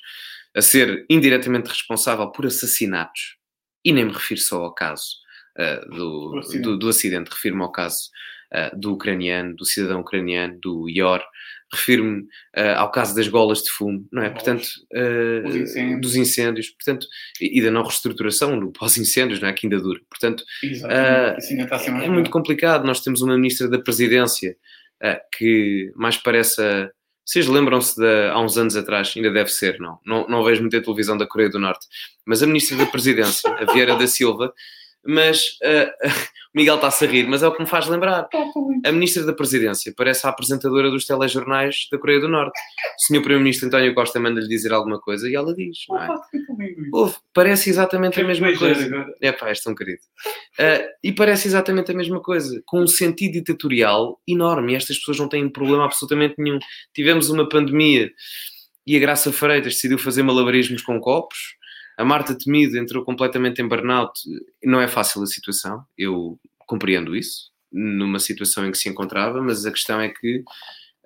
a 0.55 0.61
ser 0.61 1.07
indiretamente 1.09 1.71
responsável 1.71 2.31
por 2.31 2.45
assassinatos. 2.45 3.37
E 3.83 3.91
nem 3.91 4.05
me 4.05 4.13
refiro 4.13 4.41
só 4.41 4.63
ao 4.63 4.75
caso 4.75 5.17
ah, 5.57 5.81
do, 5.89 6.41
do, 6.63 6.77
do 6.77 6.89
acidente, 6.91 7.31
refiro-me 7.31 7.63
ao 7.63 7.73
caso 7.73 8.11
ah, 8.53 8.71
do 8.75 8.93
ucraniano, 8.95 9.55
do 9.57 9.65
cidadão 9.65 10.01
ucraniano, 10.01 10.59
do 10.61 10.89
Ior, 10.89 11.23
refiro-me 11.73 12.25
ah, 12.55 12.79
ao 12.81 12.91
caso 12.91 13.15
das 13.15 13.27
golas 13.29 13.63
de 13.63 13.71
fumo, 13.71 14.07
não 14.13 14.23
é? 14.23 14.31
Portanto, 14.31 14.67
Os 15.47 15.55
incêndios. 15.57 16.01
dos 16.01 16.17
incêndios, 16.17 16.69
portanto, 16.71 17.07
e, 17.41 17.59
e 17.59 17.63
da 17.63 17.71
não 17.71 17.83
reestruturação 17.83 18.55
no 18.57 18.73
pós-incêndios, 18.73 19.41
não 19.41 19.49
é? 19.49 19.53
Que 19.53 19.67
ainda 19.67 19.81
dura. 19.81 20.01
Portanto, 20.09 20.45
mais 21.93 22.05
é 22.05 22.09
muito 22.15 22.31
complicado. 22.31 22.85
Nós 22.87 23.01
temos 23.01 23.21
uma 23.23 23.37
ministra 23.37 23.69
da 23.69 23.79
Presidência 23.79 24.57
que 25.37 25.93
mais 25.97 26.17
parece. 26.17 26.61
a- 26.63 26.91
Vocês 27.25 27.47
lembram-se 27.49 27.97
de 28.01 28.29
há 28.31 28.39
uns 28.41 28.57
anos 28.57 28.77
atrás, 28.77 29.13
ainda 29.17 29.31
deve 29.33 29.51
ser, 29.51 29.79
não? 29.81 29.99
Não, 30.07 30.27
não 30.29 30.45
vejo 30.45 30.61
muita 30.63 30.81
televisão 30.81 31.17
da 31.19 31.27
Coreia 31.27 31.51
do 31.51 31.59
Norte, 31.59 31.85
mas 32.25 32.41
a 32.43 32.47
ministra 32.47 32.77
da 32.79 32.87
Presidência, 32.87 33.51
a 33.51 33.73
Vieira 33.73 33.97
da 33.97 34.07
Silva, 34.07 34.55
mas 35.07 35.59
ah, 35.65 35.93
o 36.55 36.59
Miguel 36.59 36.77
está-se 36.77 37.05
a 37.05 37.09
rir, 37.09 37.27
mas 37.29 37.43
é 37.43 37.49
o 37.49 37.53
que 37.53 37.61
me 37.63 37.69
faz 37.69 37.87
lembrar. 37.87 38.29
A 38.85 38.93
ministra 38.93 39.25
da 39.25 39.33
Presidência 39.33 39.93
parece 39.97 40.27
a 40.27 40.31
apresentadora 40.31 40.91
dos 40.91 41.05
telejornais 41.05 41.89
da 41.91 41.99
Coreia 41.99 42.21
do 42.21 42.29
Norte. 42.29 42.59
O 42.99 43.07
senhor 43.07 43.21
Primeiro-Ministro 43.21 43.69
António 43.69 43.95
Costa 43.95 44.19
manda-lhe 44.19 44.49
dizer 44.49 44.73
alguma 44.73 45.01
coisa 45.01 45.29
e 45.29 45.35
ela 45.35 45.55
diz, 45.55 45.79
não 45.89 45.99
é? 45.99 46.09
Parece 47.33 47.71
exatamente 47.71 48.21
a 48.21 48.25
mesma 48.25 48.57
coisa. 48.57 49.07
É 49.21 49.33
pá, 49.33 49.49
és 49.49 49.63
tão 49.63 49.75
querido. 49.75 50.01
Ah, 50.59 50.87
e 51.03 51.13
parece 51.13 51.49
exatamente 51.49 51.91
a 51.91 51.95
mesma 51.95 52.21
coisa, 52.21 52.63
com 52.65 52.81
um 52.81 52.87
sentido 52.87 53.33
ditatorial 53.33 54.21
enorme. 54.27 54.73
E 54.73 54.77
estas 54.77 54.99
pessoas 54.99 55.19
não 55.19 55.29
têm 55.29 55.49
problema 55.49 55.85
absolutamente 55.85 56.35
nenhum. 56.39 56.59
Tivemos 56.95 57.29
uma 57.29 57.49
pandemia 57.49 58.11
e 58.87 58.97
a 58.97 59.01
Graça 59.01 59.33
Freitas 59.33 59.75
decidiu 59.75 59.99
fazer 59.99 60.23
malabarismos 60.23 60.83
com 60.83 61.01
copos. 61.01 61.57
A 61.97 62.05
Marta 62.05 62.37
Temido 62.37 62.77
entrou 62.79 63.05
completamente 63.05 63.61
em 63.63 63.69
burnout. 63.69 64.21
Não 64.63 64.81
é 64.81 64.89
fácil 64.89 65.23
a 65.23 65.27
situação, 65.27 65.83
eu 65.97 66.39
compreendo 66.59 67.17
isso, 67.17 67.51
numa 67.73 68.19
situação 68.19 68.67
em 68.67 68.71
que 68.71 68.79
se 68.79 68.89
encontrava, 68.89 69.41
mas 69.41 69.65
a 69.65 69.71
questão 69.73 70.01
é 70.01 70.09
que 70.09 70.43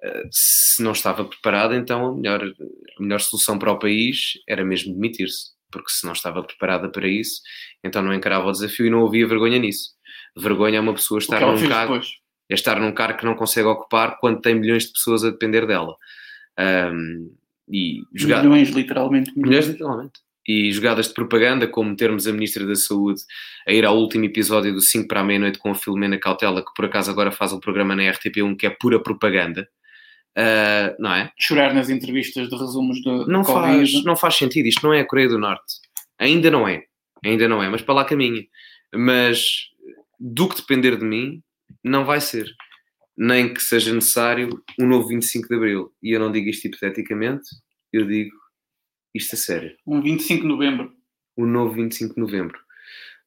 ah, 0.03 0.23
se 0.31 0.83
não 0.83 0.93
estava 0.93 1.25
preparada, 1.25 1.77
então 1.77 2.07
a 2.07 2.15
melhor, 2.15 2.43
a 2.43 3.03
melhor 3.03 3.21
solução 3.21 3.59
para 3.59 3.73
o 3.73 3.79
país 3.79 4.33
era 4.49 4.65
mesmo 4.65 4.95
demitir-se. 4.95 5.51
Porque 5.71 5.91
se 5.91 6.05
não 6.05 6.13
estava 6.13 6.43
preparada 6.43 6.89
para 6.91 7.07
isso, 7.07 7.41
então 7.85 8.03
não 8.03 8.13
encarava 8.13 8.49
o 8.49 8.53
desafio 8.53 8.87
e 8.87 8.91
não 8.91 9.07
havia 9.07 9.27
vergonha 9.29 9.59
nisso. 9.59 9.91
Vergonha 10.37 10.79
é 10.79 10.81
uma 10.81 10.95
pessoa 10.95 11.19
estar 11.19 11.41
num 11.41 11.69
cargo, 11.69 11.93
depois. 11.95 12.09
é 12.49 12.55
estar 12.55 12.81
num 12.81 12.93
cargo 12.93 13.19
que 13.19 13.25
não 13.25 13.37
consegue 13.37 13.69
ocupar 13.69 14.19
quando 14.19 14.41
tem 14.41 14.55
milhões 14.57 14.87
de 14.87 14.93
pessoas 14.93 15.23
a 15.23 15.31
depender 15.31 15.67
dela. 15.67 15.95
Ahm, 16.59 17.31
e 17.69 18.03
jogar 18.15 18.43
Milhões, 18.43 18.71
literalmente. 18.71 19.33
milhões 19.39 19.69
literalmente. 19.69 20.21
E 20.51 20.73
jogadas 20.73 21.09
de 21.09 21.15
propaganda, 21.15 21.69
como 21.69 21.95
termos 21.95 22.27
a 22.27 22.33
Ministra 22.33 22.67
da 22.67 22.75
Saúde 22.75 23.23
a 23.69 23.73
ir 23.73 23.85
ao 23.85 23.97
último 23.97 24.25
episódio 24.25 24.73
do 24.73 24.81
5 24.81 25.07
para 25.07 25.21
a 25.21 25.25
meia-noite 25.25 25.59
com 25.59 25.71
a 25.71 25.75
Filomena 25.75 26.19
Cautela, 26.19 26.65
que 26.65 26.73
por 26.75 26.87
acaso 26.87 27.11
agora 27.11 27.31
faz 27.31 27.53
um 27.53 27.61
programa 27.61 27.95
na 27.95 28.03
RTP1 28.05 28.57
que 28.57 28.67
é 28.67 28.71
pura 28.71 29.01
propaganda. 29.01 29.69
Ah, 30.37 30.95
não 30.99 31.15
é? 31.15 31.31
Chorar 31.39 31.75
nas 31.75 31.89
entrevistas 31.89 32.49
de 32.49 32.57
resumos 32.57 33.03
do, 33.03 33.27
não 33.27 33.45
faz, 33.45 34.05
não 34.05 34.17
faz 34.17 34.37
sentido. 34.37 34.67
Isto 34.67 34.87
não 34.87 34.95
é 34.95 35.01
a 35.01 35.07
Coreia 35.07 35.29
do 35.29 35.39
Norte. 35.39 35.75
Ainda 36.19 36.51
não 36.51 36.67
é. 36.67 36.85
Ainda 37.25 37.49
não 37.49 37.63
é, 37.63 37.69
mas 37.69 37.83
para 37.83 37.95
lá 37.95 38.05
caminha. 38.05 38.43
Mas 38.95 39.69
do 40.19 40.49
que 40.49 40.57
depender 40.57 40.97
de 40.97 41.05
mim, 41.05 41.43
não 41.85 42.05
vai 42.05 42.21
ser. 42.21 42.47
Nem 43.17 43.53
que 43.53 43.63
seja 43.63 43.93
necessário 43.93 44.63
um 44.79 44.87
novo 44.87 45.09
25 45.09 45.49
de 45.49 45.55
Abril. 45.55 45.93
E 46.03 46.13
eu 46.13 46.21
não 46.21 46.33
digo 46.33 46.49
isto 46.49 46.67
hipoteticamente, 46.67 47.45
eu 47.93 48.07
digo 48.07 48.35
isto 49.15 49.35
a 49.35 49.39
sério. 49.39 49.77
Um 49.87 50.01
25 50.01 50.43
de 50.43 50.49
novembro. 50.49 50.93
O 51.37 51.47
novo 51.47 51.73
25 51.75 52.15
de 52.15 52.21
Novembro. 52.21 52.59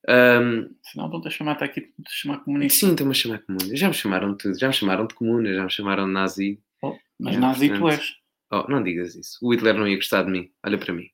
Ahm, 0.08 0.68
Senão 0.92 1.10
vão-te 1.10 1.28
a 1.28 1.32
chamar, 1.32 1.54
está 1.54 1.66
aqui, 1.66 1.92
a 2.06 2.10
chamar 2.10 2.40
comunista. 2.44 2.80
sim, 2.80 2.92
estão-me 2.92 3.12
a 3.12 3.16
chamar 3.16 3.38
de 3.40 3.46
comuna. 3.46 3.76
Já 3.76 3.88
me 3.88 3.94
chamaram 3.94 4.32
de 4.32 4.38
tudo. 4.38 4.60
Já 4.60 4.68
me 4.68 4.74
chamaram 4.74 5.08
de 5.08 5.16
comuna, 5.16 5.54
já 5.54 5.64
me 5.64 5.72
chamaram 5.72 6.06
de 6.06 6.12
nazi. 6.12 6.60
Mas 7.20 7.36
É, 7.36 7.40
nazi 7.40 7.70
tu 7.70 7.80
portanto, 7.80 8.02
és. 8.02 8.14
Oh, 8.52 8.66
não 8.70 8.84
digas 8.84 9.16
isso. 9.16 9.38
O 9.42 9.52
Hitler 9.54 9.74
não 9.76 9.88
ia 9.88 9.96
gostar 9.96 10.24
de 10.24 10.32
mim. 10.32 10.52
Olha 10.64 10.78
para 10.78 10.94
mim. 10.94 11.08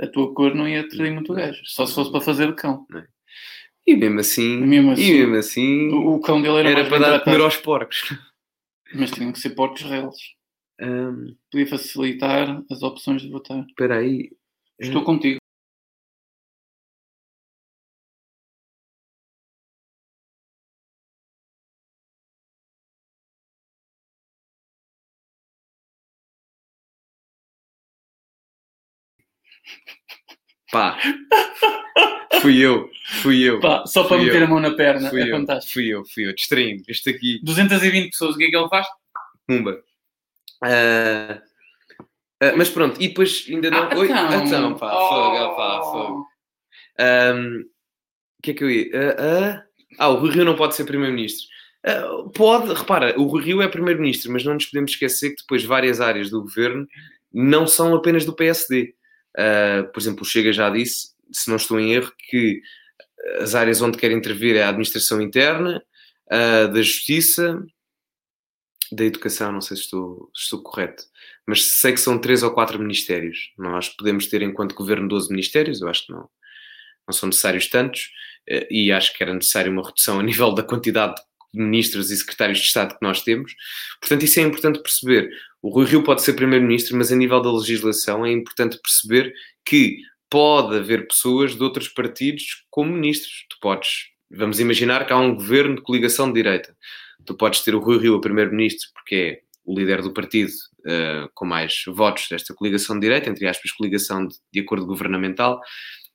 A 0.00 0.06
tua 0.06 0.32
cor 0.34 0.54
não 0.54 0.68
ia 0.68 0.88
trair 0.88 1.10
muito 1.12 1.32
gajo. 1.32 1.60
Só 1.64 1.86
se 1.86 1.94
fosse 1.94 2.10
para 2.12 2.20
fazer 2.20 2.48
de 2.48 2.54
cão. 2.54 2.86
E 3.86 3.96
mesmo 3.96 4.20
assim, 4.20 4.58
Mesmo 4.58 4.90
e 4.90 4.92
assim, 4.92 5.12
mesmo 5.18 5.36
assim 5.36 5.88
O, 5.88 6.14
o 6.16 6.20
cão 6.20 6.40
dele 6.40 6.58
era, 6.58 6.70
era 6.80 6.88
para 6.88 6.98
dar 6.98 7.18
de 7.18 7.24
comer 7.24 7.40
aos 7.40 7.56
porcos. 7.56 8.02
Mas 8.94 9.10
tinham 9.10 9.32
que 9.32 9.40
ser 9.40 9.50
porcos 9.50 9.82
reles. 9.82 10.16
Ahm, 10.80 11.36
Podia 11.50 11.66
facilitar 11.66 12.62
as 12.70 12.82
opções 12.82 13.22
de 13.22 13.30
votar. 13.30 13.64
Espera 13.68 13.98
aí. 13.98 14.30
Estou 14.78 15.04
contigo. 15.04 15.38
Pá. 30.72 30.98
Fui 32.40 32.58
eu. 32.58 32.90
Fui 33.22 33.42
eu. 33.42 33.60
Pá, 33.60 33.84
só 33.86 34.04
para 34.04 34.18
meter 34.18 34.40
eu. 34.40 34.46
a 34.46 34.50
mão 34.50 34.58
na 34.58 34.72
perna. 34.72 35.10
Fui 35.10 35.20
é 35.20 35.30
eu. 35.30 35.36
fantástico. 35.36 35.74
Fui 35.74 35.86
eu. 35.86 36.02
Fui 36.06 36.26
eu. 36.26 36.34
Distraí-me. 36.34 36.82
Este 36.88 37.10
aqui. 37.10 37.40
220 37.44 38.10
pessoas, 38.10 38.34
o 38.34 38.38
que 38.38 38.44
é 38.44 38.50
que 38.50 38.56
ele 38.56 38.68
faz? 38.68 38.86
Pumba. 39.46 39.82
Ah, 40.62 41.42
ah, 42.42 42.54
mas 42.56 42.68
pronto. 42.68 43.00
E 43.00 43.08
depois 43.08 43.46
ainda 43.48 43.70
não... 43.70 43.78
Ah, 43.84 43.96
Oi, 43.96 44.06
então. 44.06 44.44
então, 44.44 44.74
pá. 44.74 44.90
Fogo, 44.90 45.56
pá. 45.56 45.82
Fogo. 45.82 46.26
O 48.38 48.42
que 48.42 48.50
é 48.50 48.54
que 48.54 48.64
eu 48.64 48.70
ia... 48.70 48.90
Ah, 48.92 49.16
ah. 49.18 49.64
ah, 50.00 50.08
o 50.08 50.16
Rui 50.16 50.30
Rio 50.32 50.44
não 50.44 50.56
pode 50.56 50.74
ser 50.74 50.84
Primeiro-Ministro. 50.84 51.46
Ah, 51.86 52.02
pode, 52.34 52.74
repara, 52.74 53.14
o 53.16 53.26
Rui 53.26 53.44
Rio 53.44 53.62
é 53.62 53.68
Primeiro-Ministro, 53.68 54.32
mas 54.32 54.44
não 54.44 54.54
nos 54.54 54.66
podemos 54.66 54.90
esquecer 54.90 55.30
que 55.30 55.42
depois 55.42 55.64
várias 55.64 56.00
áreas 56.00 56.30
do 56.30 56.42
governo 56.42 56.84
não 57.32 57.64
são 57.64 57.94
apenas 57.94 58.24
do 58.24 58.34
PSD. 58.34 58.92
Ah, 59.38 59.88
por 59.92 60.00
exemplo, 60.00 60.22
o 60.22 60.26
Chega 60.26 60.52
já 60.52 60.68
disse, 60.68 61.10
se 61.30 61.48
não 61.48 61.56
estou 61.56 61.78
em 61.78 61.92
erro, 61.92 62.12
que 62.28 62.60
as 63.40 63.54
áreas 63.54 63.80
onde 63.80 63.98
quer 63.98 64.10
intervir 64.10 64.56
é 64.56 64.64
a 64.64 64.70
administração 64.70 65.20
interna, 65.20 65.80
da 66.28 66.82
justiça, 66.82 67.62
da 68.94 69.04
educação, 69.04 69.52
não 69.52 69.60
sei 69.60 69.76
se 69.76 69.84
estou, 69.84 70.30
se 70.34 70.44
estou 70.44 70.62
correto, 70.62 71.04
mas 71.46 71.78
sei 71.78 71.92
que 71.92 72.00
são 72.00 72.18
três 72.18 72.42
ou 72.42 72.52
quatro 72.52 72.78
ministérios. 72.78 73.52
Nós 73.58 73.88
podemos 73.88 74.26
ter, 74.26 74.42
enquanto 74.42 74.74
governo, 74.74 75.08
12 75.08 75.30
ministérios, 75.30 75.80
eu 75.80 75.88
acho 75.88 76.06
que 76.06 76.12
não, 76.12 76.28
não 77.06 77.12
são 77.12 77.28
necessários 77.28 77.68
tantos, 77.68 78.10
eh, 78.48 78.66
e 78.70 78.92
acho 78.92 79.14
que 79.14 79.22
era 79.22 79.34
necessário 79.34 79.72
uma 79.72 79.84
redução 79.84 80.20
a 80.20 80.22
nível 80.22 80.52
da 80.52 80.62
quantidade 80.62 81.14
de 81.14 81.62
ministros 81.62 82.10
e 82.10 82.16
secretários 82.16 82.58
de 82.58 82.66
Estado 82.66 82.94
que 82.94 83.02
nós 83.02 83.22
temos. 83.22 83.54
Portanto, 84.00 84.24
isso 84.24 84.40
é 84.40 84.42
importante 84.42 84.80
perceber. 84.80 85.30
O 85.60 85.70
Rui 85.70 85.86
Rio 85.86 86.02
pode 86.02 86.22
ser 86.22 86.32
primeiro-ministro, 86.32 86.96
mas 86.96 87.12
a 87.12 87.16
nível 87.16 87.40
da 87.40 87.52
legislação 87.52 88.24
é 88.26 88.32
importante 88.32 88.78
perceber 88.82 89.32
que 89.64 89.98
pode 90.30 90.76
haver 90.76 91.06
pessoas 91.06 91.54
de 91.54 91.62
outros 91.62 91.88
partidos 91.88 92.64
como 92.70 92.92
ministros. 92.92 93.46
Tu 93.50 93.56
podes, 93.60 94.06
vamos 94.30 94.58
imaginar 94.60 95.06
que 95.06 95.12
há 95.12 95.18
um 95.18 95.34
governo 95.34 95.76
de 95.76 95.82
coligação 95.82 96.28
de 96.28 96.34
direita. 96.34 96.74
Tu 97.24 97.34
podes 97.34 97.60
ter 97.60 97.74
o 97.74 97.80
Rui 97.80 97.98
Rio 97.98 98.16
a 98.16 98.20
primeiro-ministro, 98.20 98.90
porque 98.94 99.14
é 99.14 99.40
o 99.64 99.78
líder 99.78 100.02
do 100.02 100.12
partido 100.12 100.50
uh, 100.80 101.28
com 101.34 101.44
mais 101.44 101.84
votos 101.86 102.26
desta 102.28 102.54
coligação 102.54 102.96
de 102.96 103.02
direita, 103.02 103.30
entre 103.30 103.46
aspas, 103.46 103.70
coligação 103.72 104.26
de, 104.26 104.36
de 104.52 104.60
acordo 104.60 104.86
governamental, 104.86 105.60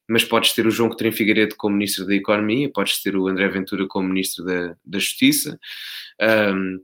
mas 0.09 0.23
podes 0.23 0.53
ter 0.53 0.65
o 0.65 0.71
João 0.71 0.89
Coutinho 0.89 1.11
Figueiredo 1.11 1.55
como 1.57 1.75
Ministro 1.75 2.05
da 2.05 2.15
Economia, 2.15 2.71
podes 2.71 3.01
ter 3.01 3.15
o 3.15 3.27
André 3.27 3.47
Ventura 3.49 3.87
como 3.87 4.07
Ministro 4.07 4.45
da, 4.45 4.75
da 4.85 4.99
Justiça, 4.99 5.59
um, 6.53 6.79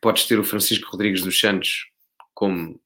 podes 0.00 0.24
ter 0.26 0.38
o 0.38 0.44
Francisco 0.44 0.90
Rodrigues 0.90 1.22
dos 1.22 1.38
Santos 1.38 1.86
como 2.34 2.80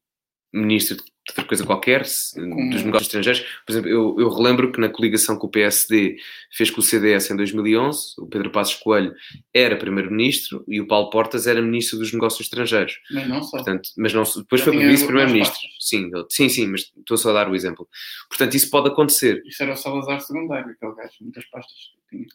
Ministro 0.52 0.96
de 0.96 1.30
outra 1.30 1.44
coisa 1.44 1.64
qualquer, 1.64 2.02
dos 2.02 2.82
negócios 2.82 3.02
estrangeiros. 3.02 3.44
Por 3.64 3.72
exemplo, 3.72 3.88
eu, 3.88 4.16
eu, 4.18 4.28
relembro 4.28 4.72
que 4.72 4.80
na 4.80 4.88
coligação 4.88 5.38
que 5.38 5.46
o 5.46 5.48
PSD 5.48 6.16
fez 6.50 6.68
com 6.68 6.80
o 6.80 6.82
CDS 6.82 7.30
em 7.30 7.36
2011, 7.36 8.14
o 8.18 8.26
Pedro 8.26 8.50
Passos 8.50 8.74
Coelho 8.74 9.14
era 9.54 9.76
primeiro-ministro 9.76 10.64
e 10.66 10.80
o 10.80 10.86
Paulo 10.86 11.10
Portas 11.10 11.46
era 11.46 11.62
ministro 11.62 11.98
dos 11.98 12.12
negócios 12.12 12.40
estrangeiros. 12.40 12.98
Mas 13.12 13.28
não 13.28 13.40
só. 13.40 13.58
Portanto, 13.58 13.90
mas 13.96 14.12
não, 14.12 14.24
depois 14.24 14.60
Já 14.60 14.72
foi 14.72 14.84
vice-primeiro-ministro. 14.84 15.58
Sim, 15.78 16.10
sim, 16.28 16.48
sim, 16.48 16.66
mas 16.66 16.92
estou 16.96 17.16
só 17.16 17.30
a 17.30 17.34
dar 17.34 17.48
o 17.48 17.54
exemplo. 17.54 17.88
Portanto, 18.28 18.54
isso 18.56 18.68
pode 18.68 18.88
acontecer. 18.88 19.42
Isso 19.46 19.62
era 19.62 19.74
o 19.74 19.76
Salazar 19.76 20.20
secundário, 20.20 20.72
aquele 20.72 20.94
gajo, 20.94 21.14
muitas 21.20 21.44
pastas. 21.46 21.92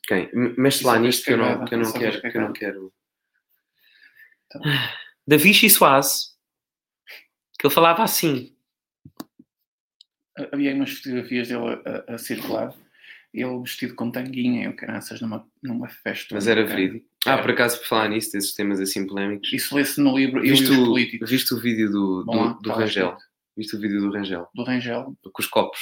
Quem? 0.07 0.29
Mexe 0.57 0.85
lá 0.85 0.97
nisto 0.97 1.25
que 1.25 1.33
eu 1.33 1.37
não, 1.37 1.65
que 1.65 1.75
eu 1.75 1.79
não 1.79 1.91
quero. 1.91 2.21
Que 2.21 2.37
eu 2.37 2.41
não 2.41 2.53
quero. 2.53 2.93
Então. 4.45 4.61
Davi 5.27 5.53
Soares, 5.69 6.36
que 7.57 7.67
ele 7.67 7.73
falava 7.73 8.03
assim 8.03 8.55
havia 10.51 10.73
umas 10.73 10.91
fotografias 10.91 11.47
dele 11.47 11.81
a, 11.85 12.13
a, 12.13 12.17
circular, 12.17 12.73
ele 13.33 13.59
vestido 13.59 13.95
com 13.95 14.11
tanguinha 14.11 14.65
e 14.65 14.67
o 14.67 14.75
caraças 14.75 15.21
numa, 15.21 15.45
numa 15.61 15.87
festa. 15.87 16.35
Mas 16.35 16.47
era 16.47 16.65
verídico. 16.65 17.05
Ah, 17.25 17.37
por 17.37 17.51
acaso, 17.51 17.79
por 17.79 17.87
falar 17.87 18.09
nisso, 18.09 18.31
desses 18.31 18.53
temas 18.53 18.79
assim 18.79 19.05
polémicos. 19.05 19.51
Isso 19.51 19.75
lê-se 19.75 19.99
no 19.99 20.17
livro 20.17 20.41
viste 20.41 20.71
o, 20.71 20.85
políticos. 20.85 21.29
Viste 21.29 21.53
o 21.53 21.59
vídeo 21.59 21.89
do, 21.89 22.23
do, 22.23 22.53
do 22.61 22.71
Rangel? 22.71 23.17
Viste 23.55 23.75
o 23.75 23.79
vídeo 23.79 23.99
do 23.99 24.11
Rangel? 24.11 24.47
Do 24.53 24.63
Rangel? 24.63 25.15
Com 25.21 25.41
os 25.41 25.47
copos. 25.47 25.79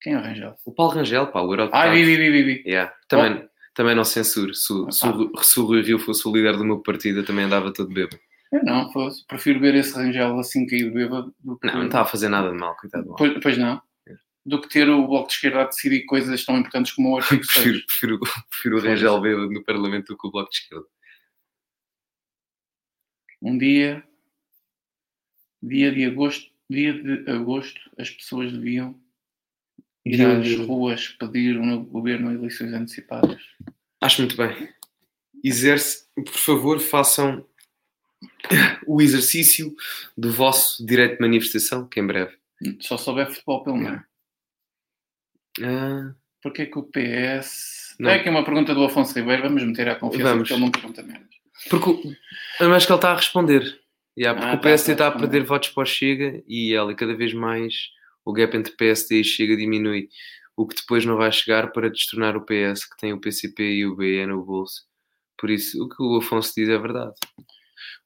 Quem 0.00 0.14
é 0.14 0.18
o 0.18 0.20
Rangel? 0.20 0.54
O 0.64 0.72
Paulo 0.72 0.92
Rangel, 0.92 1.26
pá, 1.28 1.40
o 1.40 1.52
eurodeputado. 1.52 1.88
Ah, 1.88 1.92
vi, 1.92 2.04
vi, 2.04 2.16
vi, 2.16 2.42
vi. 2.42 2.62
Yeah. 2.66 2.92
Também, 3.08 3.44
oh. 3.44 3.48
também 3.74 3.94
não 3.94 4.04
censuro. 4.04 4.54
Se, 4.54 4.72
se, 4.90 5.06
ah. 5.06 5.42
se 5.42 5.60
o 5.60 5.64
Rui 5.64 5.82
Rio 5.82 5.98
fosse 5.98 6.26
o 6.26 6.32
líder 6.32 6.56
do 6.56 6.64
meu 6.64 6.80
partido, 6.80 7.20
eu 7.20 7.24
também 7.24 7.44
andava 7.44 7.72
todo 7.72 7.92
bêbado. 7.92 8.18
Eu 8.50 8.64
não, 8.64 8.90
fosse. 8.92 9.26
prefiro 9.26 9.60
ver 9.60 9.74
esse 9.74 9.94
Rangel 9.94 10.38
assim 10.38 10.66
caído 10.66 10.92
bêbado. 10.92 11.34
Do 11.40 11.58
que... 11.58 11.66
Não, 11.66 11.74
não 11.74 11.86
está 11.86 12.02
a 12.02 12.06
fazer 12.06 12.28
nada 12.28 12.50
de 12.50 12.56
mal, 12.56 12.74
coitado. 12.76 13.14
Pois, 13.16 13.38
pois 13.42 13.58
não 13.58 13.80
do 14.48 14.60
que 14.62 14.68
ter 14.68 14.88
o 14.88 15.06
Bloco 15.06 15.28
de 15.28 15.34
Esquerda 15.34 15.60
a 15.60 15.66
decidir 15.66 16.06
coisas 16.06 16.44
tão 16.44 16.56
importantes 16.56 16.92
como 16.92 17.10
o 17.10 17.18
artigo 17.20 17.44
6. 17.44 17.52
prefiro, 17.52 17.86
prefiro, 17.86 18.18
prefiro 18.48 18.78
o 18.78 18.80
Rangel 18.80 19.20
Bêbado 19.20 19.50
no 19.50 19.62
Parlamento 19.62 20.08
do 20.08 20.18
que 20.18 20.26
o 20.26 20.30
Bloco 20.30 20.50
de 20.50 20.56
Esquerda. 20.56 20.86
Um 23.42 23.58
dia, 23.58 24.02
dia 25.62 25.92
de 25.92 26.06
agosto, 26.06 26.50
dia 26.68 26.94
de 26.94 27.30
agosto, 27.30 27.78
as 27.98 28.10
pessoas 28.10 28.52
deviam 28.52 28.98
ir 30.04 30.20
às 30.22 30.56
ruas 30.66 31.08
pedir 31.08 31.58
um 31.58 31.84
governo 31.84 32.32
eleições 32.32 32.72
antecipadas. 32.72 33.40
Acho 34.00 34.22
muito 34.22 34.36
bem. 34.36 34.68
Exerce, 35.44 36.08
por 36.16 36.38
favor, 36.38 36.80
façam 36.80 37.46
o 38.86 39.00
exercício 39.00 39.74
do 40.16 40.32
vosso 40.32 40.84
direito 40.84 41.16
de 41.16 41.20
manifestação, 41.20 41.86
que 41.86 42.00
em 42.00 42.06
breve. 42.06 42.36
Só 42.80 42.96
souber 42.96 43.28
futebol 43.28 43.62
pelo 43.62 43.76
menos. 43.76 44.02
Ah. 45.62 46.14
Porquê 46.42 46.66
que 46.66 46.78
o 46.78 46.84
PS. 46.84 47.96
Não. 47.98 48.10
É 48.10 48.16
aqui 48.16 48.28
uma 48.28 48.44
pergunta 48.44 48.74
do 48.74 48.84
Afonso 48.84 49.14
Ribeiro, 49.18 49.42
vamos 49.42 49.62
meter 49.64 49.88
à 49.88 49.96
confiança 49.96 50.30
vamos. 50.30 50.48
porque 50.48 50.54
ele 50.54 50.64
não 50.64 50.70
pergunta 50.70 51.02
menos. 51.02 51.28
Porque 51.68 52.16
eu 52.60 52.74
acho 52.74 52.86
que 52.86 52.92
ele 52.92 52.98
está 52.98 53.10
a 53.10 53.16
responder. 53.16 53.80
Yeah, 54.16 54.40
porque 54.40 54.56
ah, 54.56 54.58
o 54.58 54.62
PSD 54.62 54.92
está, 54.92 55.10
tá, 55.10 55.16
a 55.16 55.20
perder 55.20 55.44
votos 55.44 55.68
para 55.70 55.82
o 55.82 55.86
Chega 55.86 56.42
e 56.46 56.72
ele 56.72 56.94
cada 56.94 57.14
vez 57.14 57.32
mais 57.32 57.74
o 58.24 58.32
gap 58.32 58.56
entre 58.56 58.72
PSD 58.72 59.20
e 59.20 59.24
Chega 59.24 59.56
diminui. 59.56 60.08
O 60.56 60.66
que 60.66 60.74
depois 60.74 61.04
não 61.04 61.16
vai 61.16 61.30
chegar 61.30 61.70
para 61.70 61.88
destornar 61.88 62.36
o 62.36 62.44
PS, 62.44 62.84
que 62.84 62.96
tem 62.98 63.12
o 63.12 63.20
PCP 63.20 63.62
e 63.62 63.86
o 63.86 63.94
BE 63.94 64.26
no 64.26 64.44
bolso. 64.44 64.82
Por 65.36 65.50
isso, 65.50 65.80
o 65.82 65.88
que 65.88 66.02
o 66.02 66.16
Afonso 66.16 66.52
diz 66.56 66.68
é 66.68 66.76
verdade. 66.76 67.14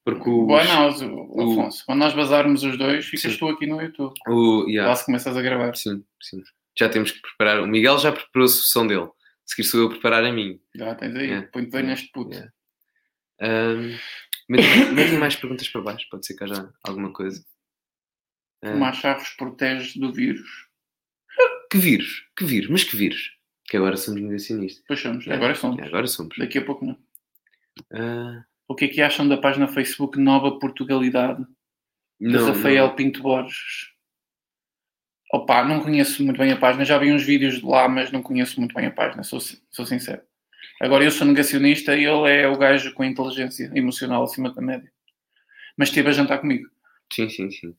Porque 0.05 0.28
os, 0.28 1.00
não, 1.00 1.28
o, 1.30 1.53
Afonso. 1.53 1.84
Quando 1.86 2.00
nós 2.00 2.12
bazarmos 2.12 2.64
os 2.64 2.76
dois, 2.76 3.07
ficas 3.07 3.32
sim. 3.32 3.38
tu 3.38 3.48
aqui 3.48 3.66
no 3.66 3.80
YouTube. 3.80 4.12
O, 4.26 4.66
yeah. 4.68 4.88
Lá 4.88 4.96
se 4.96 5.07
começas 5.07 5.36
a 5.36 5.42
gravar. 5.42 5.76
Sim, 5.76 6.05
sim 6.20 6.42
já 6.78 6.88
temos 6.88 7.11
que 7.11 7.20
preparar. 7.20 7.61
O 7.61 7.66
Miguel 7.66 7.98
já 7.98 8.12
preparou 8.12 8.46
a 8.46 8.48
solução 8.48 8.86
dele. 8.86 9.09
Se 9.44 9.57
quer 9.57 9.64
sou 9.64 9.80
eu 9.80 9.88
preparar 9.90 10.24
a 10.24 10.32
mim. 10.32 10.61
Já 10.74 10.94
tens 10.94 11.14
aí, 11.14 11.26
yeah. 11.26 11.48
põe-te 11.48 11.70
bem 11.70 11.82
neste 11.82 12.11
puto. 12.12 12.32
Yeah. 12.32 12.53
Um, 13.42 15.18
mais 15.18 15.36
perguntas 15.36 15.68
para 15.68 15.80
baixo, 15.80 16.07
pode 16.11 16.26
ser 16.26 16.34
que 16.34 16.44
haja 16.44 16.72
alguma 16.82 17.12
coisa. 17.12 17.44
Uh, 18.64 18.72
Tomar 18.72 18.92
charros 18.94 19.30
protege 19.30 19.98
do 19.98 20.12
vírus. 20.12 20.68
Que 21.70 21.78
vírus? 21.78 22.26
Que 22.36 22.44
vírus? 22.44 22.70
Mas 22.70 22.84
que 22.84 22.96
vírus? 22.96 23.36
Que 23.64 23.76
agora 23.76 23.96
somos 23.96 24.20
negacionistas. 24.20 24.84
Pois 24.86 25.00
somos, 25.00 25.24
yeah. 25.24 25.42
agora 25.42 25.59
somos. 25.59 25.82
agora 25.82 26.07
somos. 26.07 26.36
Daqui 26.38 26.59
a 26.59 26.64
pouco 26.64 26.84
não. 26.86 26.98
Uh... 27.90 28.44
O 28.72 28.74
que 28.74 28.86
é 28.86 28.88
que 28.88 29.02
acham 29.02 29.28
da 29.28 29.36
página 29.36 29.68
Facebook 29.68 30.18
Nova 30.18 30.58
Portugalidade? 30.58 31.44
De 32.18 32.38
Rafael 32.38 32.94
Pinto 32.94 33.20
Borges. 33.20 33.92
Opa, 35.30 35.62
não 35.62 35.80
conheço 35.80 36.24
muito 36.24 36.38
bem 36.38 36.52
a 36.52 36.56
página, 36.56 36.82
já 36.82 36.96
vi 36.96 37.12
uns 37.12 37.22
vídeos 37.22 37.58
de 37.58 37.66
lá, 37.66 37.86
mas 37.86 38.10
não 38.10 38.22
conheço 38.22 38.58
muito 38.58 38.74
bem 38.74 38.86
a 38.86 38.90
página, 38.90 39.22
sou, 39.24 39.40
sou 39.70 39.84
sincero. 39.84 40.22
Agora 40.80 41.04
eu 41.04 41.10
sou 41.10 41.26
negacionista 41.26 41.94
e 41.94 42.06
ele 42.06 42.30
é 42.30 42.48
o 42.48 42.56
gajo 42.56 42.94
com 42.94 43.04
inteligência 43.04 43.70
emocional 43.74 44.24
acima 44.24 44.50
da 44.50 44.62
média. 44.62 44.90
Mas 45.76 45.90
esteve 45.90 46.08
a 46.08 46.12
jantar 46.12 46.38
comigo. 46.38 46.66
Sim, 47.12 47.28
sim, 47.28 47.50
sim. 47.50 47.74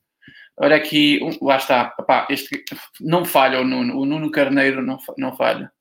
Olha 0.56 0.76
aqui, 0.76 1.18
lá 1.42 1.56
está. 1.56 1.92
Opa, 1.98 2.28
este, 2.30 2.64
não 3.00 3.24
falha 3.24 3.60
o 3.60 3.64
Nuno. 3.64 3.98
O 3.98 4.06
Nuno 4.06 4.30
Carneiro 4.30 4.80
não, 4.80 4.98
não 5.18 5.36
falha. 5.36 5.72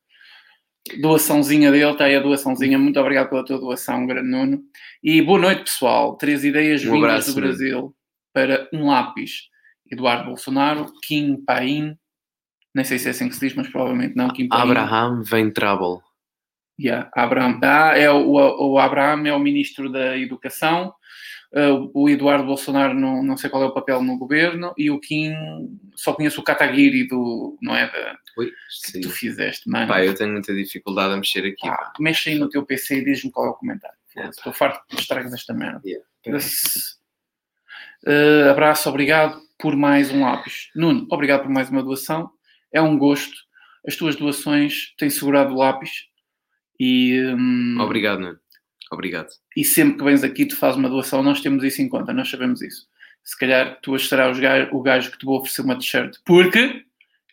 Doaçãozinha 1.00 1.72
dele, 1.72 1.92
está 1.92 2.06
aí 2.06 2.16
a 2.16 2.20
doaçãozinha. 2.20 2.78
Muito 2.78 3.00
obrigado 3.00 3.30
pela 3.30 3.46
tua 3.46 3.58
doação, 3.58 4.06
grande 4.06 4.30
Nuno. 4.30 4.62
E 5.02 5.22
boa 5.22 5.40
noite, 5.40 5.64
pessoal. 5.64 6.18
Três 6.18 6.44
ideias 6.44 6.84
um 6.84 6.92
vindas 6.92 7.28
do 7.28 7.36
Brasil 7.36 7.96
para 8.34 8.68
um 8.74 8.88
lápis. 8.88 9.50
Eduardo 9.90 10.26
Bolsonaro, 10.26 10.92
Kim 11.02 11.38
Paim, 11.46 11.98
nem 12.74 12.84
sei 12.84 12.98
se 12.98 13.08
é 13.08 13.12
assim 13.12 13.30
que 13.30 13.36
se 13.36 13.42
diz, 13.42 13.56
mas 13.56 13.70
provavelmente 13.70 14.16
não. 14.16 14.28
Kim 14.30 14.48
Paim. 14.48 14.62
Abraham 14.62 15.22
vem 15.22 15.52
trouble. 15.52 16.02
Yeah, 16.80 17.10
Abraham. 17.16 17.60
Ah, 17.62 17.96
é 17.96 18.10
o, 18.10 18.32
o, 18.32 18.80
Abraham 18.80 19.28
é 19.28 19.34
o 19.34 19.40
ministro 19.40 19.92
da 19.92 20.18
Educação. 20.18 20.94
Uh, 21.56 21.91
o 21.93 22.10
Eduardo 22.10 22.45
Bolsonaro 22.45 22.95
não, 22.95 23.22
não 23.22 23.38
sei 23.38 23.47
qual 23.47 23.62
é 23.62 23.68
o 23.68 23.74
papel 23.74 24.01
no 24.01 24.18
governo 24.18 24.74
e 24.76 24.89
o 24.89 24.99
Kim 24.99 25.32
só 25.93 26.12
conheço 26.12 26.41
o 26.41 26.43
Kataguiri 26.43 27.08
do 27.08 27.60
não 27.62 27.76
é 27.76 27.86
da 27.91 28.18
Ui, 28.36 28.51
que 28.91 29.01
tu 29.01 29.12
fizeste, 29.12 29.70
mano. 29.70 29.88
Pá, 29.88 30.04
eu 30.04 30.16
tenho 30.16 30.32
muita 30.32 30.51
dificuldade 30.51 31.14
a 31.14 31.18
mexer 31.18 31.45
aqui. 31.45 31.68
Ah, 31.68 31.93
mexe 31.99 32.32
aí 32.32 32.39
no 32.39 32.49
teu 32.49 32.66
PC 32.66 32.97
e 32.97 33.06
diz-me 33.06 33.32
qual 33.32 33.45
é 33.45 33.49
o 33.51 33.54
comentário. 33.54 33.95
Yeah, 34.16 34.32
Estou 34.36 34.51
farto 34.51 34.84
de 34.89 35.01
estragas 35.01 35.32
desta 35.32 35.54
merda. 35.54 35.82
Yeah. 35.86 36.06
Uh, 38.06 38.49
abraço, 38.49 38.89
obrigado 38.89 39.39
por 39.60 39.76
mais 39.76 40.12
um 40.12 40.22
lápis. 40.22 40.70
Nuno, 40.76 41.08
obrigado 41.12 41.43
por 41.43 41.51
mais 41.51 41.70
uma 41.70 41.84
doação. 41.84 42.32
É 42.72 42.82
um 42.82 42.97
gosto. 42.97 43.36
As 43.86 43.95
tuas 43.95 44.16
doações 44.16 44.93
têm 44.97 45.10
segurado 45.10 45.54
o 45.54 45.58
lápis. 45.58 46.08
E, 46.80 47.22
um, 47.38 47.80
obrigado, 47.80 48.20
Nuno. 48.20 48.39
Obrigado. 48.94 49.30
E 49.56 49.64
sempre 49.64 49.98
que 49.98 50.04
vens 50.04 50.24
aqui, 50.24 50.46
tu 50.46 50.56
fazes 50.56 50.78
uma 50.78 50.89
doação, 50.89 51.24
nós 51.24 51.41
temos 51.41 51.64
isso 51.64 51.82
em 51.82 51.89
conta, 51.89 52.14
nós 52.14 52.30
sabemos 52.30 52.62
isso. 52.62 52.88
Se 53.24 53.38
calhar 53.38 53.80
tu 53.82 53.98
serás 53.98 54.38
o 54.72 54.82
gajo 54.82 55.12
que 55.12 55.18
te 55.18 55.26
vou 55.26 55.38
oferecer 55.38 55.62
uma 55.62 55.78
t-shirt, 55.78 56.18
porque 56.26 56.84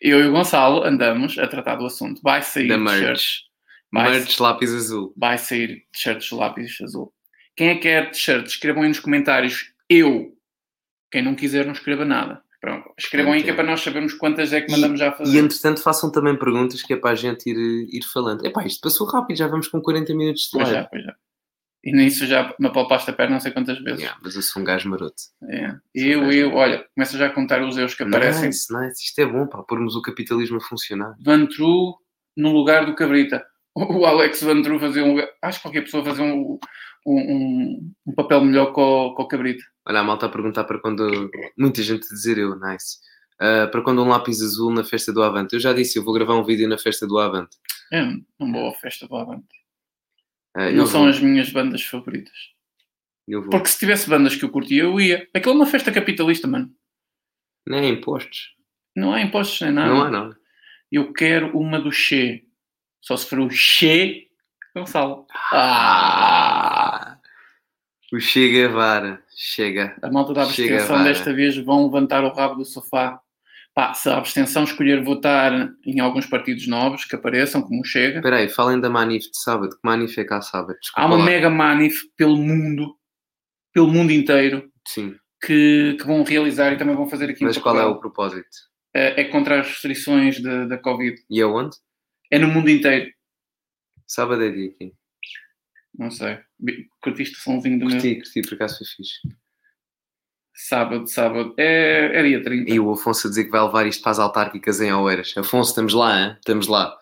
eu 0.01 0.19
e 0.19 0.27
o 0.27 0.31
Gonçalo 0.31 0.83
andamos 0.83 1.37
a 1.37 1.47
tratar 1.47 1.75
do 1.75 1.85
assunto. 1.85 2.21
Vai 2.21 2.41
sair 2.41 2.67
t-shirts. 2.67 3.43
Merch 3.91 4.39
lápis 4.39 4.73
azul. 4.73 5.13
Vai 5.17 5.37
sair 5.37 5.85
t-shirts 5.91 6.31
lápis 6.31 6.79
azul. 6.81 7.13
Quem 7.55 7.69
é 7.69 7.75
que 7.75 7.81
quer 7.81 8.09
t-shirts? 8.11 8.53
Escrevam 8.53 8.83
aí 8.83 8.89
nos 8.89 8.99
comentários. 8.99 9.73
Eu 9.89 10.33
quem 11.11 11.21
não 11.21 11.35
quiser, 11.35 11.65
não 11.65 11.73
escreva 11.73 12.05
nada. 12.05 12.41
Pronto, 12.61 12.93
escrevam 12.97 13.33
aí 13.33 13.43
que 13.43 13.49
é 13.49 13.53
para 13.53 13.63
nós 13.63 13.81
sabermos 13.81 14.13
quantas 14.13 14.53
é 14.53 14.61
que 14.61 14.71
mandamos 14.71 14.99
e, 14.99 15.03
já 15.03 15.11
fazer. 15.11 15.35
E 15.35 15.39
entretanto 15.39 15.81
façam 15.81 16.11
também 16.11 16.37
perguntas 16.37 16.83
que 16.83 16.93
é 16.93 16.95
para 16.95 17.09
a 17.09 17.15
gente 17.15 17.49
ir, 17.49 17.87
ir 17.91 18.03
falando. 18.03 18.45
Epá, 18.45 18.63
isto 18.65 18.79
passou 18.81 19.07
rápido, 19.07 19.37
já 19.37 19.47
vamos 19.47 19.67
com 19.67 19.81
40 19.81 20.13
minutos 20.13 20.49
de 20.51 20.57
live. 20.57 20.71
Pois 20.71 20.83
já, 20.83 20.87
pois 20.89 21.03
já. 21.03 21.15
E 21.83 21.91
nisso 21.91 22.27
já 22.27 22.53
me 22.59 22.67
apalpaste 22.67 23.09
a 23.09 23.13
perna 23.13 23.33
não 23.33 23.39
sei 23.39 23.51
quantas 23.51 23.79
vezes. 23.79 24.01
Yeah, 24.01 24.19
mas 24.23 24.35
eu 24.35 24.41
sou 24.43 24.61
um 24.61 24.65
gajo 24.65 24.87
maroto. 24.87 25.15
É. 25.49 25.75
Eu, 25.95 26.21
um 26.21 26.31
eu, 26.31 26.53
olha, 26.53 26.85
começa 26.93 27.17
já 27.17 27.25
a 27.27 27.31
contar 27.31 27.63
os 27.63 27.75
erros 27.75 27.95
que 27.95 28.03
aparecem. 28.03 28.47
Nice, 28.47 28.71
nice. 28.71 29.03
Isto 29.03 29.19
é 29.19 29.25
bom, 29.25 29.47
para 29.47 29.63
pormos 29.63 29.95
o 29.95 30.01
capitalismo 30.01 30.57
a 30.57 30.61
funcionar. 30.61 31.15
Vantru 31.19 31.95
no 32.37 32.51
lugar 32.51 32.85
do 32.85 32.95
Cabrita. 32.95 33.43
O 33.73 34.05
Alex 34.05 34.43
Vantru 34.43 34.79
fazer 34.79 35.01
um. 35.01 35.17
Acho 35.41 35.57
que 35.57 35.63
qualquer 35.63 35.81
pessoa 35.81 36.03
fazer 36.03 36.21
um, 36.21 36.59
um, 37.07 37.91
um 38.05 38.13
papel 38.13 38.41
melhor 38.43 38.73
com, 38.73 39.13
com 39.15 39.23
o 39.23 39.27
Cabrita. 39.27 39.63
Olha, 39.87 40.01
a 40.01 40.03
malta 40.03 40.27
a 40.27 40.29
perguntar 40.29 40.65
para 40.65 40.79
quando 40.79 41.31
muita 41.57 41.81
gente 41.81 42.07
dizer 42.07 42.37
eu, 42.37 42.55
nice. 42.59 42.97
Uh, 43.41 43.71
para 43.71 43.81
quando 43.81 44.03
um 44.03 44.07
lápis 44.07 44.39
azul 44.41 44.71
na 44.71 44.83
festa 44.83 45.11
do 45.11 45.23
Avante. 45.23 45.55
Eu 45.55 45.59
já 45.59 45.73
disse, 45.73 45.97
eu 45.97 46.03
vou 46.03 46.13
gravar 46.13 46.35
um 46.35 46.43
vídeo 46.43 46.69
na 46.69 46.77
festa 46.77 47.07
do 47.07 47.17
Avante. 47.17 47.57
É 47.91 48.03
uma 48.37 48.51
boa 48.51 48.73
festa 48.75 49.07
do 49.07 49.15
Avante. 49.15 49.47
Uh, 50.55 50.71
Não 50.73 50.85
são 50.85 51.01
vou. 51.01 51.09
as 51.09 51.19
minhas 51.19 51.49
bandas 51.49 51.83
favoritas. 51.83 52.51
Porque 53.49 53.67
se 53.69 53.79
tivesse 53.79 54.09
bandas 54.09 54.35
que 54.35 54.43
eu 54.43 54.49
curtia, 54.49 54.83
eu 54.83 54.99
ia. 54.99 55.27
Aquilo 55.33 55.53
é 55.53 55.57
uma 55.57 55.65
festa 55.65 55.91
capitalista, 55.91 56.47
mano. 56.47 56.69
Nem 57.65 57.93
impostos. 57.93 58.55
Não 58.95 59.13
há 59.13 59.21
impostos 59.21 59.61
nem 59.61 59.71
nada. 59.71 59.89
Não 59.89 60.01
há, 60.03 60.11
não. 60.11 60.35
Eu 60.91 61.13
quero 61.13 61.57
uma 61.57 61.79
do 61.79 61.91
Che. 61.91 62.43
Só 62.99 63.15
se 63.15 63.25
for 63.27 63.39
o 63.39 63.49
Che 63.49 64.27
Gonçalo. 64.75 65.25
Ah! 65.51 67.17
O 68.11 68.19
Che 68.19 68.49
Guevara. 68.49 69.23
Chega. 69.33 69.95
A 70.01 70.11
malta 70.11 70.33
da 70.33 70.43
abstenção 70.43 71.03
desta 71.03 71.33
vez 71.33 71.57
vão 71.57 71.85
levantar 71.85 72.23
o 72.23 72.33
rabo 72.33 72.55
do 72.55 72.65
sofá. 72.65 73.21
Pá, 73.73 73.93
se 73.93 74.09
a 74.09 74.17
abstenção 74.17 74.65
escolher 74.65 75.01
votar 75.01 75.71
em 75.85 75.99
alguns 76.01 76.25
partidos 76.25 76.67
novos 76.67 77.05
que 77.05 77.15
apareçam, 77.15 77.61
como 77.61 77.85
Chega. 77.85 78.17
Espera 78.17 78.37
aí, 78.37 78.49
falem 78.49 78.81
da 78.81 78.89
Manif 78.89 79.29
de 79.31 79.41
sábado. 79.41 79.69
Que 79.71 79.79
Manif 79.83 80.19
é 80.19 80.25
cá 80.25 80.41
sábado? 80.41 80.77
Desculpa 80.79 81.01
Há 81.01 81.05
uma 81.05 81.17
lá. 81.17 81.25
mega 81.25 81.49
Manif 81.49 82.01
pelo 82.17 82.35
mundo, 82.35 82.95
pelo 83.73 83.87
mundo 83.87 84.11
inteiro. 84.11 84.69
Sim. 84.85 85.15
Que, 85.41 85.95
que 85.97 86.05
vão 86.05 86.23
realizar 86.23 86.73
e 86.73 86.77
também 86.77 86.95
vão 86.95 87.09
fazer 87.09 87.29
aqui 87.29 87.43
Mas 87.43 87.57
qual 87.57 87.79
é 87.79 87.85
o 87.85 87.99
propósito? 87.99 88.45
É, 88.93 89.21
é 89.21 89.23
contra 89.25 89.61
as 89.61 89.67
restrições 89.67 90.41
da 90.41 90.77
Covid. 90.77 91.15
E 91.29 91.41
aonde? 91.41 91.77
É 92.29 92.37
no 92.37 92.47
mundo 92.49 92.69
inteiro. 92.69 93.09
Sábado 94.05 94.43
é 94.43 94.49
dia 94.51 94.69
aqui. 94.69 94.93
Não 95.97 96.11
sei. 96.11 96.39
Curtiste 97.01 97.37
o 97.37 97.41
somzinho 97.41 97.79
do 97.79 97.85
curti, 97.85 98.07
meu? 98.07 98.15
Curti, 98.17 98.33
curti, 98.33 98.49
por 98.49 98.55
acaso 98.55 98.77
foi 98.79 98.87
fixe. 98.87 99.19
Sábado, 100.53 101.07
sábado. 101.07 101.53
É, 101.57 102.19
é 102.19 102.23
dia 102.23 102.43
30. 102.43 102.71
E 102.71 102.79
o 102.79 102.91
Afonso 102.91 103.27
a 103.27 103.29
dizer 103.29 103.45
que 103.45 103.51
vai 103.51 103.63
levar 103.63 103.87
isto 103.87 104.01
para 104.01 104.11
as 104.11 104.19
autárquicas 104.19 104.81
em 104.81 104.93
Oeiras. 104.93 105.33
Afonso, 105.37 105.71
estamos 105.71 105.93
lá, 105.93 106.19
hein? 106.19 106.35
Estamos 106.37 106.67
lá. 106.67 106.97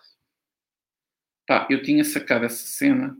Pá, 1.46 1.66
eu 1.68 1.82
tinha 1.82 2.04
sacado 2.04 2.44
essa 2.44 2.64
cena. 2.66 3.16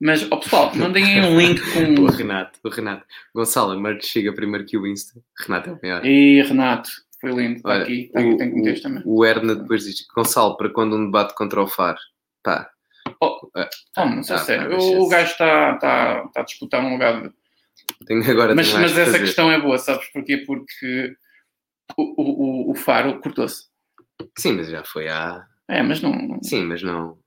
Mas, 0.00 0.22
ó 0.24 0.34
oh, 0.34 0.40
pessoal, 0.40 0.72
mandem 0.76 1.04
aí 1.04 1.20
um 1.20 1.38
link 1.38 1.60
com... 1.72 2.02
o 2.02 2.06
Renato, 2.06 2.58
o 2.64 2.68
Renato. 2.68 3.06
Gonçalo, 3.34 3.78
mas 3.80 4.04
chega 4.04 4.32
primeiro 4.32 4.66
que 4.66 4.76
o 4.76 4.86
Insta. 4.86 5.20
Renato 5.38 5.70
é 5.70 5.72
o 5.72 5.78
melhor. 5.82 6.04
E 6.04 6.42
Renato, 6.42 6.90
foi 7.20 7.30
lindo. 7.30 7.56
Está 7.56 7.76
aqui, 7.76 8.06
está 8.06 8.20
aqui, 8.20 8.36
tem 8.36 8.50
que 8.50 8.56
meter 8.56 8.82
também. 8.82 9.02
O 9.06 9.24
Erna 9.24 9.54
depois 9.54 9.84
diz, 9.84 10.06
Gonçalo, 10.14 10.56
para 10.56 10.70
quando 10.70 10.96
um 10.96 11.06
debate 11.06 11.34
contra 11.34 11.62
o 11.62 11.66
FAR? 11.66 11.96
Pá, 12.42 12.70
Oh, 13.22 13.50
é. 13.56 13.68
oh 13.98 14.04
não 14.06 14.22
sei 14.22 14.36
ah, 14.36 14.38
sério. 14.38 14.78
o, 14.78 15.02
o 15.02 15.08
gajo 15.08 15.32
está 15.32 15.76
tá, 15.76 16.28
tá 16.28 16.40
a 16.40 16.44
disputar 16.44 16.82
um 16.82 16.92
lugar. 16.92 17.30
Tenho 18.06 18.30
agora 18.30 18.54
mas 18.54 18.72
mas 18.72 18.92
essa 18.92 19.12
fazer. 19.12 19.24
questão 19.24 19.50
é 19.50 19.60
boa, 19.60 19.78
sabes 19.78 20.06
porquê? 20.12 20.38
Porque 20.38 21.14
o, 21.96 22.22
o, 22.22 22.70
o 22.70 22.74
Faro 22.74 23.20
cortou-se. 23.20 23.64
Sim, 24.38 24.52
mas 24.52 24.68
já 24.68 24.84
foi 24.84 25.08
há. 25.08 25.44
É, 25.68 25.82
mas 25.82 26.00
não. 26.00 26.42
Sim, 26.42 26.64
mas 26.64 26.82
não. 26.82 27.18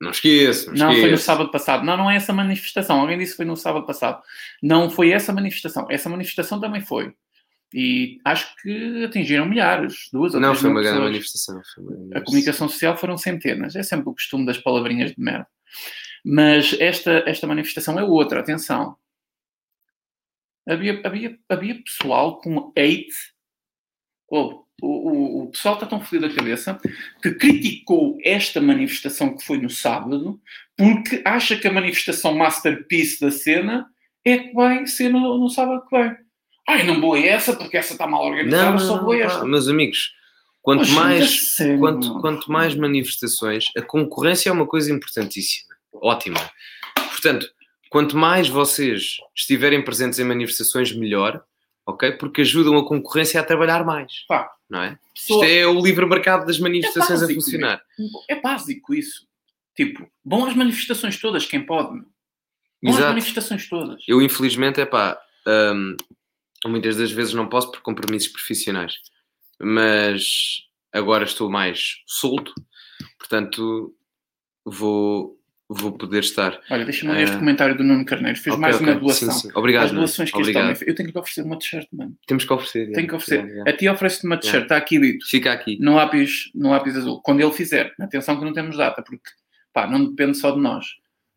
Não 0.00 0.10
esqueço. 0.12 0.72
Não, 0.74 0.92
não 0.92 0.94
foi 0.94 1.10
no 1.10 1.18
sábado 1.18 1.50
passado. 1.50 1.84
Não, 1.84 1.96
não 1.96 2.10
é 2.10 2.16
essa 2.16 2.32
manifestação. 2.32 3.00
Alguém 3.00 3.18
disse 3.18 3.32
que 3.32 3.38
foi 3.38 3.46
no 3.46 3.56
sábado 3.56 3.84
passado. 3.84 4.22
Não 4.62 4.88
foi 4.88 5.10
essa 5.10 5.32
manifestação. 5.32 5.86
Essa 5.90 6.08
manifestação 6.08 6.60
também 6.60 6.80
foi. 6.80 7.12
E 7.74 8.18
acho 8.24 8.54
que 8.62 9.04
atingiram 9.04 9.44
milhares, 9.44 10.08
duas 10.12 10.34
ou 10.34 10.40
Não, 10.40 10.50
três 10.50 10.60
foi 10.62 10.70
uma 10.70 10.80
grande 10.80 11.00
manifestação. 11.00 11.60
A 12.14 12.20
comunicação 12.20 12.68
social 12.68 12.96
foram 12.96 13.18
centenas. 13.18 13.74
É 13.74 13.82
sempre 13.82 14.08
o 14.08 14.14
costume 14.14 14.46
das 14.46 14.56
palavrinhas 14.56 15.10
de 15.10 15.20
merda. 15.20 15.48
Mas 16.24 16.76
esta, 16.78 17.24
esta 17.26 17.46
manifestação 17.46 17.98
é 17.98 18.04
outra, 18.04 18.40
atenção. 18.40 18.96
Havia, 20.68 21.00
havia, 21.04 21.38
havia 21.48 21.82
pessoal 21.82 22.40
com 22.40 22.72
hate. 22.76 23.08
Oh, 24.30 24.64
o, 24.80 24.86
o, 24.86 25.42
o 25.44 25.50
pessoal 25.50 25.74
está 25.74 25.86
tão 25.86 26.00
fodido 26.00 26.28
da 26.28 26.34
cabeça 26.34 26.78
que 27.22 27.32
criticou 27.32 28.18
esta 28.22 28.60
manifestação 28.60 29.36
que 29.36 29.44
foi 29.44 29.58
no 29.58 29.70
sábado 29.70 30.40
porque 30.76 31.22
acha 31.24 31.56
que 31.56 31.66
a 31.66 31.72
manifestação 31.72 32.34
masterpiece 32.36 33.20
da 33.20 33.30
cena 33.30 33.86
é 34.24 34.38
que 34.38 34.52
vai 34.52 34.86
ser 34.86 35.08
no, 35.08 35.38
no 35.38 35.48
sábado 35.48 35.84
que 35.88 35.96
vem. 35.96 36.16
Ai, 36.68 36.84
não 36.84 37.00
vou 37.00 37.14
a 37.14 37.18
essa 37.18 37.56
porque 37.56 37.76
essa 37.76 37.94
está 37.94 38.06
mal 38.06 38.24
organizada, 38.26 38.72
não, 38.72 38.78
só 38.78 39.02
vou 39.02 39.12
a 39.12 39.18
esta. 39.18 39.44
Meus 39.44 39.68
amigos, 39.68 40.12
quanto 40.60 40.88
mais, 40.90 41.56
quanto, 41.80 42.20
quanto 42.20 42.52
mais 42.52 42.74
manifestações, 42.74 43.70
a 43.76 43.82
concorrência 43.82 44.50
é 44.50 44.52
uma 44.52 44.66
coisa 44.66 44.92
importantíssima. 44.92 45.74
Ótima. 45.92 46.38
Portanto, 46.94 47.48
quanto 47.90 48.16
mais 48.16 48.48
vocês 48.48 49.16
estiverem 49.34 49.82
presentes 49.82 50.18
em 50.18 50.24
manifestações, 50.24 50.92
melhor, 50.92 51.42
ok? 51.86 52.12
Porque 52.12 52.42
ajudam 52.42 52.76
a 52.76 52.86
concorrência 52.86 53.40
a 53.40 53.44
trabalhar 53.44 53.84
mais. 53.84 54.24
Pá, 54.28 54.50
não 54.68 54.82
é? 54.82 54.98
Pessoa... 55.14 55.44
Isto 55.44 55.56
é 55.56 55.66
o 55.66 55.80
livre 55.80 56.06
mercado 56.06 56.46
das 56.46 56.58
manifestações 56.58 57.22
é 57.22 57.24
a 57.24 57.28
funcionar. 57.28 57.82
É 58.28 58.40
básico 58.40 58.94
isso. 58.94 59.26
Tipo, 59.74 60.10
vão 60.24 60.44
às 60.44 60.54
manifestações 60.54 61.18
todas, 61.20 61.46
quem 61.46 61.64
pode. 61.64 62.00
Vão 62.82 62.94
às 62.94 63.00
manifestações 63.00 63.68
todas. 63.68 64.02
Eu, 64.06 64.20
infelizmente, 64.20 64.80
é 64.80 64.86
pá, 64.86 65.18
um, 65.46 65.96
muitas 66.66 66.96
das 66.96 67.10
vezes 67.10 67.32
não 67.32 67.48
posso 67.48 67.70
por 67.70 67.80
compromissos 67.80 68.28
profissionais, 68.28 68.94
mas 69.60 70.64
agora 70.92 71.24
estou 71.24 71.48
mais 71.50 72.02
solto, 72.06 72.52
portanto 73.18 73.94
vou, 74.64 75.37
vou 75.68 75.92
poder 75.92 76.20
estar. 76.20 76.58
Olha, 76.70 76.84
deixa-me 76.84 77.12
ler 77.12 77.18
uh... 77.18 77.22
este 77.24 77.36
ah, 77.36 77.38
comentário 77.38 77.76
do 77.76 77.84
Nuno 77.84 78.04
Carneiro. 78.04 78.38
Fez 78.38 78.54
okay, 78.54 78.60
mais 78.60 78.76
okay. 78.76 78.88
uma 78.88 79.00
doação. 79.00 79.30
Sim, 79.30 79.48
sim. 79.48 79.50
Obrigado. 79.54 79.84
As 79.84 79.92
doações 79.92 80.30
que 80.30 80.38
Obrigado. 80.38 80.72
este 80.72 80.82
homem 80.82 80.90
Eu 80.90 80.94
tenho 80.94 81.08
que 81.08 81.14
lhe 81.14 81.20
oferecer 81.20 81.42
uma 81.42 81.58
t-shirt, 81.58 81.88
mano. 81.92 82.16
Temos 82.26 82.44
que 82.44 82.52
oferecer. 82.52 82.92
Tenho 82.92 83.08
que 83.08 83.14
oferecer. 83.14 83.36
Yeah, 83.36 83.52
yeah. 83.52 83.70
A 83.70 83.76
ti 83.76 83.88
oferece-te 83.88 84.26
uma 84.26 84.36
t-shirt, 84.36 84.54
yeah. 84.54 84.64
está 84.64 84.76
aqui 84.76 84.98
dito. 84.98 85.26
Fica 85.28 85.52
aqui. 85.52 85.78
No 85.80 85.94
lápis, 85.94 86.50
no 86.54 86.70
lápis 86.70 86.96
azul. 86.96 87.20
Quando 87.22 87.40
ele 87.40 87.52
fizer. 87.52 87.92
Atenção 88.00 88.38
que 88.38 88.44
não 88.44 88.52
temos 88.52 88.76
data, 88.76 89.02
porque 89.02 89.30
pá, 89.72 89.86
não 89.86 90.04
depende 90.04 90.36
só 90.36 90.50
de 90.50 90.60
nós. 90.60 90.86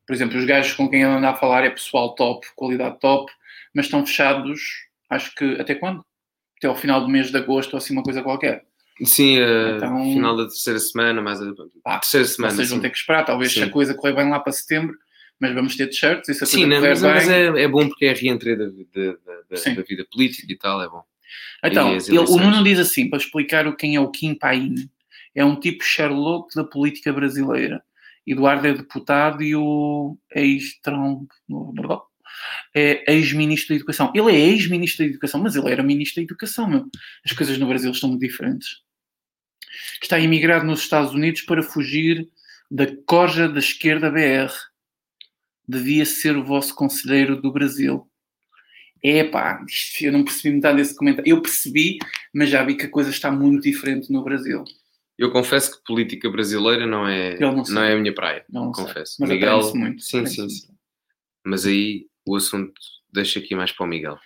Por 0.08 0.14
exemplo, 0.14 0.38
os 0.38 0.46
gajos 0.46 0.74
com 0.74 0.90
quem 0.90 1.04
ele 1.04 1.12
anda 1.12 1.30
a 1.30 1.36
falar 1.36 1.64
é 1.64 1.70
pessoal 1.70 2.16
top, 2.16 2.48
qualidade 2.56 3.00
top, 3.00 3.32
mas 3.74 3.86
estão 3.86 4.06
fechados 4.06 4.60
acho 5.10 5.36
que 5.36 5.60
até 5.60 5.76
quando? 5.76 6.04
Até 6.58 6.68
ao 6.68 6.76
final 6.76 7.02
do 7.02 7.10
mês 7.10 7.32
de 7.32 7.38
agosto 7.38 7.74
ou 7.74 7.78
assim 7.78 7.94
uma 7.94 8.04
coisa 8.04 8.24
qualquer. 8.24 8.66
Sim, 9.06 9.38
então, 9.76 9.98
final 10.14 10.36
da 10.38 10.44
terceira 10.44 10.80
semana, 10.80 11.22
mais 11.22 11.42
a 11.42 11.52
pá, 11.84 12.00
terceira 12.00 12.28
semana. 12.28 12.54
Vocês 12.54 12.70
vão 12.70 12.80
ter 12.80 12.90
que 12.90 12.98
esperar, 12.98 13.26
talvez 13.26 13.52
sim. 13.52 13.60
se 13.60 13.66
a 13.66 13.70
coisa 13.70 13.94
correr 13.94 14.14
bem 14.14 14.30
lá 14.30 14.40
para 14.40 14.54
setembro, 14.54 14.96
mas 15.40 15.54
vamos 15.54 15.76
ter 15.76 15.88
t-shirts 15.88 16.30
e 16.30 16.34
se 16.36 16.44
a 16.44 16.48
sim, 16.48 16.68
coisa 16.68 16.76
não, 16.76 16.82
mas, 16.82 17.02
mas 17.02 17.30
é, 17.30 17.46
é, 17.64 17.68
bom 17.68 17.88
porque 17.88 18.06
é 18.06 18.12
a 18.12 18.16
reentrada 18.16 18.72
da, 18.72 19.02
da, 19.02 19.12
da, 19.50 19.74
da, 19.74 19.82
vida 19.82 20.06
política 20.12 20.52
e 20.52 20.56
tal, 20.56 20.84
é 20.84 20.88
bom. 20.88 21.04
Então, 21.64 21.96
ele, 21.96 22.20
o 22.20 22.38
Nuno 22.38 22.64
diz 22.64 22.80
assim, 22.80 23.10
para 23.10 23.18
explicar 23.18 23.68
o 23.68 23.76
quem 23.76 23.96
é 23.96 24.00
o 24.00 24.10
Kim 24.10 24.36
Paine, 24.36 24.90
é 25.34 25.44
um 25.44 25.60
tipo 25.60 25.84
Sherlock 25.84 26.54
da 26.56 26.64
política 26.64 27.12
brasileira. 27.12 27.84
Eduardo 28.26 28.68
é 28.68 28.74
deputado 28.74 29.42
e 29.42 29.56
o 29.56 30.16
ex-Trump, 30.36 31.30
é 32.76 33.14
ex-ministro 33.14 33.70
da 33.70 33.76
Educação. 33.76 34.12
Ele 34.14 34.32
é 34.32 34.40
ex-ministro 34.40 35.06
da 35.06 35.10
Educação, 35.10 35.42
mas 35.42 35.56
ele 35.56 35.72
era 35.72 35.82
ministro 35.82 36.18
da 36.18 36.26
Educação, 36.26 36.68
meu. 36.68 36.86
As 37.26 37.32
coisas 37.32 37.58
no 37.58 37.68
Brasil 37.68 37.92
estão 37.92 38.10
muito 38.10 38.22
diferentes. 38.22 38.82
Está 40.02 40.20
imigrado 40.20 40.66
nos 40.66 40.82
Estados 40.82 41.14
Unidos 41.14 41.42
para 41.42 41.64
fugir 41.64 42.28
da 42.70 42.88
corja 43.06 43.48
da 43.48 43.60
esquerda 43.60 44.10
BR. 44.10 44.52
Devia 45.68 46.06
ser 46.06 46.36
o 46.38 46.44
vosso 46.44 46.76
conselheiro 46.76 47.42
do 47.42 47.52
Brasil. 47.52 48.08
É 49.04 49.24
pá, 49.24 49.64
eu 50.00 50.12
não 50.12 50.24
percebi 50.24 50.56
metade 50.56 50.78
desse 50.78 50.96
comentário. 50.96 51.30
Eu 51.30 51.42
percebi, 51.42 51.98
mas 52.34 52.50
já 52.50 52.64
vi 52.64 52.76
que 52.76 52.86
a 52.86 52.90
coisa 52.90 53.10
está 53.10 53.32
muito 53.32 53.64
diferente 53.64 54.12
no 54.12 54.24
Brasil. 54.24 54.64
Eu 55.18 55.32
confesso 55.32 55.78
que 55.78 55.84
política 55.84 56.30
brasileira 56.30 56.86
não 56.86 57.08
é, 57.08 57.38
não, 57.40 57.64
não, 57.64 57.84
é 57.84 57.94
a 57.94 57.98
minha 57.98 58.14
praia. 58.14 58.46
Não 58.50 58.72
confesso. 58.72 59.18
Mas 59.20 59.30
Miguel, 59.30 59.76
muito. 59.76 60.04
Sim, 60.04 60.26
sim, 60.26 60.50
sim. 60.50 60.68
Mas 61.46 61.66
aí 61.66 62.08
o 62.26 62.36
assunto 62.36 62.74
deixa 63.12 63.40
aqui 63.40 63.56
mais 63.56 63.72
para 63.72 63.86
o 63.86 63.90
Miguel. 63.90 64.18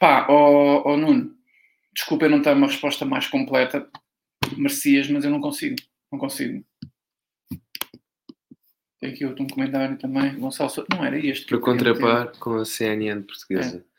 Pá, 0.00 0.26
ó 0.28 0.82
oh, 0.86 0.92
oh 0.92 0.96
Nuno, 0.96 1.34
desculpa 1.94 2.26
eu 2.26 2.30
não 2.30 2.42
ter 2.42 2.54
uma 2.54 2.66
resposta 2.66 3.04
mais 3.04 3.26
completa, 3.26 3.88
merecias, 4.56 5.08
mas 5.08 5.24
eu 5.24 5.30
não 5.30 5.40
consigo. 5.40 5.76
Não 6.12 6.18
consigo. 6.18 6.64
Tem 9.00 9.10
aqui 9.10 9.24
outro 9.26 9.44
um 9.44 9.48
comentário 9.48 9.98
também. 9.98 10.34
Gonçalo, 10.38 10.70
não 10.92 11.04
era 11.04 11.18
este. 11.18 11.46
Para 11.46 11.58
contrapar 11.58 12.32
com 12.38 12.56
a 12.56 12.64
CNN 12.64 13.22
portuguesa. 13.22 13.78
É. 13.78 13.96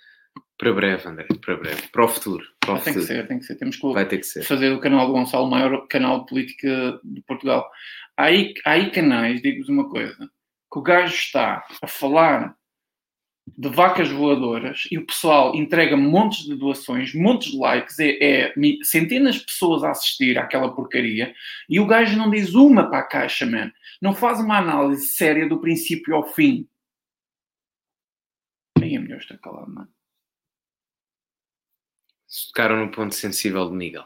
Para 0.57 0.73
breve, 0.73 1.07
André, 1.07 1.27
para 1.39 1.55
breve. 1.55 1.87
Para 1.89 2.05
o 2.05 2.07
futuro. 2.07 2.43
Para 2.59 2.73
o 2.73 2.75
ah, 2.77 2.79
tem 2.79 2.93
futuro. 2.93 3.07
que 3.07 3.13
ser, 3.13 3.27
tem 3.27 3.39
que 3.39 3.45
ser. 3.45 3.55
Temos 3.55 3.75
que, 3.75 3.93
Vai 3.93 4.07
ter 4.07 4.17
que 4.17 4.25
ser. 4.25 4.43
fazer 4.43 4.71
o 4.71 4.79
canal 4.79 5.05
do 5.05 5.13
Gonçalo 5.13 5.45
o 5.45 5.51
maior 5.51 5.87
canal 5.87 6.21
de 6.21 6.25
política 6.25 6.99
de 7.03 7.21
Portugal. 7.21 7.69
Há 8.17 8.23
aí, 8.23 8.55
há 8.65 8.71
aí 8.71 8.89
canais, 8.89 9.39
digo-vos 9.41 9.69
uma 9.69 9.87
coisa, 9.87 10.17
que 10.17 10.79
o 10.79 10.81
gajo 10.81 11.13
está 11.13 11.63
a 11.79 11.87
falar 11.87 12.56
de 13.55 13.69
vacas 13.69 14.09
voadoras 14.09 14.87
e 14.91 14.97
o 14.97 15.05
pessoal 15.05 15.55
entrega 15.55 15.95
montes 15.95 16.45
de 16.45 16.55
doações, 16.55 17.13
montes 17.13 17.51
de 17.51 17.57
likes, 17.57 17.99
é, 17.99 18.17
é, 18.21 18.53
centenas 18.83 19.35
de 19.35 19.45
pessoas 19.45 19.83
a 19.83 19.91
assistir 19.91 20.37
àquela 20.37 20.73
porcaria 20.73 21.33
e 21.69 21.79
o 21.79 21.85
gajo 21.85 22.17
não 22.17 22.29
diz 22.29 22.53
uma 22.53 22.89
para 22.89 22.99
a 22.99 23.07
caixa, 23.07 23.45
man. 23.45 23.71
Não 24.01 24.13
faz 24.13 24.39
uma 24.39 24.57
análise 24.57 25.07
séria 25.07 25.47
do 25.47 25.59
princípio 25.59 26.15
ao 26.15 26.23
fim. 26.23 26.67
Nem 28.79 28.95
é 28.95 28.99
melhor 28.99 29.19
estar 29.19 29.37
calado, 29.37 29.73
mano. 29.73 29.89
Tocaram 32.47 32.85
no 32.85 32.91
ponto 32.91 33.15
sensível 33.15 33.69
de 33.69 33.75
Miguel. 33.75 34.05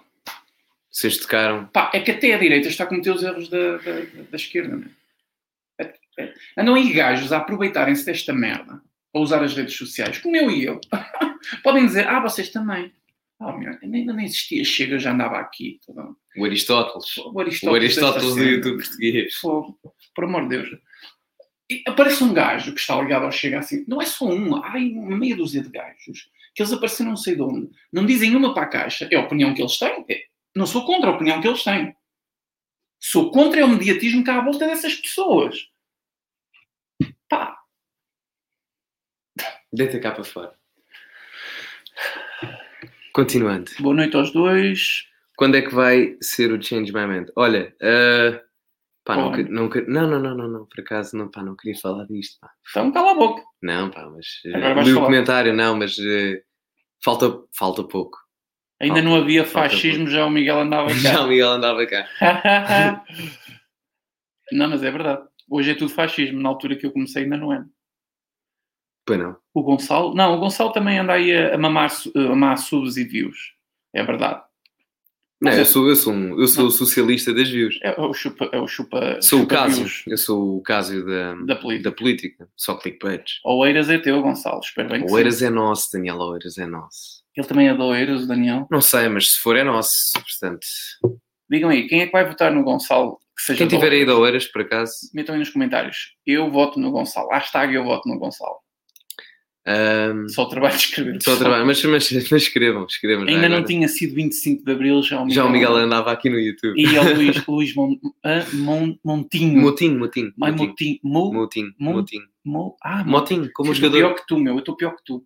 Vocês 0.90 1.18
tocaram. 1.18 1.68
Pá, 1.68 1.90
é 1.94 2.00
que 2.00 2.12
até 2.12 2.34
a 2.34 2.38
direita 2.38 2.68
está 2.68 2.84
a 2.84 2.88
cometer 2.88 3.12
os 3.12 3.24
erros 3.24 3.50
da, 3.50 3.78
da, 3.78 4.02
da 4.30 4.36
esquerda, 4.36 4.76
não 4.76 4.88
é? 4.88 5.86
É- 5.86 6.00
é- 6.20 6.34
Andam 6.58 6.76
aí 6.76 6.92
gajos 6.94 7.32
a 7.32 7.38
aproveitarem-se 7.38 8.06
desta 8.06 8.34
merda, 8.34 8.82
a 9.14 9.20
usar 9.20 9.44
as 9.44 9.54
redes 9.56 9.76
sociais, 9.76 10.18
como 10.20 10.36
eu 10.36 10.50
e 10.50 10.64
eu. 10.66 10.80
Podem 11.64 11.86
dizer, 11.86 12.08
ah, 12.08 12.20
vocês 12.20 12.50
também. 12.50 12.94
Ah, 13.40 13.52
meu, 13.58 13.76
ainda 13.82 14.14
nem 14.14 14.26
existia, 14.26 14.64
chega, 14.64 15.00
já 15.00 15.12
andava 15.14 15.38
aqui. 15.38 15.80
tá. 15.86 16.10
O 16.38 16.46
Aristóteles. 16.46 17.18
O 17.18 17.32
O 17.34 17.40
Aristóteles, 17.40 17.98
Aristóteles 17.98 18.36
desta 18.36 18.40
do. 18.44 18.50
YouTube 18.50 18.84
português. 18.84 19.36
Fogo, 19.36 19.80
por 20.14 20.24
amor 20.26 20.44
de 20.44 20.50
Deus. 20.50 20.70
E 21.70 21.84
aparece 21.88 22.24
um 22.24 22.34
gajo 22.34 22.74
que 22.74 22.80
está 22.80 23.02
ligado 23.02 23.26
ao 23.26 23.32
Chega 23.32 23.60
assim. 23.60 23.84
Não 23.88 24.02
é 24.02 24.06
só 24.06 24.26
um, 24.26 24.56
há 24.58 24.76
uma 24.78 25.18
meia 25.18 25.36
dúzia 25.36 25.62
de 25.64 25.70
gajos 25.70 26.30
que 26.54 26.62
eles 26.62 26.74
apareceram 26.74 27.12
não 27.12 27.18
sei 27.18 27.36
de 27.36 27.42
onde. 27.42 27.70
Não 27.92 28.06
dizem 28.06 28.36
uma 28.36 28.54
para 28.54 28.64
a 28.64 28.68
caixa. 28.70 29.08
É 29.12 29.16
a 29.16 29.22
opinião 29.22 29.54
que 29.54 29.62
eles 29.62 29.78
têm. 29.78 30.06
É- 30.10 30.26
Não 30.56 30.68
sou 30.68 30.86
contra 30.86 31.10
a 31.10 31.14
opinião 31.16 31.42
que 31.42 31.48
eles 31.48 31.64
têm. 31.64 31.96
Sou 33.00 33.32
contra 33.32 33.62
é 33.62 33.66
o 33.66 33.70
mediatismo 33.70 34.24
que 34.24 34.30
há 34.30 34.38
à 34.38 34.44
volta 34.44 34.68
dessas 34.68 34.94
pessoas. 34.96 35.56
Pá, 37.30 37.58
Deita 39.74 40.00
cá 40.00 40.12
para 40.12 40.24
fora. 40.24 40.54
Continuando. 43.14 43.72
boa 43.80 43.96
noite 43.96 44.16
aos 44.16 44.32
dois. 44.32 45.06
Quando 45.36 45.56
é 45.58 45.62
que 45.62 45.74
vai 45.74 46.18
ser 46.22 46.52
o 46.52 46.62
Change 46.62 46.94
My 46.94 47.06
Mind? 47.08 47.30
Olha, 47.36 47.74
ah, 47.82 48.42
pá, 49.04 49.16
não, 49.18 49.32
não, 49.32 49.70
não, 49.70 50.08
não, 50.08 50.20
não, 50.20 50.36
não, 50.38 50.48
não, 50.48 50.66
por 50.66 50.80
acaso 50.82 51.18
não, 51.18 51.30
pá, 51.30 51.42
não 51.44 51.56
queria 51.56 51.78
falar 51.80 52.06
disto. 52.06 52.38
Pá. 52.40 52.50
Então 52.70 52.92
cala 52.92 53.12
a 53.12 53.16
boca. 53.16 53.44
Não, 53.62 53.90
pá, 53.90 54.08
mas 54.10 54.26
vais 54.74 54.88
li 54.88 54.94
o 54.94 55.02
comentário, 55.02 55.54
não, 55.54 55.76
mas 55.76 55.98
eh, 56.00 56.42
falta, 57.04 57.42
falta 57.58 57.84
pouco. 57.84 58.18
Ainda 58.80 58.96
Falta- 58.96 59.10
não 59.10 59.16
havia 59.16 59.46
fascismo, 59.46 60.08
já 60.08 60.26
o 60.26 60.30
Miguel 60.30 60.60
andava 60.60 60.90
Já 60.96 61.14
cá. 61.16 61.22
o 61.24 61.28
Miguel 61.28 61.50
andava 61.52 61.86
cá. 61.86 62.08
não, 64.52 64.70
mas 64.70 64.84
é 64.84 64.90
verdade. 64.92 65.28
Hoje 65.50 65.72
é 65.72 65.76
tudo 65.76 65.92
fascismo. 65.94 66.40
Na 66.42 66.50
altura 66.50 66.76
que 66.76 66.86
eu 66.86 66.92
comecei 66.92 67.24
ainda 67.24 67.38
não 67.38 67.54
é. 67.54 67.64
Pois 69.06 69.20
não. 69.20 69.36
O 69.54 69.64
Gonçalo? 69.64 70.14
Não, 70.14 70.36
o 70.36 70.40
Gonçalo 70.40 70.72
também 70.72 71.00
anda 71.00 71.14
aí 71.14 71.36
a, 71.36 71.58
mamar, 71.58 71.92
a 72.16 72.20
mamar 72.20 72.58
subs 72.58 72.98
e 72.98 73.04
views. 73.04 73.54
É 73.94 74.04
verdade. 74.04 74.42
Não, 75.42 75.52
eu 75.52 75.62
é- 75.62 75.66
sou, 75.66 75.90
eu 75.90 75.96
sou, 75.96 76.14
um, 76.14 76.40
eu 76.40 76.48
sou 76.48 76.64
Não. 76.66 76.70
o 76.70 76.72
socialista 76.72 77.34
das 77.34 77.50
views. 77.50 77.80
É 77.82 78.00
o 78.00 78.14
chupa, 78.14 78.48
é 78.54 78.60
o 78.60 78.68
chupa, 78.68 79.20
Sou 79.22 79.40
o 79.40 79.42
chupa 79.42 79.56
Cásio. 79.56 79.76
views 79.86 80.04
Eu 80.08 80.18
sou 80.18 80.58
o 80.58 80.62
Cásio 80.62 81.04
da, 81.04 81.34
da 81.34 81.56
política. 81.56 81.90
da 81.90 81.96
política. 81.96 82.50
Só 82.56 82.76
clickbaits. 82.76 83.40
Oeiras 83.44 83.90
é 83.90 83.98
teu, 83.98 84.22
Gonçalo. 84.22 84.60
Espero 84.60 84.88
bem 84.90 85.00
que 85.00 85.06
O 85.06 85.10
sim. 85.10 85.16
Oeiras 85.16 85.42
é 85.42 85.50
nosso, 85.50 85.90
Daniel 85.92 86.18
Oeiras 86.20 86.58
é 86.60 86.66
nosso. 86.68 87.22
Ele 87.36 87.48
também 87.48 87.70
é 87.70 87.74
de 87.74 87.82
Oeiras, 87.82 88.24
o 88.24 88.28
Daniel. 88.28 88.68
Não 88.70 88.82
sei, 88.82 89.10
mas 89.10 89.32
se 89.32 89.40
for 89.40 89.58
é 89.58 89.64
nosso. 89.64 89.92
Portanto, 90.14 90.68
Digam 91.50 91.70
aí, 91.70 91.88
quem 91.88 92.02
é 92.02 92.06
que 92.06 92.12
vai 92.14 92.26
votar 92.26 92.52
no 92.54 92.64
Gonçalo? 92.64 93.18
Que 93.48 93.56
quem 93.56 93.68
tiver 93.68 93.92
aí 93.92 94.06
de 94.06 94.12
Oeiras, 94.12 94.46
por 94.46 94.62
acaso, 94.62 94.94
Metam 95.14 95.34
aí 95.34 95.40
nos 95.40 95.50
comentários. 95.50 96.14
Eu 96.26 96.52
voto 96.52 96.80
no 96.80 96.92
Gonçalo. 96.92 97.28
Hashtag 97.30 97.74
eu 97.74 97.84
voto 97.84 98.08
no 98.08 98.20
Gonçalo. 98.20 98.58
Ahm, 99.66 100.28
Só 100.30 100.44
o 100.44 100.50
trabalho 100.50 100.76
de 100.76 100.84
escrever. 100.84 101.22
só 101.22 101.36
trabalho. 101.38 101.66
Mas, 101.66 101.84
mas, 101.84 102.12
mas 102.12 102.42
escrevam, 102.44 102.86
escrevam. 102.86 103.28
Ainda 103.28 103.50
não 103.50 103.64
tinha 103.64 103.88
sido 103.88 104.16
25 104.16 104.64
de 104.66 104.72
Abril, 104.72 105.02
já 105.04 105.22
o 105.22 105.26
Miguel, 105.26 105.36
Já 105.36 105.46
o 105.46 105.52
Miguel 105.52 105.76
andava 105.76 106.12
aqui 106.12 106.30
no 106.30 106.40
YouTube. 106.40 106.80
E 106.80 106.96
é 106.96 107.02
o 107.02 107.16
Luís, 107.16 107.46
Luís 107.48 107.76
Mon, 107.76 107.96
ah, 108.24 108.46
Mon- 108.54 108.98
Montinho. 109.04 109.62
Motinho, 109.62 110.00
Motinho. 110.00 110.34
Mai 110.38 110.52
Motinho. 110.52 111.00
Mo, 111.04 111.34
Motinho, 111.34 111.74
Mo- 111.78 111.94
Motinho. 111.94 112.28
Mo, 112.44 112.78
ah, 112.84 113.04
Motinho, 113.04 113.52
como 113.54 113.72
o 113.72 113.74
jogador. 113.74 113.98
pior 113.98 114.16
que 114.16 114.28
tu, 114.28 114.40
meu. 114.40 114.54
Eu 114.54 114.60
estou 114.60 114.76
pior 114.76 114.96
que 114.96 115.04
tu. 115.06 115.26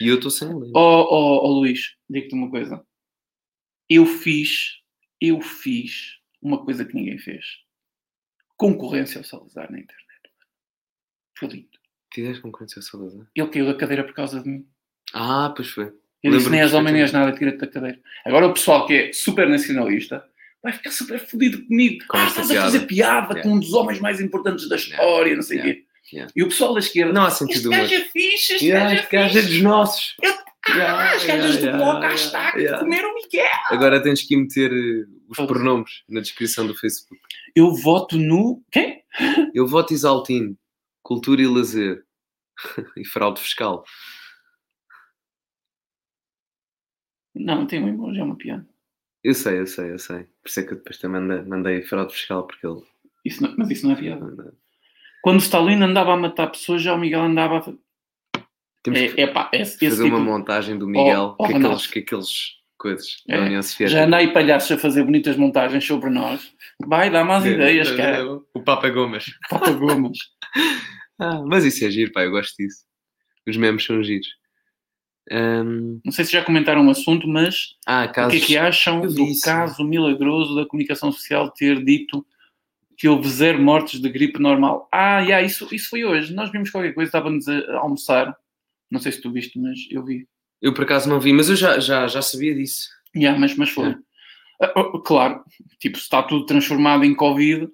E 0.00 0.08
eu 0.08 0.16
estou 0.16 0.30
sem 0.30 0.48
lembro. 0.48 0.70
Ó 0.74 1.44
oh, 1.46 1.48
Luís, 1.60 1.96
digo-te 2.08 2.34
uma 2.34 2.50
coisa. 2.50 2.84
Eu 3.88 4.06
fiz, 4.06 4.80
eu 5.20 5.40
fiz 5.40 6.18
uma 6.40 6.64
coisa 6.64 6.84
que 6.84 6.94
ninguém 6.94 7.18
fez. 7.18 7.44
Concorrência 8.56 9.18
ao 9.18 9.24
Salazar 9.24 9.70
na 9.70 9.78
internet. 9.78 10.04
Foi 11.38 11.48
lindo. 11.48 11.68
Fizeste 12.14 12.40
concorrência 12.42 12.78
ao 12.78 12.82
Salazar? 12.82 13.26
Ele 13.34 13.48
caiu 13.48 13.66
da 13.66 13.74
cadeira 13.74 14.04
por 14.04 14.14
causa 14.14 14.40
de 14.40 14.48
mim. 14.48 14.64
Ah, 15.12 15.52
pois 15.54 15.68
foi. 15.68 15.92
Eu 16.22 16.30
disse 16.32 16.48
nem 16.48 16.60
és 16.60 16.72
homem 16.72 16.92
nem 16.92 17.02
és 17.02 17.12
nada, 17.12 17.32
tira-te 17.32 17.58
da 17.58 17.66
cadeira. 17.66 17.98
Agora 18.24 18.46
o 18.46 18.54
pessoal 18.54 18.86
que 18.86 18.94
é 18.94 19.12
super 19.12 19.48
nacionalista 19.48 20.24
vai 20.62 20.72
ficar 20.72 20.90
super 20.90 21.18
fodido 21.18 21.66
comigo. 21.66 22.04
Com 22.08 22.16
ah, 22.16 22.26
estás 22.26 22.50
a 22.50 22.62
fazer 22.62 22.80
piada 22.86 23.34
Yeah. 23.34 23.42
com 23.42 23.56
um 23.56 23.60
dos 23.60 23.74
homens 23.74 24.00
mais 24.00 24.20
importantes 24.20 24.68
da 24.68 24.76
história, 24.76 25.34
não 25.34 25.42
sei 25.42 25.58
o 25.58 25.60
Yeah. 25.60 25.74
quê. 25.80 25.86
Yeah. 26.12 26.32
E 26.36 26.42
o 26.42 26.48
pessoal 26.48 26.72
da 26.74 26.80
esquerda, 26.80 27.12
Não 27.12 27.24
há 27.24 27.28
este 27.28 27.38
sentido 27.40 27.70
gajo 27.70 27.94
humor. 27.94 28.06
é 28.06 28.08
fixe, 28.10 28.52
este 28.54 28.66
Yeah, 28.66 28.84
gajo 28.84 28.96
é 28.96 29.02
este 29.02 29.12
gajo 29.16 29.38
é 29.38 29.42
dos 29.42 29.62
nossos. 29.62 30.16
Ah, 30.24 30.44
Yeah, 30.66 31.12
as 31.12 31.24
gajas 31.26 31.56
do 31.58 31.62
yeah, 31.66 31.76
bloco, 31.76 31.98
yeah, 31.98 32.08
hashtag, 32.08 32.58
yeah. 32.58 32.78
comer 32.82 33.04
o 33.04 33.14
Miguel. 33.14 33.44
Agora 33.68 34.02
tens 34.02 34.22
que 34.22 34.34
meter 34.34 34.72
eh, 34.72 35.04
os 35.28 35.36
pronomes 35.46 35.90
na 36.08 36.20
descrição 36.22 36.66
do 36.66 36.74
Facebook. 36.74 37.20
Eu 37.54 37.74
voto 37.74 38.16
no... 38.16 38.62
Quem? 38.72 39.02
Eu 39.54 39.66
voto 39.66 39.92
Isaltino, 39.92 40.56
Cultura 41.04 41.40
e 41.42 41.46
Lazer 41.46 42.04
e 42.96 43.04
Fraude 43.06 43.40
Fiscal. 43.40 43.84
Não, 47.34 47.66
tem 47.66 47.82
um 47.82 47.88
emoji, 47.88 48.20
é 48.20 48.24
uma 48.24 48.36
piada. 48.36 48.66
Eu 49.22 49.34
sei, 49.34 49.58
eu 49.60 49.66
sei, 49.66 49.92
eu 49.92 49.98
sei. 49.98 50.24
Por 50.42 50.48
isso 50.48 50.60
é 50.60 50.62
que 50.64 50.72
eu 50.72 50.76
depois 50.78 50.98
também 50.98 51.20
mandei, 51.20 51.42
mandei 51.44 51.82
Fraude 51.82 52.12
Fiscal, 52.14 52.46
porque 52.46 52.66
ele. 52.66 52.82
Isso 53.24 53.42
não- 53.42 53.54
mas 53.56 53.70
isso 53.70 53.86
não 53.86 53.94
é 53.94 53.98
piada. 53.98 54.54
Quando 55.22 55.36
o 55.36 55.42
Stalin 55.42 55.82
andava 55.82 56.12
a 56.12 56.16
matar 56.16 56.48
pessoas, 56.48 56.82
já 56.82 56.94
o 56.94 56.98
Miguel 56.98 57.22
andava 57.22 57.58
a... 57.58 57.62
Temos 58.82 59.00
que 59.00 59.20
É, 59.20 59.24
é 59.24 59.26
pá, 59.26 59.50
esse 59.54 59.78
fazer 59.78 60.04
tipo... 60.04 60.14
uma 60.16 60.22
montagem 60.24 60.78
do 60.78 60.86
Miguel 60.86 61.34
Oh, 61.38 61.44
oh, 61.44 61.46
com, 61.46 61.52
Renato. 61.54 61.66
aqueles, 61.74 61.86
com 61.86 61.98
aqueles 62.00 62.63
coisas 62.84 63.22
É, 63.28 63.36
da 63.38 63.44
União 63.44 63.62
Soviética. 63.62 63.98
Já 64.00 64.06
anda 64.06 64.16
aí 64.18 64.32
palhaços 64.32 64.70
a 64.70 64.78
fazer 64.78 65.02
bonitas 65.04 65.36
montagens 65.36 65.84
sobre 65.84 66.10
nós. 66.10 66.52
Vai, 66.86 67.10
dá 67.10 67.24
mais 67.24 67.44
ideias, 67.46 67.90
cara. 67.92 68.24
O 68.54 68.60
Papa 68.62 68.88
Gomes. 68.90 69.26
Papa 69.50 69.72
Gomes. 69.72 70.18
Ah, 71.16 71.40
mas 71.46 71.64
isso 71.64 71.84
é 71.84 71.90
giro, 71.92 72.10
pá, 72.12 72.24
eu 72.24 72.32
gosto 72.32 72.56
disso. 72.56 72.78
Os 73.48 73.56
memes 73.56 73.84
são 73.84 74.02
giros. 74.02 74.26
Ahm, 75.30 76.00
Não 76.04 76.10
sei 76.10 76.24
se 76.24 76.32
já 76.32 76.42
comentaram 76.44 76.84
o 76.84 76.90
assunto, 76.90 77.28
mas 77.28 77.76
ah, 77.86 78.04
o 78.04 78.12
casos. 78.12 78.32
que 78.36 78.42
é 78.42 78.46
que 78.46 78.56
acham 78.56 79.00
do 79.00 79.24
caso 79.44 79.84
milagroso 79.84 80.56
da 80.56 80.66
comunicação 80.66 81.12
social 81.12 81.50
ter 81.52 81.84
dito 81.84 82.26
que 82.98 83.06
houve 83.08 83.28
zero 83.28 83.62
mortes 83.62 84.00
de 84.00 84.08
gripe 84.08 84.40
normal? 84.40 84.88
Ah, 84.92 85.20
yeah, 85.20 85.46
isso, 85.46 85.72
isso 85.72 85.88
foi 85.88 86.04
hoje. 86.04 86.34
Nós 86.34 86.50
vimos 86.50 86.68
qualquer 86.70 86.92
coisa, 86.92 87.08
estávamos 87.08 87.46
a 87.46 87.78
almoçar. 87.78 88.36
Não 88.90 88.98
sei 88.98 89.12
se 89.12 89.20
tu 89.20 89.30
viste, 89.30 89.56
mas 89.56 89.78
eu 89.92 90.04
vi. 90.04 90.26
Eu 90.64 90.72
por 90.72 90.84
acaso 90.84 91.08
não 91.08 91.20
vi, 91.20 91.32
mas 91.32 91.48
eu 91.50 91.56
já, 91.56 91.78
já, 91.78 92.06
já 92.08 92.22
sabia 92.22 92.54
disso. 92.54 92.88
Yeah, 93.14 93.38
mas, 93.38 93.54
mas 93.54 93.68
foi. 93.70 93.90
É. 93.90 93.96
Ah, 94.62 94.72
ah, 94.76 95.00
claro, 95.04 95.44
tipo, 95.78 95.98
se 95.98 96.04
está 96.04 96.22
tudo 96.22 96.46
transformado 96.46 97.04
em 97.04 97.14
Covid. 97.14 97.64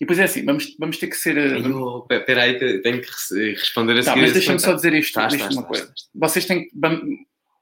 E 0.00 0.04
depois 0.04 0.18
é 0.18 0.24
assim, 0.24 0.44
vamos, 0.44 0.74
vamos 0.78 0.96
ter 0.96 1.08
que 1.08 1.16
ser. 1.16 1.36
ah, 1.36 2.14
Espera 2.14 2.42
aí 2.44 2.58
tenho 2.58 3.00
que 3.02 3.08
res- 3.08 3.58
responder 3.60 3.92
a 3.94 3.96
Tá, 3.96 4.02
seguir. 4.12 4.20
mas 4.20 4.30
esse 4.30 4.34
deixem-me 4.38 4.60
só 4.60 4.72
dizer 4.72 4.94
isto, 4.94 5.08
Estás, 5.08 5.34
estás, 5.34 5.54
uma 5.54 5.62
estás, 5.62 5.66
coisa. 5.80 5.92
estás. 5.94 6.10
Vocês 6.14 6.46
têm 6.46 6.68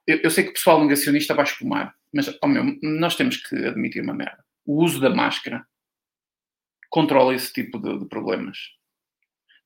Eu, 0.07 0.19
eu 0.23 0.31
sei 0.31 0.45
que 0.45 0.51
o 0.51 0.53
pessoal 0.55 0.81
negacionista 0.83 1.35
vai 1.35 1.45
espumar, 1.45 1.95
mas 2.15 2.33
oh 2.43 2.47
meu, 2.47 2.79
nós 2.83 3.17
temos 3.17 3.39
que 3.39 3.57
admitir 3.57 4.03
uma 4.03 4.15
merda. 4.15 4.45
O 4.65 4.85
uso 4.85 5.01
da 5.01 5.11
máscara 5.11 5.67
controla 6.91 7.35
esse 7.35 7.53
tipo 7.53 7.79
de, 7.79 7.99
de 7.99 8.05
problemas. 8.07 8.59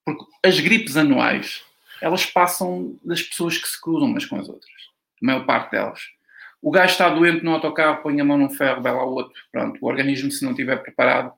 Porque 0.05 0.25
as 0.45 0.59
gripes 0.61 0.97
anuais, 0.97 1.63
elas 2.01 2.25
passam 2.25 2.99
das 3.05 3.21
pessoas 3.23 3.59
que 3.59 3.69
se 3.69 3.79
cruzam 3.81 4.09
umas 4.09 4.25
com 4.25 4.37
as 4.37 4.49
outras. 4.49 4.81
A 5.23 5.27
maior 5.27 5.45
parte 5.47 5.73
delas. 5.73 6.01
O 6.63 6.71
gajo 6.71 6.93
está 6.93 7.09
doente 7.09 7.43
no 7.45 7.53
autocarro, 7.53 8.03
põe 8.03 8.21
a 8.21 8.25
mão 8.25 8.37
num 8.37 8.51
ferro, 8.51 8.83
vai 8.83 8.93
lá 8.93 9.05
o 9.05 9.15
outro. 9.15 9.33
Pronto, 9.51 9.79
o 9.81 9.87
organismo, 9.87 10.31
se 10.31 10.45
não 10.45 10.51
estiver 10.53 10.77
preparado, 10.83 11.33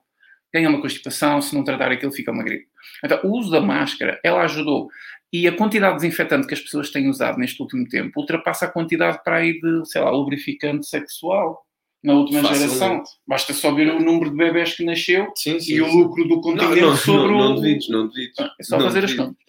ganha 0.53 0.69
uma 0.69 0.81
constipação, 0.81 1.41
se 1.41 1.55
não 1.55 1.63
tratar 1.63 1.91
aquilo, 1.91 2.11
fica 2.11 2.31
uma 2.31 2.43
gripe. 2.43 2.67
Então, 3.03 3.19
o 3.23 3.37
uso 3.37 3.49
da 3.51 3.61
máscara, 3.61 4.19
ela 4.23 4.41
ajudou. 4.43 4.89
E 5.31 5.47
a 5.47 5.51
quantidade 5.55 5.95
de 5.95 6.01
desinfetante 6.01 6.45
que 6.47 6.53
as 6.53 6.59
pessoas 6.59 6.91
têm 6.91 7.09
usado 7.09 7.39
neste 7.39 7.59
último 7.61 7.87
tempo 7.87 8.19
ultrapassa 8.19 8.65
a 8.65 8.69
quantidade 8.69 9.23
para 9.23 9.37
aí 9.37 9.59
de, 9.59 9.85
sei 9.89 10.01
lá, 10.01 10.11
lubrificante 10.11 10.85
sexual 10.85 11.65
na 12.03 12.13
última 12.13 12.41
Facilmente. 12.41 12.75
geração. 12.75 13.03
Basta 13.25 13.53
só 13.53 13.71
ver 13.73 13.87
o 13.89 13.99
número 13.99 14.29
de 14.29 14.35
bebés 14.35 14.75
que 14.75 14.83
nasceu 14.85 15.31
Sim, 15.35 15.59
sim, 15.59 15.73
e 15.73 15.81
o 15.81 15.85
sim. 15.89 16.01
lucro 16.03 16.23
do 16.27 16.35
Não, 16.35 16.41
continente 16.41 16.81
não, 16.81 16.95
sobre 16.97 17.31
não, 17.31 17.37
o... 17.37 17.39
não 17.39 17.55
devides, 17.55 17.89
não 17.89 18.07
devides. 18.09 18.35
É 18.59 18.63
só 18.63 18.77
Não 18.77 18.85
fazer 18.85 18.99
as 19.05 19.11
devido. 19.11 19.25
contas. 19.25 19.43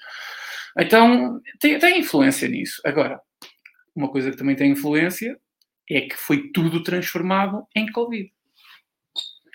Então, 0.79 1.41
tem, 1.61 1.79
tem 1.79 1.99
influência 2.01 2.49
nisso. 2.49 2.81
Agora, 2.85 3.21
uma 3.95 4.11
coisa 4.11 4.31
que 4.31 4.37
também 4.37 4.57
tem 4.57 4.73
influência 4.73 5.39
é 5.91 6.01
que 6.03 6.17
foi 6.17 6.51
tudo 6.53 6.83
transformado 6.83 7.67
em 7.75 7.91
Covid. 7.93 8.33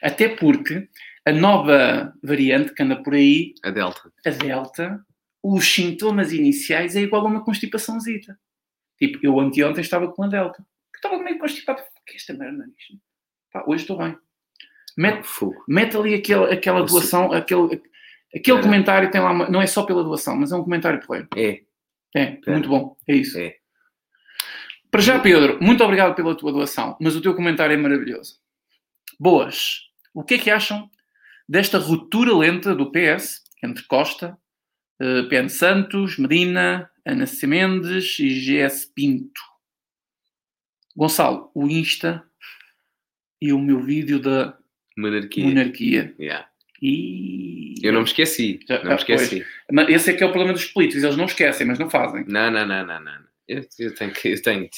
Até 0.02 0.30
porque 0.30 0.88
a 1.26 1.32
nova 1.32 2.14
variante 2.24 2.74
que 2.74 2.84
anda 2.84 3.02
por 3.02 3.14
aí, 3.14 3.54
A 3.64 3.70
Delta. 3.72 4.12
a 4.26 4.30
Delta, 4.30 5.06
os 5.44 5.66
sintomas 5.66 6.32
iniciais 6.32 6.96
é 6.96 7.02
igual 7.02 7.26
a 7.26 7.30
uma 7.30 7.44
constipaçãozita. 7.44 8.40
Tipo, 8.98 9.20
eu 9.24 9.40
anteontem 9.40 9.82
estava 9.82 10.12
com 10.12 10.24
a 10.24 10.28
Delta. 10.28 10.64
Que 10.94 10.98
estava 11.00 11.22
meio 11.22 11.40
constipado. 11.40 11.82
Que 12.06 12.14
é 12.14 12.16
esta 12.16 12.34
merda 12.34 12.66
nisto? 12.66 12.98
Pá, 13.52 13.64
hoje 13.68 13.84
estou 13.84 13.98
bem. 13.98 14.18
Mete, 14.98 15.24
Fogo. 15.26 15.64
mete 15.68 15.96
ali 15.96 16.14
aquele, 16.14 16.52
aquela 16.54 16.82
doação, 16.84 17.32
aquele, 17.32 17.82
aquele 18.36 18.58
Era. 18.58 18.62
comentário 18.66 19.12
tem 19.12 19.22
lá, 19.22 19.32
uma- 19.32 19.50
não 19.50 19.62
é 19.62 19.68
só 19.68 19.84
pela 19.86 20.04
doação, 20.04 20.36
mas 20.36 20.52
é 20.52 20.56
um 20.56 20.64
comentário 20.64 21.00
porreiro. 21.06 21.28
É. 21.38 21.62
É, 22.16 22.34
Espera. 22.34 22.52
muito 22.58 22.68
bom, 22.68 22.98
é 23.08 23.16
isso. 23.16 23.38
É. 23.38 23.56
Para 24.92 25.02
já, 25.02 25.20
Pedro, 25.20 25.60
muito 25.62 25.84
obrigado 25.84 26.16
pela 26.16 26.36
tua 26.36 26.52
doação, 26.52 26.98
mas 27.00 27.16
o 27.16 27.22
teu 27.22 27.36
comentário 27.36 27.74
é 27.74 27.78
maravilhoso. 27.78 28.38
Boas. 29.20 29.82
O 30.14 30.24
que 30.24 30.36
é 30.36 30.38
que 30.38 30.50
acham 30.50 30.90
desta 31.48 31.78
ruptura 31.78 32.36
lenta 32.36 32.76
do 32.76 32.92
PS 32.92 33.44
entre 33.64 33.84
Costa, 33.86 34.38
uh, 35.02 35.28
PN 35.30 35.50
Santos, 35.50 36.18
Medina, 36.18 36.90
Ana. 37.06 37.26
Mendes 37.44 38.18
e 38.20 38.30
GS 38.30 38.86
Pinto? 38.96 39.42
Gonçalo, 40.96 41.52
o 41.54 41.68
Insta 41.68 42.24
e 43.42 43.54
o 43.54 43.60
meu 43.60 43.82
vídeo 43.82 44.20
da 44.20 44.58
Monarquia. 44.98 45.46
monarquia. 45.46 46.16
Yeah. 46.20 46.48
E... 46.82 47.76
Eu 47.84 47.94
não 47.94 48.02
me 48.02 48.08
esqueci. 48.08 48.60
Já- 48.68 48.80
não 48.80 48.86
me 48.86 48.92
ah, 48.94 48.96
esqueci. 48.96 49.46
Mas 49.72 49.90
Esse 49.90 50.12
é 50.12 50.14
que 50.14 50.24
é 50.24 50.28
o 50.28 50.32
problema 50.32 50.54
dos 50.54 50.66
políticos, 50.66 51.04
eles 51.04 51.18
não 51.18 51.26
esquecem, 51.26 51.68
mas 51.68 51.80
não 51.80 51.90
fazem. 51.90 52.26
Não, 52.28 52.50
não, 52.52 52.66
não, 52.66 52.86
não, 52.86 53.00
não. 53.00 53.29
Eu, 53.50 53.66
eu 53.80 53.95
tenho 53.95 54.14
que. 54.14 54.28
Eu, 54.30 54.41
tenho, 54.41 54.70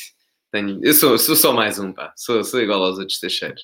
tenho, 0.49 0.80
eu 0.82 0.93
sou, 0.93 1.17
sou 1.17 1.36
só 1.36 1.51
mais 1.51 1.78
um, 1.78 1.91
pá. 1.91 2.13
Sou, 2.15 2.41
sou 2.41 2.61
igual 2.61 2.82
aos 2.82 2.97
outros 2.97 3.19
teixeiros. 3.19 3.61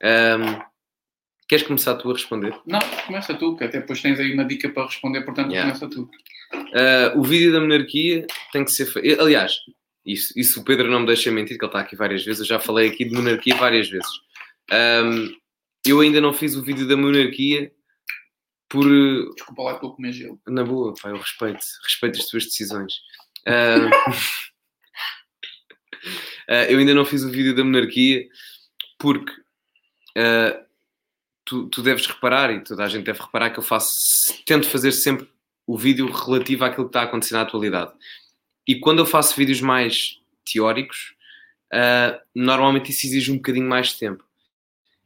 Ahm, 0.00 0.62
queres 1.48 1.66
começar 1.66 1.96
tu 1.96 2.08
a 2.08 2.12
responder? 2.12 2.56
Não, 2.64 2.78
começa 3.04 3.34
tu, 3.34 3.56
que 3.56 3.64
até 3.64 3.80
depois 3.80 4.00
tens 4.00 4.20
aí 4.20 4.32
uma 4.32 4.44
dica 4.44 4.68
para 4.68 4.86
responder, 4.86 5.22
portanto 5.22 5.50
Yeah. 5.50 5.72
começa 5.76 5.92
tu. 5.92 6.08
Ah, 6.72 7.12
o 7.16 7.22
vídeo 7.24 7.52
da 7.52 7.60
monarquia 7.60 8.24
tem 8.52 8.64
que 8.64 8.70
ser 8.70 8.86
feito. 8.86 9.20
Aliás, 9.20 9.56
isso, 10.06 10.32
isso 10.36 10.60
o 10.60 10.64
Pedro 10.64 10.88
não 10.88 11.00
me 11.00 11.06
deixa 11.06 11.32
mentir, 11.32 11.58
que 11.58 11.64
ele 11.64 11.68
está 11.68 11.80
aqui 11.80 11.96
várias 11.96 12.24
vezes. 12.24 12.40
Eu 12.40 12.46
já 12.46 12.60
falei 12.60 12.88
aqui 12.88 13.04
de 13.04 13.14
monarquia 13.14 13.56
várias 13.56 13.88
vezes. 13.90 14.10
Ahm, 14.70 15.30
eu 15.84 15.98
ainda 16.00 16.20
não 16.20 16.32
fiz 16.32 16.54
o 16.54 16.62
vídeo 16.62 16.86
da 16.86 16.96
monarquia 16.96 17.72
por. 18.68 18.84
Desculpa 19.34 19.62
lá 19.62 19.74
que 19.74 19.82
vou 19.82 19.96
comer 19.96 20.12
gelo. 20.12 20.40
Na 20.46 20.62
boa, 20.62 20.94
pá, 21.02 21.08
eu 21.08 21.16
respeito. 21.16 21.64
Respeito 21.84 22.20
as 22.20 22.26
tuas 22.28 22.44
decisões. 22.44 22.92
Ah, 26.48 26.64
eu 26.64 26.78
ainda 26.78 26.92
não 26.92 27.04
fiz 27.04 27.22
o 27.22 27.30
vídeo 27.30 27.54
da 27.54 27.62
monarquia 27.62 28.28
porque 28.98 29.32
ah, 30.16 30.60
tu, 31.44 31.68
tu 31.68 31.82
deves 31.82 32.06
reparar, 32.06 32.52
e 32.52 32.62
toda 32.62 32.84
a 32.84 32.88
gente 32.88 33.04
deve 33.04 33.20
reparar, 33.20 33.50
que 33.50 33.58
eu 33.58 33.62
faço, 33.62 33.92
tento 34.44 34.68
fazer 34.68 34.92
sempre 34.92 35.28
o 35.66 35.78
vídeo 35.78 36.10
relativo 36.10 36.64
àquilo 36.64 36.86
que 36.86 36.90
está 36.90 37.02
a 37.02 37.04
acontecer 37.04 37.34
na 37.34 37.42
atualidade. 37.42 37.92
E 38.66 38.78
quando 38.78 38.98
eu 38.98 39.06
faço 39.06 39.36
vídeos 39.36 39.60
mais 39.60 40.18
teóricos, 40.44 41.14
normalmente 42.34 42.90
isso 42.90 43.06
exige 43.06 43.32
um 43.32 43.36
bocadinho 43.36 43.68
mais 43.68 43.88
de 43.88 43.98
tempo. 43.98 44.24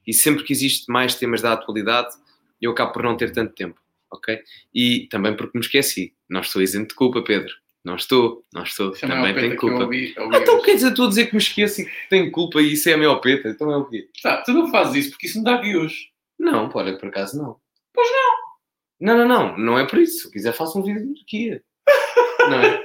E 0.07 0.15
sempre 0.15 0.45
que 0.45 0.53
existe 0.53 0.91
mais 0.91 1.15
temas 1.15 1.43
da 1.43 1.53
atualidade, 1.53 2.15
eu 2.61 2.71
acabo 2.71 2.93
por 2.93 3.03
não 3.03 3.17
ter 3.17 3.33
tanto 3.33 3.55
tempo, 3.55 3.81
ok? 4.11 4.41
E 4.75 5.07
também 5.09 5.37
porque 5.37 5.59
me 5.59 5.65
esqueci. 5.65 6.15
Não 6.29 6.41
estou 6.41 6.63
isento 6.63 6.89
de 6.89 6.95
culpa, 6.95 7.23
Pedro. 7.23 7.53
Não 7.87 7.95
estou, 7.95 8.45
não 8.53 8.65
estou. 8.65 8.93
Chama 8.97 9.15
também 9.15 9.33
Pedro 9.33 9.49
tenho 9.51 9.61
culpa. 9.61 9.85
ouvi- 9.85 10.13
ouvi 10.19 10.37
Ah, 10.37 10.41
então 10.41 10.61
quer 10.61 10.75
dizer, 10.75 10.89
estou 10.89 11.05
a 11.07 11.09
dizer 11.09 11.27
que 11.27 11.35
me 11.37 11.41
esqueço 11.41 11.83
e 11.83 11.85
que 11.85 11.93
tenho 12.11 12.33
culpa 12.33 12.61
e 12.61 12.73
isso 12.73 12.89
é 12.91 12.95
a 12.95 12.97
minha 12.97 13.13
opeta. 13.13 13.49
Então 13.49 13.71
é 13.71 13.77
o 13.77 13.85
quê? 13.85 14.09
Tá, 14.21 14.39
tu 14.43 14.53
não 14.53 14.69
fazes 14.73 14.97
isso 14.97 15.11
porque 15.11 15.29
isso 15.29 15.37
não 15.37 15.45
dá 15.45 15.57
views. 15.61 15.93
Não, 16.37 16.69
olha, 16.75 16.99
por 16.99 17.09
acaso 17.09 17.41
não. 17.41 17.57
Pois 17.95 18.09
não. 18.11 18.37
Não, 19.17 19.19
não, 19.19 19.29
não. 19.29 19.57
Não 19.57 19.79
é 19.79 19.87
por 19.87 20.01
isso. 20.01 20.25
Se 20.25 20.33
quiser, 20.33 20.53
faço 20.53 20.79
um 20.81 20.83
vídeo 20.83 21.01
de 21.03 21.07
monarquia. 21.07 21.63
Não 22.51 22.61
é? 22.61 22.85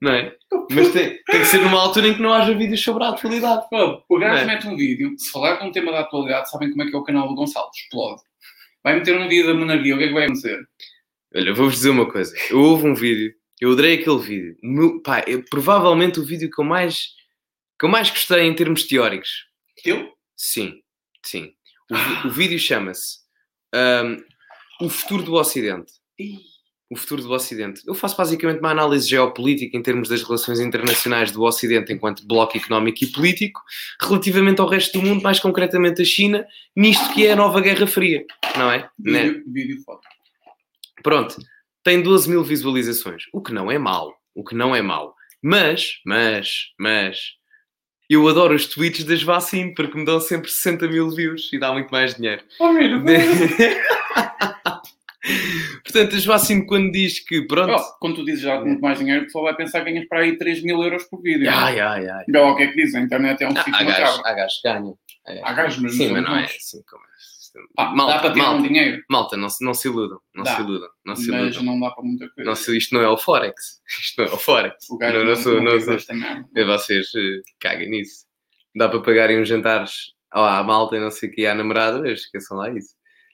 Não 0.00 0.12
é? 0.12 0.36
Mas 0.70 0.92
tem, 0.92 1.22
tem 1.24 1.40
que 1.40 1.44
ser 1.46 1.58
numa 1.60 1.80
altura 1.80 2.08
em 2.08 2.14
que 2.14 2.20
não 2.22 2.32
haja 2.32 2.54
vídeos 2.54 2.82
sobre 2.82 3.02
a 3.04 3.08
atualidade. 3.10 3.66
Pô, 3.70 4.02
o 4.08 4.18
gajo 4.18 4.42
é? 4.42 4.44
mete 4.44 4.66
um 4.66 4.76
vídeo, 4.76 5.14
se 5.18 5.30
falar 5.30 5.56
de 5.56 5.66
um 5.66 5.72
tema 5.72 5.90
da 5.92 6.00
atualidade, 6.00 6.50
sabem 6.50 6.70
como 6.70 6.82
é 6.82 6.86
que 6.86 6.94
é 6.94 6.98
o 6.98 7.02
canal 7.02 7.28
do 7.28 7.34
Gonçalo? 7.34 7.70
Explode. 7.74 8.20
Vai 8.84 8.94
meter 8.96 9.16
um 9.18 9.26
vídeo 9.28 9.46
da 9.46 9.54
monarquia, 9.54 9.94
o 9.94 9.98
que 9.98 10.04
é 10.04 10.08
que 10.08 10.12
vai 10.14 10.24
acontecer? 10.24 10.58
Olha, 11.34 11.54
vou-vos 11.54 11.74
dizer 11.76 11.90
uma 11.90 12.06
coisa. 12.10 12.34
Houve 12.52 12.86
um 12.88 12.94
vídeo, 12.94 13.34
eu 13.60 13.72
adorei 13.72 13.94
aquele 14.00 14.18
vídeo. 14.18 14.56
Meu- 14.62 15.00
pá, 15.02 15.18
é 15.26 15.36
provavelmente 15.50 16.20
o 16.20 16.24
vídeo 16.24 16.50
que 16.50 16.60
eu 16.60 16.64
mais 16.64 17.14
que 17.78 17.84
eu 17.84 17.90
mais 17.90 18.08
gostei 18.08 18.40
em 18.42 18.54
termos 18.54 18.84
teóricos. 18.84 19.46
Eu? 19.84 20.10
Sim, 20.34 20.80
sim. 21.22 21.52
O, 21.90 21.94
vi- 21.94 22.26
o 22.28 22.30
vídeo 22.30 22.58
chama-se 22.58 23.18
ahm, 23.74 24.16
O 24.80 24.88
Futuro 24.88 25.22
do 25.22 25.34
Ocidente. 25.34 25.92
O 26.88 26.96
Futuro 26.96 27.20
do 27.22 27.32
Ocidente. 27.32 27.82
Eu 27.86 27.94
faço 27.94 28.16
basicamente 28.16 28.60
uma 28.60 28.70
análise 28.70 29.08
geopolítica 29.08 29.76
em 29.76 29.82
termos 29.82 30.08
das 30.08 30.22
relações 30.22 30.58
internacionais 30.60 31.30
do 31.32 31.42
Ocidente 31.42 31.92
enquanto 31.92 32.26
bloco 32.26 32.56
económico 32.56 33.04
e 33.04 33.08
político, 33.08 33.60
relativamente 34.00 34.60
ao 34.60 34.68
resto 34.68 34.98
do 34.98 35.04
mundo, 35.06 35.22
mais 35.22 35.38
concretamente 35.40 36.00
a 36.00 36.04
China, 36.04 36.46
nisto 36.74 37.12
que 37.12 37.26
é 37.26 37.32
a 37.32 37.36
nova 37.36 37.60
Guerra 37.60 37.86
Fria, 37.86 38.24
não 38.56 38.70
é? 38.70 38.88
Né? 38.98 39.22
Vídeo, 39.24 39.44
vídeo 39.52 39.82
foto. 39.84 40.06
Pronto, 41.02 41.36
tem 41.86 42.02
12 42.02 42.28
mil 42.28 42.42
visualizações, 42.42 43.22
o 43.32 43.40
que 43.40 43.52
não 43.52 43.70
é 43.70 43.78
mau, 43.78 44.12
o 44.34 44.42
que 44.42 44.56
não 44.56 44.74
é 44.74 44.82
mau. 44.82 45.14
Mas, 45.40 46.00
mas, 46.04 46.48
mas, 46.76 47.16
eu 48.10 48.26
adoro 48.26 48.56
os 48.56 48.66
tweets 48.66 49.04
das 49.04 49.22
Vacine 49.22 49.72
porque 49.72 49.96
me 49.96 50.04
dão 50.04 50.18
sempre 50.18 50.50
60 50.50 50.88
mil 50.88 51.08
views 51.10 51.48
e 51.52 51.60
dá 51.60 51.72
muito 51.72 51.88
mais 51.90 52.16
dinheiro. 52.16 52.42
Oh, 52.58 52.72
meu 52.72 52.90
Portanto, 55.84 56.16
as 56.16 56.24
Vacine 56.24 56.66
quando 56.66 56.90
diz 56.90 57.20
que, 57.20 57.42
pronto, 57.46 57.72
Oh, 57.72 57.98
quando 58.00 58.16
tu 58.16 58.24
dizes 58.24 58.40
já 58.40 58.60
muito 58.60 58.80
mais 58.80 58.98
dinheiro, 58.98 59.22
o 59.22 59.24
pessoal 59.26 59.44
vai 59.44 59.54
pensar 59.54 59.84
que 59.84 59.92
ganhas 59.92 60.08
para 60.08 60.22
aí 60.22 60.36
3 60.36 60.64
mil 60.64 60.82
euros 60.82 61.04
por 61.04 61.22
vídeo. 61.22 61.48
ai, 61.48 61.78
ai, 61.78 62.08
ai. 62.08 62.24
Não, 62.26 62.50
o 62.50 62.56
que 62.56 62.64
é 62.64 62.66
que 62.66 62.74
diz? 62.82 62.96
A 62.96 63.00
internet 63.00 63.44
é 63.44 63.48
um 63.48 63.52
Ah, 63.56 63.62
sítio 63.62 63.84
macabro. 63.86 64.22
há 64.26 64.32
gajos 64.32 64.60
que 64.60 64.68
ganham. 64.68 64.98
É. 65.28 65.40
Há 65.44 65.52
gajos, 65.52 65.78
mas 65.80 65.94
Sim, 65.96 66.10
mas 66.12 66.22
não 66.24 66.36
é 66.36 66.44
assim 66.46 66.82
como 66.90 67.02
é. 67.04 67.06
Pá, 67.74 67.90
malta, 67.94 68.14
dá 68.14 68.18
para 68.20 68.30
ter 68.32 68.38
malta, 68.40 68.58
um 68.58 68.62
dinheiro, 68.62 69.02
malta, 69.10 69.36
não, 69.36 69.48
se- 69.48 69.64
não 69.64 69.74
se 69.74 69.88
iludam, 69.88 70.18
não 70.34 70.44
Dá. 70.44 70.56
se 70.56 70.62
iludam, 70.62 70.88
não 71.04 71.16
se 71.16 71.30
mas 71.30 71.56
iludam. 71.56 71.62
não 71.74 71.80
dá 71.80 71.90
para 71.94 72.04
muita 72.04 72.28
coisa. 72.30 72.48
Não 72.48 72.54
se- 72.56 72.76
isto 72.76 72.94
não 72.94 73.02
é 73.02 73.08
o 73.08 73.16
Forex. 73.16 73.80
Isto 74.00 74.22
não 74.22 74.28
é 74.30 74.32
o 74.34 74.38
Forex. 74.38 74.90
O 74.90 74.98
gajo 74.98 75.12
não, 75.18 75.24
não, 75.24 75.28
não 75.30 75.36
sou, 75.36 75.62
não 75.62 75.80
sou. 75.80 75.96
E 76.54 76.64
vocês 76.64 77.06
eh, 77.16 77.40
caguem 77.60 77.90
nisso. 77.90 78.24
Dá 78.74 78.88
para 78.88 79.00
pagarem 79.00 79.40
uns 79.40 79.48
jantares 79.48 80.12
à 80.30 80.62
malta 80.62 80.96
e 80.96 81.00
não 81.00 81.10
sei 81.10 81.28
o 81.28 81.32
que 81.32 81.46
à 81.46 81.54
namorada, 81.54 82.06
esqueçam 82.10 82.56
lá 82.58 82.70
isso. 82.70 82.90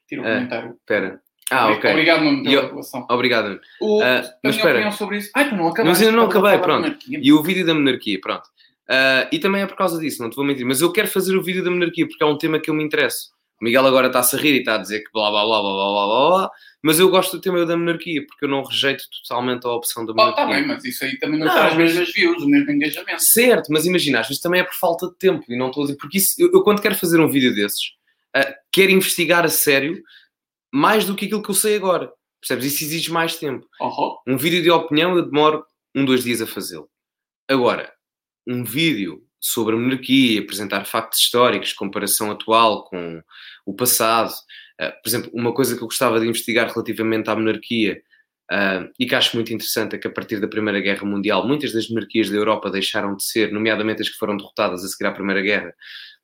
Tira 0.09 0.23
o 0.23 0.25
Ah, 0.27 0.35
comentário. 0.35 0.71
Espera. 0.79 1.21
Ah, 1.51 1.69
ok. 1.71 1.91
Obrigado, 1.91 2.23
Nuno, 2.25 2.43
pela 2.45 2.69
doação. 2.69 3.07
Obrigado. 3.11 3.61
O, 3.81 4.01
a 4.03 4.23
mas 4.43 4.55
espera. 4.57 4.75
opinião 4.75 4.93
sobre 4.93 5.19
isso. 5.19 5.31
Ai, 5.35 5.49
tu 5.51 5.57
não 5.57 5.69
acabaste. 5.69 5.89
Mas 5.89 6.03
eu 6.03 6.13
não 6.17 6.27
acabei, 6.27 6.59
pronto. 6.59 6.97
E 7.09 7.33
o 7.33 7.43
vídeo 7.43 7.67
da 7.67 7.75
monarquia, 7.75 8.19
pronto. 8.21 8.49
Ah, 8.89 9.29
e 9.33 9.39
também 9.39 9.63
é 9.63 9.67
por 9.67 9.77
causa 9.77 9.99
disso, 10.01 10.23
não 10.23 10.31
te 10.31 10.37
vou 10.37 10.45
mentir. 10.45 10.65
Mas 10.65 10.81
eu 10.81 10.93
quero 10.93 11.09
fazer 11.09 11.37
o 11.37 11.43
vídeo 11.43 11.63
da 11.65 11.71
monarquia 11.71 12.07
porque 12.07 12.23
é 12.23 12.27
um 12.27 12.39
tema 12.39 12.59
que 12.61 12.71
eu 12.71 12.75
me 12.75 12.83
interesso. 12.85 13.31
Miguel 13.63 13.87
agora 13.87 14.09
está-se 14.09 14.35
a 14.35 14.39
rir 14.41 14.57
e 14.57 14.59
está 14.59 14.75
a 14.75 14.79
dizer 14.79 15.05
que 15.05 15.13
blá 15.13 15.31
blá 15.31 15.45
blá 15.45 15.63
blá 15.63 15.73
blá 15.73 16.07
blá 16.07 16.29
blá, 16.31 16.51
mas 16.83 16.99
eu 16.99 17.09
gosto 17.09 17.37
do 17.37 17.41
tema 17.41 17.65
da 17.65 17.77
monarquia, 17.77 18.27
porque 18.27 18.45
eu 18.45 18.49
não 18.49 18.65
rejeito 18.65 19.05
totalmente 19.23 19.65
a 19.65 19.71
opção 19.71 20.05
da 20.05 20.13
monarquia. 20.13 20.45
Oh, 20.45 20.49
tá 20.49 20.53
bem, 20.53 20.67
mas 20.67 20.85
isso 20.85 21.05
aí 21.05 21.17
também 21.21 21.39
não, 21.39 21.47
não 21.47 21.55
traz 21.55 21.73
as 21.73 21.79
mesmas 21.79 22.13
views, 22.13 22.43
o 22.43 22.49
mesmo 22.49 22.73
engajamento. 22.73 23.23
Certo, 23.23 23.69
mas 23.71 23.87
imagina, 23.87 24.19
às 24.19 24.27
vezes 24.27 24.43
também 24.43 24.61
é 24.61 24.65
por 24.65 24.75
falta 24.75 25.07
de 25.07 25.17
tempo 25.17 25.45
e 25.49 25.57
não 25.57 25.69
estou 25.69 25.85
a 25.85 25.87
dizer, 25.87 25.99
porque 25.99 26.19
isso, 26.19 26.35
eu, 26.39 26.51
eu 26.53 26.65
quando 26.65 26.83
quero 26.83 26.97
fazer 26.97 27.21
um 27.21 27.31
vídeo 27.31 27.55
desses, 27.55 27.91
uh, 28.37 28.53
quero 28.73 28.91
investigar 28.91 29.45
a 29.45 29.49
sério 29.49 30.03
mais 30.73 31.05
do 31.05 31.15
que 31.15 31.27
aquilo 31.27 31.43
que 31.43 31.51
eu 31.51 31.55
sei 31.55 31.77
agora. 31.77 32.13
Percebes? 32.41 32.65
Isso 32.75 32.83
exige 32.83 33.13
mais 33.13 33.37
tempo. 33.37 33.65
Uhum. 33.81 34.17
Um 34.27 34.37
vídeo 34.37 34.61
de 34.61 34.71
opinião 34.73 35.17
eu 35.17 35.25
demoro 35.25 35.65
um, 35.95 36.05
dois 36.05 36.25
dias 36.25 36.43
a 36.43 36.49
fazê-lo. 36.49 36.89
Agora, 37.49 37.93
um 38.45 38.65
vídeo 38.65 39.23
sobre 39.45 39.75
a 39.75 39.79
monarquia, 39.79 40.41
apresentar 40.41 40.85
factos 40.85 41.19
históricos, 41.19 41.73
comparação 41.73 42.31
atual 42.31 42.85
com 42.85 43.21
o 43.67 43.75
passado. 43.75 44.33
ah, 44.81 44.93
por 45.03 45.09
exemplo, 45.09 45.31
uma 45.35 45.53
coisa 45.53 45.77
que 45.77 45.83
eu 45.83 45.89
gostava 45.89 46.21
de 46.21 46.27
investigar 46.29 46.71
relativamente 46.73 47.29
à 47.29 47.35
monarquia 47.35 48.01
ah, 48.51 48.87
e 49.01 49.05
que 49.05 49.15
acho 49.17 49.35
muito 49.37 49.53
interessante 49.53 49.97
é 49.97 49.99
que 49.99 50.07
a 50.07 50.11
partir 50.13 50.39
da 50.41 50.47
Primeira 50.47 50.81
Guerra 50.81 51.05
Mundial 51.05 51.47
muitas 51.47 51.73
das 51.73 51.89
monarquias 51.89 52.31
da 52.31 52.37
Europa 52.37 52.71
deixaram 52.71 53.17
de 53.17 53.25
ser, 53.25 53.51
nomeadamente 53.53 54.01
as 54.03 54.09
que 54.09 54.17
foram 54.17 54.37
derrotadas 54.37 54.85
a 54.85 54.89
seguir 54.89 55.07
à 55.09 55.13
Primeira 55.13 55.43
Guerra, 55.43 55.75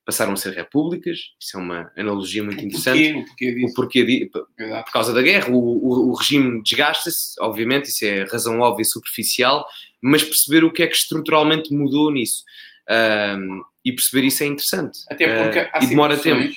passaram 0.05 0.33
a 0.33 0.37
ser 0.37 0.53
repúblicas. 0.55 1.19
Isso 1.39 1.57
é 1.59 1.61
uma 1.61 1.91
analogia 1.97 2.43
muito 2.45 2.61
o 2.63 2.65
interessante. 2.65 3.13
porquê, 3.13 3.21
o 3.21 3.25
porquê 3.27 3.51
O 3.51 3.55
disso. 3.57 3.75
porquê 3.75 4.05
di- 4.07 4.31
Verdade. 4.57 4.85
por 4.85 4.93
causa 4.93 5.13
da 5.13 5.21
guerra, 5.21 5.51
o, 5.51 5.59
o- 5.59 6.11
o 6.11 6.15
regime 6.15 6.63
desgasta-se, 6.63 7.35
obviamente, 7.41 7.87
isso 7.91 8.05
é 8.07 8.23
razão 8.25 8.61
óbvia 8.61 8.83
e 8.83 8.87
superficial, 8.87 9.67
mas 10.03 10.23
perceber 10.25 10.65
o 10.65 10.73
que 10.73 10.83
é 10.83 10.87
que 10.87 10.97
estruturalmente 10.97 11.75
mudou 11.75 12.11
nisso. 12.13 12.43
Ahm, 12.89 13.63
e 13.85 13.93
perceber 13.93 14.27
isso 14.27 14.43
é 14.43 14.47
interessante. 14.47 14.99
Até 15.09 15.43
porque 15.43 15.59
Ah, 15.59 15.71
há 15.75 15.79
demora 15.81 16.17
tempo. 16.17 16.55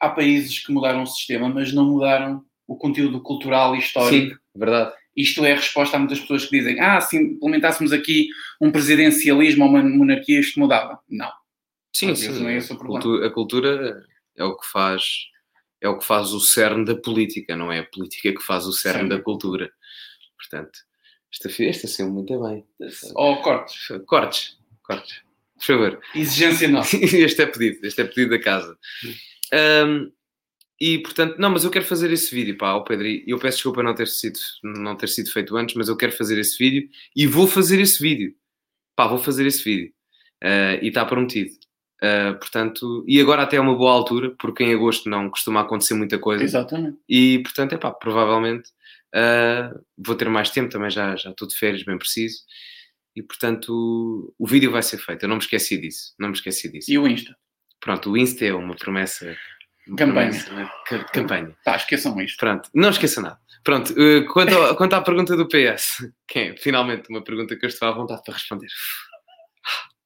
Há 0.00 0.10
países 0.10 0.58
que 0.64 0.72
mudaram 0.72 1.02
o 1.02 1.06
sistema, 1.06 1.48
mas 1.48 1.72
não 1.72 1.84
mudaram 1.84 2.44
o 2.66 2.76
conteúdo 2.76 3.20
cultural 3.20 3.74
e 3.74 3.78
histórico. 3.78 4.34
Sim, 4.34 4.38
verdade. 4.54 4.92
Isto 5.16 5.44
é 5.44 5.52
a 5.52 5.56
resposta 5.56 5.96
a 5.96 5.98
muitas 5.98 6.20
pessoas 6.20 6.44
que 6.44 6.58
dizem: 6.58 6.80
Ah, 6.80 7.00
se 7.00 7.16
implementássemos 7.16 7.92
aqui 7.92 8.28
um 8.60 8.70
presidencialismo 8.70 9.64
ou 9.64 9.70
uma 9.70 9.82
monarquia, 9.82 10.40
isto 10.40 10.58
mudava. 10.58 11.00
Não. 11.08 11.30
Sim, 11.94 12.14
sim. 12.14 12.28
não 12.40 12.48
é 12.48 12.56
esse 12.56 12.72
o 12.72 12.74
a, 12.74 12.78
problema. 12.78 13.26
a 13.26 13.30
cultura 13.30 14.04
é 14.36 14.44
o 14.44 14.56
que 14.56 14.66
faz 14.66 15.02
é 15.80 15.88
o 15.88 15.98
que 15.98 16.04
faz 16.04 16.32
o 16.32 16.40
cerne 16.40 16.84
da 16.84 16.96
política, 16.96 17.54
não 17.54 17.70
é 17.70 17.80
a 17.80 17.84
política 17.84 18.32
que 18.32 18.42
faz 18.42 18.66
o 18.66 18.72
cerne 18.72 19.08
da 19.08 19.20
cultura. 19.20 19.70
Portanto, 20.36 20.78
esta, 21.30 21.62
esta 21.62 21.88
saiu 21.88 22.10
muito 22.10 22.40
bem. 22.42 22.66
Ou 23.14 23.42
cortes. 23.42 23.88
Cortes, 24.06 24.58
cortes. 24.82 25.23
Por 25.58 25.64
favor. 25.64 26.00
Exigência 26.14 26.68
nossa. 26.68 26.96
este 27.02 27.42
é 27.42 27.46
pedido, 27.46 27.86
este 27.86 28.00
é 28.00 28.04
pedido 28.04 28.30
da 28.30 28.40
casa. 28.40 28.76
Ahm, 29.52 30.10
e 30.80 30.98
portanto, 30.98 31.36
não, 31.38 31.50
mas 31.50 31.64
eu 31.64 31.70
quero 31.70 31.84
fazer 31.84 32.12
esse 32.12 32.34
vídeo, 32.34 32.58
pá, 32.58 32.68
ao 32.68 32.84
Pedro, 32.84 33.06
e 33.06 33.24
eu 33.26 33.38
peço 33.38 33.58
desculpa 33.58 33.82
não 33.82 33.94
ter 33.94 34.08
sido, 34.08 34.38
não 34.62 34.96
ter 34.96 35.08
sido 35.08 35.30
feito 35.30 35.56
antes, 35.56 35.74
mas 35.76 35.88
eu 35.88 35.96
quero 35.96 36.12
fazer 36.12 36.38
esse 36.38 36.58
vídeo 36.58 36.88
e 37.16 37.26
vou 37.26 37.46
fazer 37.46 37.80
esse 37.80 38.02
vídeo. 38.02 38.34
pá, 38.96 39.06
vou 39.06 39.18
fazer 39.18 39.46
esse 39.46 39.62
vídeo. 39.64 39.92
Uh, 40.42 40.76
e 40.82 40.88
está 40.88 41.04
prometido. 41.06 41.50
Uh, 42.02 42.38
portanto, 42.38 43.04
e 43.08 43.20
agora 43.20 43.42
até 43.42 43.56
é 43.56 43.60
uma 43.60 43.76
boa 43.76 43.92
altura, 43.92 44.34
porque 44.38 44.62
em 44.62 44.74
agosto 44.74 45.08
não 45.08 45.30
costuma 45.30 45.62
acontecer 45.62 45.94
muita 45.94 46.18
coisa. 46.18 46.44
Exatamente. 46.44 46.98
E 47.08 47.38
portanto, 47.38 47.74
é 47.74 47.78
pá, 47.78 47.90
provavelmente 47.92 48.68
uh, 49.14 49.80
vou 49.96 50.14
ter 50.16 50.28
mais 50.28 50.50
tempo, 50.50 50.70
também 50.70 50.90
já, 50.90 51.16
já 51.16 51.30
estou 51.30 51.48
de 51.48 51.56
férias, 51.56 51.84
bem 51.84 51.96
preciso. 51.96 52.40
E 53.14 53.22
portanto, 53.22 54.34
o 54.38 54.46
vídeo 54.46 54.70
vai 54.70 54.82
ser 54.82 54.98
feito. 54.98 55.22
Eu 55.22 55.28
não 55.28 55.36
me 55.36 55.42
esqueci 55.42 55.78
disso. 55.78 56.14
Não 56.18 56.28
me 56.28 56.34
esqueci 56.34 56.70
disso. 56.70 56.90
E 56.90 56.98
o 56.98 57.06
Insta? 57.06 57.36
Pronto, 57.80 58.10
o 58.10 58.16
Insta 58.16 58.44
é 58.44 58.52
uma 58.52 58.74
promessa. 58.74 59.36
Uma 59.86 59.96
campanha. 59.96 60.30
Promessa, 60.30 60.52
né? 60.54 60.70
campanha. 61.12 61.56
Tá, 61.64 61.76
esqueçam 61.76 62.20
isto. 62.20 62.38
Pronto, 62.38 62.68
não 62.74 62.90
esqueçam 62.90 63.22
nada. 63.22 63.38
Pronto, 63.62 63.92
uh, 63.92 64.26
quanto, 64.32 64.54
ao, 64.54 64.76
quanto 64.76 64.94
à 64.94 65.02
pergunta 65.02 65.36
do 65.36 65.46
PS, 65.46 66.10
que 66.26 66.38
é 66.38 66.56
finalmente 66.56 67.08
uma 67.08 67.22
pergunta 67.22 67.56
que 67.56 67.64
eu 67.64 67.68
estou 67.68 67.88
à 67.88 67.92
vontade 67.92 68.22
para 68.24 68.34
responder. 68.34 68.68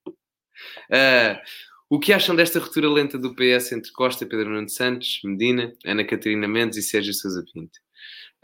Uh, 0.07 1.39
o 1.89 1.99
que 1.99 2.13
acham 2.13 2.35
desta 2.35 2.59
ruptura 2.59 2.89
lenta 2.89 3.17
do 3.17 3.33
PS 3.33 3.71
entre 3.71 3.91
Costa, 3.91 4.25
Pedro 4.25 4.49
Nuno 4.49 4.69
Santos, 4.69 5.19
Medina, 5.23 5.73
Ana 5.85 6.05
Catarina 6.05 6.47
Mendes 6.47 6.77
e 6.77 6.83
Sérgio 6.83 7.13
Sousa 7.13 7.43
Pinto? 7.53 7.79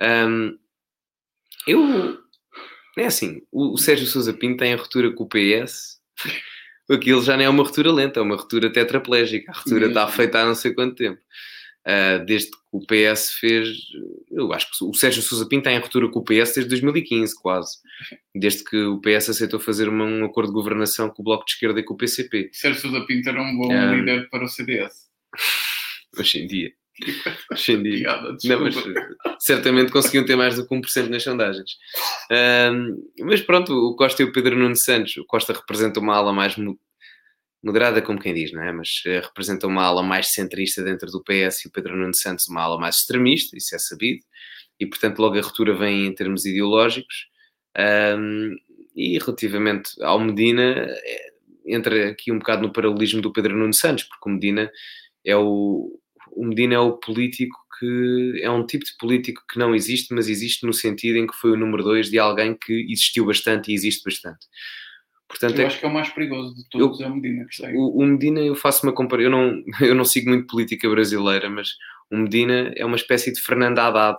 Um, 0.01 0.57
eu. 1.67 2.24
É 2.97 3.05
assim, 3.05 3.41
o, 3.51 3.73
o 3.73 3.77
Sérgio 3.77 4.07
Sousa 4.07 4.33
Pinto 4.33 4.57
tem 4.57 4.73
a 4.73 4.77
ruptura 4.77 5.11
com 5.11 5.23
o 5.23 5.27
PS. 5.29 5.99
Aquilo 6.89 7.21
já 7.23 7.35
não 7.35 7.43
é 7.43 7.49
uma 7.49 7.63
ruptura 7.63 7.91
lenta, 7.91 8.19
é 8.19 8.23
uma 8.23 8.35
ruptura 8.35 8.71
tetraplégica. 8.71 9.51
A 9.51 9.55
ruptura 9.55 9.87
está 9.87 10.07
feita 10.07 10.39
há 10.39 10.45
não 10.45 10.55
sei 10.55 10.73
quanto 10.73 10.95
tempo. 10.95 11.21
Uh, 11.85 12.25
desde 12.25 12.49
que 12.49 12.57
o 12.71 12.79
PS 12.79 13.33
fez. 13.33 13.77
Eu 14.31 14.51
acho 14.53 14.71
que 14.71 14.83
o 14.83 14.93
Sérgio 14.93 15.21
Sousa 15.21 15.47
Pinto 15.47 15.65
tem 15.65 15.77
a 15.77 15.79
ruptura 15.79 16.09
com 16.09 16.19
o 16.19 16.23
PS 16.23 16.55
desde 16.55 16.67
2015, 16.69 17.35
quase. 17.39 17.77
Desde 18.33 18.63
que 18.63 18.77
o 18.77 18.99
PS 18.99 19.29
aceitou 19.29 19.59
fazer 19.59 19.87
uma, 19.87 20.03
um 20.03 20.25
acordo 20.25 20.49
de 20.49 20.55
governação 20.55 21.09
com 21.09 21.21
o 21.21 21.25
Bloco 21.25 21.45
de 21.45 21.51
Esquerda 21.51 21.79
e 21.79 21.83
com 21.83 21.93
o 21.93 21.97
PCP. 21.97 22.49
Sérgio 22.53 22.81
Sousa 22.81 23.05
Pinto 23.05 23.29
era 23.29 23.41
um 23.41 23.55
bom 23.55 23.71
um, 23.71 23.95
líder 23.95 24.29
para 24.29 24.45
o 24.45 24.47
CDS. 24.47 25.05
Hoje 26.17 26.39
em 26.39 26.47
dia. 26.47 26.84
Piada, 27.99 28.37
não, 28.45 28.59
mas 28.61 28.75
certamente 29.39 29.91
conseguiam 29.91 30.25
ter 30.25 30.35
mais 30.35 30.55
do 30.55 30.67
que 30.67 30.73
1% 30.73 31.09
nas 31.09 31.23
sondagens. 31.23 31.71
Um, 32.31 33.25
mas 33.25 33.41
pronto, 33.41 33.73
o 33.73 33.95
Costa 33.95 34.21
e 34.21 34.25
o 34.25 34.31
Pedro 34.31 34.57
Nuno 34.57 34.75
Santos. 34.75 35.17
O 35.17 35.25
Costa 35.25 35.53
representa 35.53 35.99
uma 35.99 36.15
ala 36.15 36.31
mais 36.31 36.55
moderada, 37.63 38.01
como 38.01 38.19
quem 38.19 38.33
diz, 38.33 38.53
não 38.53 38.63
é? 38.63 38.71
Mas 38.71 39.01
uh, 39.05 39.25
representa 39.25 39.67
uma 39.67 39.83
ala 39.83 40.01
mais 40.01 40.31
centrista 40.31 40.83
dentro 40.83 41.11
do 41.11 41.23
PS 41.23 41.65
e 41.65 41.67
o 41.67 41.71
Pedro 41.71 41.97
Nuno 41.97 42.15
Santos 42.15 42.47
uma 42.47 42.61
ala 42.61 42.79
mais 42.79 42.97
extremista, 42.97 43.57
isso 43.57 43.75
é 43.75 43.79
sabido, 43.79 44.23
e 44.79 44.85
portanto 44.85 45.19
logo 45.19 45.37
a 45.37 45.41
ruptura 45.41 45.73
vem 45.73 46.05
em 46.05 46.13
termos 46.13 46.45
ideológicos. 46.45 47.27
Um, 47.77 48.55
e 48.95 49.19
relativamente 49.19 49.91
ao 50.01 50.17
Medina, 50.17 50.87
é, 50.87 51.33
entra 51.67 52.09
aqui 52.09 52.31
um 52.31 52.39
bocado 52.39 52.61
no 52.61 52.71
paralelismo 52.71 53.21
do 53.21 53.33
Pedro 53.33 53.57
Nuno 53.57 53.73
Santos, 53.73 54.05
porque 54.05 54.29
o 54.29 54.33
Medina 54.33 54.71
é 55.25 55.35
o, 55.35 55.99
o 56.35 56.45
Medina 56.45 56.75
é 56.75 56.79
o 56.79 56.93
político 56.93 57.55
que 57.79 58.39
é 58.41 58.49
um 58.49 58.65
tipo 58.65 58.85
de 58.85 58.95
político 58.97 59.43
que 59.49 59.59
não 59.59 59.75
existe, 59.75 60.13
mas 60.13 60.29
existe 60.29 60.65
no 60.65 60.73
sentido 60.73 61.17
em 61.17 61.27
que 61.27 61.35
foi 61.35 61.51
o 61.51 61.57
número 61.57 61.83
dois 61.83 62.09
de 62.09 62.17
alguém 62.17 62.55
que 62.55 62.73
existiu 62.89 63.25
bastante 63.25 63.71
e 63.71 63.73
existe 63.73 64.03
bastante. 64.03 64.45
Portanto, 65.27 65.57
eu 65.57 65.63
é, 65.63 65.67
acho 65.67 65.79
que 65.79 65.85
é 65.85 65.89
o 65.89 65.93
mais 65.93 66.09
perigoso 66.09 66.55
de 66.55 66.69
todos, 66.69 66.99
eu, 66.99 67.07
é 67.07 67.09
o 67.09 67.15
Medina. 67.15 67.45
Que 67.49 67.75
o, 67.75 67.97
o, 67.97 68.05
Medina, 68.05 68.39
eu 68.39 68.55
faço 68.55 68.85
uma 68.85 68.93
comparação, 68.93 69.31
eu 69.31 69.37
não, 69.37 69.63
eu 69.81 69.95
não 69.95 70.05
sigo 70.05 70.29
muito 70.29 70.47
política 70.47 70.89
brasileira, 70.89 71.49
mas 71.49 71.69
o 72.11 72.17
Medina 72.17 72.71
é 72.75 72.85
uma 72.85 72.95
espécie 72.95 73.33
de 73.33 73.41
Fernando 73.41 73.79
Haddad 73.79 74.17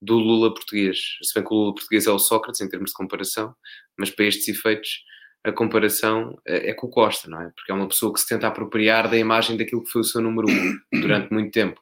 do 0.00 0.18
Lula 0.18 0.52
português. 0.52 0.98
Se 1.22 1.34
bem 1.34 1.42
que 1.42 1.52
o 1.52 1.56
Lula 1.56 1.74
português 1.74 2.06
é 2.06 2.10
o 2.10 2.18
Sócrates 2.18 2.60
em 2.60 2.68
termos 2.68 2.90
de 2.90 2.94
comparação, 2.94 3.54
mas 3.98 4.10
para 4.10 4.26
estes 4.26 4.46
efeitos 4.48 5.02
a 5.44 5.52
comparação 5.52 6.40
é, 6.46 6.70
é 6.70 6.74
com 6.74 6.86
o 6.86 6.90
Costa, 6.90 7.28
não 7.28 7.40
é? 7.40 7.50
Porque 7.54 7.70
é 7.70 7.74
uma 7.74 7.86
pessoa 7.86 8.12
que 8.12 8.18
se 8.18 8.26
tenta 8.26 8.48
apropriar 8.48 9.08
da 9.08 9.16
imagem 9.16 9.56
daquilo 9.56 9.84
que 9.84 9.90
foi 9.90 10.00
o 10.00 10.04
seu 10.04 10.20
número 10.20 10.48
um 10.48 10.78
durante 11.00 11.30
muito 11.32 11.52
tempo, 11.52 11.80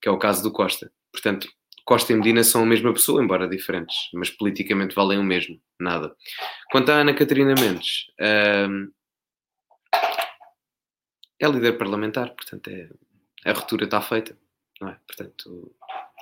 que 0.00 0.08
é 0.08 0.12
o 0.12 0.18
caso 0.18 0.42
do 0.42 0.52
Costa. 0.52 0.92
Portanto, 1.10 1.48
Costa 1.84 2.12
e 2.12 2.16
Medina 2.16 2.44
são 2.44 2.62
a 2.62 2.66
mesma 2.66 2.92
pessoa, 2.92 3.24
embora 3.24 3.48
diferentes, 3.48 3.96
mas 4.12 4.30
politicamente 4.30 4.94
valem 4.94 5.18
o 5.18 5.24
mesmo, 5.24 5.58
nada. 5.80 6.14
Quanto 6.70 6.90
à 6.90 6.96
Ana 6.96 7.14
Catarina 7.14 7.54
Mendes, 7.54 8.06
hum, 8.68 8.92
é 11.40 11.48
líder 11.48 11.78
parlamentar, 11.78 12.30
portanto, 12.34 12.68
é, 12.68 12.88
a 13.46 13.52
ruptura 13.52 13.86
está 13.86 14.00
feita, 14.02 14.36
não 14.78 14.90
é? 14.90 14.98
Portanto, 15.06 15.74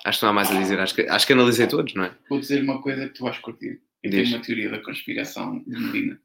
acho 0.07 0.21
que 0.21 0.25
não 0.25 0.31
há 0.31 0.33
mais 0.33 0.51
a 0.51 0.59
dizer, 0.59 0.79
acho 0.79 0.95
que, 0.95 1.03
acho 1.03 1.27
que 1.27 1.33
analisei 1.33 1.67
todos, 1.67 1.93
não 1.95 2.05
é? 2.05 2.15
Vou 2.31 2.39
dizer 2.39 2.63
uma 2.63 2.81
coisa 2.81 3.09
que 3.09 3.15
tu 3.15 3.25
vais 3.25 3.39
curtir. 3.39 3.83
Eu 4.03 4.11
tenho 4.13 4.29
uma 4.29 4.41
teoria 4.41 4.71
da 4.71 4.79
conspiração 4.81 5.59
de 5.67 5.77
Medina. 5.77 6.21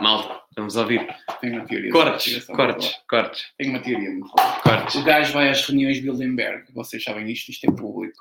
Malta, 0.00 0.42
vamos 0.56 0.76
ouvir. 0.76 1.06
Tenho 1.40 1.54
uma 1.54 1.66
teoria. 1.66 1.92
Cortes, 1.92 2.44
cortes, 2.46 2.94
cortes. 3.08 3.52
Tenho 3.56 3.70
uma 3.70 3.80
teoria 3.80 4.10
muito. 4.10 4.32
Cortes. 4.62 4.94
O 4.96 5.04
gajo 5.04 5.32
vai 5.32 5.50
às 5.50 5.64
reuniões 5.66 5.96
de 5.96 6.02
Bilderberg, 6.02 6.72
vocês 6.72 7.02
sabem 7.02 7.30
isto, 7.30 7.50
isto 7.50 7.64
é 7.64 7.72
público. 7.72 8.20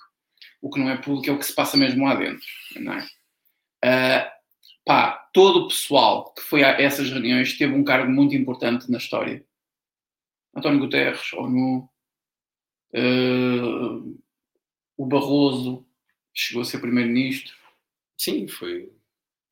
O 0.62 0.70
que 0.70 0.80
não 0.80 0.90
é 0.90 0.98
público 0.98 1.30
é 1.30 1.34
o 1.34 1.40
que 1.40 1.46
se 1.46 1.56
passa 1.56 1.76
mesmo 1.76 2.06
lá 2.06 2.16
dentro, 2.16 2.46
não 2.78 2.94
é? 2.94 3.06
Uh, 3.84 4.32
pá, 4.86 5.30
todo 5.34 5.66
o 5.66 5.68
pessoal 5.68 6.34
que 6.34 6.42
foi 6.42 6.64
a 6.64 6.80
essas 6.80 7.10
reuniões 7.10 7.58
teve 7.58 7.74
um 7.74 7.84
cargo 7.84 8.12
muito 8.12 8.36
importante 8.36 8.90
na 8.90 8.98
história. 8.98 9.44
António 10.56 10.80
Guterres, 10.80 11.34
ONU, 11.34 11.90
uh, 12.96 14.24
o 14.96 15.06
Barroso, 15.06 15.86
chegou 16.34 16.62
a 16.62 16.66
ser 16.66 16.80
primeiro-ministro. 16.80 17.54
Sim, 18.16 18.48
foi 18.48 18.94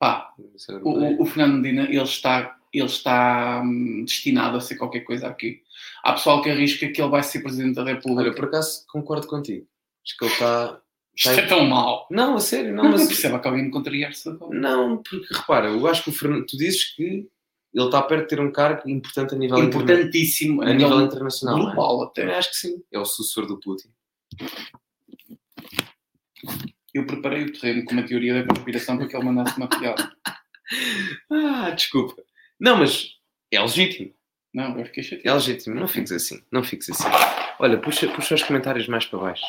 Pá, 0.02 0.34
o, 0.82 1.22
o, 1.22 1.26
Fernando 1.26 1.60
Medina, 1.60 1.84
ele 1.84 2.02
está, 2.02 2.56
ele 2.72 2.86
está 2.86 3.62
hum, 3.64 4.02
destinado 4.04 4.56
a 4.56 4.60
ser 4.60 4.74
qualquer 4.74 5.02
coisa 5.02 5.28
aqui. 5.28 5.62
Há 6.02 6.14
pessoal 6.14 6.42
que 6.42 6.50
arrisca 6.50 6.88
que 6.88 7.00
ele 7.00 7.08
vai 7.08 7.22
ser 7.22 7.40
Presidente 7.40 7.76
da 7.76 7.84
República. 7.84 8.22
Olha, 8.22 8.34
por 8.34 8.46
acaso 8.46 8.84
concordo 8.88 9.28
contigo. 9.28 9.64
Acho 10.04 10.18
que 10.18 10.24
ele 10.24 10.32
está... 10.32 10.80
Isto 11.16 11.30
é 11.30 11.46
tão 11.46 11.64
mau. 11.66 12.08
Não, 12.10 12.34
a 12.34 12.40
sério. 12.40 12.74
Não, 12.74 12.82
não 12.82 12.90
mas... 12.90 13.06
perceba 13.06 13.38
que 13.38 13.46
alguém 13.46 13.70
contrariar-se 13.70 14.28
agora. 14.28 14.58
Não, 14.58 15.00
porque 15.04 15.32
repara, 15.32 15.68
eu 15.68 15.86
acho 15.86 16.02
que 16.02 16.10
o 16.10 16.12
Fernando... 16.12 16.46
Tu 16.46 16.56
dizes 16.56 16.96
que 16.96 17.28
ele 17.72 17.84
está 17.84 18.02
perto 18.02 18.22
de 18.22 18.28
ter 18.28 18.40
um 18.40 18.50
cargo 18.50 18.90
importante 18.90 19.36
a 19.36 19.38
nível 19.38 19.58
Importantíssimo. 19.58 20.62
A 20.62 20.74
nível 20.74 21.00
internacional. 21.00 21.58
É? 21.58 21.62
Global 21.76 22.02
é? 22.02 22.06
até. 22.06 22.24
Eu 22.24 22.38
acho 22.38 22.50
que 22.50 22.56
sim. 22.56 22.82
É 22.90 22.98
o 22.98 23.04
sucessor 23.04 23.46
do 23.46 23.60
Putin 23.60 23.88
eu 26.94 27.06
preparei 27.06 27.44
o 27.44 27.52
terreno 27.52 27.84
com 27.84 27.92
uma 27.92 28.06
teoria 28.06 28.34
da 28.34 28.46
conspiração 28.46 28.96
para 28.96 29.08
que 29.08 29.16
ele 29.16 29.24
mandasse 29.24 29.56
uma 29.56 29.68
piada. 29.68 30.14
ah, 31.30 31.70
desculpa. 31.70 32.22
Não, 32.60 32.76
mas 32.76 33.18
é 33.50 33.60
legítimo. 33.60 34.14
Não, 34.52 34.78
eu 34.78 34.84
fiquei 34.84 35.02
chateado. 35.02 35.28
É 35.28 35.32
legítimo, 35.32 35.74
não 35.74 35.88
fiques 35.88 36.12
assim, 36.12 36.42
não 36.50 36.62
fiques 36.62 36.90
assim. 36.90 37.08
Olha, 37.58 37.80
puxa, 37.80 38.06
puxa 38.12 38.34
os 38.34 38.42
comentários 38.42 38.86
mais 38.86 39.06
para 39.06 39.18
baixo. 39.18 39.44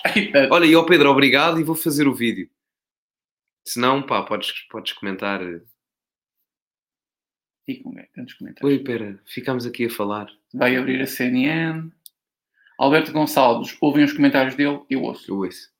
Olha, 0.50 0.66
e 0.66 0.74
ao 0.74 0.86
Pedro, 0.86 1.10
obrigado 1.10 1.60
e 1.60 1.64
vou 1.64 1.76
fazer 1.76 2.08
o 2.08 2.14
vídeo. 2.14 2.50
Se 3.66 3.80
não, 3.80 4.02
pá, 4.02 4.24
podes, 4.24 4.52
podes 4.70 4.94
comentar. 4.94 5.42
Ficam, 7.66 7.98
é, 7.98 8.08
tantos 8.14 8.34
comentários. 8.36 8.72
Oi, 8.72 8.84
pera, 8.84 9.22
ficámos 9.26 9.66
aqui 9.66 9.86
a 9.86 9.90
falar. 9.90 10.30
Vai 10.54 10.76
abrir 10.76 11.02
a 11.02 11.08
CNN. 11.08 11.90
Alberto 12.78 13.12
Gonçalves, 13.12 13.78
ouvem 13.82 14.04
os 14.04 14.14
comentários 14.14 14.56
dele, 14.56 14.82
eu 14.90 15.04
ouço. 15.04 15.30
Eu 15.32 15.38
ouço. 15.38 15.73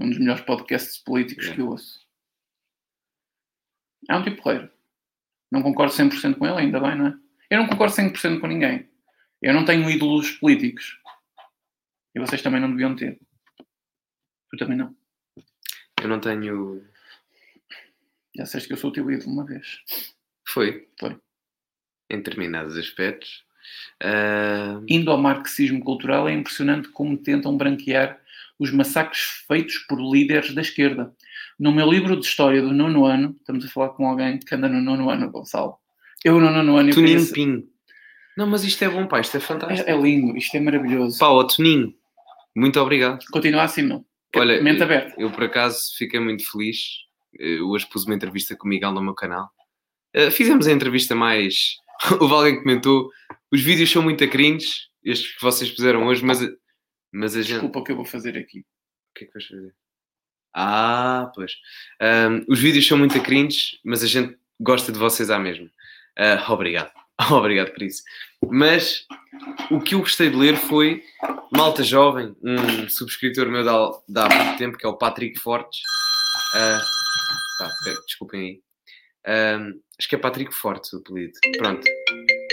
Um 0.00 0.08
dos 0.08 0.18
melhores 0.18 0.42
podcasts 0.42 0.98
políticos 0.98 1.46
é. 1.48 1.54
que 1.54 1.60
eu 1.60 1.68
ouço. 1.68 2.06
É 4.08 4.16
um 4.16 4.22
tipo 4.22 4.42
porreiro. 4.42 4.70
Não 5.50 5.62
concordo 5.62 5.92
100% 5.92 6.36
com 6.36 6.46
ele, 6.46 6.58
ainda 6.58 6.80
bem, 6.80 6.96
não 6.96 7.06
é? 7.06 7.18
Eu 7.50 7.58
não 7.58 7.68
concordo 7.68 7.94
100% 7.94 8.40
com 8.40 8.46
ninguém. 8.46 8.88
Eu 9.40 9.54
não 9.54 9.64
tenho 9.64 9.88
ídolos 9.88 10.32
políticos. 10.32 11.00
E 12.14 12.20
vocês 12.20 12.42
também 12.42 12.60
não 12.60 12.70
deviam 12.70 12.94
ter. 12.94 13.18
Tu 14.50 14.56
também 14.56 14.76
não. 14.76 14.94
Eu 16.02 16.08
não 16.08 16.20
tenho. 16.20 16.84
Já 18.36 18.44
disseste 18.44 18.68
que 18.68 18.74
eu 18.74 18.78
sou 18.78 18.90
o 18.90 18.92
teu 18.92 19.10
ídolo 19.10 19.32
uma 19.32 19.46
vez. 19.46 19.82
Foi. 20.46 20.88
Foi. 20.98 21.18
Em 22.10 22.16
determinados 22.16 22.76
aspectos. 22.76 23.44
Uh... 24.02 24.84
Indo 24.88 25.10
ao 25.10 25.18
marxismo 25.18 25.82
cultural, 25.82 26.28
é 26.28 26.32
impressionante 26.32 26.88
como 26.88 27.16
tentam 27.18 27.56
branquear 27.56 28.20
os 28.58 28.72
massacres 28.72 29.44
feitos 29.46 29.78
por 29.88 29.98
líderes 30.00 30.54
da 30.54 30.60
esquerda. 30.60 31.12
No 31.58 31.72
meu 31.72 31.90
livro 31.90 32.16
de 32.18 32.26
história 32.26 32.60
do 32.60 32.72
nono 32.72 33.04
ano, 33.04 33.36
estamos 33.38 33.64
a 33.64 33.68
falar 33.68 33.90
com 33.90 34.08
alguém 34.08 34.38
que 34.38 34.54
anda 34.54 34.68
no 34.68 34.80
nono 34.80 35.10
ano, 35.10 35.30
Gonçalo. 35.30 35.76
Eu 36.24 36.40
no 36.40 36.50
nono 36.50 36.76
ano... 36.76 36.92
Toninho 36.92 37.16
conheço... 37.16 37.32
Pim. 37.32 37.64
Não, 38.36 38.46
mas 38.46 38.62
isto 38.64 38.84
é 38.84 38.88
bom, 38.88 39.06
pá, 39.06 39.20
isto 39.20 39.36
é 39.36 39.40
fantástico. 39.40 39.88
É, 39.88 39.92
é 39.92 39.96
lindo, 39.96 40.36
isto 40.36 40.56
é 40.56 40.60
maravilhoso. 40.60 41.18
Pá, 41.18 41.28
ó, 41.28 41.44
Toninho, 41.44 41.92
muito 42.54 42.80
obrigado. 42.80 43.24
Continua 43.30 43.62
assim, 43.62 43.82
não? 43.82 44.04
Olha, 44.36 44.62
mente 44.62 44.82
aberta. 44.82 45.14
Eu, 45.16 45.28
eu, 45.28 45.30
por 45.32 45.44
acaso 45.44 45.80
fiquei 45.96 46.20
muito 46.20 46.48
feliz. 46.50 46.78
Eu 47.32 47.68
hoje 47.68 47.86
pus 47.86 48.04
uma 48.04 48.14
entrevista 48.14 48.56
com 48.56 48.66
o 48.66 48.68
Miguel 48.68 48.92
no 48.92 49.02
meu 49.02 49.14
canal. 49.14 49.48
Uh, 50.14 50.30
fizemos 50.30 50.66
a 50.66 50.72
entrevista 50.72 51.14
mais. 51.14 51.76
Houve 52.20 52.34
alguém 52.34 52.56
que 52.56 52.62
comentou: 52.62 53.10
os 53.50 53.60
vídeos 53.60 53.90
são 53.90 54.02
muito 54.02 54.26
cringe, 54.28 54.66
estes 55.04 55.34
que 55.34 55.42
vocês 55.42 55.70
fizeram 55.70 56.06
hoje, 56.06 56.24
mas 56.24 56.40
mas 57.12 57.36
a 57.36 57.42
gente... 57.42 57.52
Desculpa 57.52 57.78
o 57.78 57.84
que 57.84 57.92
eu 57.92 57.96
vou 57.96 58.04
fazer 58.04 58.36
aqui. 58.36 58.60
O 58.60 59.18
que 59.18 59.24
é 59.24 59.26
que 59.26 59.32
vais 59.32 59.46
fazer? 59.46 59.74
Ah, 60.54 61.30
pois. 61.34 61.52
Um, 62.00 62.44
os 62.48 62.58
vídeos 62.58 62.86
são 62.86 62.98
muito 62.98 63.20
cringe, 63.22 63.78
mas 63.84 64.02
a 64.02 64.06
gente 64.06 64.36
gosta 64.60 64.90
de 64.90 64.98
vocês 64.98 65.30
à 65.30 65.38
mesma. 65.38 65.66
Uh, 66.18 66.52
obrigado. 66.52 66.92
obrigado 67.30 67.72
por 67.72 67.82
isso. 67.82 68.02
Mas 68.50 69.06
o 69.70 69.80
que 69.80 69.94
eu 69.94 70.00
gostei 70.00 70.30
de 70.30 70.36
ler 70.36 70.56
foi 70.56 71.02
Malta 71.52 71.82
Jovem, 71.82 72.34
um 72.42 72.88
subscritor 72.88 73.48
meu 73.48 73.62
de 73.62 73.68
há 74.20 74.28
muito 74.28 74.58
tempo, 74.58 74.78
que 74.78 74.86
é 74.86 74.88
o 74.88 74.96
Patrick 74.96 75.38
Fortes. 75.38 75.80
Uh, 76.54 76.80
tá, 77.58 77.70
desculpem 78.06 78.40
aí. 78.40 78.62
Acho 79.98 80.08
que 80.08 80.14
é 80.14 80.18
Patrick 80.18 80.54
Fortes 80.54 80.92
o 80.92 80.98
apelido. 80.98 81.32
Pronto. 81.58 81.86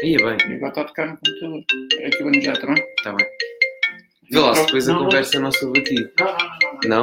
Aí 0.04 0.16
é 0.16 0.18
bem. 0.18 0.38
E 0.52 0.56
agora 0.56 0.70
está 0.70 0.82
a 0.82 0.86
tocar 0.86 1.08
no 1.08 1.18
computador. 1.18 1.64
É 2.00 2.08
aqui 2.08 2.24
o 2.24 2.42
já 2.42 2.54
também? 2.54 2.84
Está 2.98 3.14
bem. 3.14 3.28
Vê 4.30 4.40
lá 4.40 4.56
se 4.56 4.66
depois 4.66 4.90
a 4.90 4.98
conversa 4.98 5.40
não 5.40 5.50
aqui. 5.50 5.96
Não? 6.88 7.02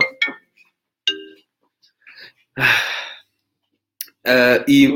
Uh, 4.25 4.63
e 4.69 4.89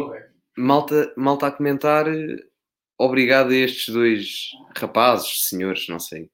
malta, 0.57 1.12
malta 1.16 1.47
a 1.49 1.53
comentar, 1.53 2.07
obrigado 2.99 3.51
a 3.51 3.57
estes 3.57 3.93
dois 3.93 4.51
rapazes, 4.77 5.49
senhores, 5.49 5.89
não 5.89 5.99
sei, 5.99 6.31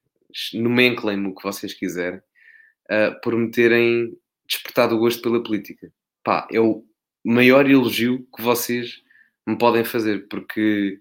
nomenclem-me 0.54 1.28
o 1.28 1.34
que 1.34 1.42
vocês 1.42 1.72
quiserem, 1.72 2.18
uh, 2.18 3.20
por 3.22 3.36
me 3.36 3.50
terem 3.50 4.16
despertado 4.46 4.94
o 4.94 4.98
gosto 4.98 5.22
pela 5.22 5.42
política. 5.42 5.92
Pá, 6.22 6.46
é 6.52 6.60
o 6.60 6.84
maior 7.24 7.68
elogio 7.68 8.26
que 8.34 8.42
vocês 8.42 9.00
me 9.46 9.56
podem 9.56 9.84
fazer, 9.84 10.28
porque 10.28 11.00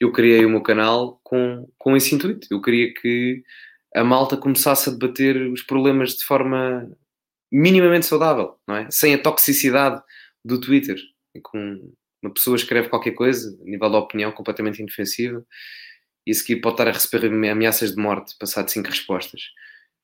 eu 0.00 0.12
criei 0.12 0.44
o 0.44 0.50
meu 0.50 0.62
canal 0.62 1.20
com, 1.22 1.68
com 1.78 1.96
esse 1.96 2.14
intuito. 2.14 2.46
Eu 2.50 2.60
queria 2.60 2.92
que 2.94 3.42
a 3.94 4.04
malta 4.04 4.36
começasse 4.36 4.88
a 4.88 4.92
debater 4.92 5.36
os 5.50 5.62
problemas 5.62 6.14
de 6.14 6.24
forma 6.24 6.88
minimamente 7.50 8.06
saudável, 8.06 8.56
não 8.66 8.76
é? 8.76 8.88
Sem 8.90 9.14
a 9.14 9.22
toxicidade 9.22 10.02
do 10.44 10.60
Twitter, 10.60 10.96
com 11.42 11.92
uma 12.22 12.32
pessoa 12.32 12.56
escreve 12.56 12.88
qualquer 12.88 13.12
coisa, 13.12 13.56
a 13.60 13.64
nível 13.64 13.90
da 13.90 13.98
opinião, 13.98 14.32
completamente 14.32 14.82
indefensiva, 14.82 15.44
e 16.26 16.32
a 16.32 16.34
seguir 16.34 16.60
pode 16.60 16.74
estar 16.74 16.88
a 16.88 16.92
receber 16.92 17.26
ameaças 17.26 17.94
de 17.94 17.96
morte, 17.96 18.34
passado 18.38 18.68
cinco 18.68 18.88
respostas. 18.88 19.42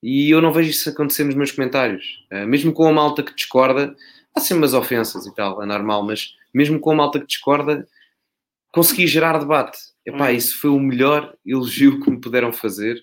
E 0.03 0.31
eu 0.31 0.41
não 0.41 0.53
vejo 0.53 0.70
isso 0.70 0.89
acontecer 0.89 1.25
nos 1.25 1.35
meus 1.35 1.53
comentários. 1.53 2.25
Uh, 2.33 2.47
mesmo 2.47 2.73
com 2.73 2.87
a 2.87 2.93
malta 2.93 3.23
que 3.23 3.35
discorda, 3.35 3.95
há 4.35 4.41
sempre 4.41 4.62
umas 4.62 4.75
ofensas 4.75 5.27
e 5.27 5.35
tal, 5.35 5.62
é 5.62 5.66
normal, 5.66 6.05
mas 6.05 6.35
mesmo 6.53 6.81
com 6.81 6.93
a 6.93 6.95
malta 6.95 7.20
que 7.20 7.27
discorda, 7.27 7.87
consegui 8.73 9.07
gerar 9.07 9.39
debate. 9.39 9.79
Epá, 10.05 10.31
hum. 10.31 10.35
isso 10.35 10.59
foi 10.59 10.70
o 10.70 10.81
melhor 10.81 11.35
elogio 11.47 12.01
que 12.01 12.11
me 12.11 12.20
puderam 12.20 12.53
fazer 12.53 13.01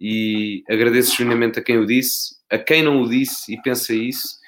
e 0.00 0.64
agradeço 0.68 1.16
genuinamente 1.16 1.58
a 1.58 1.62
quem 1.62 1.78
o 1.78 1.86
disse, 1.86 2.34
a 2.50 2.58
quem 2.58 2.82
não 2.82 3.02
o 3.02 3.08
disse 3.08 3.52
e 3.52 3.62
pensa 3.62 3.94
isso 3.94 4.40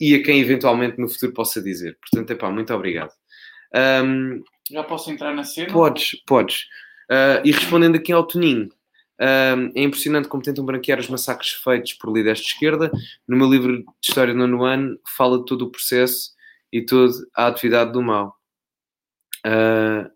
e 0.00 0.14
a 0.14 0.22
quem 0.22 0.40
eventualmente 0.40 0.98
no 0.98 1.08
futuro 1.08 1.34
possa 1.34 1.62
dizer. 1.62 1.98
Portanto, 2.00 2.30
epá, 2.30 2.50
muito 2.50 2.72
obrigado. 2.72 3.12
Um, 4.02 4.42
Já 4.70 4.82
posso 4.82 5.10
entrar 5.10 5.34
na 5.34 5.44
cena? 5.44 5.70
Podes, 5.70 6.16
podes. 6.26 6.62
Uh, 7.10 7.44
e 7.44 7.52
respondendo 7.52 7.96
aqui 7.96 8.10
ao 8.12 8.26
Toninho, 8.26 8.70
um, 9.20 9.72
é 9.74 9.82
impressionante 9.82 10.28
como 10.28 10.42
tentam 10.42 10.64
branquear 10.64 10.98
os 10.98 11.08
massacres 11.08 11.50
feitos 11.50 11.92
por 11.92 12.10
líderes 12.10 12.40
de 12.40 12.46
esquerda. 12.46 12.90
No 13.28 13.36
meu 13.36 13.50
livro 13.50 13.78
de 13.78 13.84
História 14.02 14.32
do 14.32 14.38
Nono 14.38 14.64
Ano, 14.64 14.98
fala 15.16 15.38
de 15.38 15.44
todo 15.44 15.66
o 15.66 15.70
processo 15.70 16.30
e 16.72 16.82
toda 16.82 17.12
a 17.36 17.48
atividade 17.48 17.92
do 17.92 18.00
mal. 18.00 18.39
Uh, 19.46 20.10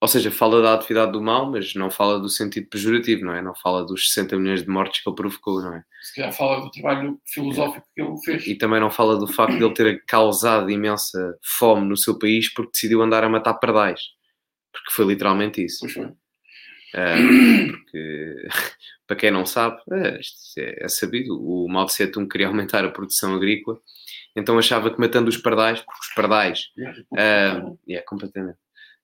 ou 0.00 0.06
seja, 0.06 0.30
fala 0.30 0.62
da 0.62 0.74
atividade 0.74 1.10
do 1.10 1.20
mal, 1.20 1.50
mas 1.50 1.74
não 1.74 1.90
fala 1.90 2.20
do 2.20 2.28
sentido 2.28 2.68
pejorativo, 2.68 3.24
não 3.24 3.34
é? 3.34 3.42
Não 3.42 3.54
fala 3.54 3.84
dos 3.84 4.12
60 4.12 4.36
milhões 4.36 4.62
de 4.62 4.68
mortes 4.68 5.02
que 5.02 5.08
ele 5.08 5.16
provocou, 5.16 5.60
não 5.60 5.74
é? 5.74 5.82
Se 6.02 6.14
calhar 6.14 6.32
fala 6.32 6.60
do 6.60 6.70
trabalho 6.70 7.20
filosófico 7.26 7.86
que 7.94 8.02
ele 8.02 8.16
fez. 8.24 8.46
E 8.46 8.54
também 8.54 8.78
não 8.78 8.90
fala 8.90 9.18
do 9.18 9.26
facto 9.26 9.56
de 9.56 9.64
ele 9.64 9.74
ter 9.74 10.04
causado 10.06 10.70
imensa 10.70 11.36
fome 11.42 11.88
no 11.88 11.96
seu 11.96 12.16
país 12.16 12.52
porque 12.52 12.70
decidiu 12.72 13.02
andar 13.02 13.24
a 13.24 13.28
matar 13.28 13.54
pardais. 13.54 14.00
Porque 14.72 14.92
foi 14.92 15.04
literalmente 15.04 15.64
isso. 15.64 15.80
Pois 15.80 15.92
foi. 15.92 16.06
Uh, 16.94 17.72
porque, 17.72 18.48
para 19.06 19.16
quem 19.16 19.30
não 19.32 19.44
sabe, 19.44 19.80
é, 19.92 20.20
é, 20.58 20.84
é, 20.84 20.88
sabido, 20.88 21.36
o 21.38 21.68
Mao 21.68 21.86
Tse 21.86 22.06
Tung 22.06 22.28
queria 22.28 22.46
aumentar 22.46 22.84
a 22.84 22.90
produção 22.90 23.34
agrícola, 23.34 23.78
então 24.38 24.58
achava 24.58 24.90
que 24.90 25.00
matando 25.00 25.28
os 25.28 25.36
pardais, 25.36 25.80
porque 25.80 26.00
os 26.00 26.14
pardais... 26.14 26.70
É, 27.16 27.52
uh, 27.58 27.78
yeah, 27.88 28.06
completamente. 28.06 28.58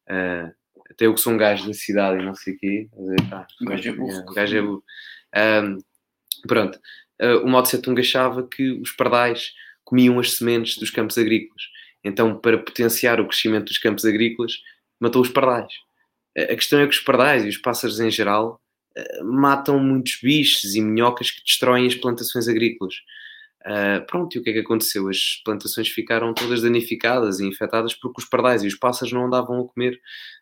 Uh, 0.08 0.52
até 0.88 1.06
eu 1.06 1.14
que 1.14 1.20
sou 1.20 1.32
um 1.32 1.36
gajo 1.36 1.66
da 1.66 1.72
cidade 1.72 2.22
e 2.22 2.24
não 2.24 2.34
sei 2.34 2.54
o 2.54 2.58
quê. 2.58 2.88
um 3.60 3.66
gajo 3.66 3.88
é 3.88 3.92
burro. 3.92 4.30
Um 4.30 4.34
gajo 4.34 4.56
é 4.56 4.62
burro. 4.62 4.84
Um, 5.36 5.78
pronto. 6.46 6.78
Uh, 7.20 7.44
o 7.44 7.48
Mao 7.48 7.62
Tse 7.62 7.82
Tung 7.82 8.00
achava 8.00 8.46
que 8.46 8.70
os 8.80 8.92
pardais 8.92 9.52
comiam 9.84 10.20
as 10.20 10.36
sementes 10.36 10.78
dos 10.78 10.90
campos 10.90 11.18
agrícolas. 11.18 11.62
Então, 12.04 12.38
para 12.38 12.58
potenciar 12.58 13.20
o 13.20 13.26
crescimento 13.26 13.66
dos 13.66 13.78
campos 13.78 14.04
agrícolas, 14.04 14.52
matou 15.00 15.20
os 15.20 15.28
pardais. 15.28 15.72
A 16.36 16.54
questão 16.54 16.80
é 16.80 16.86
que 16.86 16.94
os 16.94 17.00
pardais 17.00 17.44
e 17.44 17.48
os 17.48 17.56
pássaros 17.56 17.98
em 17.98 18.10
geral 18.10 18.60
matam 19.22 19.78
muitos 19.78 20.18
bichos 20.22 20.74
e 20.74 20.80
minhocas 20.80 21.30
que 21.30 21.42
destroem 21.42 21.86
as 21.86 21.94
plantações 21.94 22.46
agrícolas. 22.46 22.94
Uh, 23.66 24.04
pronto, 24.06 24.36
e 24.36 24.38
o 24.38 24.42
que 24.42 24.50
é 24.50 24.52
que 24.52 24.58
aconteceu? 24.58 25.08
As 25.08 25.40
plantações 25.42 25.88
ficaram 25.88 26.34
todas 26.34 26.60
danificadas 26.60 27.40
e 27.40 27.46
infectadas 27.46 27.94
porque 27.94 28.20
os 28.20 28.28
pardais 28.28 28.62
e 28.62 28.66
os 28.66 28.74
pássaros 28.74 29.12
não 29.12 29.24
andavam 29.24 29.60
a 29.60 29.66
comer 29.66 29.94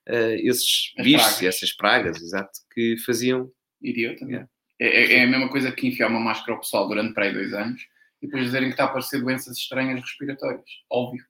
uh, 0.09 0.35
esses 0.43 0.93
As 0.99 1.05
bichos 1.05 1.23
pragas. 1.23 1.43
e 1.43 1.47
essas 1.47 1.73
pragas, 1.73 2.23
exato, 2.23 2.59
que 2.75 2.97
faziam. 3.07 3.51
Idiota, 3.81 4.25
yeah. 4.25 4.49
é, 4.81 4.87
é, 4.87 5.19
é, 5.19 5.25
a 5.25 5.27
mesma 5.29 5.49
coisa 5.49 5.71
que 5.71 5.87
enfiar 5.87 6.09
uma 6.09 6.21
máscara 6.21 6.53
ao 6.53 6.61
pessoal 6.61 6.89
durante 6.89 7.15
para 7.15 7.27
aí 7.27 7.33
dois 7.33 7.53
anos 7.53 7.81
e 8.21 8.27
depois 8.27 8.45
dizerem 8.45 8.69
que 8.69 8.75
está 8.75 8.85
a 8.85 8.87
aparecer 8.87 9.21
doenças 9.21 9.57
estranhas 9.57 10.01
respiratórias. 10.01 10.65
Óbvio. 10.91 11.25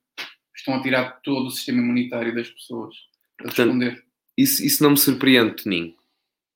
Estão 0.54 0.74
a 0.74 0.82
tirar 0.82 1.20
todo 1.22 1.46
o 1.46 1.50
sistema 1.50 1.80
imunitário 1.80 2.34
das 2.34 2.48
pessoas 2.48 2.94
para 3.36 3.46
Portanto, 3.46 3.72
responder. 3.72 4.04
Isso, 4.36 4.64
isso 4.64 4.82
não 4.82 4.90
me 4.92 4.98
surpreende, 4.98 5.62
Toninho. 5.62 5.94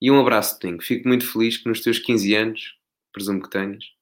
E 0.00 0.10
um 0.10 0.20
abraço, 0.20 0.58
Toninho. 0.58 0.80
Fico 0.82 1.08
muito 1.08 1.30
feliz 1.30 1.56
que 1.56 1.68
nos 1.68 1.80
teus 1.80 1.98
15 1.98 2.34
anos, 2.34 2.74
presumo 3.12 3.42
que 3.42 3.50
tenhas, 3.50 3.95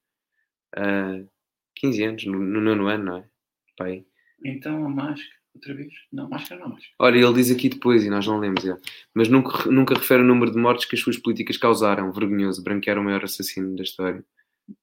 uh, 0.78 1.28
15 1.76 2.04
anos, 2.04 2.24
no, 2.26 2.38
no 2.38 2.60
nono 2.60 2.86
ano, 2.86 3.04
não 3.04 3.16
é? 3.18 3.28
Pai. 3.76 4.06
Então 4.44 4.84
a 4.84 4.88
máscara, 4.88 5.34
outra 5.54 5.74
vez? 5.74 5.92
Não, 6.12 6.28
máscara 6.28 6.60
não, 6.60 6.70
máscara. 6.70 6.94
Olha, 6.98 7.18
ele 7.18 7.34
diz 7.34 7.50
aqui 7.50 7.68
depois, 7.68 8.04
e 8.04 8.10
nós 8.10 8.26
não 8.26 8.38
lemos 8.38 8.64
ele, 8.64 8.78
mas 9.14 9.28
nunca, 9.28 9.70
nunca 9.70 9.94
refere 9.94 10.22
o 10.22 10.26
número 10.26 10.52
de 10.52 10.58
mortes 10.58 10.86
que 10.86 10.96
as 10.96 11.02
suas 11.02 11.18
políticas 11.18 11.56
causaram. 11.56 12.12
Vergonhoso, 12.12 12.62
branquear 12.62 12.98
o 12.98 13.04
maior 13.04 13.24
assassino 13.24 13.74
da 13.76 13.82
história. 13.82 14.24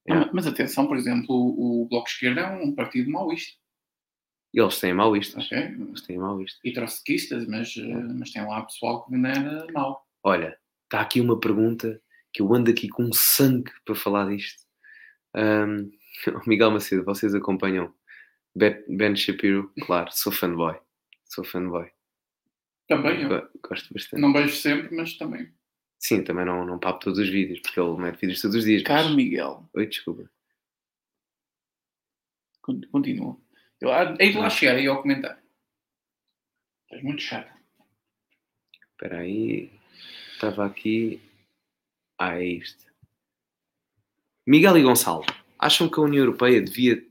É. 0.07 0.13
Mas 0.33 0.47
atenção, 0.47 0.87
por 0.87 0.97
exemplo, 0.97 1.35
o, 1.35 1.87
Bloco 1.89 2.05
de 2.05 2.11
Esquerda 2.11 2.41
é 2.41 2.63
um 2.63 2.73
partido 2.73 3.09
maoísta. 3.09 3.59
Eles 4.53 4.79
têm 4.79 4.93
maoístas. 4.93 5.45
Okay. 5.45 5.59
Eles 5.59 6.01
têm 6.01 6.17
maoístas. 6.17 6.59
E 6.63 6.73
trotskistas, 6.73 7.47
mas, 7.47 7.75
é. 7.77 7.95
mas 8.13 8.31
tem 8.31 8.45
lá 8.45 8.63
pessoal 8.63 9.05
que 9.05 9.11
venera 9.11 9.65
mal. 9.73 10.05
Olha, 10.23 10.57
está 10.83 11.01
aqui 11.01 11.21
uma 11.21 11.39
pergunta 11.39 12.01
que 12.33 12.41
eu 12.41 12.53
ando 12.53 12.69
aqui 12.69 12.87
com 12.89 13.11
sangue 13.13 13.71
para 13.85 13.95
falar 13.95 14.29
disto. 14.29 14.61
Um, 15.35 15.91
Miguel 16.47 16.71
Macedo, 16.71 17.03
vocês 17.03 17.33
acompanham 17.33 17.93
Ben 18.55 19.15
Shapiro? 19.15 19.71
Claro, 19.81 20.11
sou 20.11 20.31
fanboy. 20.31 20.77
Sou 21.25 21.43
fanboy. 21.43 21.89
Também 22.87 23.21
eu. 23.21 23.49
Gosto 23.63 23.93
bastante. 23.93 24.21
Não 24.21 24.33
vejo 24.33 24.55
sempre, 24.55 24.93
mas 24.95 25.17
também. 25.17 25.51
Sim, 25.97 26.23
também 26.23 26.45
não, 26.45 26.65
não 26.65 26.79
papo 26.79 26.99
todos 26.99 27.19
os 27.19 27.29
vídeos, 27.29 27.59
porque 27.61 27.79
ele 27.79 27.97
mete 27.97 28.19
vídeos 28.19 28.41
todos 28.41 28.57
os 28.57 28.65
dias. 28.65 28.83
Caro 28.83 29.05
mas... 29.05 29.15
Miguel. 29.15 29.69
Oi, 29.73 29.87
desculpa. 29.87 30.29
Continua. 32.61 33.39
Eu 33.79 33.89
hei 34.19 34.31
de 34.31 34.37
lá 34.37 34.49
chegar 34.49 34.75
aí 34.75 34.87
ao 34.87 35.01
comentário. 35.01 35.41
Estás 36.83 37.03
muito 37.03 37.21
chato. 37.21 37.51
Espera 38.91 39.19
aí. 39.19 39.71
Estava 40.33 40.65
aqui. 40.65 41.21
Ah, 42.19 42.37
é 42.37 42.45
isto. 42.45 42.90
Miguel 44.51 44.77
e 44.79 44.83
Gonçalo, 44.83 45.25
acham 45.57 45.87
que 45.87 45.97
a 45.97 46.03
União 46.03 46.25
Europeia 46.25 46.61
devia 46.61 47.01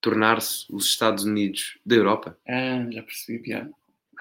tornar-se 0.00 0.64
os 0.70 0.86
Estados 0.86 1.24
Unidos 1.24 1.76
da 1.84 1.96
Europa? 1.96 2.38
Ah, 2.46 2.88
já 2.88 3.02
percebi 3.02 3.38
a 3.38 3.42
piada. 3.42 3.72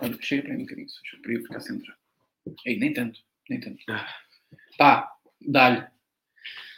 Olha, 0.02 0.18
chega 0.24 0.42
para 0.42 0.54
mim 0.56 0.62
um 0.62 0.66
bocadinho, 0.66 0.88
para 1.22 1.34
eu 1.34 1.42
ficar 1.44 1.60
centrado. 1.60 2.00
Ei, 2.66 2.80
nem 2.80 2.92
tanto, 2.92 3.20
nem 3.48 3.60
tanto. 3.60 3.78
Ah. 3.88 4.12
Pá, 4.76 5.16
dá-lhe. 5.40 5.86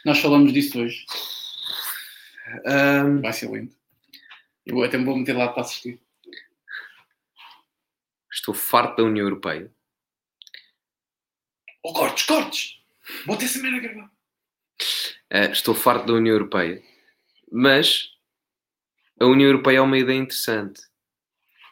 Nós 0.04 0.18
falamos 0.18 0.52
disso 0.52 0.78
hoje. 0.78 1.06
Um... 2.66 3.22
Vai 3.22 3.32
ser 3.32 3.50
lindo. 3.50 3.74
Eu 4.66 4.82
até 4.82 4.98
me 4.98 5.06
vou 5.06 5.16
meter 5.16 5.34
lá 5.34 5.48
para 5.48 5.62
assistir. 5.62 5.98
Estou 8.30 8.52
farto 8.52 8.96
da 8.98 9.08
União 9.08 9.24
Europeia. 9.24 9.72
Oh, 11.82 11.94
cortes, 11.94 12.26
cortes! 12.26 12.82
Ter 13.38 13.44
essa 13.46 13.62
merda 13.62 13.78
a 13.78 13.80
gravar. 13.80 14.19
Uh, 15.32 15.52
estou 15.52 15.74
farto 15.74 16.06
da 16.06 16.14
União 16.14 16.34
Europeia. 16.34 16.82
Mas 17.50 18.10
a 19.18 19.26
União 19.26 19.48
Europeia 19.48 19.78
é 19.78 19.82
uma 19.82 19.98
ideia 19.98 20.18
interessante 20.18 20.82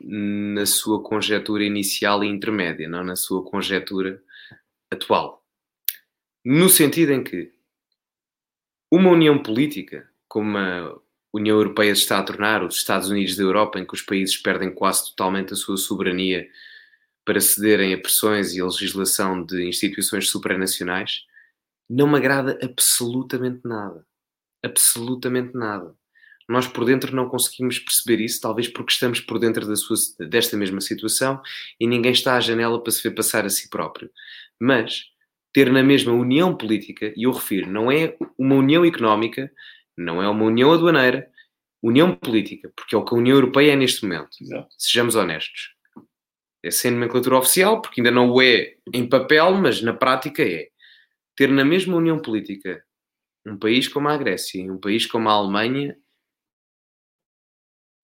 na 0.00 0.64
sua 0.64 1.02
conjetura 1.02 1.64
inicial 1.64 2.22
e 2.22 2.28
intermédia, 2.28 2.88
não 2.88 3.02
na 3.02 3.16
sua 3.16 3.44
conjetura 3.44 4.22
atual. 4.90 5.44
No 6.44 6.68
sentido 6.68 7.12
em 7.12 7.24
que 7.24 7.52
uma 8.90 9.10
união 9.10 9.42
política, 9.42 10.08
como 10.28 10.56
a 10.56 10.96
União 11.32 11.56
Europeia 11.56 11.94
se 11.94 12.02
está 12.02 12.18
a 12.18 12.22
tornar, 12.22 12.62
os 12.62 12.76
Estados 12.76 13.10
Unidos 13.10 13.36
da 13.36 13.42
Europa, 13.42 13.78
em 13.78 13.86
que 13.86 13.94
os 13.94 14.02
países 14.02 14.36
perdem 14.36 14.72
quase 14.72 15.10
totalmente 15.10 15.52
a 15.52 15.56
sua 15.56 15.76
soberania 15.76 16.48
para 17.24 17.40
cederem 17.40 17.92
a 17.92 17.98
pressões 17.98 18.54
e 18.54 18.60
a 18.60 18.64
legislação 18.64 19.44
de 19.44 19.68
instituições 19.68 20.28
supranacionais, 20.28 21.26
não 21.88 22.08
me 22.08 22.16
agrada 22.16 22.58
absolutamente 22.62 23.60
nada. 23.64 24.04
Absolutamente 24.64 25.54
nada. 25.54 25.94
Nós 26.48 26.66
por 26.66 26.84
dentro 26.84 27.14
não 27.14 27.28
conseguimos 27.28 27.78
perceber 27.78 28.22
isso, 28.22 28.40
talvez 28.40 28.68
porque 28.68 28.92
estamos 28.92 29.20
por 29.20 29.38
dentro 29.38 29.66
da 29.66 29.76
sua, 29.76 29.96
desta 30.28 30.56
mesma 30.56 30.80
situação 30.80 31.40
e 31.78 31.86
ninguém 31.86 32.12
está 32.12 32.36
à 32.36 32.40
janela 32.40 32.82
para 32.82 32.90
se 32.90 33.02
ver 33.02 33.14
passar 33.14 33.44
a 33.44 33.50
si 33.50 33.68
próprio. 33.68 34.10
Mas 34.58 35.04
ter 35.52 35.70
na 35.70 35.82
mesma 35.82 36.12
união 36.12 36.56
política, 36.56 37.12
e 37.16 37.24
eu 37.24 37.32
refiro, 37.32 37.70
não 37.70 37.90
é 37.92 38.16
uma 38.38 38.54
união 38.54 38.84
económica, 38.84 39.50
não 39.96 40.22
é 40.22 40.28
uma 40.28 40.44
união 40.44 40.72
aduaneira, 40.72 41.28
união 41.82 42.14
política, 42.14 42.72
porque 42.74 42.94
é 42.94 42.98
o 42.98 43.04
que 43.04 43.14
a 43.14 43.18
União 43.18 43.36
Europeia 43.36 43.72
é 43.72 43.76
neste 43.76 44.02
momento. 44.02 44.30
Exato. 44.40 44.68
Sejamos 44.78 45.14
honestos. 45.16 45.74
É 46.62 46.70
sem 46.70 46.90
nomenclatura 46.90 47.38
oficial, 47.38 47.80
porque 47.80 48.00
ainda 48.00 48.10
não 48.10 48.30
o 48.30 48.42
é 48.42 48.74
em 48.92 49.08
papel, 49.08 49.54
mas 49.54 49.80
na 49.82 49.92
prática 49.92 50.42
é. 50.42 50.68
Ter 51.38 51.48
na 51.48 51.64
mesma 51.64 51.96
união 51.96 52.20
política 52.20 52.84
um 53.46 53.56
país 53.56 53.86
como 53.86 54.08
a 54.08 54.16
Grécia 54.16 54.60
e 54.60 54.68
um 54.68 54.76
país 54.76 55.06
como 55.06 55.28
a 55.28 55.32
Alemanha 55.32 55.96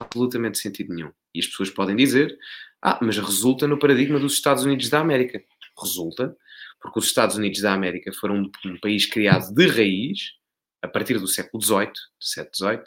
absolutamente 0.00 0.56
sentido 0.58 0.94
nenhum. 0.94 1.10
E 1.34 1.40
as 1.40 1.46
pessoas 1.48 1.68
podem 1.68 1.96
dizer, 1.96 2.38
ah, 2.80 2.96
mas 3.02 3.18
resulta 3.18 3.66
no 3.66 3.76
paradigma 3.76 4.20
dos 4.20 4.34
Estados 4.34 4.62
Unidos 4.62 4.88
da 4.88 5.00
América. 5.00 5.42
Resulta, 5.76 6.36
porque 6.80 7.00
os 7.00 7.06
Estados 7.06 7.34
Unidos 7.34 7.60
da 7.60 7.74
América 7.74 8.12
foram 8.12 8.36
um, 8.36 8.50
um 8.66 8.78
país 8.78 9.04
criado 9.04 9.52
de 9.52 9.66
raiz, 9.66 10.34
a 10.80 10.86
partir 10.86 11.18
do 11.18 11.26
século 11.26 11.60
XVIII, 11.60 11.90
XVII, 12.22 12.50
XVIII, 12.54 12.78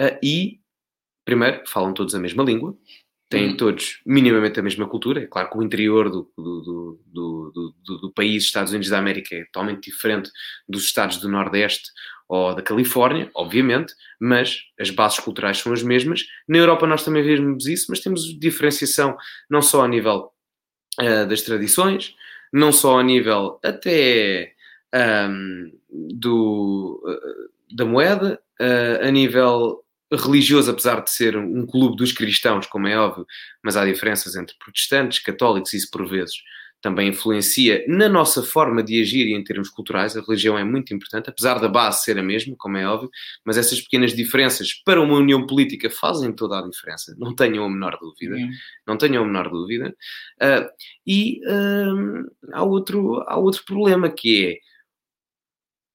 uh, 0.00 0.18
e, 0.22 0.60
primeiro, 1.24 1.66
falam 1.66 1.92
todos 1.92 2.14
a 2.14 2.20
mesma 2.20 2.44
língua, 2.44 2.78
têm 3.32 3.48
uhum. 3.48 3.56
todos 3.56 4.00
minimamente 4.04 4.60
a 4.60 4.62
mesma 4.62 4.86
cultura. 4.86 5.22
É 5.22 5.26
claro 5.26 5.48
que 5.48 5.56
o 5.56 5.62
interior 5.62 6.10
do, 6.10 6.30
do, 6.36 7.00
do, 7.06 7.74
do, 7.82 7.98
do 7.98 8.12
país, 8.12 8.44
Estados 8.44 8.72
Unidos 8.72 8.90
da 8.90 8.98
América, 8.98 9.34
é 9.34 9.44
totalmente 9.46 9.90
diferente 9.90 10.30
dos 10.68 10.84
estados 10.84 11.16
do 11.16 11.28
Nordeste 11.28 11.90
ou 12.28 12.54
da 12.54 12.60
Califórnia, 12.60 13.30
obviamente, 13.34 13.94
mas 14.20 14.58
as 14.78 14.90
bases 14.90 15.18
culturais 15.18 15.58
são 15.58 15.72
as 15.72 15.82
mesmas. 15.82 16.24
Na 16.46 16.58
Europa 16.58 16.86
nós 16.86 17.04
também 17.04 17.22
vemos 17.22 17.66
isso, 17.66 17.86
mas 17.88 18.00
temos 18.00 18.38
diferenciação 18.38 19.16
não 19.48 19.62
só 19.62 19.82
a 19.82 19.88
nível 19.88 20.30
uh, 21.00 21.26
das 21.26 21.40
tradições, 21.40 22.14
não 22.52 22.70
só 22.70 23.00
a 23.00 23.02
nível 23.02 23.58
até 23.64 24.52
um, 24.94 25.72
do, 25.90 27.02
uh, 27.06 27.74
da 27.74 27.86
moeda, 27.86 28.38
uh, 28.60 29.06
a 29.06 29.10
nível 29.10 29.82
religioso, 30.16 30.70
apesar 30.70 31.00
de 31.02 31.10
ser 31.10 31.36
um 31.36 31.66
clube 31.66 31.96
dos 31.96 32.12
cristãos, 32.12 32.66
como 32.66 32.86
é 32.86 32.98
óbvio, 32.98 33.26
mas 33.62 33.76
há 33.76 33.84
diferenças 33.84 34.36
entre 34.36 34.54
protestantes, 34.58 35.18
católicos 35.18 35.72
e 35.72 35.76
isso 35.76 35.90
por 35.90 36.08
vezes 36.08 36.34
também 36.82 37.08
influencia 37.08 37.84
na 37.86 38.08
nossa 38.08 38.42
forma 38.42 38.82
de 38.82 39.00
agir 39.00 39.28
e 39.28 39.34
em 39.34 39.42
termos 39.42 39.70
culturais. 39.70 40.16
A 40.16 40.20
religião 40.20 40.58
é 40.58 40.64
muito 40.64 40.92
importante, 40.92 41.30
apesar 41.30 41.60
da 41.60 41.68
base 41.68 42.02
ser 42.02 42.18
a 42.18 42.22
mesma, 42.22 42.56
como 42.58 42.76
é 42.76 42.86
óbvio, 42.86 43.08
mas 43.46 43.56
essas 43.56 43.80
pequenas 43.80 44.12
diferenças 44.12 44.74
para 44.84 45.00
uma 45.00 45.14
união 45.14 45.46
política 45.46 45.88
fazem 45.88 46.32
toda 46.32 46.58
a 46.58 46.68
diferença, 46.68 47.14
não 47.16 47.34
tenham 47.34 47.64
a 47.64 47.70
menor 47.70 47.96
dúvida. 48.00 48.34
Uhum. 48.34 48.50
Não 48.86 48.98
tenham 48.98 49.22
a 49.22 49.26
menor 49.26 49.48
dúvida. 49.48 49.94
Uh, 50.42 50.68
e 51.06 51.40
uh, 51.46 52.30
há, 52.52 52.64
outro, 52.64 53.24
há 53.28 53.38
outro 53.38 53.64
problema 53.64 54.10
que 54.10 54.46
é 54.46 54.71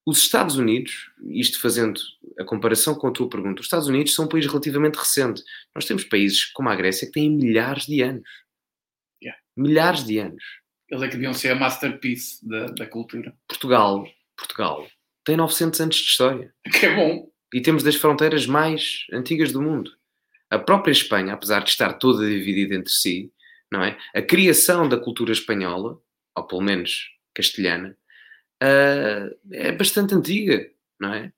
os 0.08 0.20
Estados 0.20 0.55
Unidos, 0.55 1.12
isto 1.32 1.60
fazendo 1.60 1.99
a 2.39 2.45
comparação 2.45 2.95
com 2.95 3.08
a 3.08 3.12
tua 3.12 3.28
pergunta, 3.28 3.60
os 3.60 3.66
Estados 3.66 3.89
Unidos 3.89 4.16
são 4.16 4.24
um 4.24 4.30
país 4.30 4.45
relativamente 4.45 4.95
recente. 4.95 5.43
Nós 5.76 5.84
temos 5.84 6.05
países 6.05 6.45
como 6.45 6.70
a 6.70 6.76
Grécia 6.78 7.08
que 7.08 7.12
têm 7.12 7.30
milhares 7.30 7.86
de 7.86 8.01
anos. 8.01 8.30
Yeah. 9.22 9.41
Milhares 9.58 10.05
de 10.05 10.18
anos. 10.20 10.41
Eles 10.89 11.03
é 11.03 11.08
que 11.08 11.16
deviam 11.16 11.34
ser 11.34 11.49
a 11.49 11.55
masterpiece 11.55 12.47
da, 12.47 12.68
da 12.68 12.86
cultura. 12.86 13.36
Portugal, 13.49 14.08
Portugal 14.38 14.88
tem 15.26 15.36
900 15.36 15.82
anos 15.82 15.97
de 15.97 16.03
história. 16.03 16.53
Que 16.72 16.86
é 16.86 16.95
bom. 16.95 17.30
E 17.53 17.62
temos 17.62 17.84
das 17.84 17.95
fronteiras 17.95 18.45
mais 18.47 19.05
antigas 19.12 19.51
do 19.51 19.62
mundo. 19.62 19.91
A 20.49 20.58
própria 20.58 20.93
Espanha, 20.93 21.34
apesar 21.34 21.66
de 21.66 21.70
estar 21.70 21.91
toda 21.95 22.26
dividida 22.26 22.76
entre 22.76 22.93
si, 22.93 23.30
não 23.70 23.84
é? 23.84 23.97
A 24.16 24.22
criação 24.22 24.88
da 24.88 24.97
cultura 24.97 25.34
espanhola, 25.34 25.99
ou 26.34 26.47
pelo 26.47 26.62
menos 26.62 27.10
castelhana, 27.34 27.97
uh, 28.64 29.36
é 29.51 29.72
bastante 29.72 30.16
antiga, 30.16 30.70
não 30.99 31.14
é? 31.14 31.32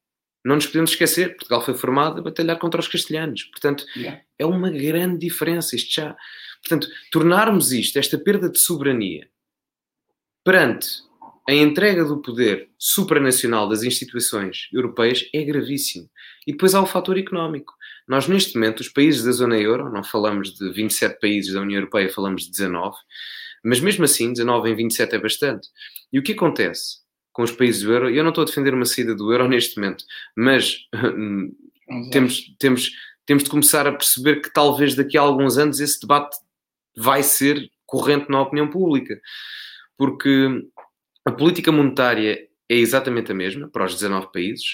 Não 0.43 0.55
nos 0.55 0.67
podemos 0.67 0.91
esquecer, 0.91 1.35
Portugal 1.35 1.63
foi 1.63 1.73
formado 1.73 2.19
a 2.19 2.23
batalhar 2.23 2.57
contra 2.57 2.79
os 2.79 2.87
castelhanos. 2.87 3.43
Portanto, 3.43 3.85
yeah. 3.95 4.21
é 4.37 4.45
uma 4.45 4.69
grande 4.69 5.17
diferença. 5.19 5.75
Isto 5.75 5.93
já... 5.93 6.15
Portanto, 6.61 6.87
tornarmos 7.11 7.71
isto, 7.71 7.99
esta 7.99 8.17
perda 8.17 8.49
de 8.49 8.57
soberania, 8.57 9.29
perante 10.43 10.87
a 11.47 11.53
entrega 11.53 12.05
do 12.05 12.21
poder 12.21 12.69
supranacional 12.77 13.67
das 13.67 13.83
instituições 13.83 14.69
europeias 14.71 15.27
é 15.33 15.43
gravíssimo. 15.43 16.09
E 16.45 16.51
depois 16.51 16.75
há 16.75 16.81
o 16.81 16.85
fator 16.85 17.17
económico. 17.17 17.73
Nós, 18.07 18.27
neste 18.27 18.55
momento, 18.55 18.81
os 18.81 18.89
países 18.89 19.23
da 19.23 19.31
zona 19.31 19.57
euro, 19.57 19.91
não 19.91 20.03
falamos 20.03 20.53
de 20.53 20.71
27 20.71 21.19
países 21.19 21.53
da 21.53 21.61
União 21.61 21.79
Europeia, 21.79 22.11
falamos 22.11 22.43
de 22.43 22.51
19, 22.51 22.95
mas 23.63 23.79
mesmo 23.79 24.05
assim, 24.05 24.31
19 24.31 24.69
em 24.69 24.75
27 24.75 25.15
é 25.15 25.19
bastante. 25.19 25.67
E 26.13 26.19
o 26.19 26.23
que 26.23 26.33
acontece 26.33 26.99
com 27.39 27.43
os 27.43 27.53
países 27.53 27.83
do 27.83 27.93
euro? 27.93 28.09
Eu 28.09 28.21
não 28.21 28.31
estou 28.31 28.41
a 28.41 28.45
defender 28.45 28.73
uma 28.73 28.83
saída 28.83 29.15
do 29.15 29.31
euro 29.31 29.47
neste 29.49 29.77
momento, 29.77 30.03
mas 30.35 30.89
temos, 32.11 32.53
temos, 32.59 32.91
temos 33.25 33.43
de 33.45 33.49
começar 33.49 33.87
a 33.87 33.93
perceber 33.93 34.41
que 34.41 34.51
talvez 34.51 34.93
daqui 34.93 35.17
a 35.17 35.21
alguns 35.21 35.57
anos 35.57 35.79
esse 35.79 36.01
debate 36.01 36.35
vai 36.97 37.23
ser 37.23 37.71
corrente 37.85 38.29
na 38.29 38.41
opinião 38.41 38.69
pública 38.69 39.17
porque 39.97 40.69
a 41.23 41.31
política 41.31 41.71
monetária 41.71 42.45
é 42.67 42.75
exatamente 42.75 43.31
a 43.31 43.35
mesma 43.35 43.69
para 43.69 43.85
os 43.85 43.93
19 43.93 44.33
países, 44.33 44.65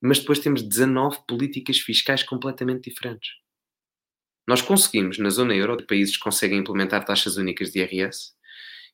mas 0.00 0.18
depois 0.18 0.40
temos 0.40 0.60
19 0.60 1.18
políticas 1.26 1.78
fiscais 1.78 2.24
completamente 2.24 2.90
diferentes. 2.90 3.30
Nós 4.44 4.60
conseguimos, 4.60 5.18
na 5.18 5.30
zona 5.30 5.54
euro, 5.54 5.76
países 5.86 6.16
conseguem 6.16 6.58
implementar 6.58 7.04
taxas 7.04 7.36
únicas 7.36 7.70
de 7.70 7.78
IRS 7.78 8.32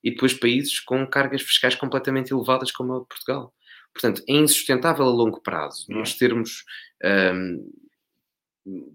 e 0.05 0.11
depois 0.11 0.35
países 0.35 0.79
com 0.79 1.07
cargas 1.07 1.41
fiscais 1.41 1.75
completamente 1.75 2.31
elevadas, 2.31 2.71
como 2.71 2.95
é 2.95 2.99
Portugal. 3.09 3.55
Portanto, 3.95 4.23
é 4.29 4.35
insustentável 4.35 5.07
a 5.07 5.11
longo 5.11 5.41
prazo 5.41 5.87
nós 5.89 6.15
termos 6.15 6.65
um, 7.03 7.73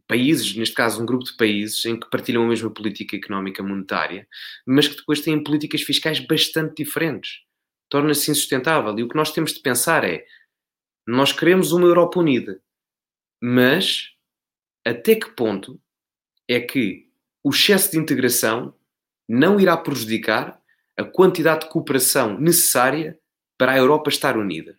países, 0.07 0.56
neste 0.56 0.76
caso 0.76 1.02
um 1.02 1.06
grupo 1.06 1.26
de 1.26 1.36
países, 1.36 1.84
em 1.86 1.99
que 1.99 2.10
partilham 2.10 2.44
a 2.44 2.48
mesma 2.48 2.69
política 2.69 3.15
económica 3.15 3.64
monetária, 3.64 4.27
mas 4.65 4.88
que 4.88 4.98
depois 4.98 5.22
têm 5.22 5.44
políticas 5.44 5.81
fiscais 5.81 6.19
bastante 6.19 6.84
diferentes. 6.84 7.41
Torna-se 7.90 8.30
insustentável. 8.30 8.98
E 8.99 9.03
o 9.03 9.10
que 9.10 9.15
nós 9.15 9.31
temos 9.31 9.53
de 9.53 9.61
pensar 9.61 10.03
é: 10.03 10.23
nós 11.07 11.31
queremos 11.31 11.72
uma 11.72 11.88
Europa 11.88 12.19
unida, 12.19 12.61
mas 13.41 14.10
até 14.86 15.15
que 15.15 15.31
ponto 15.31 15.81
é 16.48 16.60
que 16.60 17.10
o 17.44 17.49
excesso 17.49 17.91
de 17.91 17.98
integração 17.98 18.76
não 19.27 19.60
irá 19.60 19.77
prejudicar 19.77 20.59
a 20.99 21.03
quantidade 21.05 21.61
de 21.61 21.69
cooperação 21.69 22.38
necessária 22.38 23.17
para 23.57 23.71
a 23.71 23.77
Europa 23.77 24.09
estar 24.09 24.38
unida? 24.38 24.77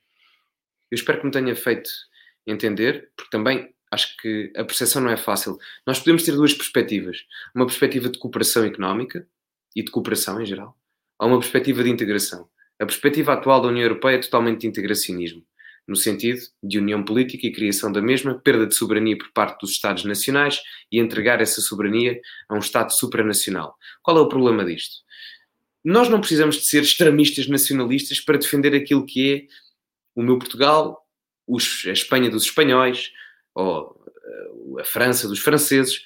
Eu 0.91 0.97
espero 0.97 1.19
que 1.19 1.27
me 1.27 1.33
tenha 1.33 1.57
feito 1.57 1.89
entender, 2.47 3.11
porque 3.17 3.31
também 3.31 3.75
acho 3.91 4.17
que 4.19 4.53
a 4.55 4.63
percepção 4.65 5.01
não 5.01 5.11
é 5.11 5.17
fácil. 5.17 5.59
Nós 5.87 5.99
podemos 5.99 6.23
ter 6.23 6.33
duas 6.33 6.53
perspectivas: 6.53 7.25
uma 7.55 7.65
perspectiva 7.65 8.11
de 8.11 8.19
cooperação 8.19 8.65
económica 8.65 9.27
e 9.75 9.83
de 9.83 9.91
cooperação 9.91 10.41
em 10.41 10.45
geral, 10.45 10.77
ou 11.19 11.29
uma 11.29 11.41
perspectiva 11.41 11.83
de 11.83 11.91
integração. 11.91 12.49
A 12.79 12.85
perspectiva 12.85 13.33
atual 13.33 13.63
da 13.63 13.69
União 13.69 13.85
Europeia 13.85 14.17
é 14.17 14.21
totalmente 14.21 14.61
de 14.61 14.67
integracionismo, 14.67 15.43
no 15.89 15.97
sentido 15.97 16.41
de 16.63 16.79
união 16.79 17.03
política 17.03 17.47
e 17.47 17.53
criação 17.53 17.91
da 17.91 18.03
mesma, 18.03 18.39
perda 18.39 18.67
de 18.67 18.75
soberania 18.75 19.17
por 19.17 19.33
parte 19.33 19.61
dos 19.61 19.71
Estados 19.71 20.05
nacionais 20.05 20.61
e 20.93 20.99
entregar 20.99 21.41
essa 21.41 21.61
soberania 21.63 22.21
a 22.49 22.55
um 22.55 22.59
Estado 22.59 22.93
supranacional. 22.93 23.77
Qual 24.03 24.19
é 24.19 24.21
o 24.21 24.29
problema 24.29 24.65
disto? 24.65 24.97
Nós 25.85 26.09
não 26.09 26.21
precisamos 26.21 26.57
de 26.57 26.67
ser 26.67 26.83
extremistas 26.83 27.47
nacionalistas 27.49 28.21
para 28.21 28.39
defender 28.39 28.75
aquilo 28.75 29.07
que 29.07 29.35
é 29.35 29.47
o 30.15 30.23
meu 30.23 30.39
Portugal, 30.39 31.07
a 31.49 31.93
Espanha 31.93 32.31
dos 32.31 32.45
espanhóis, 32.45 33.11
ou 33.55 34.05
eh, 34.25 34.81
a 34.81 34.85
França 34.85 35.27
dos 35.27 35.41
franceses. 35.41 36.03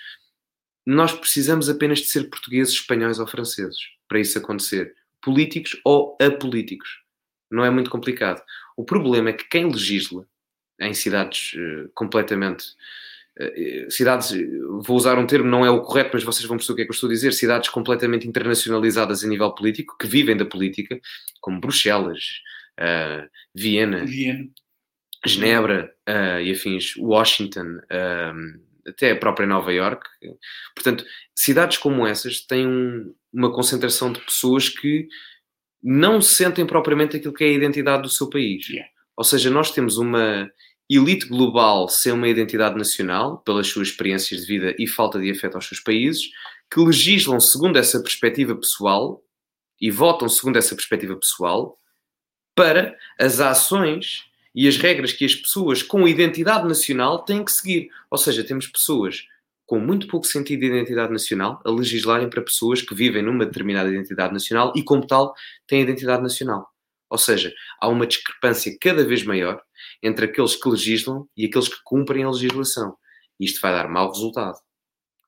Nós 0.86 1.12
precisamos 1.12 1.68
apenas 1.68 2.00
de 2.00 2.06
ser 2.06 2.30
portugueses, 2.30 2.74
espanhóis 2.74 3.18
ou 3.18 3.26
franceses 3.26 3.78
para 4.08 4.20
isso 4.20 4.38
acontecer. 4.38 4.94
Políticos 5.20 5.80
ou 5.84 6.16
apolíticos. 6.20 7.02
Não 7.50 7.64
é 7.64 7.70
muito 7.70 7.90
complicado. 7.90 8.42
O 8.76 8.84
problema 8.84 9.30
é 9.30 9.32
que 9.32 9.48
quem 9.48 9.70
legisla 9.70 10.26
em 10.80 10.92
cidades 10.92 11.54
uh, 11.54 11.90
completamente. 11.94 12.66
Uh, 13.40 13.90
cidades, 13.90 14.32
vou 14.84 14.96
usar 14.96 15.18
um 15.18 15.26
termo, 15.26 15.48
não 15.48 15.64
é 15.64 15.70
o 15.70 15.82
correto, 15.82 16.10
mas 16.14 16.22
vocês 16.22 16.46
vão 16.46 16.56
perceber 16.56 16.72
o 16.72 16.76
que 16.76 16.82
é 16.82 16.84
que 16.84 16.90
eu 16.90 16.94
estou 16.94 17.08
a 17.08 17.12
dizer. 17.12 17.32
Cidades 17.32 17.68
completamente 17.68 18.28
internacionalizadas 18.28 19.24
a 19.24 19.28
nível 19.28 19.52
político, 19.52 19.96
que 19.98 20.06
vivem 20.06 20.36
da 20.36 20.44
política, 20.44 21.00
como 21.40 21.60
Bruxelas, 21.60 22.22
uh, 22.78 23.28
Viena, 23.54 24.04
Viena 24.04 24.48
Genebra 25.26 25.92
uh, 26.08 26.40
e 26.40 26.52
afins, 26.52 26.94
Washington, 26.96 27.78
uh, 27.78 28.60
até 28.86 29.12
a 29.12 29.16
própria 29.16 29.46
Nova 29.46 29.72
York. 29.72 30.06
Portanto, 30.74 31.04
cidades 31.34 31.78
como 31.78 32.06
essas 32.06 32.40
têm 32.40 32.66
um, 32.66 33.14
uma 33.32 33.52
concentração 33.52 34.12
de 34.12 34.20
pessoas 34.20 34.68
que 34.68 35.08
não 35.82 36.20
sentem 36.20 36.66
propriamente 36.66 37.16
aquilo 37.16 37.32
que 37.32 37.44
é 37.44 37.48
a 37.48 37.52
identidade 37.52 38.02
do 38.02 38.10
seu 38.10 38.28
país. 38.28 38.68
Yeah. 38.68 38.90
Ou 39.16 39.24
seja, 39.24 39.50
nós 39.50 39.70
temos 39.70 39.96
uma 39.96 40.50
elite 40.88 41.26
global 41.26 41.88
sem 41.88 42.12
uma 42.12 42.28
identidade 42.28 42.76
nacional, 42.76 43.38
pelas 43.38 43.66
suas 43.68 43.88
experiências 43.88 44.42
de 44.42 44.46
vida 44.46 44.74
e 44.78 44.86
falta 44.86 45.18
de 45.18 45.30
afeto 45.30 45.54
aos 45.54 45.66
seus 45.66 45.80
países, 45.80 46.30
que 46.70 46.80
legislam 46.80 47.40
segundo 47.40 47.78
essa 47.78 48.00
perspectiva 48.02 48.54
pessoal 48.54 49.22
e 49.80 49.90
votam 49.90 50.28
segundo 50.28 50.56
essa 50.56 50.74
perspectiva 50.74 51.16
pessoal 51.16 51.78
para 52.54 52.96
as 53.18 53.40
ações 53.40 54.24
e 54.54 54.68
as 54.68 54.76
regras 54.76 55.12
que 55.12 55.24
as 55.24 55.34
pessoas 55.34 55.82
com 55.82 56.06
identidade 56.06 56.66
nacional 56.66 57.24
têm 57.24 57.44
que 57.44 57.52
seguir. 57.52 57.90
Ou 58.10 58.16
seja, 58.18 58.44
temos 58.44 58.66
pessoas 58.66 59.26
com 59.66 59.80
muito 59.80 60.06
pouco 60.06 60.26
sentido 60.26 60.60
de 60.60 60.66
identidade 60.66 61.12
nacional 61.12 61.60
a 61.64 61.70
legislarem 61.70 62.28
para 62.28 62.42
pessoas 62.42 62.82
que 62.82 62.94
vivem 62.94 63.22
numa 63.22 63.46
determinada 63.46 63.88
identidade 63.88 64.32
nacional 64.32 64.72
e, 64.76 64.82
como 64.82 65.06
tal, 65.06 65.34
têm 65.66 65.82
identidade 65.82 66.22
nacional. 66.22 66.73
Ou 67.10 67.18
seja, 67.18 67.52
há 67.80 67.88
uma 67.88 68.06
discrepância 68.06 68.76
cada 68.80 69.04
vez 69.04 69.22
maior 69.24 69.62
entre 70.02 70.26
aqueles 70.26 70.56
que 70.56 70.68
legislam 70.68 71.28
e 71.36 71.46
aqueles 71.46 71.68
que 71.68 71.82
cumprem 71.84 72.24
a 72.24 72.30
legislação. 72.30 72.96
Isto 73.38 73.60
vai 73.60 73.72
dar 73.72 73.88
mau 73.88 74.10
resultado. 74.10 74.58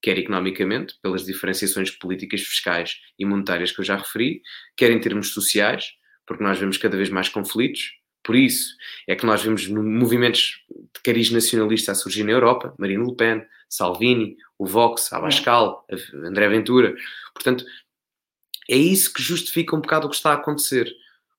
Quer 0.02 0.18
economicamente, 0.18 0.94
pelas 1.02 1.24
diferenciações 1.24 1.90
políticas, 1.90 2.42
fiscais 2.42 2.96
e 3.18 3.24
monetárias 3.24 3.72
que 3.72 3.80
eu 3.80 3.84
já 3.84 3.96
referi, 3.96 4.42
quer 4.76 4.90
em 4.90 5.00
termos 5.00 5.32
sociais, 5.32 5.92
porque 6.26 6.42
nós 6.42 6.58
vemos 6.58 6.76
cada 6.76 6.96
vez 6.96 7.08
mais 7.08 7.28
conflitos. 7.28 7.92
Por 8.22 8.34
isso 8.34 8.74
é 9.06 9.14
que 9.14 9.24
nós 9.24 9.42
vemos 9.42 9.66
movimentos 9.68 10.64
de 10.68 11.00
cariz 11.02 11.30
nacionalista 11.30 11.92
a 11.92 11.94
surgir 11.94 12.24
na 12.24 12.32
Europa, 12.32 12.74
Marine 12.78 13.04
Le 13.04 13.14
Pen, 13.14 13.44
Salvini, 13.68 14.36
o 14.58 14.66
Vox, 14.66 15.12
Abascal, 15.12 15.86
André 16.14 16.48
Ventura. 16.48 16.94
Portanto, 17.32 17.64
é 18.68 18.76
isso 18.76 19.12
que 19.12 19.22
justifica 19.22 19.76
um 19.76 19.80
bocado 19.80 20.06
o 20.06 20.10
que 20.10 20.16
está 20.16 20.32
a 20.32 20.34
acontecer. 20.34 20.92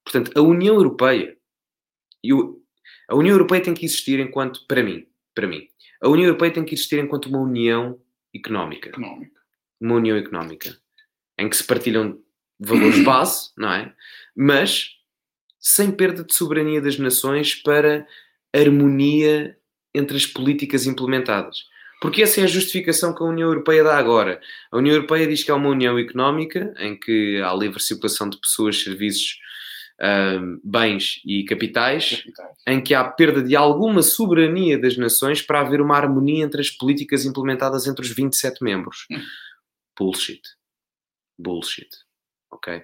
Portanto, 0.08 0.32
a 0.36 0.42
União 0.42 0.76
Europeia, 0.76 1.38
e 2.24 2.32
a 2.32 3.16
União 3.16 3.34
Europeia 3.34 3.62
tem 3.62 3.74
que 3.74 3.86
existir 3.86 4.22
enquanto, 4.22 4.66
para 4.66 4.82
mim, 4.82 5.06
para 5.36 5.46
mim, 5.46 5.68
a 6.02 6.08
União 6.08 6.28
Europeia 6.28 6.54
tem 6.54 6.64
que 6.64 6.74
existir 6.74 6.98
enquanto 6.98 7.26
uma 7.26 7.40
união 7.40 8.00
económica. 8.34 8.88
Económica. 8.88 9.42
Uma 9.82 9.96
união 9.96 10.16
económica. 10.16 10.78
Em 11.38 11.50
que 11.50 11.58
se 11.58 11.64
partilham 11.66 12.22
valores 12.58 13.00
base, 13.04 13.52
não 13.58 13.70
é? 13.70 13.94
Mas 14.34 14.92
sem 15.60 15.92
perda 15.92 16.24
de 16.24 16.34
soberania 16.34 16.80
das 16.80 16.98
nações 16.98 17.54
para 17.54 18.08
harmonia 18.56 19.58
entre 19.94 20.16
as 20.16 20.26
políticas 20.26 20.86
implementadas. 20.86 21.66
Porque 22.00 22.22
essa 22.22 22.40
é 22.40 22.46
a 22.46 22.48
justificação 22.48 23.14
que 23.14 23.22
a 23.22 23.26
União 23.26 23.50
Europeia 23.50 23.84
dá 23.84 23.98
agora. 23.98 24.40
A 24.72 24.78
União 24.78 24.96
Europeia 24.96 25.28
diz 25.28 25.44
que 25.44 25.52
é 25.52 25.54
uma 25.54 25.68
união 25.68 26.00
económica 26.00 26.74
em 26.78 26.98
que 26.98 27.42
há 27.42 27.54
livre 27.54 27.84
circulação 27.84 28.30
de 28.30 28.40
pessoas, 28.40 28.82
serviços, 28.82 29.38
uh, 30.02 30.60
bens 30.64 31.22
e 31.26 31.44
capitais, 31.46 32.22
capitais, 32.22 32.58
em 32.68 32.82
que 32.82 32.94
há 32.94 33.04
perda 33.04 33.42
de 33.42 33.56
alguma 33.56 34.02
soberania 34.02 34.80
das 34.80 34.98
nações 34.98 35.42
para 35.42 35.62
haver 35.62 35.82
uma 35.82 35.96
harmonia 35.96 36.44
entre 36.44 36.62
as 36.62 36.70
políticas 36.70 37.26
implementadas 37.26 37.88
entre 37.88 38.04
os 38.04 38.12
27 38.12 38.64
membros. 38.64 39.06
Hum. 39.12 39.22
Bullshit. 39.98 40.42
Bullshit. 41.38 41.90
Ok? 42.52 42.84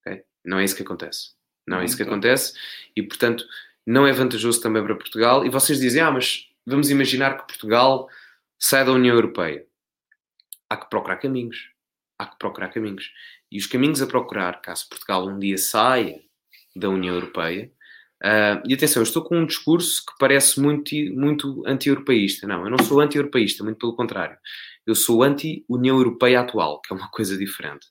Ok? 0.00 0.24
Não 0.44 0.58
é 0.58 0.64
isso 0.64 0.76
que 0.76 0.82
acontece. 0.82 1.34
Não 1.66 1.80
é 1.80 1.84
isso 1.84 1.96
que 1.96 2.02
acontece 2.02 2.54
e, 2.94 3.02
portanto, 3.02 3.44
não 3.86 4.06
é 4.06 4.12
vantajoso 4.12 4.60
também 4.60 4.82
para 4.82 4.94
Portugal. 4.94 5.44
E 5.44 5.50
vocês 5.50 5.78
dizem, 5.80 6.00
ah, 6.02 6.10
mas 6.10 6.48
vamos 6.64 6.90
imaginar 6.90 7.36
que 7.36 7.46
Portugal 7.46 8.08
sai 8.58 8.84
da 8.84 8.92
União 8.92 9.14
Europeia. 9.14 9.66
Há 10.70 10.76
que 10.76 10.88
procurar 10.88 11.16
caminhos. 11.16 11.70
Há 12.18 12.26
que 12.26 12.38
procurar 12.38 12.68
caminhos. 12.68 13.12
E 13.56 13.58
os 13.58 13.64
caminhos 13.64 14.02
a 14.02 14.06
procurar, 14.06 14.60
caso 14.60 14.86
Portugal 14.86 15.26
um 15.26 15.38
dia 15.38 15.56
saia 15.56 16.20
da 16.76 16.90
União 16.90 17.14
Europeia, 17.14 17.72
uh, 18.22 18.60
e 18.68 18.74
atenção, 18.74 19.00
eu 19.00 19.04
estou 19.04 19.24
com 19.24 19.38
um 19.38 19.46
discurso 19.46 20.04
que 20.04 20.12
parece 20.20 20.60
muito, 20.60 20.94
muito 21.14 21.62
anti-europeísta. 21.66 22.46
Não, 22.46 22.64
eu 22.64 22.70
não 22.70 22.84
sou 22.84 23.00
anti-europeísta, 23.00 23.64
muito 23.64 23.78
pelo 23.78 23.96
contrário. 23.96 24.36
Eu 24.86 24.94
sou 24.94 25.22
anti-União 25.22 25.96
Europeia 25.96 26.40
atual, 26.40 26.82
que 26.82 26.92
é 26.92 26.96
uma 26.96 27.10
coisa 27.10 27.34
diferente. 27.34 27.86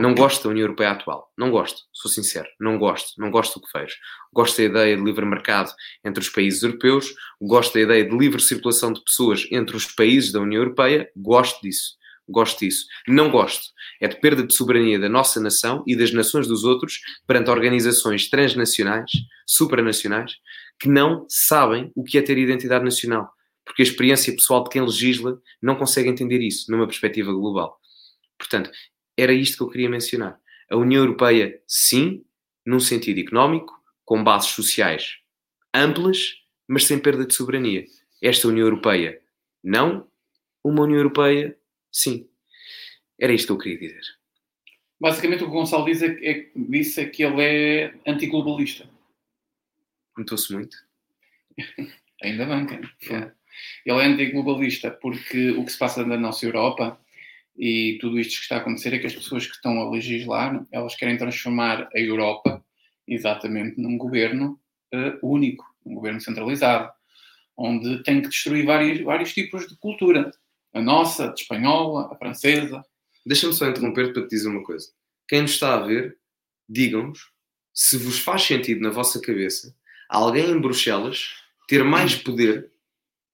Não 0.00 0.14
gosto 0.14 0.44
da 0.44 0.48
União 0.48 0.64
Europeia 0.64 0.92
atual. 0.92 1.30
Não 1.36 1.50
gosto, 1.50 1.82
sou 1.92 2.10
sincero. 2.10 2.48
Não 2.58 2.78
gosto. 2.78 3.12
Não 3.18 3.30
gosto 3.30 3.60
do 3.60 3.66
que 3.66 3.78
vejo. 3.78 3.96
Gosto 4.32 4.56
da 4.56 4.64
ideia 4.64 4.96
de 4.96 5.02
livre 5.04 5.26
mercado 5.26 5.70
entre 6.02 6.22
os 6.22 6.30
países 6.30 6.62
europeus. 6.62 7.14
Gosto 7.42 7.74
da 7.74 7.80
ideia 7.80 8.08
de 8.08 8.16
livre 8.16 8.40
circulação 8.40 8.90
de 8.90 9.04
pessoas 9.04 9.46
entre 9.52 9.76
os 9.76 9.84
países 9.84 10.32
da 10.32 10.40
União 10.40 10.62
Europeia. 10.62 11.10
Gosto 11.14 11.60
disso. 11.60 12.02
Gosto 12.28 12.60
disso. 12.60 12.86
Não 13.06 13.30
gosto. 13.30 13.72
É 14.00 14.08
de 14.08 14.18
perda 14.20 14.42
de 14.46 14.54
soberania 14.54 14.98
da 14.98 15.08
nossa 15.08 15.40
nação 15.40 15.82
e 15.86 15.94
das 15.94 16.12
nações 16.12 16.46
dos 16.46 16.64
outros 16.64 17.00
perante 17.26 17.50
organizações 17.50 18.28
transnacionais, 18.28 19.10
supranacionais, 19.46 20.36
que 20.80 20.88
não 20.88 21.26
sabem 21.28 21.92
o 21.94 22.02
que 22.02 22.18
é 22.18 22.22
ter 22.22 22.38
identidade 22.38 22.84
nacional. 22.84 23.30
Porque 23.64 23.82
a 23.82 23.84
experiência 23.84 24.32
pessoal 24.32 24.64
de 24.64 24.70
quem 24.70 24.82
legisla 24.82 25.38
não 25.60 25.76
consegue 25.76 26.08
entender 26.08 26.40
isso 26.40 26.70
numa 26.70 26.86
perspectiva 26.86 27.32
global. 27.32 27.78
Portanto, 28.38 28.70
era 29.16 29.32
isto 29.32 29.56
que 29.56 29.62
eu 29.62 29.70
queria 29.70 29.88
mencionar. 29.88 30.38
A 30.70 30.76
União 30.76 31.02
Europeia, 31.02 31.60
sim, 31.66 32.24
num 32.66 32.80
sentido 32.80 33.20
económico, 33.20 33.72
com 34.04 34.22
bases 34.22 34.50
sociais 34.50 35.24
amplas, 35.74 36.36
mas 36.68 36.84
sem 36.84 36.98
perda 36.98 37.26
de 37.26 37.34
soberania. 37.34 37.84
Esta 38.22 38.46
União 38.46 38.66
Europeia, 38.66 39.20
não. 39.62 40.06
Uma 40.62 40.84
União 40.84 40.98
Europeia, 40.98 41.56
sim. 41.94 42.28
Era 43.18 43.32
isto 43.32 43.46
que 43.46 43.52
eu 43.52 43.58
queria 43.58 43.88
dizer. 43.88 44.02
Basicamente, 45.00 45.44
o 45.44 45.46
que 45.46 45.52
o 45.52 45.54
Gonçalo 45.54 45.84
diz 45.84 46.02
é, 46.02 46.08
é, 46.22 46.50
disse 46.56 47.00
é 47.00 47.08
que 47.08 47.22
ele 47.22 47.42
é 47.42 47.94
antiglobalista. 48.06 48.88
Notou-se 50.16 50.52
muito. 50.52 50.76
Ainda 52.22 52.46
bem, 52.46 52.66
cara. 52.66 52.90
Yeah. 53.02 53.34
Ele 53.84 53.98
é 54.00 54.04
antiglobalista 54.06 54.90
porque 54.90 55.50
o 55.50 55.64
que 55.64 55.72
se 55.72 55.78
passa 55.78 56.04
na 56.04 56.16
nossa 56.16 56.44
Europa 56.44 56.98
e 57.56 57.98
tudo 58.00 58.18
isto 58.18 58.36
que 58.36 58.42
está 58.42 58.56
a 58.56 58.58
acontecer 58.58 58.94
é 58.94 58.98
que 58.98 59.06
as 59.06 59.14
pessoas 59.14 59.46
que 59.46 59.54
estão 59.54 59.78
a 59.80 59.90
legislar, 59.90 60.66
elas 60.72 60.96
querem 60.96 61.16
transformar 61.16 61.88
a 61.94 62.00
Europa 62.00 62.64
exatamente 63.06 63.80
num 63.80 63.96
governo 63.96 64.58
uh, 64.92 65.18
único, 65.26 65.64
um 65.84 65.94
governo 65.94 66.20
centralizado, 66.20 66.90
onde 67.56 68.02
tem 68.02 68.20
que 68.20 68.28
destruir 68.28 68.64
vários, 68.64 69.00
vários 69.02 69.32
tipos 69.32 69.68
de 69.68 69.76
cultura. 69.76 70.32
A 70.74 70.80
nossa, 70.82 71.30
a 71.30 71.34
espanhola, 71.34 72.12
a 72.12 72.16
francesa. 72.16 72.84
Deixa-me 73.24 73.54
só 73.54 73.66
interromper 73.68 74.12
para 74.12 74.22
te 74.22 74.28
dizer 74.28 74.48
uma 74.48 74.62
coisa. 74.62 74.88
Quem 75.28 75.42
nos 75.42 75.52
está 75.52 75.74
a 75.74 75.86
ver, 75.86 76.18
digam-nos 76.68 77.32
se 77.72 77.96
vos 77.96 78.18
faz 78.20 78.42
sentido 78.42 78.80
na 78.80 78.90
vossa 78.90 79.20
cabeça 79.20 79.74
alguém 80.08 80.50
em 80.50 80.60
Bruxelas 80.60 81.34
ter 81.66 81.82
mais 81.82 82.14
poder 82.14 82.70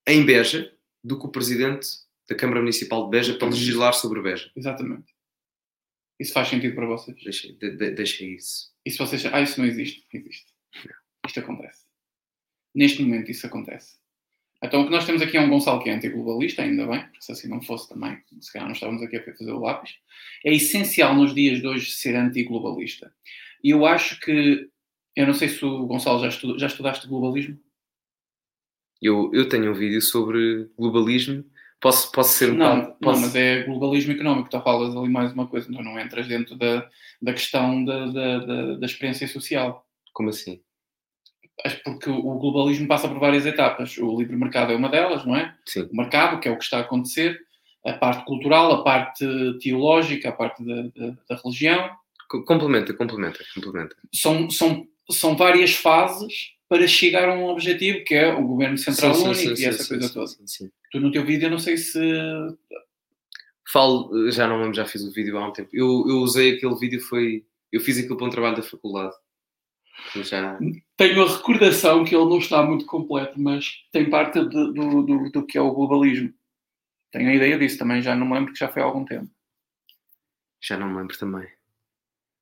em 0.06 0.24
Beja 0.24 0.74
do 1.04 1.18
que 1.18 1.26
o 1.26 1.30
presidente 1.30 1.88
da 2.28 2.34
Câmara 2.34 2.60
Municipal 2.60 3.04
de 3.04 3.10
Beja 3.10 3.34
para 3.34 3.48
legislar 3.48 3.92
sobre 3.92 4.22
Beja. 4.22 4.50
Exatamente. 4.56 5.14
Isso 6.18 6.32
faz 6.32 6.48
sentido 6.48 6.74
para 6.74 6.86
vocês? 6.86 7.22
Deixa, 7.22 7.52
de, 7.52 7.76
de, 7.76 7.90
deixa 7.90 8.24
isso. 8.24 8.70
E 8.84 8.90
se 8.90 8.98
vocês. 8.98 9.24
Ah, 9.26 9.40
isso 9.40 9.60
não 9.60 9.66
existe. 9.66 10.06
Existe. 10.12 10.52
Isto 11.26 11.40
acontece. 11.40 11.84
Neste 12.74 13.02
momento 13.02 13.30
isso 13.30 13.46
acontece. 13.46 13.99
Então 14.62 14.82
o 14.82 14.84
que 14.84 14.90
nós 14.90 15.06
temos 15.06 15.22
aqui 15.22 15.36
é 15.36 15.40
um 15.40 15.48
Gonçalo 15.48 15.82
que 15.82 15.88
é 15.88 15.94
antiglobalista, 15.94 16.62
ainda 16.62 16.86
bem, 16.86 17.00
porque 17.00 17.22
se 17.22 17.32
assim 17.32 17.48
não 17.48 17.62
fosse 17.62 17.88
também, 17.88 18.18
se 18.40 18.52
calhar 18.52 18.68
não 18.68 18.74
estávamos 18.74 19.02
aqui 19.02 19.16
a 19.16 19.36
fazer 19.36 19.52
o 19.52 19.60
lápis. 19.60 19.94
É 20.44 20.52
essencial 20.52 21.14
nos 21.14 21.34
dias 21.34 21.60
de 21.60 21.66
hoje 21.66 21.90
ser 21.90 22.14
antiglobalista. 22.14 23.12
E 23.64 23.70
eu 23.70 23.86
acho 23.86 24.20
que. 24.20 24.68
Eu 25.16 25.26
não 25.26 25.34
sei 25.34 25.48
se 25.48 25.64
o 25.64 25.86
Gonçalo 25.86 26.20
já, 26.20 26.28
estuda, 26.28 26.58
já 26.58 26.66
estudaste 26.66 27.08
globalismo. 27.08 27.58
Eu, 29.02 29.30
eu 29.32 29.48
tenho 29.48 29.70
um 29.70 29.74
vídeo 29.74 30.00
sobre 30.00 30.70
globalismo 30.78 31.44
Posso, 31.80 32.12
posso 32.12 32.34
ser 32.34 32.52
um 32.52 32.56
não, 32.56 32.92
posso... 33.00 33.20
não, 33.20 33.26
mas 33.26 33.34
é 33.34 33.62
globalismo 33.62 34.12
económico. 34.12 34.50
Tu 34.50 34.60
falas 34.60 34.94
ali 34.94 35.08
mais 35.08 35.32
uma 35.32 35.46
coisa, 35.46 35.66
então 35.70 35.82
não 35.82 35.98
entras 35.98 36.28
dentro 36.28 36.54
da, 36.54 36.86
da 37.22 37.32
questão 37.32 37.82
da, 37.82 38.06
da, 38.06 38.38
da, 38.38 38.74
da 38.76 38.86
experiência 38.86 39.26
social. 39.26 39.86
Como 40.12 40.28
assim? 40.28 40.60
Porque 41.84 42.10
o 42.10 42.38
globalismo 42.38 42.86
passa 42.86 43.08
por 43.08 43.18
várias 43.18 43.46
etapas. 43.46 43.96
O 43.98 44.18
livre 44.18 44.36
mercado 44.36 44.72
é 44.72 44.76
uma 44.76 44.88
delas, 44.88 45.24
não 45.24 45.36
é? 45.36 45.54
Sim. 45.66 45.88
O 45.90 45.96
mercado, 45.96 46.40
que 46.40 46.48
é 46.48 46.50
o 46.50 46.56
que 46.56 46.64
está 46.64 46.78
a 46.78 46.80
acontecer, 46.82 47.40
a 47.84 47.92
parte 47.92 48.24
cultural, 48.24 48.72
a 48.72 48.82
parte 48.82 49.24
teológica, 49.60 50.28
a 50.28 50.32
parte 50.32 50.64
da, 50.64 50.82
da, 50.82 51.16
da 51.28 51.36
religião. 51.42 51.90
Complementa, 52.28 52.94
complementa, 52.94 53.40
complementa. 53.54 53.96
São, 54.14 54.48
são, 54.50 54.86
são 55.10 55.36
várias 55.36 55.74
fases 55.74 56.52
para 56.68 56.86
chegar 56.86 57.28
a 57.28 57.34
um 57.34 57.46
objetivo 57.46 58.04
que 58.04 58.14
é 58.14 58.32
o 58.32 58.46
governo 58.46 58.78
central 58.78 59.12
sim, 59.14 59.24
único 59.24 59.56
sim, 59.56 59.62
e 59.64 59.66
essa 59.66 59.88
coisa 59.88 60.12
toda. 60.12 60.30
Tu 60.92 61.00
no 61.00 61.10
teu 61.10 61.24
vídeo, 61.24 61.46
eu 61.46 61.50
não 61.50 61.58
sei 61.58 61.76
se. 61.76 62.00
Falo, 63.72 64.30
já 64.30 64.46
não 64.46 64.60
lembro, 64.60 64.74
já 64.74 64.84
fiz 64.84 65.02
o 65.02 65.12
vídeo 65.12 65.36
há 65.36 65.48
um 65.48 65.52
tempo. 65.52 65.68
Eu, 65.72 66.04
eu 66.08 66.18
usei 66.18 66.54
aquele 66.54 66.76
vídeo, 66.76 67.00
foi. 67.00 67.44
Eu 67.72 67.80
fiz 67.80 67.98
aquilo 67.98 68.16
para 68.16 68.26
um 68.26 68.30
trabalho 68.30 68.56
da 68.56 68.62
faculdade. 68.62 69.14
Já... 70.14 70.58
Tenho 70.96 71.22
a 71.22 71.36
recordação 71.36 72.04
que 72.04 72.14
ele 72.14 72.24
não 72.24 72.38
está 72.38 72.62
muito 72.62 72.86
completo, 72.86 73.40
mas 73.40 73.84
tem 73.92 74.08
parte 74.08 74.40
de, 74.40 74.48
do, 74.48 75.02
do, 75.02 75.30
do 75.30 75.46
que 75.46 75.58
é 75.58 75.60
o 75.60 75.72
globalismo. 75.72 76.32
Tenho 77.10 77.30
a 77.30 77.34
ideia 77.34 77.58
disso 77.58 77.78
também, 77.78 78.02
já 78.02 78.14
não 78.14 78.26
me 78.26 78.34
lembro 78.34 78.52
que 78.52 78.58
já 78.58 78.68
foi 78.68 78.82
há 78.82 78.84
algum 78.84 79.04
tempo. 79.04 79.30
Já 80.60 80.76
não 80.76 80.88
me 80.88 80.96
lembro 80.96 81.18
também. 81.18 81.46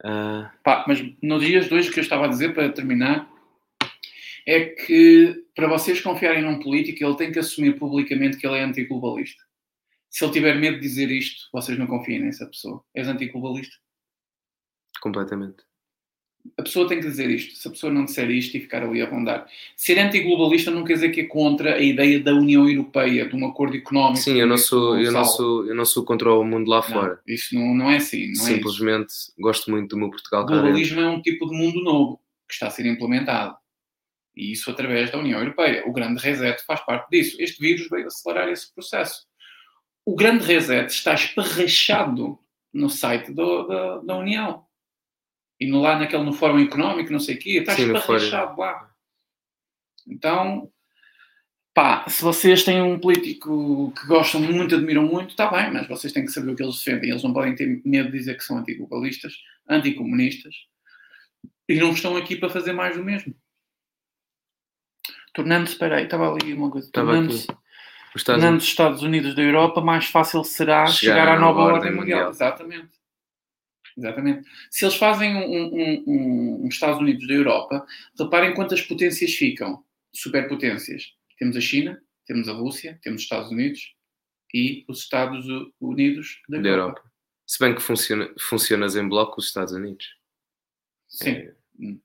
Uh... 0.05 0.49
Pá, 0.63 0.85
mas 0.87 1.03
nos 1.23 1.45
dias 1.45 1.71
hoje, 1.71 1.91
o 1.91 1.93
que 1.93 2.01
eu 2.01 2.03
estava 2.03 2.27
a 2.27 2.29
dizer 2.29 2.55
para 2.55 2.71
terminar 2.71 3.29
é 4.47 4.65
que 4.65 5.45
para 5.55 5.69
vocês 5.69 6.01
confiarem 6.01 6.43
num 6.43 6.61
político, 6.61 7.05
ele 7.05 7.17
tem 7.17 7.33
que 7.33 7.39
assumir 7.39 7.79
publicamente 7.79 8.37
que 8.39 8.47
ele 8.47 8.59
é 8.59 8.63
antiglobalista. 8.63 9.43
Se 10.09 10.25
ele 10.25 10.33
tiver 10.33 10.55
medo 10.55 10.77
de 10.77 10.83
dizer 10.83 11.11
isto, 11.11 11.49
vocês 11.53 11.79
não 11.79 11.87
confiem 11.87 12.21
nessa 12.21 12.47
pessoa. 12.47 12.83
És 12.95 13.09
antiglobalista? 13.09 13.77
Completamente. 15.01 15.68
A 16.57 16.63
pessoa 16.63 16.89
tem 16.89 16.99
que 16.99 17.07
dizer 17.07 17.31
isto. 17.31 17.57
Se 17.57 17.69
a 17.69 17.71
pessoa 17.71 17.93
não 17.93 18.05
disser 18.05 18.31
isto 18.31 18.57
e 18.57 18.61
ficar 18.61 18.83
ali 18.83 19.03
a 19.03 19.09
rondar. 19.09 19.47
Ser 19.77 19.99
antiglobalista 19.99 20.71
não 20.71 20.85
quer 20.85 20.95
dizer 20.95 21.11
que 21.11 21.21
é 21.21 21.25
contra 21.25 21.75
a 21.75 21.81
ideia 21.81 22.21
da 22.21 22.35
União 22.35 22.69
Europeia, 22.69 23.29
de 23.29 23.37
um 23.37 23.47
acordo 23.47 23.77
económico. 23.77 24.23
Sim, 24.23 24.41
eu 24.41 24.47
não 24.47 24.59
sou, 24.59 24.99
eu 24.99 25.13
não 25.13 25.25
sou, 25.25 25.67
eu 25.67 25.75
não 25.75 25.85
sou 25.85 26.05
contra 26.05 26.33
o 26.33 26.45
mundo 26.45 26.69
lá 26.69 26.77
não, 26.77 26.83
fora. 26.83 27.21
Isso 27.27 27.55
não, 27.55 27.75
não 27.75 27.91
é 27.91 27.97
assim. 27.97 28.29
Não 28.29 28.45
Simplesmente 28.45 29.13
é 29.39 29.43
gosto 29.43 29.71
muito 29.71 29.91
do 29.91 29.99
meu 29.99 30.11
Portugal. 30.11 30.43
O 30.43 30.47
globalismo 30.47 31.01
é 31.01 31.09
um 31.09 31.21
tipo 31.21 31.49
de 31.49 31.57
mundo 31.57 31.83
novo 31.83 32.21
que 32.49 32.55
está 32.55 32.69
a 32.69 32.71
ser 32.71 32.87
implementado. 32.87 33.57
E 34.37 34.53
isso 34.53 34.71
através 34.71 35.11
da 35.11 35.19
União 35.19 35.41
Europeia. 35.41 35.85
O 35.87 35.93
grande 35.93 36.23
reset 36.23 36.65
faz 36.65 36.81
parte 36.81 37.11
disso. 37.11 37.37
Este 37.41 37.61
vírus 37.61 37.89
veio 37.89 38.07
acelerar 38.07 38.49
esse 38.49 38.73
processo. 38.73 39.27
O 40.05 40.15
grande 40.15 40.45
reset 40.45 40.91
está 40.91 41.13
esparrachado 41.15 42.39
no 42.73 42.89
site 42.89 43.33
do, 43.33 43.67
da, 43.67 43.99
da 43.99 44.17
União 44.17 44.65
e 45.61 45.67
no, 45.67 45.81
lá 45.81 45.99
naquele 45.99 46.23
no 46.23 46.33
Fórum 46.33 46.61
Económico, 46.61 47.13
não 47.13 47.21
sei 47.21 47.35
o 47.35 47.39
quê, 47.39 47.59
está 47.59 47.75
Sim, 47.75 47.93
esparrachado 47.93 48.61
lá. 48.61 48.91
Então, 50.07 50.71
pá, 51.75 52.09
se 52.09 52.23
vocês 52.23 52.65
têm 52.65 52.81
um 52.81 52.99
político 52.99 53.93
que 53.93 54.07
gostam 54.07 54.41
muito, 54.41 54.75
admiram 54.75 55.03
muito, 55.03 55.31
está 55.31 55.51
bem, 55.51 55.73
mas 55.73 55.87
vocês 55.89 56.13
têm 56.13 56.25
que 56.25 56.33
saber 56.33 56.53
o 56.53 56.57
que 56.57 56.63
eles 56.63 56.79
defendem. 56.79 57.11
Eles 57.11 57.23
não 57.23 57.33
podem 57.33 57.55
ter 57.55 57.83
medo 57.85 58.11
de 58.11 58.19
dizer 58.19 58.37
que 58.37 58.45
são 58.45 58.59
antiglobalistas, 58.59 59.35
anticomunistas, 59.69 60.55
e 61.69 61.75
não 61.77 61.91
estão 61.91 62.17
aqui 62.17 62.37
para 62.37 62.49
fazer 62.49 62.73
mais 62.73 62.97
do 62.97 63.05
mesmo. 63.05 63.35
Tornando-se, 65.35 65.73
espera 65.73 65.97
aí, 65.97 66.05
estava 66.05 66.33
ali 66.33 66.55
uma 66.55 66.71
coisa, 66.71 66.91
tornando-se 66.91 67.47
tornando 68.25 68.59
os 68.59 68.65
Estados 68.65 69.03
Unidos 69.03 69.35
da 69.35 69.43
Europa, 69.43 69.81
mais 69.81 70.07
fácil 70.07 70.43
será 70.45 70.87
chegar, 70.87 71.15
chegar 71.15 71.29
à 71.37 71.39
nova 71.39 71.61
ordem 71.61 71.93
mundial. 71.93 72.19
mundial. 72.19 72.31
Exatamente. 72.31 72.98
Exatamente. 73.99 74.49
Se 74.71 74.85
eles 74.85 74.97
fazem 74.97 75.35
um, 75.35 75.75
um, 76.07 76.65
um, 76.65 76.69
Estados 76.69 77.01
Unidos 77.01 77.27
da 77.27 77.35
Europa, 77.35 77.85
reparem 78.17 78.55
quantas 78.55 78.81
potências 78.81 79.35
ficam. 79.35 79.85
Superpotências. 80.15 81.15
Temos 81.37 81.57
a 81.57 81.61
China, 81.61 82.01
temos 82.25 82.49
a 82.49 82.53
Rússia, 82.53 82.99
temos 83.03 83.21
os 83.21 83.25
Estados 83.25 83.51
Unidos 83.51 83.95
e 84.55 84.85
os 84.89 85.01
Estados 85.01 85.45
Unidos 85.81 86.41
da, 86.49 86.61
da 86.61 86.69
Europa. 86.69 87.01
Europa. 87.01 87.13
Se 87.45 87.59
bem 87.59 87.75
que 87.75 87.83
funciona, 87.83 88.33
funcionas 88.39 88.95
em 88.95 89.09
bloco 89.09 89.41
os 89.41 89.47
Estados 89.47 89.73
Unidos. 89.73 90.17
Sim. 91.09 91.31
É, 91.31 91.55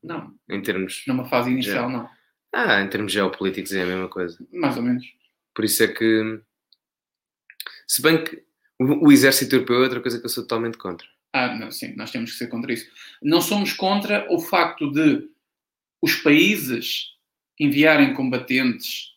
não. 0.01 0.33
Em 0.49 0.61
termos. 0.61 1.03
Numa 1.05 1.25
fase 1.25 1.51
inicial, 1.51 1.89
não. 1.89 2.09
Ah, 2.51 2.81
em 2.81 2.89
termos 2.89 3.11
geopolíticos 3.11 3.71
é 3.73 3.83
a 3.83 3.85
mesma 3.85 4.07
coisa. 4.09 4.37
Mais 4.51 4.77
ou 4.77 4.83
menos. 4.83 5.05
Por 5.53 5.63
isso 5.63 5.83
é 5.83 5.87
que. 5.87 6.41
Se 7.87 8.01
bem 8.01 8.23
que 8.23 8.43
o, 8.79 9.07
o 9.07 9.11
exército 9.11 9.55
europeu 9.55 9.77
é 9.77 9.83
outra 9.83 10.01
coisa 10.01 10.19
que 10.19 10.25
eu 10.25 10.29
sou 10.29 10.43
totalmente 10.43 10.77
contra. 10.77 11.07
Ah, 11.33 11.55
não, 11.55 11.71
sim, 11.71 11.95
nós 11.95 12.11
temos 12.11 12.31
que 12.31 12.37
ser 12.37 12.47
contra 12.47 12.71
isso. 12.71 12.87
Não 13.21 13.41
somos 13.41 13.73
contra 13.73 14.31
o 14.31 14.39
facto 14.39 14.91
de 14.91 15.27
os 15.99 16.15
países 16.15 17.13
enviarem 17.59 18.13
combatentes 18.13 19.13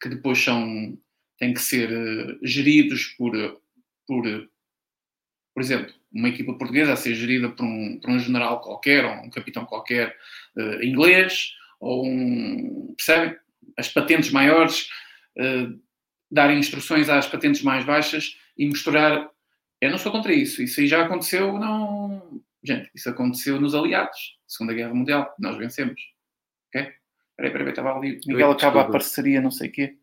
que 0.00 0.08
depois 0.08 0.38
são 0.38 0.96
têm 1.38 1.52
que 1.52 1.60
ser 1.60 1.90
uh, 1.90 2.38
geridos 2.42 3.14
por, 3.18 3.32
por, 4.06 4.24
por 5.54 5.62
exemplo, 5.62 5.92
uma 6.12 6.28
equipa 6.28 6.54
portuguesa 6.54 6.92
a 6.92 6.96
ser 6.96 7.14
gerida 7.14 7.50
por 7.50 7.64
um, 7.64 7.98
por 8.00 8.10
um 8.10 8.18
general 8.18 8.60
qualquer, 8.60 9.04
ou 9.04 9.12
um 9.12 9.30
capitão 9.30 9.66
qualquer 9.66 10.16
uh, 10.56 10.82
inglês, 10.82 11.52
ou 11.80 12.06
um. 12.06 12.94
percebem? 12.96 13.36
As 13.76 13.88
patentes 13.88 14.30
maiores, 14.30 14.88
uh, 15.38 15.78
darem 16.30 16.58
instruções 16.58 17.08
às 17.08 17.26
patentes 17.26 17.62
mais 17.62 17.84
baixas 17.84 18.38
e 18.56 18.66
misturar 18.66 19.28
eu 19.80 19.90
não 19.90 19.98
sou 19.98 20.12
contra 20.12 20.32
isso. 20.32 20.62
Isso 20.62 20.80
aí 20.80 20.86
já 20.86 21.04
aconteceu, 21.04 21.52
não. 21.58 22.40
Gente, 22.62 22.90
isso 22.94 23.08
aconteceu 23.08 23.60
nos 23.60 23.74
aliados, 23.74 24.38
Segunda 24.46 24.74
Guerra 24.74 24.94
Mundial. 24.94 25.34
Nós 25.38 25.56
vencemos. 25.56 26.00
Ok? 26.68 26.92
Peraí, 27.36 27.52
peraí, 27.52 27.68
estava 27.68 27.94
ali. 27.94 28.20
Miguel 28.26 28.50
acaba 28.50 28.82
a 28.82 28.90
parceria, 28.90 29.40
não 29.40 29.50
sei 29.50 29.68
o 29.68 29.72
quê. 29.72 29.96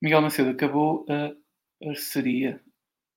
Miguel 0.00 0.22
Macedo 0.22 0.50
acabou 0.50 1.04
a 1.08 1.34
parceria. 1.84 2.60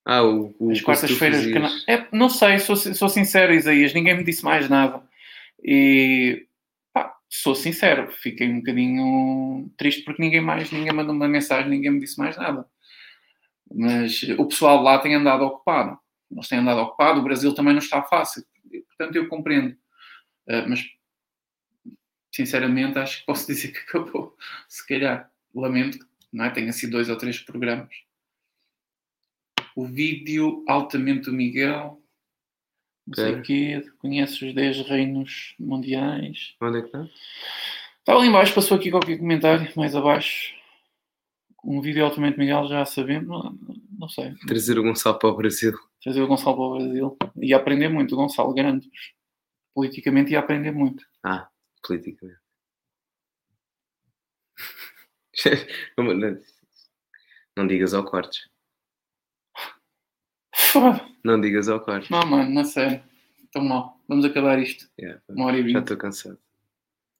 Ah, 0.03 0.23
o, 0.23 0.55
o 0.59 0.71
As 0.71 0.81
quartas-feiras. 0.81 1.45
É, 1.87 2.07
não 2.11 2.27
sei, 2.27 2.57
sou, 2.57 2.75
sou 2.75 3.07
sincero, 3.07 3.53
Isaías, 3.53 3.93
ninguém 3.93 4.17
me 4.17 4.23
disse 4.23 4.43
mais 4.43 4.67
nada. 4.67 5.03
E 5.63 6.47
pá, 6.91 7.15
sou 7.29 7.53
sincero, 7.53 8.11
fiquei 8.11 8.49
um 8.49 8.57
bocadinho 8.57 9.71
triste 9.77 10.03
porque 10.03 10.21
ninguém 10.21 10.41
mais, 10.41 10.71
ninguém 10.71 10.91
mandou 10.91 11.13
uma 11.13 11.27
mensagem, 11.27 11.69
ninguém 11.69 11.91
me 11.91 11.99
disse 11.99 12.17
mais 12.17 12.35
nada. 12.35 12.65
Mas 13.73 14.23
o 14.37 14.45
pessoal 14.45 14.81
lá 14.81 14.99
tem 14.99 15.15
andado 15.15 15.43
ocupado. 15.43 15.97
Eles 16.31 16.47
têm 16.47 16.59
andado 16.59 16.81
ocupado, 16.81 17.19
o 17.19 17.23
Brasil 17.23 17.53
também 17.53 17.73
não 17.73 17.79
está 17.79 18.01
fácil. 18.03 18.43
Portanto, 18.87 19.15
eu 19.15 19.27
compreendo. 19.27 19.73
Uh, 20.47 20.67
mas, 20.67 20.85
sinceramente, 22.33 22.97
acho 22.99 23.19
que 23.19 23.25
posso 23.25 23.47
dizer 23.51 23.69
que 23.69 23.79
acabou. 23.79 24.35
Se 24.67 24.85
calhar, 24.87 25.29
lamento, 25.53 26.05
não 26.31 26.45
é? 26.45 26.49
Tenha 26.49 26.71
sido 26.71 26.91
dois 26.91 27.09
ou 27.09 27.17
três 27.17 27.39
programas. 27.39 27.93
O 29.75 29.85
vídeo 29.85 30.63
altamente 30.67 31.29
do 31.29 31.33
Miguel. 31.33 32.01
Não 33.07 33.15
sei 33.15 33.35
o 33.35 33.41
quê. 33.41 33.91
Conhece 33.99 34.45
os 34.45 34.53
10 34.53 34.87
reinos 34.87 35.55
mundiais. 35.59 36.55
Onde 36.61 36.79
é 36.79 36.81
que 36.81 36.87
está? 36.87 37.07
Está 37.99 38.15
ali 38.15 38.27
embaixo, 38.27 38.53
passou 38.53 38.77
aqui 38.77 38.89
qualquer 38.89 39.17
comentário, 39.17 39.71
mais 39.75 39.95
abaixo 39.95 40.60
um 41.63 41.81
vídeo 41.81 42.03
altamente 42.03 42.37
Miguel, 42.37 42.67
já 42.67 42.85
sabemos, 42.85 43.27
não, 43.27 43.57
não, 43.99 44.09
sei. 44.09 44.33
Trazer 44.47 44.79
o 44.79 44.83
Gonçalo 44.83 45.19
para 45.19 45.29
o 45.29 45.35
Brasil. 45.35 45.73
Trazer 46.01 46.21
o 46.21 46.27
Gonçalo 46.27 46.55
para 46.55 46.65
o 46.65 46.77
Brasil. 46.77 47.17
E 47.37 47.53
aprender 47.53 47.89
muito, 47.89 48.13
o 48.13 48.17
Gonçalo 48.17 48.53
grande. 48.53 48.89
Politicamente 49.73 50.31
ia 50.31 50.39
aprender 50.39 50.71
muito. 50.71 51.05
Ah, 51.23 51.49
politicamente. 51.85 52.39
não 57.55 57.67
digas 57.67 57.93
ao 57.93 58.03
cortes. 58.03 58.49
não 61.23 61.39
digas 61.39 61.69
ao 61.69 61.79
cortes. 61.79 62.09
Não, 62.09 62.25
mano, 62.25 62.49
não 62.49 62.65
sei. 62.65 63.01
Estou 63.43 63.61
mal. 63.63 63.99
Vamos 64.07 64.25
acabar 64.25 64.59
isto. 64.59 64.89
Yeah, 64.99 65.21
Uma 65.29 65.45
hora 65.45 65.57
e 65.57 65.63
vinte. 65.63 65.73
Já 65.73 65.79
estou 65.79 65.97
cansado. 65.97 66.39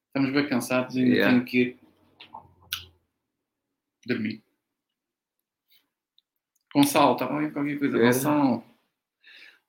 Estamos 0.08 0.34
bem 0.34 0.50
cansados 0.50 0.96
e 0.96 1.00
ainda 1.00 1.16
yeah. 1.16 1.32
tenho 1.32 1.46
que 1.46 1.58
ir 1.58 1.81
dormir. 4.06 4.44
Gonçalo, 6.74 7.14
estava 7.14 7.46
a 7.46 7.52
qualquer 7.52 7.80
coisa. 7.80 7.98
Era. 7.98 8.06
Gonçalo, 8.06 8.64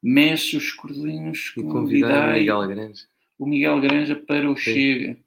mexe 0.02 0.56
os 0.56 0.72
cordelinhos 0.72 1.52
o 1.56 1.62
Miguel 1.62 2.68
Granja. 2.68 3.06
O 3.38 3.46
Miguel 3.46 3.80
Granja 3.80 4.16
para 4.16 4.50
o 4.50 4.56
Chega. 4.56 5.18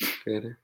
Espera. 0.00 0.58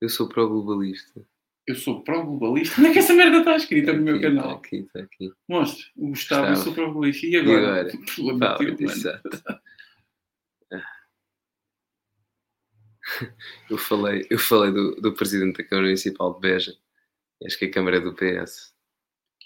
Eu 0.00 0.08
sou 0.08 0.28
pró-globalista. 0.28 1.26
Eu 1.66 1.74
sou 1.74 2.02
pró-globalista? 2.02 2.78
Onde 2.78 2.90
é 2.90 2.92
que 2.92 2.98
essa 2.98 3.14
merda 3.14 3.38
está 3.38 3.56
escrita 3.56 3.92
no 3.92 4.02
meu 4.02 4.20
canal? 4.20 4.46
Está 4.46 4.58
aqui, 4.58 4.76
está 4.76 5.00
aqui. 5.00 5.32
Mostre. 5.48 5.86
O 5.96 6.08
Gustavo, 6.08 6.48
Gustavo. 6.48 6.48
eu 6.48 6.56
sou 6.56 6.74
pró-globalista. 6.74 7.26
E 7.26 7.36
agora? 7.36 7.60
E 7.60 7.66
agora? 7.66 7.90
Fala, 8.56 8.76
exato. 8.80 9.64
eu 13.70 13.78
falei, 13.78 14.26
eu 14.30 14.38
falei 14.38 14.72
do, 14.72 14.96
do 14.96 15.14
presidente 15.14 15.58
da 15.58 15.64
Câmara 15.68 15.86
Municipal 15.86 16.34
de 16.34 16.40
Beja, 16.40 16.76
acho 17.44 17.58
que 17.58 17.66
é 17.66 17.68
a 17.68 17.72
Câmara 17.72 18.00
do 18.00 18.14
PS. 18.14 18.74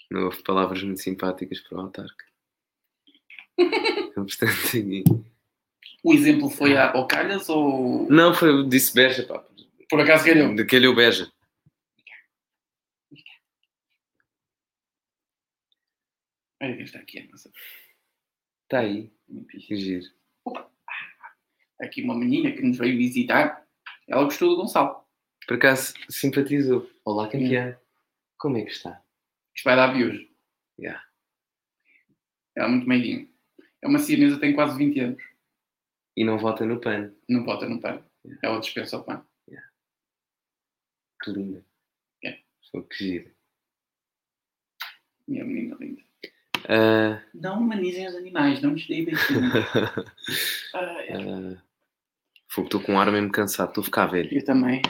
Não 0.09 0.25
houve 0.25 0.41
palavras 0.43 0.81
muito 0.81 1.01
simpáticas 1.01 1.59
para 1.59 1.77
o 1.77 1.81
autarca. 1.81 2.25
Portanto, 4.15 5.31
O 6.03 6.13
exemplo 6.13 6.49
foi 6.49 6.75
a, 6.75 6.91
ao 6.91 7.07
Calhas 7.07 7.47
ou. 7.49 8.09
Não, 8.09 8.33
foi, 8.33 8.67
disse 8.67 8.93
Beja, 8.93 9.25
pá. 9.25 9.45
Por 9.89 10.01
acaso 10.01 10.25
calhou? 10.25 10.55
De 10.55 10.65
calhou 10.65 10.95
Beja. 10.95 11.31
Olha 16.61 16.75
quem 16.75 16.83
está 16.83 16.99
aqui, 16.99 17.27
nossa. 17.27 17.51
Está 18.63 18.79
aí. 18.79 19.11
Giro. 19.69 20.05
Opa 20.45 20.69
aqui 21.81 22.01
uma 22.01 22.15
menina 22.15 22.51
que 22.51 22.61
nos 22.61 22.77
veio 22.77 22.97
visitar, 22.97 23.65
ela 24.07 24.23
gostou 24.23 24.49
do 24.49 24.57
Gonçalo. 24.57 25.03
Por 25.47 25.55
acaso 25.57 25.93
simpatizou. 26.09 26.89
Olá, 27.05 27.27
campeã. 27.27 27.69
É? 27.69 27.79
Como 28.37 28.57
é 28.57 28.63
que 28.63 28.71
está? 28.71 29.01
Isto 29.55 29.65
vai 29.65 29.75
dar 29.75 29.93
views. 29.93 30.27
Yeah. 30.79 31.03
Ela 32.55 32.67
é 32.67 32.71
muito 32.71 32.87
meiguinha. 32.87 33.27
É 33.81 33.87
uma 33.87 33.99
siamesa, 33.99 34.39
tem 34.39 34.53
quase 34.53 34.77
20 34.77 34.99
anos. 34.99 35.23
E 36.15 36.23
não 36.23 36.37
vota 36.37 36.65
no 36.65 36.79
PAN. 36.79 37.13
Não 37.27 37.43
vota 37.43 37.67
no 37.67 37.79
PAN. 37.79 38.03
Ela 38.43 38.59
dispensa 38.59 38.97
o 38.97 39.03
PAN. 39.03 39.25
Que 41.21 41.31
linda. 41.31 41.65
É. 42.23 42.39
Sou 42.61 42.83
que 42.83 42.95
gira. 42.95 43.31
Minha 45.27 45.43
menina 45.43 45.75
linda. 45.79 46.01
Ah, 46.67 47.21
Não 47.33 47.59
humanizem 47.59 48.07
os 48.07 48.15
animais, 48.15 48.61
não 48.61 48.73
lhes 48.73 48.87
deem 48.87 49.05
beijinho. 49.05 49.41
Ah, 50.73 51.03
é. 51.03 51.13
Fogo, 51.13 51.57
estou 52.63 52.79
com 52.81 52.93
um 52.93 52.99
ar 52.99 53.11
mesmo 53.11 53.31
cansado, 53.31 53.69
estou 53.69 53.81
a 53.81 53.85
ficar 53.85 54.05
velho. 54.07 54.29
Eu 54.31 54.43
também. 54.43 54.81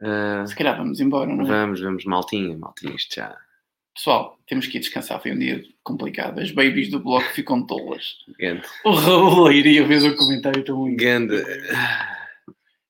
Ah, 0.00 0.44
Se 0.46 0.54
calhar 0.54 0.76
vamos 0.76 1.00
embora, 1.00 1.34
não 1.34 1.44
é? 1.44 1.48
vamos, 1.48 1.80
vamos, 1.80 2.04
maltinha, 2.04 2.56
maltinha, 2.56 2.94
isto 2.94 3.14
já. 3.14 3.36
Pessoal, 3.94 4.38
temos 4.46 4.66
que 4.66 4.76
ir 4.76 4.80
descansar. 4.80 5.20
Foi 5.22 5.32
um 5.32 5.38
dia 5.38 5.62
complicado. 5.82 6.38
As 6.40 6.50
babies 6.50 6.90
do 6.90 7.00
bloco 7.00 7.26
ficam 7.30 7.64
tolas. 7.66 8.18
Ganda. 8.38 8.62
O 8.84 8.90
Raul 8.92 9.50
iria 9.52 9.86
ver 9.86 10.02
o 10.02 10.16
comentário 10.16 10.62
tão 10.62 10.86
lindo. 10.86 11.02
Ganda. 11.02 11.42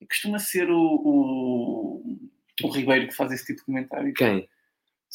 Costuma 0.09 0.41
ser 0.41 0.69
o, 0.69 0.77
o, 0.77 2.19
o 2.65 2.69
Ribeiro 2.71 3.07
que 3.07 3.15
faz 3.15 3.31
esse 3.31 3.47
tipo 3.47 3.61
de 3.61 3.67
comentário 3.67 4.13
Quem? 4.15 4.49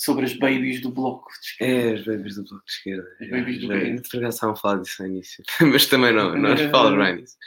Sobre 0.04 0.26
as 0.26 0.34
babies 0.34 0.82
do 0.82 0.92
bloco 0.92 1.30
de 1.40 1.46
esquerda. 1.48 1.74
É, 1.74 1.94
as 1.94 2.04
babies 2.06 2.36
do 2.36 2.44
bloco 2.44 2.66
de 2.66 2.72
esquerda. 2.72 3.08
As 3.22 3.30
babies 3.30 3.60
do 3.62 3.68
Já- 3.68 3.80
quê? 3.80 4.02
Por 4.10 4.18
acaso 4.18 4.36
estavam 4.36 4.54
a 4.56 4.58
falar 4.58 4.82
disso 4.82 5.04
no 5.04 5.10
início. 5.10 5.44
Mas 5.62 5.86
também 5.86 6.14
não, 6.14 6.36
nós 6.38 6.60
falamos 6.72 7.06
bem 7.06 7.16
nisso. 7.22 7.38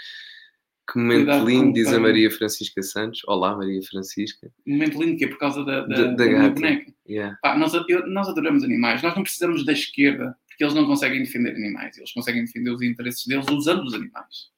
Que 0.92 0.98
momento 0.98 1.18
Cuidado 1.24 1.46
lindo, 1.48 1.72
diz 1.72 1.92
a 1.92 1.98
Maria 1.98 2.30
Francisca 2.30 2.82
Santos. 2.82 3.22
Olá, 3.26 3.56
Maria 3.56 3.80
Francisca. 3.82 4.52
Momento 4.66 5.02
lindo 5.02 5.16
que 5.16 5.24
é 5.24 5.28
por 5.28 5.38
causa 5.38 5.64
da, 5.64 5.80
da, 5.86 5.94
Da- 5.96 6.12
da 6.12 6.26
da 6.26 6.48
boneca. 6.50 6.92
Yeah. 7.08 7.38
Pá, 7.42 7.56
nós, 7.56 7.72
eu- 7.74 8.06
nós 8.06 8.28
adoramos 8.28 8.62
animais. 8.62 9.02
Nós 9.02 9.14
não 9.16 9.22
precisamos 9.22 9.64
da 9.64 9.72
esquerda 9.72 10.36
porque 10.46 10.62
eles 10.62 10.74
não 10.74 10.86
conseguem 10.86 11.20
defender 11.20 11.50
animais. 11.56 11.96
Eles 11.98 12.12
conseguem 12.12 12.44
defender 12.44 12.70
os 12.70 12.82
interesses 12.82 13.26
deles 13.26 13.46
usando 13.50 13.82
os 13.84 13.94
animais. 13.94 14.50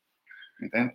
Entende? 0.60 0.94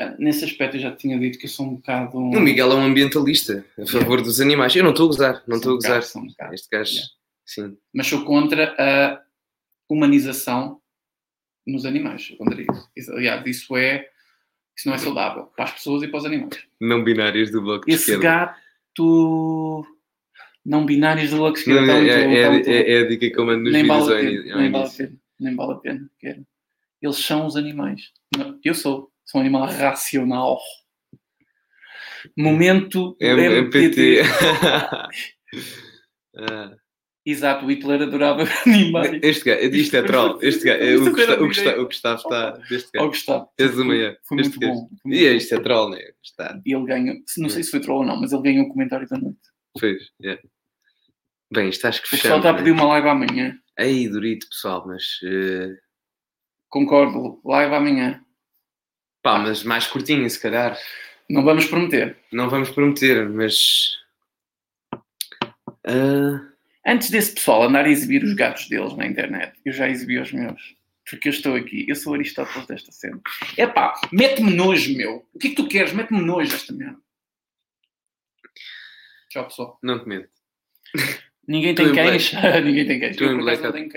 É, 0.00 0.16
Nesse 0.18 0.44
aspecto 0.44 0.76
eu 0.76 0.80
já 0.80 0.94
tinha 0.96 1.18
dito 1.18 1.38
que 1.38 1.44
eu 1.44 1.50
sou 1.50 1.66
um 1.66 1.74
bocado. 1.76 2.16
O 2.16 2.40
Miguel 2.40 2.72
é 2.72 2.74
um 2.74 2.84
ambientalista 2.84 3.64
a 3.78 3.86
favor 3.86 4.22
dos 4.22 4.40
animais. 4.40 4.74
Eu 4.74 4.82
não 4.84 4.90
estou 4.92 5.04
a 5.04 5.08
gozar, 5.08 5.42
não 5.46 5.56
estou 5.56 5.72
a 5.72 5.74
um 5.74 5.76
gozar. 5.76 6.02
um. 6.16 6.52
Este 6.54 6.68
gajo, 6.72 6.90
Yeah. 6.92 7.10
sim. 7.44 7.76
Mas 7.94 8.06
sou 8.06 8.24
contra 8.24 8.74
a 8.78 9.20
humanização 9.88 10.80
nos 11.66 11.84
animais. 11.84 12.32
Contra 12.38 12.60
isso. 12.96 13.12
Aliás, 13.12 13.44
isso 13.46 13.76
é. 13.76 14.06
Isso 14.76 14.88
não 14.88 14.94
é 14.94 14.98
saudável 14.98 15.42
para 15.54 15.64
as 15.66 15.72
pessoas 15.72 16.02
e 16.02 16.08
para 16.08 16.18
os 16.18 16.24
animais. 16.24 16.64
Não 16.80 17.04
binários 17.04 17.50
do 17.50 17.60
bloco 17.60 17.84
de 17.84 17.92
Esse 17.92 18.12
esquerda. 18.12 18.56
gato. 18.96 19.86
Não 20.64 20.86
binários 20.86 21.30
do 21.30 21.36
bloco 21.36 21.58
de 21.58 21.68
Não, 21.68 21.80
esquerda. 21.82 21.92
é, 21.92 22.00
está 22.00 22.22
muito- 22.24 22.30
é- 22.30 22.40
está 22.40 22.50
muito- 22.52 22.68
é- 22.70 22.92
é 22.92 22.98
a 23.00 23.08
dica 23.08 23.30
que 23.30 23.38
eu 23.38 23.44
mando 23.46 23.62
nos 23.64 23.72
nem 23.72 23.82
vídeos 23.82 24.06
vale 24.06 24.26
ao 24.52 24.58
nem 24.60 24.70
vale 24.70 24.84
a 24.86 24.90
pena, 24.90 25.12
nem 25.38 25.56
vale 25.56 25.72
a 25.72 25.76
pena. 25.76 26.10
Eles 27.02 27.16
são 27.16 27.46
os 27.46 27.56
animais. 27.56 28.10
Não, 28.36 28.58
Eu 28.64 28.74
sou, 28.74 29.09
sou 29.30 29.38
um 29.40 29.42
animal 29.42 29.66
racional. 29.66 30.58
Momento 32.36 33.16
MPT. 33.20 34.22
Ah, 36.36 36.72
Exato, 37.24 37.66
o 37.66 37.70
Hitler 37.70 38.02
adorava 38.02 38.44
animais. 38.66 39.20
Este 39.22 39.44
gajo, 39.44 39.76
isto 39.76 39.96
é 39.96 40.02
troll. 40.02 40.38
Este 40.42 40.64
gajo, 40.64 40.82
é, 40.82 40.96
o, 40.96 41.10
Gustavo, 41.10 41.44
o, 41.44 41.46
Gustavo, 41.48 41.80
o 41.82 41.86
Gustavo 41.86 42.16
está. 42.16 42.50
Deste 42.68 42.88
Ó 42.98 43.00
gajo. 43.00 43.08
Gustavo. 43.10 43.48
És 43.58 43.70
é. 43.72 44.18
Foi 44.24 44.40
Este 44.40 44.58
muito 44.58 44.60
bom. 44.60 44.88
E 45.06 45.26
é, 45.26 45.32
isto 45.34 45.54
é 45.54 45.60
troll, 45.60 45.90
né? 45.90 45.98
Está. 46.24 46.60
E 46.64 46.74
ele 46.74 46.86
ganha, 46.86 47.14
não 47.38 47.48
sei 47.50 47.62
se 47.62 47.70
foi 47.70 47.80
troll 47.80 47.98
ou 48.00 48.06
não, 48.06 48.16
mas 48.20 48.32
ele 48.32 48.42
ganhou 48.42 48.64
o 48.64 48.68
comentário 48.70 49.06
da 49.06 49.18
noite. 49.18 49.38
Pois, 49.78 50.02
é. 50.24 50.38
Bem, 51.52 51.68
isto 51.68 51.86
acho 51.86 52.00
que 52.02 52.08
O 52.08 52.10
pessoal 52.10 52.38
está 52.38 52.50
a 52.50 52.52
né? 52.52 52.58
pedir 52.58 52.70
uma 52.70 52.86
live 52.86 53.08
amanhã. 53.08 53.58
Aí, 53.78 54.08
Dorito, 54.08 54.48
pessoal, 54.48 54.84
mas. 54.86 55.04
eh, 55.24 55.76
Concordo, 56.68 57.40
live 57.44 57.74
amanhã. 57.74 58.24
Pá, 59.22 59.38
mas 59.38 59.62
mais 59.62 59.86
curtinho, 59.86 60.28
se 60.28 60.40
calhar. 60.40 60.78
Não 61.28 61.44
vamos 61.44 61.66
prometer. 61.66 62.16
Não 62.32 62.48
vamos 62.50 62.70
prometer, 62.70 63.28
mas. 63.28 63.98
ah, 65.86 66.46
Antes 66.86 67.10
desse 67.10 67.34
pessoal 67.34 67.62
andar 67.64 67.84
a 67.84 67.90
exibir 67.90 68.24
os 68.24 68.34
gatos 68.34 68.68
deles 68.68 68.96
na 68.96 69.06
internet, 69.06 69.52
eu 69.64 69.72
já 69.72 69.88
exibi 69.88 70.18
os 70.18 70.32
meus. 70.32 70.74
Porque 71.08 71.28
eu 71.28 71.32
estou 71.32 71.54
aqui, 71.56 71.84
eu 71.88 71.94
sou 71.94 72.14
Aristóteles 72.14 72.66
desta 72.66 72.92
cena. 72.92 73.20
Epá, 73.56 73.94
mete-me 74.12 74.54
nojo, 74.54 74.96
meu. 74.96 75.26
O 75.34 75.38
que 75.38 75.48
é 75.48 75.50
que 75.50 75.56
tu 75.56 75.68
queres? 75.68 75.92
Mete-me 75.92 76.20
nojo 76.20 76.54
esta 76.54 76.72
merda. 76.72 76.98
Tchau, 79.28 79.44
pessoal. 79.44 79.78
não 79.82 79.98
te 80.00 80.08
meto. 80.08 80.28
Ninguém 81.46 81.74
tem 81.74 81.86
em 81.86 81.94
cães. 81.94 82.32
Ninguém 82.64 82.86
tem 82.86 83.00
cães. 83.00 83.16
Eu. 83.20 83.36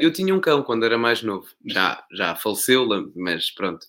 Eu 0.03 0.13
tinha 0.13 0.33
um 0.33 0.39
cão 0.41 0.63
quando 0.63 0.85
era 0.85 0.97
mais 0.97 1.21
novo. 1.23 1.47
Já, 1.65 2.03
já 2.11 2.35
faleceu, 2.35 2.87
mas 3.15 3.51
pronto. 3.51 3.85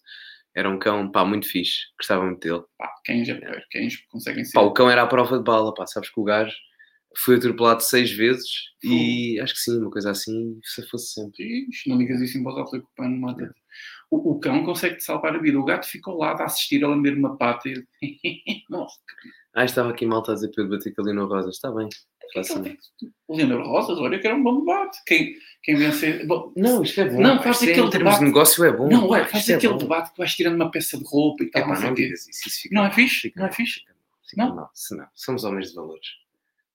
Era 0.54 0.70
um 0.70 0.78
cão, 0.78 1.10
pá, 1.10 1.24
muito 1.24 1.48
fixe. 1.48 1.78
Gostava 1.98 2.24
muito 2.24 2.40
dele. 2.40 2.62
Pá, 2.78 2.88
cães 3.04 3.28
é 3.28 3.34
porreiro. 3.34 3.62
Cães 3.72 3.96
conseguem 4.06 4.44
ser. 4.44 4.52
Pá, 4.52 4.60
o 4.62 4.72
cão 4.72 4.90
era 4.90 5.02
à 5.02 5.06
prova 5.06 5.36
de 5.38 5.44
bala, 5.44 5.74
pá. 5.74 5.86
Sabes 5.86 6.10
que 6.10 6.20
o 6.20 6.24
gajo 6.24 6.54
foi 7.16 7.36
atropelado 7.36 7.82
seis 7.82 8.10
vezes 8.10 8.50
e 8.82 9.38
acho 9.40 9.54
que 9.54 9.60
sim, 9.60 9.78
uma 9.78 9.90
coisa 9.90 10.10
assim, 10.10 10.58
se 10.64 10.86
fosse 10.88 11.12
sempre. 11.12 11.68
Ixi, 11.68 11.88
não 11.88 11.98
digas 11.98 12.20
isso 12.20 12.38
em 12.38 12.42
voz 12.42 12.56
alta 12.56 12.78
que 12.78 12.84
o 12.84 12.88
pano 12.96 13.20
mata 13.20 13.54
o, 14.10 14.32
o 14.32 14.38
cão 14.40 14.64
consegue-te 14.64 15.02
salvar 15.04 15.34
a 15.34 15.38
vida. 15.38 15.58
O 15.58 15.64
gato 15.64 15.86
ficou 15.86 16.16
lá 16.18 16.32
a 16.32 16.44
assistir 16.44 16.84
a 16.84 16.88
lamber 16.88 17.16
uma 17.16 17.36
pata 17.36 17.68
e 17.68 17.84
morre. 18.70 18.92
Ah, 19.54 19.64
estava 19.64 19.90
aqui 19.90 20.04
malta 20.06 20.32
a 20.32 20.34
dizer 20.34 20.50
para 20.50 20.64
eu 20.64 20.68
bater 20.68 20.94
com 20.94 21.02
a 21.02 21.04
Lino 21.04 21.26
Rosas. 21.26 21.54
Está 21.56 21.70
bem. 21.70 21.88
Faço 22.32 22.58
assim. 22.58 22.76
O 23.28 23.36
Leandro 23.36 23.62
Rosas, 23.62 23.98
olha 23.98 24.18
que 24.18 24.26
era 24.26 24.34
um 24.34 24.42
bom 24.42 24.58
debate. 24.60 24.98
Quem, 25.06 25.36
quem 25.62 25.76
vencer. 25.76 26.26
Bom, 26.26 26.52
Não, 26.56 26.82
isto 26.82 27.00
é 27.00 27.08
bom. 27.08 27.20
Não, 27.20 27.40
faz 27.40 27.56
Isto 27.62 27.68
é, 27.68 27.72
aquele 27.72 27.86
Em 27.86 27.90
termos 27.90 27.92
debate- 28.06 28.18
de 28.18 28.24
negócio 28.24 28.64
é 28.64 28.72
bom. 28.72 28.88
não, 28.88 29.02
pá. 29.02 29.06
ué, 29.14 29.24
faz 29.26 29.48
é 29.48 29.54
aquele 29.54 29.72
bom. 29.74 29.78
debate 29.78 30.10
que 30.12 30.18
vais 30.18 30.34
tirando 30.34 30.54
uma 30.56 30.70
peça 30.70 30.98
de 30.98 31.04
roupa 31.06 31.44
e 31.44 31.50
tal. 31.50 31.62
É 31.62 31.66
não 31.66 31.74
pá, 31.74 31.80
não 31.80 31.92
o 31.92 31.94
quê. 31.94 32.02
digas 32.04 32.26
isso. 32.26 32.48
isso 32.48 32.62
fica 32.62 32.74
Não 32.74 32.82
é 32.82 32.86
mal, 32.86 32.94
fixe? 32.94 33.20
fica 33.20 33.38
Não 33.40 33.46
é 33.46 33.48
mal, 33.48 33.56
fixe? 33.56 33.80
fica 34.28 34.36
mal, 34.42 34.48
Não? 34.48 34.56
mal. 34.56 34.70
Se 34.74 34.96
não, 34.96 35.06
somos 35.14 35.44
homens 35.44 35.68
de 35.68 35.74
valores 35.76 36.06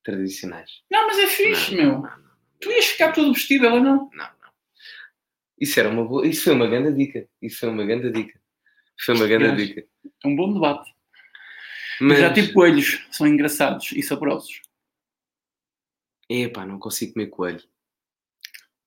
tradicionais. 0.04 0.70
Não, 0.90 1.08
mas 1.08 1.20
é 1.20 1.28
fixe, 1.28 1.76
Não, 1.76 1.84
meu. 1.84 1.92
não, 1.94 2.02
não, 2.04 2.10
não. 2.18 2.30
Tu 2.62 2.72
ias 2.72 2.86
ficar 2.86 3.12
todo 3.12 3.34
vestido, 3.34 3.66
ela 3.66 3.80
não. 3.80 3.96
Não, 3.96 4.10
não. 4.14 4.30
Isso 5.60 5.80
era 5.80 5.90
uma 5.90 6.06
boa. 6.06 6.26
Isso 6.26 6.44
foi 6.44 6.54
uma 6.54 6.68
grande 6.68 6.98
dica. 6.98 7.28
Isso 7.42 7.60
foi 7.60 7.70
uma 7.70 7.86
grande 7.86 8.12
dica. 8.12 8.40
Foi 9.06 9.16
uma 9.16 9.28
grande 9.28 9.66
dica. 9.68 9.86
É 10.24 10.28
um 10.28 10.36
bom 10.36 10.54
debate. 10.54 10.94
Mas 12.02 12.20
Já 12.20 12.34
tive 12.34 12.54
coelhos, 12.54 13.06
são 13.12 13.28
engraçados 13.28 13.92
e 13.92 14.02
saborosos. 14.02 14.62
Epá, 16.30 16.66
não 16.66 16.80
consigo 16.80 17.14
comer 17.14 17.28
coelho. 17.28 17.64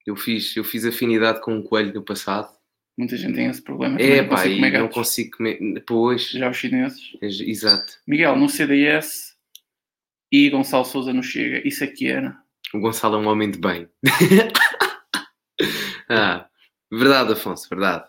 Eu 0.06 0.16
fiz, 0.16 0.56
eu 0.56 0.64
fiz 0.64 0.84
afinidade 0.84 1.40
com 1.40 1.54
um 1.54 1.62
coelho 1.62 1.92
no 1.92 2.02
passado. 2.02 2.50
Muita 2.96 3.16
gente 3.16 3.34
tem 3.34 3.46
esse 3.46 3.62
problema. 3.62 3.98
não 3.98 4.04
Epá, 4.04 4.36
consigo 4.36 4.66
e 4.66 4.70
não 4.70 4.88
consigo 4.88 5.36
comer. 5.36 5.84
Pois, 5.86 6.30
Já 6.30 6.50
os 6.50 6.56
chineses. 6.56 7.16
exato. 7.20 7.98
Miguel, 8.06 8.36
no 8.36 8.48
CDS 8.48 9.36
e 10.30 10.48
Gonçalo 10.50 10.84
Souza 10.84 11.12
no 11.12 11.22
Chega. 11.22 11.66
Isso 11.66 11.84
aqui 11.84 12.08
era. 12.08 12.36
O 12.72 12.80
Gonçalo 12.80 13.16
é 13.16 13.18
um 13.18 13.28
homem 13.28 13.50
de 13.50 13.58
bem. 13.58 13.88
ah, 16.08 16.48
verdade, 16.93 17.32
Afonso, 17.32 17.69
verdade. 17.69 18.09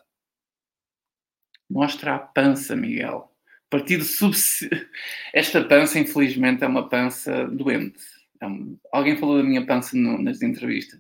Mostra 1.70 2.16
a 2.16 2.20
pança, 2.20 2.76
Miguel. 2.76 3.32
Partido 3.70 4.04
subsi... 4.04 4.70
Esta 5.34 5.64
pança, 5.64 5.98
infelizmente, 5.98 6.64
é 6.64 6.68
uma 6.68 6.88
pança 6.88 7.48
doente. 7.48 8.00
É 8.40 8.46
um- 8.46 8.78
Alguém 8.92 9.18
falou 9.18 9.38
da 9.38 9.44
minha 9.44 9.66
pança 9.66 9.96
no- 9.98 10.22
nas 10.22 10.42
entrevistas. 10.42 11.00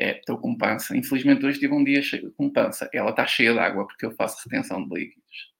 É, 0.00 0.18
estou 0.18 0.38
com 0.38 0.56
pança. 0.56 0.96
Infelizmente, 0.96 1.44
hoje 1.46 1.60
tive 1.60 1.72
um 1.72 1.84
dia 1.84 2.02
cheio 2.02 2.32
com 2.32 2.50
pança. 2.50 2.88
Ela 2.92 3.10
está 3.10 3.26
cheia 3.26 3.52
de 3.52 3.58
água 3.58 3.86
porque 3.86 4.04
eu 4.04 4.10
faço 4.12 4.42
retenção 4.48 4.86
de 4.86 4.94
líquidos. 4.94 5.52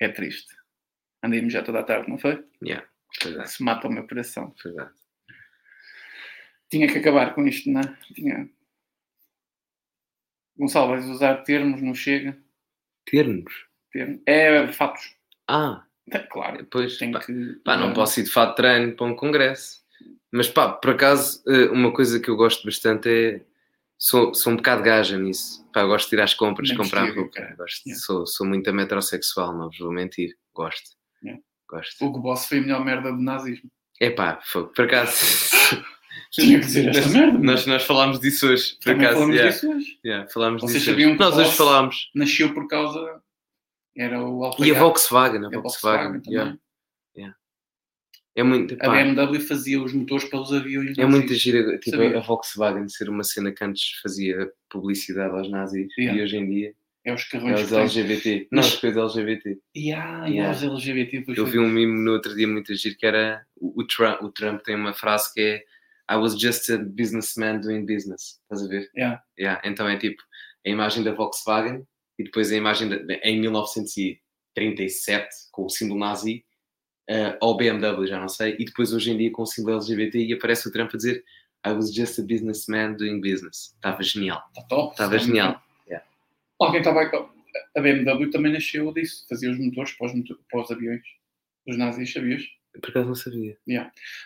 É 0.00 0.08
triste. 0.08 0.54
Andei 1.22 1.48
já 1.50 1.62
toda 1.62 1.80
a 1.80 1.84
tarde, 1.84 2.08
não 2.08 2.18
foi? 2.18 2.44
Yeah, 2.64 2.84
verdade, 3.22 3.50
Se 3.50 3.62
mata 3.62 3.86
o 3.86 3.92
meu 3.92 4.06
coração. 4.08 4.54
verdade. 4.64 4.90
Tinha 6.70 6.88
que 6.90 6.98
acabar 6.98 7.34
com 7.34 7.46
isto, 7.46 7.70
não 7.70 7.80
é? 7.82 7.96
Tinha. 8.14 8.48
Gonçalo, 10.62 10.88
vais 10.90 11.06
usar 11.08 11.36
termos, 11.42 11.82
não 11.82 11.92
chega? 11.94 12.38
Termos. 13.04 13.52
Termo. 13.92 14.22
É 14.26 14.66
fatos. 14.72 15.14
Ah, 15.48 15.84
É, 16.10 16.18
claro. 16.20 16.58
depois. 16.58 16.96
Tem 16.98 17.10
Pá, 17.10 17.18
que. 17.20 17.32
pá, 17.64 17.76
não 17.76 17.92
posso 17.92 18.20
ir 18.20 18.22
de 18.24 18.30
fato 18.30 18.54
treino 18.54 18.94
para 18.94 19.06
um 19.06 19.16
congresso. 19.16 19.82
Mas 20.30 20.48
pá, 20.48 20.68
por 20.72 20.90
acaso, 20.92 21.42
eh, 21.48 21.66
uma 21.70 21.92
coisa 21.92 22.20
que 22.20 22.28
eu 22.28 22.36
gosto 22.36 22.64
bastante 22.64 23.08
é. 23.08 23.40
Sou, 23.98 24.34
sou 24.34 24.52
um 24.52 24.56
bocado 24.56 24.82
gaja 24.82 25.16
nisso. 25.18 25.64
Pá, 25.72 25.80
eu 25.82 25.88
gosto 25.88 26.10
de 26.10 26.16
ir 26.16 26.20
às 26.20 26.34
compras, 26.34 26.68
Bem 26.68 26.78
comprar 26.78 27.04
roupa. 27.14 27.30
cara. 27.40 27.54
Gosto, 27.56 27.86
Yeah. 27.86 28.00
sou, 28.04 28.26
sou 28.26 28.46
muito 28.46 28.72
metrosexual, 28.72 29.52
não 29.56 29.68
vos 29.68 29.78
vou 29.78 29.92
mentir. 29.92 30.36
Gosto. 30.54 30.90
Yeah. 31.24 31.40
Gosto. 31.68 32.04
O 32.04 32.18
Boss 32.20 32.46
foi 32.46 32.58
a 32.58 32.60
melhor 32.62 32.84
merda 32.84 33.12
do 33.12 33.20
nazismo. 33.22 33.70
É 34.00 34.10
pá, 34.10 34.40
foi, 34.42 34.66
por 34.72 34.84
acaso. 34.86 35.12
Tinha 36.32 36.58
que 36.60 36.66
dizer 36.66 36.88
esta 36.88 37.02
nós, 37.02 37.12
merda. 37.12 37.38
nós, 37.38 37.66
nós 37.66 37.82
falámos 37.84 38.18
disso 38.18 38.48
hoje. 38.48 38.74
Por 38.76 38.84
Também 38.84 39.00
acaso, 39.06 39.14
falamos 39.20 39.36
yeah, 39.36 39.52
disso 39.54 39.70
hoje. 39.70 39.98
yeah, 40.04 40.28
falámos 40.30 40.62
Vocês 40.62 40.74
disso 40.78 40.86
sabiam 40.90 41.10
hoje. 41.10 41.18
que 41.18 41.24
Nós 41.24 41.36
hoje 41.38 41.52
falámos. 41.56 42.10
Nasceu 42.14 42.54
por 42.54 42.66
causa. 42.68 43.20
Era 43.96 44.22
o 44.24 44.50
E 44.64 44.70
a. 44.74 44.78
Volkswagen, 44.78 45.44
a 45.44 45.50
E 45.50 45.56
a 45.56 45.60
Volkswagen. 45.60 46.20
também. 46.22 46.58
yeah. 47.16 47.36
É 48.34 48.42
muito. 48.42 48.74
A 48.80 48.88
BMW 48.88 49.40
fazia 49.40 49.82
os 49.82 49.92
motores 49.92 50.24
para 50.24 50.40
os 50.40 50.50
aviões. 50.54 50.96
É 50.96 51.04
muita 51.04 51.34
gira, 51.34 51.78
tipo, 51.78 51.96
Sabia. 51.98 52.16
a 52.16 52.20
Volkswagen 52.22 52.88
ser 52.88 53.10
uma 53.10 53.22
cena 53.22 53.52
que 53.52 53.62
antes 53.62 54.00
fazia 54.02 54.50
publicidade 54.70 55.34
aos 55.36 55.50
nazis 55.50 55.88
Yeah. 55.98 56.18
e 56.18 56.24
hoje 56.24 56.36
em 56.38 56.48
dia 56.48 56.74
É 57.04 57.12
os 57.12 57.20
É 57.22 57.30
carrões 57.30 57.60
os 57.60 57.66
que 57.66 57.74
têm. 57.74 57.80
LGBT. 57.82 58.48
Não, 58.50 58.56
Mas- 58.62 58.66
as 58.68 58.76
coisas 58.80 59.16
LGBT. 59.16 59.58
Yeah, 59.76 60.26
Yeah. 60.26 60.28
yeah, 60.30 60.50
os 60.56 60.62
LGBT. 60.62 61.34
Eu 61.36 61.44
vi 61.44 61.58
um 61.58 61.68
meme 61.68 62.00
no 62.02 62.12
outro 62.12 62.34
dia 62.34 62.48
muito 62.48 62.74
giro 62.74 62.96
que 62.96 63.04
era 63.04 63.44
o 63.56 63.82
o 63.82 63.86
Trump, 63.86 64.22
o 64.22 64.30
Trump 64.30 64.62
tem 64.62 64.76
uma 64.76 64.94
frase 64.94 65.30
que 65.34 65.40
é 65.40 65.62
I 66.10 66.16
was 66.16 66.34
just 66.38 66.68
a 66.70 66.78
businessman 66.78 67.60
doing 67.60 67.86
business. 67.86 68.40
Estás 68.42 68.64
a 68.64 68.68
ver? 68.68 68.90
Yeah. 68.96 69.22
Yeah. 69.38 69.60
Então 69.64 69.88
é 69.88 69.96
tipo 69.98 70.22
a 70.66 70.68
imagem 70.68 71.02
da 71.04 71.12
Volkswagen 71.12 71.86
e 72.18 72.24
depois 72.24 72.50
a 72.52 72.56
imagem 72.56 72.88
da, 72.88 72.96
em 73.22 73.40
1937 73.40 75.28
com 75.50 75.64
o 75.64 75.70
símbolo 75.70 76.00
nazi 76.00 76.44
eh, 77.08 77.36
ou 77.40 77.56
BMW, 77.56 78.06
já 78.06 78.20
não 78.20 78.28
sei, 78.28 78.56
e 78.58 78.64
depois 78.64 78.92
hoje 78.92 79.10
em 79.10 79.16
dia 79.18 79.30
com 79.32 79.42
o 79.42 79.46
símbolo 79.46 79.76
LGBT 79.76 80.18
e 80.18 80.32
aparece 80.32 80.68
o 80.68 80.72
Trump 80.72 80.90
a 80.94 80.96
dizer 80.96 81.24
I 81.66 81.70
was 81.72 81.92
just 81.94 82.18
a 82.18 82.22
businessman 82.22 82.94
doing 82.96 83.20
business. 83.20 83.72
Estava 83.76 84.02
genial. 84.02 84.42
Tá 84.54 84.62
top. 84.68 84.92
Estava 84.92 85.14
Está 85.16 85.26
genial. 85.26 85.62
Yeah. 85.86 86.04
Alguém 86.60 86.80
estava 86.80 87.02
a... 87.02 87.80
BMW 87.80 88.30
também 88.30 88.52
nasceu 88.52 88.92
disso, 88.92 89.24
fazia 89.28 89.50
os 89.50 89.58
motores 89.58 89.92
para 89.92 90.06
os, 90.08 90.14
motor- 90.14 90.40
para 90.50 90.60
os 90.60 90.70
aviões. 90.70 91.02
Os 91.68 91.76
nazis, 91.78 92.12
sabias? 92.12 92.42
Por 92.80 92.90
acaso 92.90 93.08
não 93.08 93.14
sabia. 93.14 93.56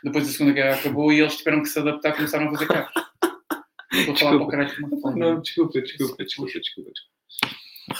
Depois 0.05 0.29
a 0.29 0.33
Segunda 0.33 0.53
Guerra 0.53 0.77
acabou 0.77 1.13
e 1.13 1.21
eles 1.21 1.37
tiveram 1.37 1.63
que 1.63 1.69
se 1.69 1.79
adaptar 1.79 2.11
e 2.11 2.17
começaram 2.17 2.49
a 2.49 2.51
fazer 2.53 2.67
carros. 2.67 2.93
Estou 3.93 4.15
a 4.15 4.19
falar 4.19 4.31
para 4.37 4.43
o 4.43 4.49
caralho 4.49 5.01
forma. 5.01 5.19
Não, 5.19 5.41
desculpa, 5.41 5.81
desculpa, 5.81 6.25
desculpa, 6.25 6.53
desculpa. 6.53 6.91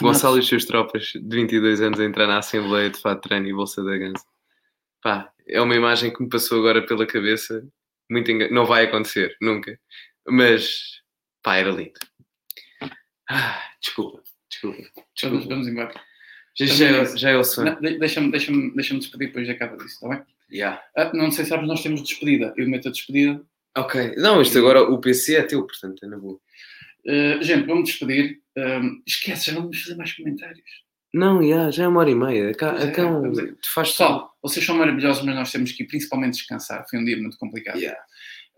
Gonçalo 0.01 0.37
e 0.37 0.39
os 0.39 0.47
seus 0.47 0.65
tropas 0.65 1.13
de 1.13 1.35
22 1.35 1.81
anos 1.81 1.99
a 1.99 2.03
entrar 2.05 2.27
na 2.27 2.39
Assembleia 2.39 2.89
de 2.89 2.99
fato 2.99 3.21
treino 3.21 3.47
e 3.47 3.53
bolsa 3.53 3.83
da 3.83 3.97
Ganso. 3.97 4.25
Pá, 5.01 5.31
é 5.47 5.61
uma 5.61 5.75
imagem 5.75 6.11
que 6.11 6.21
me 6.21 6.29
passou 6.29 6.59
agora 6.59 6.85
pela 6.85 7.05
cabeça. 7.05 7.65
Muito 8.09 8.29
enga... 8.31 8.49
Não 8.49 8.65
vai 8.65 8.85
acontecer, 8.85 9.35
nunca. 9.41 9.79
Mas, 10.27 11.01
pá, 11.41 11.55
era 11.55 11.71
lindo. 11.71 11.99
Ah, 13.29 13.61
desculpa, 13.81 14.21
desculpa. 14.49 14.77
Vamos, 14.77 15.09
desculpa. 15.15 15.47
vamos 15.47 15.67
embora. 15.67 15.93
Já, 16.55 16.65
já, 16.65 16.85
é- 16.87 17.17
já 17.17 17.29
é 17.29 17.37
o 17.37 17.43
sonho. 17.43 17.79
Deixa-me 17.79 18.31
deixa 18.31 18.51
deixa 18.73 18.95
despedir 18.95 19.27
depois 19.27 19.45
de 19.45 19.51
acaba 19.51 19.77
disso, 19.77 19.95
está 19.95 20.09
bem? 20.09 20.25
Yeah. 20.51 20.81
Ah, 20.95 21.11
não 21.13 21.31
sei 21.31 21.43
se 21.43 21.49
sabes, 21.49 21.67
nós 21.67 21.81
temos 21.83 22.01
despedida. 22.03 22.53
Eu 22.57 22.67
meto 22.69 22.87
a 22.87 22.91
despedida. 22.91 23.41
Ok, 23.77 24.15
não, 24.17 24.41
isto 24.41 24.57
agora, 24.57 24.81
o 24.81 24.99
PC 24.99 25.35
é 25.35 25.43
teu, 25.43 25.65
portanto, 25.65 26.03
é 26.03 26.07
na 26.07 26.17
boa. 26.17 26.39
Uh, 27.05 27.41
gente, 27.43 27.65
vamos 27.67 27.89
despedir. 27.89 28.39
Um, 28.57 29.01
esquece, 29.05 29.47
já 29.47 29.53
não 29.53 29.61
vamos 29.63 29.81
fazer 29.81 29.95
mais 29.95 30.13
comentários. 30.13 30.63
Não, 31.13 31.41
yeah, 31.41 31.69
já 31.71 31.83
é 31.83 31.87
uma 31.87 31.99
hora 31.99 32.09
e 32.09 32.15
meia. 32.15 32.53
Cá, 32.53 32.75
é, 32.79 32.91
cá 32.91 33.05
um- 33.05 33.31
a- 33.31 33.33
tu 33.45 33.73
faz 33.73 33.89
Pessoal, 33.91 34.33
vocês 34.41 34.65
são 34.65 34.75
maravilhosos, 34.77 35.23
mas 35.23 35.35
nós 35.35 35.51
temos 35.51 35.71
que 35.71 35.83
ir 35.83 35.87
principalmente 35.87 36.33
descansar. 36.33 36.85
Foi 36.89 36.99
um 36.99 37.05
dia 37.05 37.17
muito 37.17 37.37
complicado. 37.37 37.77
Yeah. 37.77 37.99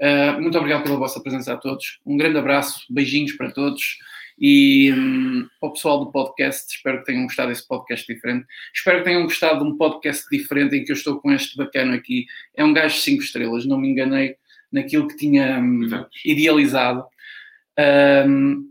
Uh, 0.02 0.41
muito 0.41 0.57
obrigado 0.57 0.84
pela 0.84 0.95
vossa 0.98 1.22
presença 1.22 1.53
a 1.53 1.57
todos. 1.57 1.99
Um 2.06 2.16
grande 2.18 2.38
abraço, 2.38 2.82
beijinhos 2.90 3.34
para 3.34 3.52
todos. 3.52 3.98
E 4.40 4.94
hum, 4.94 5.48
para 5.60 5.70
o 5.70 5.74
pessoal 5.74 6.06
do 6.06 6.11
podcast, 6.11 6.74
espero 6.74 6.99
que 6.99 7.06
tenham 7.06 7.24
gostado 7.24 7.49
desse 7.49 7.68
podcast 7.68 8.11
diferente. 8.11 8.45
Espero 8.74 8.99
que 8.99 9.03
tenham 9.03 9.24
gostado 9.24 9.64
de 9.64 9.70
um 9.70 9.78
podcast 9.78 10.26
diferente 10.32 10.76
em 10.76 10.86
que 10.86 10.91
eu 10.91 10.95
estou 10.95 11.20
com 11.20 11.32
este 11.32 11.57
bacana 11.57 11.95
aqui. 11.95 12.26
É 12.56 12.64
um 12.64 12.74
gajo 12.74 12.95
de 12.95 13.02
5 13.02 13.24
estrelas, 13.24 13.66
não 13.66 13.78
me 13.78 13.90
enganei 13.90 14.36
naquilo 14.72 15.07
que 15.07 15.18
tinha 15.18 15.60
hum, 15.60 15.90
idealizado. 16.24 17.06
Hum, 18.28 18.70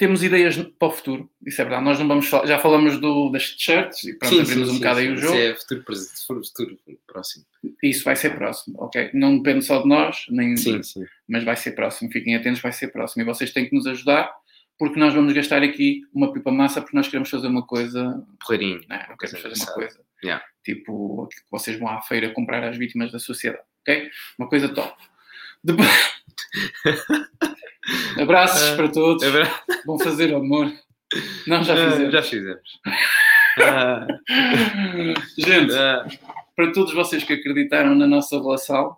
temos 0.00 0.22
ideias 0.22 0.56
para 0.56 0.88
o 0.88 0.90
futuro, 0.90 1.30
isso 1.44 1.60
é 1.60 1.64
verdade. 1.64 1.84
Nós 1.84 1.98
não 1.98 2.08
vamos 2.08 2.26
falar, 2.26 2.46
já 2.46 2.58
falamos 2.58 2.98
do, 2.98 3.28
das 3.28 3.50
t-shirts 3.50 4.02
e 4.04 4.14
pronto, 4.14 4.40
abrimos 4.40 4.70
um 4.70 4.78
bocado 4.78 5.00
aí 5.00 5.12
o 5.12 5.16
jogo. 5.18 5.34
Isso 5.34 5.44
é 5.44 5.54
futuro, 5.54 5.82
presente, 5.84 6.26
futuro 6.26 6.78
próximo. 7.06 7.44
Isso 7.82 8.04
vai 8.04 8.16
ser 8.16 8.34
próximo, 8.34 8.76
ok? 8.78 9.10
Não 9.12 9.36
depende 9.36 9.62
só 9.62 9.82
de 9.82 9.86
nós, 9.86 10.24
nem, 10.30 10.56
Sim, 10.56 10.82
sim. 10.82 11.04
mas 11.28 11.44
vai 11.44 11.54
ser 11.54 11.72
próximo. 11.72 12.10
Fiquem 12.10 12.34
atentos, 12.34 12.62
vai 12.62 12.72
ser 12.72 12.88
próximo. 12.88 13.22
E 13.22 13.26
vocês 13.26 13.52
têm 13.52 13.68
que 13.68 13.74
nos 13.74 13.86
ajudar, 13.86 14.32
porque 14.80 14.98
nós 14.98 15.12
vamos 15.12 15.34
gastar 15.34 15.62
aqui 15.62 16.00
uma 16.10 16.32
pipa 16.32 16.50
massa, 16.50 16.80
porque 16.80 16.96
nós 16.96 17.06
queremos 17.06 17.28
fazer 17.28 17.48
uma 17.48 17.66
coisa. 17.66 18.26
Porreirinho. 18.40 18.80
Não, 18.88 18.96
não 19.10 19.16
queremos 19.18 19.42
fazer 19.42 19.62
uma 19.62 19.74
coisa. 19.74 20.00
Yeah. 20.24 20.42
Tipo, 20.64 21.28
que 21.28 21.36
vocês 21.50 21.78
vão 21.78 21.88
à 21.88 22.00
feira 22.00 22.30
comprar 22.32 22.64
às 22.64 22.78
vítimas 22.78 23.12
da 23.12 23.18
sociedade, 23.18 23.62
ok? 23.82 24.08
Uma 24.38 24.48
coisa 24.48 24.70
top. 24.70 24.96
Depois... 25.62 25.86
Abraços 28.18 28.70
Ah, 28.70 28.76
para 28.76 28.88
todos. 28.88 29.22
É 29.22 29.30
verdade? 29.30 29.54
Vão 29.84 29.98
fazer 29.98 30.34
amor. 30.34 30.72
Não, 31.46 31.62
já 31.62 31.74
Ah, 31.74 31.90
fizemos. 31.90 32.12
Já 32.14 32.22
fizemos. 32.22 32.80
Gente, 35.36 35.74
ah, 35.74 36.06
para 36.56 36.72
todos 36.72 36.94
vocês 36.94 37.22
que 37.22 37.34
acreditaram 37.34 37.94
na 37.94 38.06
nossa 38.06 38.38
relação, 38.40 38.96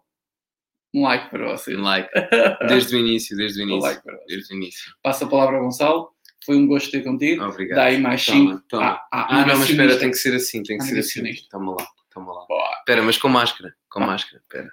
um 0.94 1.02
like 1.02 1.30
para 1.30 1.46
vocês. 1.52 1.78
like. 1.78 2.08
Desde 2.68 2.94
o 2.94 2.98
início, 2.98 3.36
desde 3.36 3.60
o 3.60 3.64
Um 3.64 3.68
início. 3.68 3.82
like 3.88 4.02
para 4.02 4.14
vocês. 4.16 4.26
Desde 4.28 4.54
o 4.54 4.56
início. 4.56 4.94
Passa 5.02 5.24
a 5.24 5.28
palavra 5.28 5.56
ao 5.56 5.62
Gonçalo. 5.64 6.12
Foi 6.44 6.56
um 6.56 6.66
gosto 6.66 6.90
ter 6.90 7.02
contigo. 7.04 7.42
Obrigado. 7.44 7.76
Dá 7.76 7.84
aí 7.84 7.98
mais 8.00 8.24
Toma, 8.26 8.54
5. 8.56 8.64
toma. 8.68 9.00
Ah, 9.12 9.46
não, 9.46 9.58
mas 9.58 9.70
espera, 9.70 9.96
tem 9.98 10.10
que 10.10 10.16
ser 10.16 10.34
assim, 10.34 10.62
tem 10.62 10.76
que 10.76 10.82
Ah, 10.82 10.86
ser 10.86 10.98
assim. 10.98 11.22
Toma 11.50 11.76
lá, 11.78 11.86
toma 12.10 12.32
lá. 12.32 12.46
Boa. 12.46 12.76
Espera, 12.80 13.02
mas 13.02 13.16
com 13.16 13.28
máscara. 13.28 13.74
Com 13.88 14.02
Ah. 14.02 14.06
máscara. 14.08 14.42
Espera, 14.42 14.70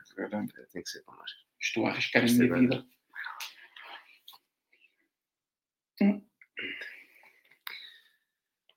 tem 0.73 0.81
que 0.81 0.89
ser 0.89 1.03
com 1.03 1.11
máscara. 1.11 1.45
Estou 1.61 1.85
a 1.85 1.89
arriscar 1.91 2.23
a 2.23 2.25
minha 2.25 2.55
vida. 2.55 2.85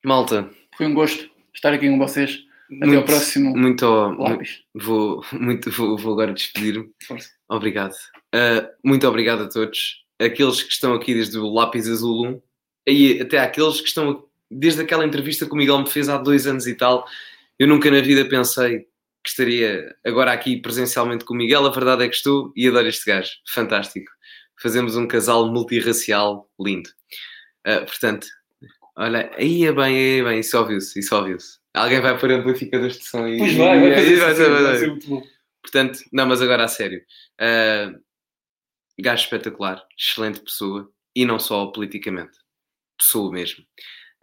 Malta, 0.04 0.50
Foi 0.76 0.86
um 0.86 0.94
gosto 0.94 1.30
estar 1.54 1.72
aqui 1.72 1.88
com 1.88 1.98
vocês. 1.98 2.44
Até 2.76 2.86
muito, 2.86 2.98
ao 2.98 3.04
próximo 3.04 3.56
Muito, 3.56 3.86
lápis. 3.86 4.62
vou, 4.74 5.24
muito, 5.32 5.70
vou, 5.70 5.98
vou 5.98 6.12
agora 6.12 6.32
despedir-me. 6.32 6.90
Obrigado. 7.48 7.92
Uh, 8.34 8.66
muito 8.82 9.06
obrigado 9.06 9.42
a 9.42 9.48
todos. 9.48 10.02
Aqueles 10.18 10.62
que 10.62 10.72
estão 10.72 10.94
aqui 10.94 11.14
desde 11.14 11.38
o 11.38 11.52
Lápis 11.52 11.88
Azul 11.88 12.26
1 12.26 12.42
e 12.88 13.20
até 13.20 13.38
aqueles 13.38 13.80
que 13.80 13.88
estão 13.88 14.24
desde 14.50 14.80
aquela 14.82 15.04
entrevista 15.04 15.46
que 15.46 15.52
o 15.52 15.56
Miguel 15.56 15.80
me 15.80 15.90
fez 15.90 16.08
há 16.08 16.16
dois 16.16 16.46
anos 16.46 16.66
e 16.66 16.74
tal. 16.74 17.06
Eu 17.58 17.68
nunca 17.68 17.90
na 17.90 18.00
vida 18.00 18.24
pensei 18.24 18.86
que 19.22 19.30
estaria 19.30 19.94
agora 20.04 20.32
aqui 20.32 20.56
presencialmente 20.56 21.24
com 21.24 21.34
o 21.34 21.36
Miguel. 21.36 21.66
A 21.66 21.70
verdade 21.70 22.04
é 22.04 22.08
que 22.08 22.16
estou 22.16 22.52
e 22.56 22.68
adoro 22.68 22.88
este 22.88 23.06
gajo. 23.06 23.30
Fantástico. 23.48 24.10
Fazemos 24.60 24.96
um 24.96 25.06
casal 25.06 25.52
multirracial 25.52 26.48
lindo. 26.60 26.88
Uh, 27.66 27.84
portanto, 27.84 28.26
olha, 28.96 29.30
aí 29.36 29.64
é 29.64 29.72
bem, 29.72 29.96
aí 29.96 30.20
é 30.20 30.24
bem, 30.24 30.40
isso 30.40 30.58
ouviu-se, 30.58 30.98
isso 30.98 31.14
ouviu-se. 31.14 31.61
Alguém 31.74 32.00
vai 32.00 32.18
pôr 32.18 32.30
amplificadores 32.30 32.98
de 32.98 33.04
som 33.04 33.26
e. 33.26 33.38
Pois 33.38 33.54
vai, 33.54 33.80
vai 33.80 33.94
fazer 33.94 34.16
vai 34.16 34.34
vai 34.34 34.62
vai 34.62 34.76
ser 34.76 34.88
muito 34.88 35.08
bom. 35.08 35.22
Portanto, 35.62 36.00
não, 36.12 36.26
mas 36.26 36.42
agora 36.42 36.64
a 36.64 36.68
sério. 36.68 37.02
Uh, 37.40 37.98
gajo 39.00 39.24
espetacular, 39.24 39.82
excelente 39.98 40.40
pessoa 40.40 40.90
e 41.14 41.24
não 41.24 41.38
só 41.38 41.66
politicamente, 41.66 42.38
pessoa 42.98 43.32
mesmo. 43.32 43.64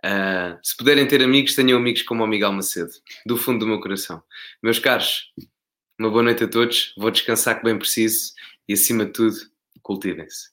Uh, 0.05 0.59
se 0.63 0.77
puderem 0.77 1.07
ter 1.07 1.21
amigos, 1.23 1.55
tenham 1.55 1.77
amigos 1.77 2.03
como 2.03 2.23
o 2.23 2.27
Miguel 2.27 2.51
Macedo, 2.51 2.91
do 3.25 3.37
fundo 3.37 3.59
do 3.59 3.67
meu 3.67 3.79
coração. 3.79 4.21
Meus 4.61 4.79
caros, 4.79 5.33
uma 5.99 6.09
boa 6.09 6.23
noite 6.23 6.43
a 6.43 6.47
todos. 6.47 6.93
Vou 6.97 7.11
descansar 7.11 7.57
que 7.57 7.63
bem 7.63 7.77
preciso 7.77 8.33
e, 8.67 8.73
acima 8.73 9.05
de 9.05 9.11
tudo, 9.11 9.35
cultivem-se. 9.81 10.49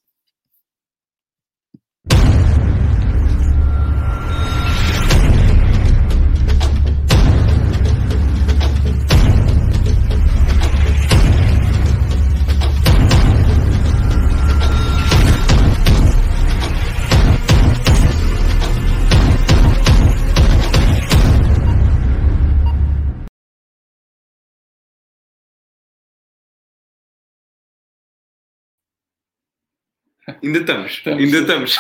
Ainda 30.47 30.59
estamos, 30.61 30.93
Estamos. 30.93 31.23
ainda 31.25 31.39
estamos. 31.39 31.77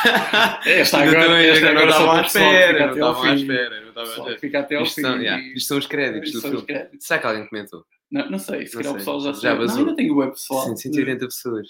Esta 0.67 0.99
Ainda 0.99 1.11
agora, 1.19 1.43
estamos, 1.43 1.57
esta 1.57 1.69
agora 1.71 1.87
para 1.87 2.21
à 2.21 2.27
espera, 2.27 2.87
não 2.87 2.93
estavam 2.93 3.23
à 3.25 3.35
espera, 3.35 4.39
fica 4.41 4.59
até 4.61 4.77
ao 4.77 4.83
Isto 4.83 4.95
fim. 4.97 5.01
são, 5.03 5.21
yeah, 5.21 5.43
isto 5.55 5.69
são 5.69 5.79
os 5.79 5.87
créditos 5.87 6.29
Isto 6.31 6.41
do 6.43 6.49
filme. 6.51 6.67
créditos. 6.67 7.07
Será 7.07 7.21
que 7.21 7.27
alguém 7.27 7.47
comentou? 7.47 7.85
Não, 8.11 8.31
não 8.31 8.39
sei, 8.39 8.67
se 8.67 8.75
Não 8.75 8.83
calhar 8.83 8.95
o 8.95 8.99
pessoal 8.99 9.21
já 9.21 9.33
Já 9.33 9.41
sabe. 9.41 9.67
Não, 9.67 9.77
ainda 9.79 9.97
tem 9.97 10.11
o 10.11 10.17
web 10.17 10.33
pessoal. 10.33 10.67
Sim, 10.67 10.77
180 10.77 11.27
pessoas. 11.27 11.67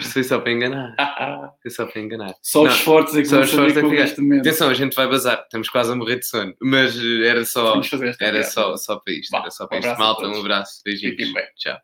Isto 0.00 0.12
foi 0.12 0.22
só 0.22 0.38
para 0.38 0.52
enganar. 0.52 0.94
Foi 1.60 1.70
só 1.72 1.84
para 1.84 2.00
enganar. 2.00 2.32
Só 2.40 2.62
Não, 2.62 2.70
os 2.70 2.78
fortes 2.82 3.16
é 3.16 3.22
que 3.22 3.24
só 3.26 3.40
os 3.40 3.50
fortes 3.50 3.76
é 3.76 3.80
que 3.80 3.84
com 3.84 3.90
ficar. 3.90 4.04
este 4.04 4.20
momento. 4.20 4.40
Atenção, 4.42 4.70
a 4.70 4.74
gente 4.74 4.94
vai 4.94 5.08
bazar. 5.08 5.40
Estamos 5.42 5.68
quase 5.68 5.90
a 5.90 5.96
morrer 5.96 6.20
de 6.20 6.26
sono. 6.28 6.54
Mas 6.62 6.96
era 7.24 7.44
só, 7.44 7.80
era 8.20 8.44
só, 8.44 8.76
só 8.76 8.96
para 9.00 9.12
isto. 9.12 9.30
Vá, 9.32 9.40
Era 9.40 9.50
só 9.50 9.64
um 9.64 9.66
para 9.66 9.78
isto. 9.78 9.88
abraço 9.88 10.02
a 10.02 10.06
Malta, 10.06 10.28
um 10.28 10.38
abraço. 10.40 10.80
Beijinhos. 10.84 11.32
Tchau. 11.56 11.76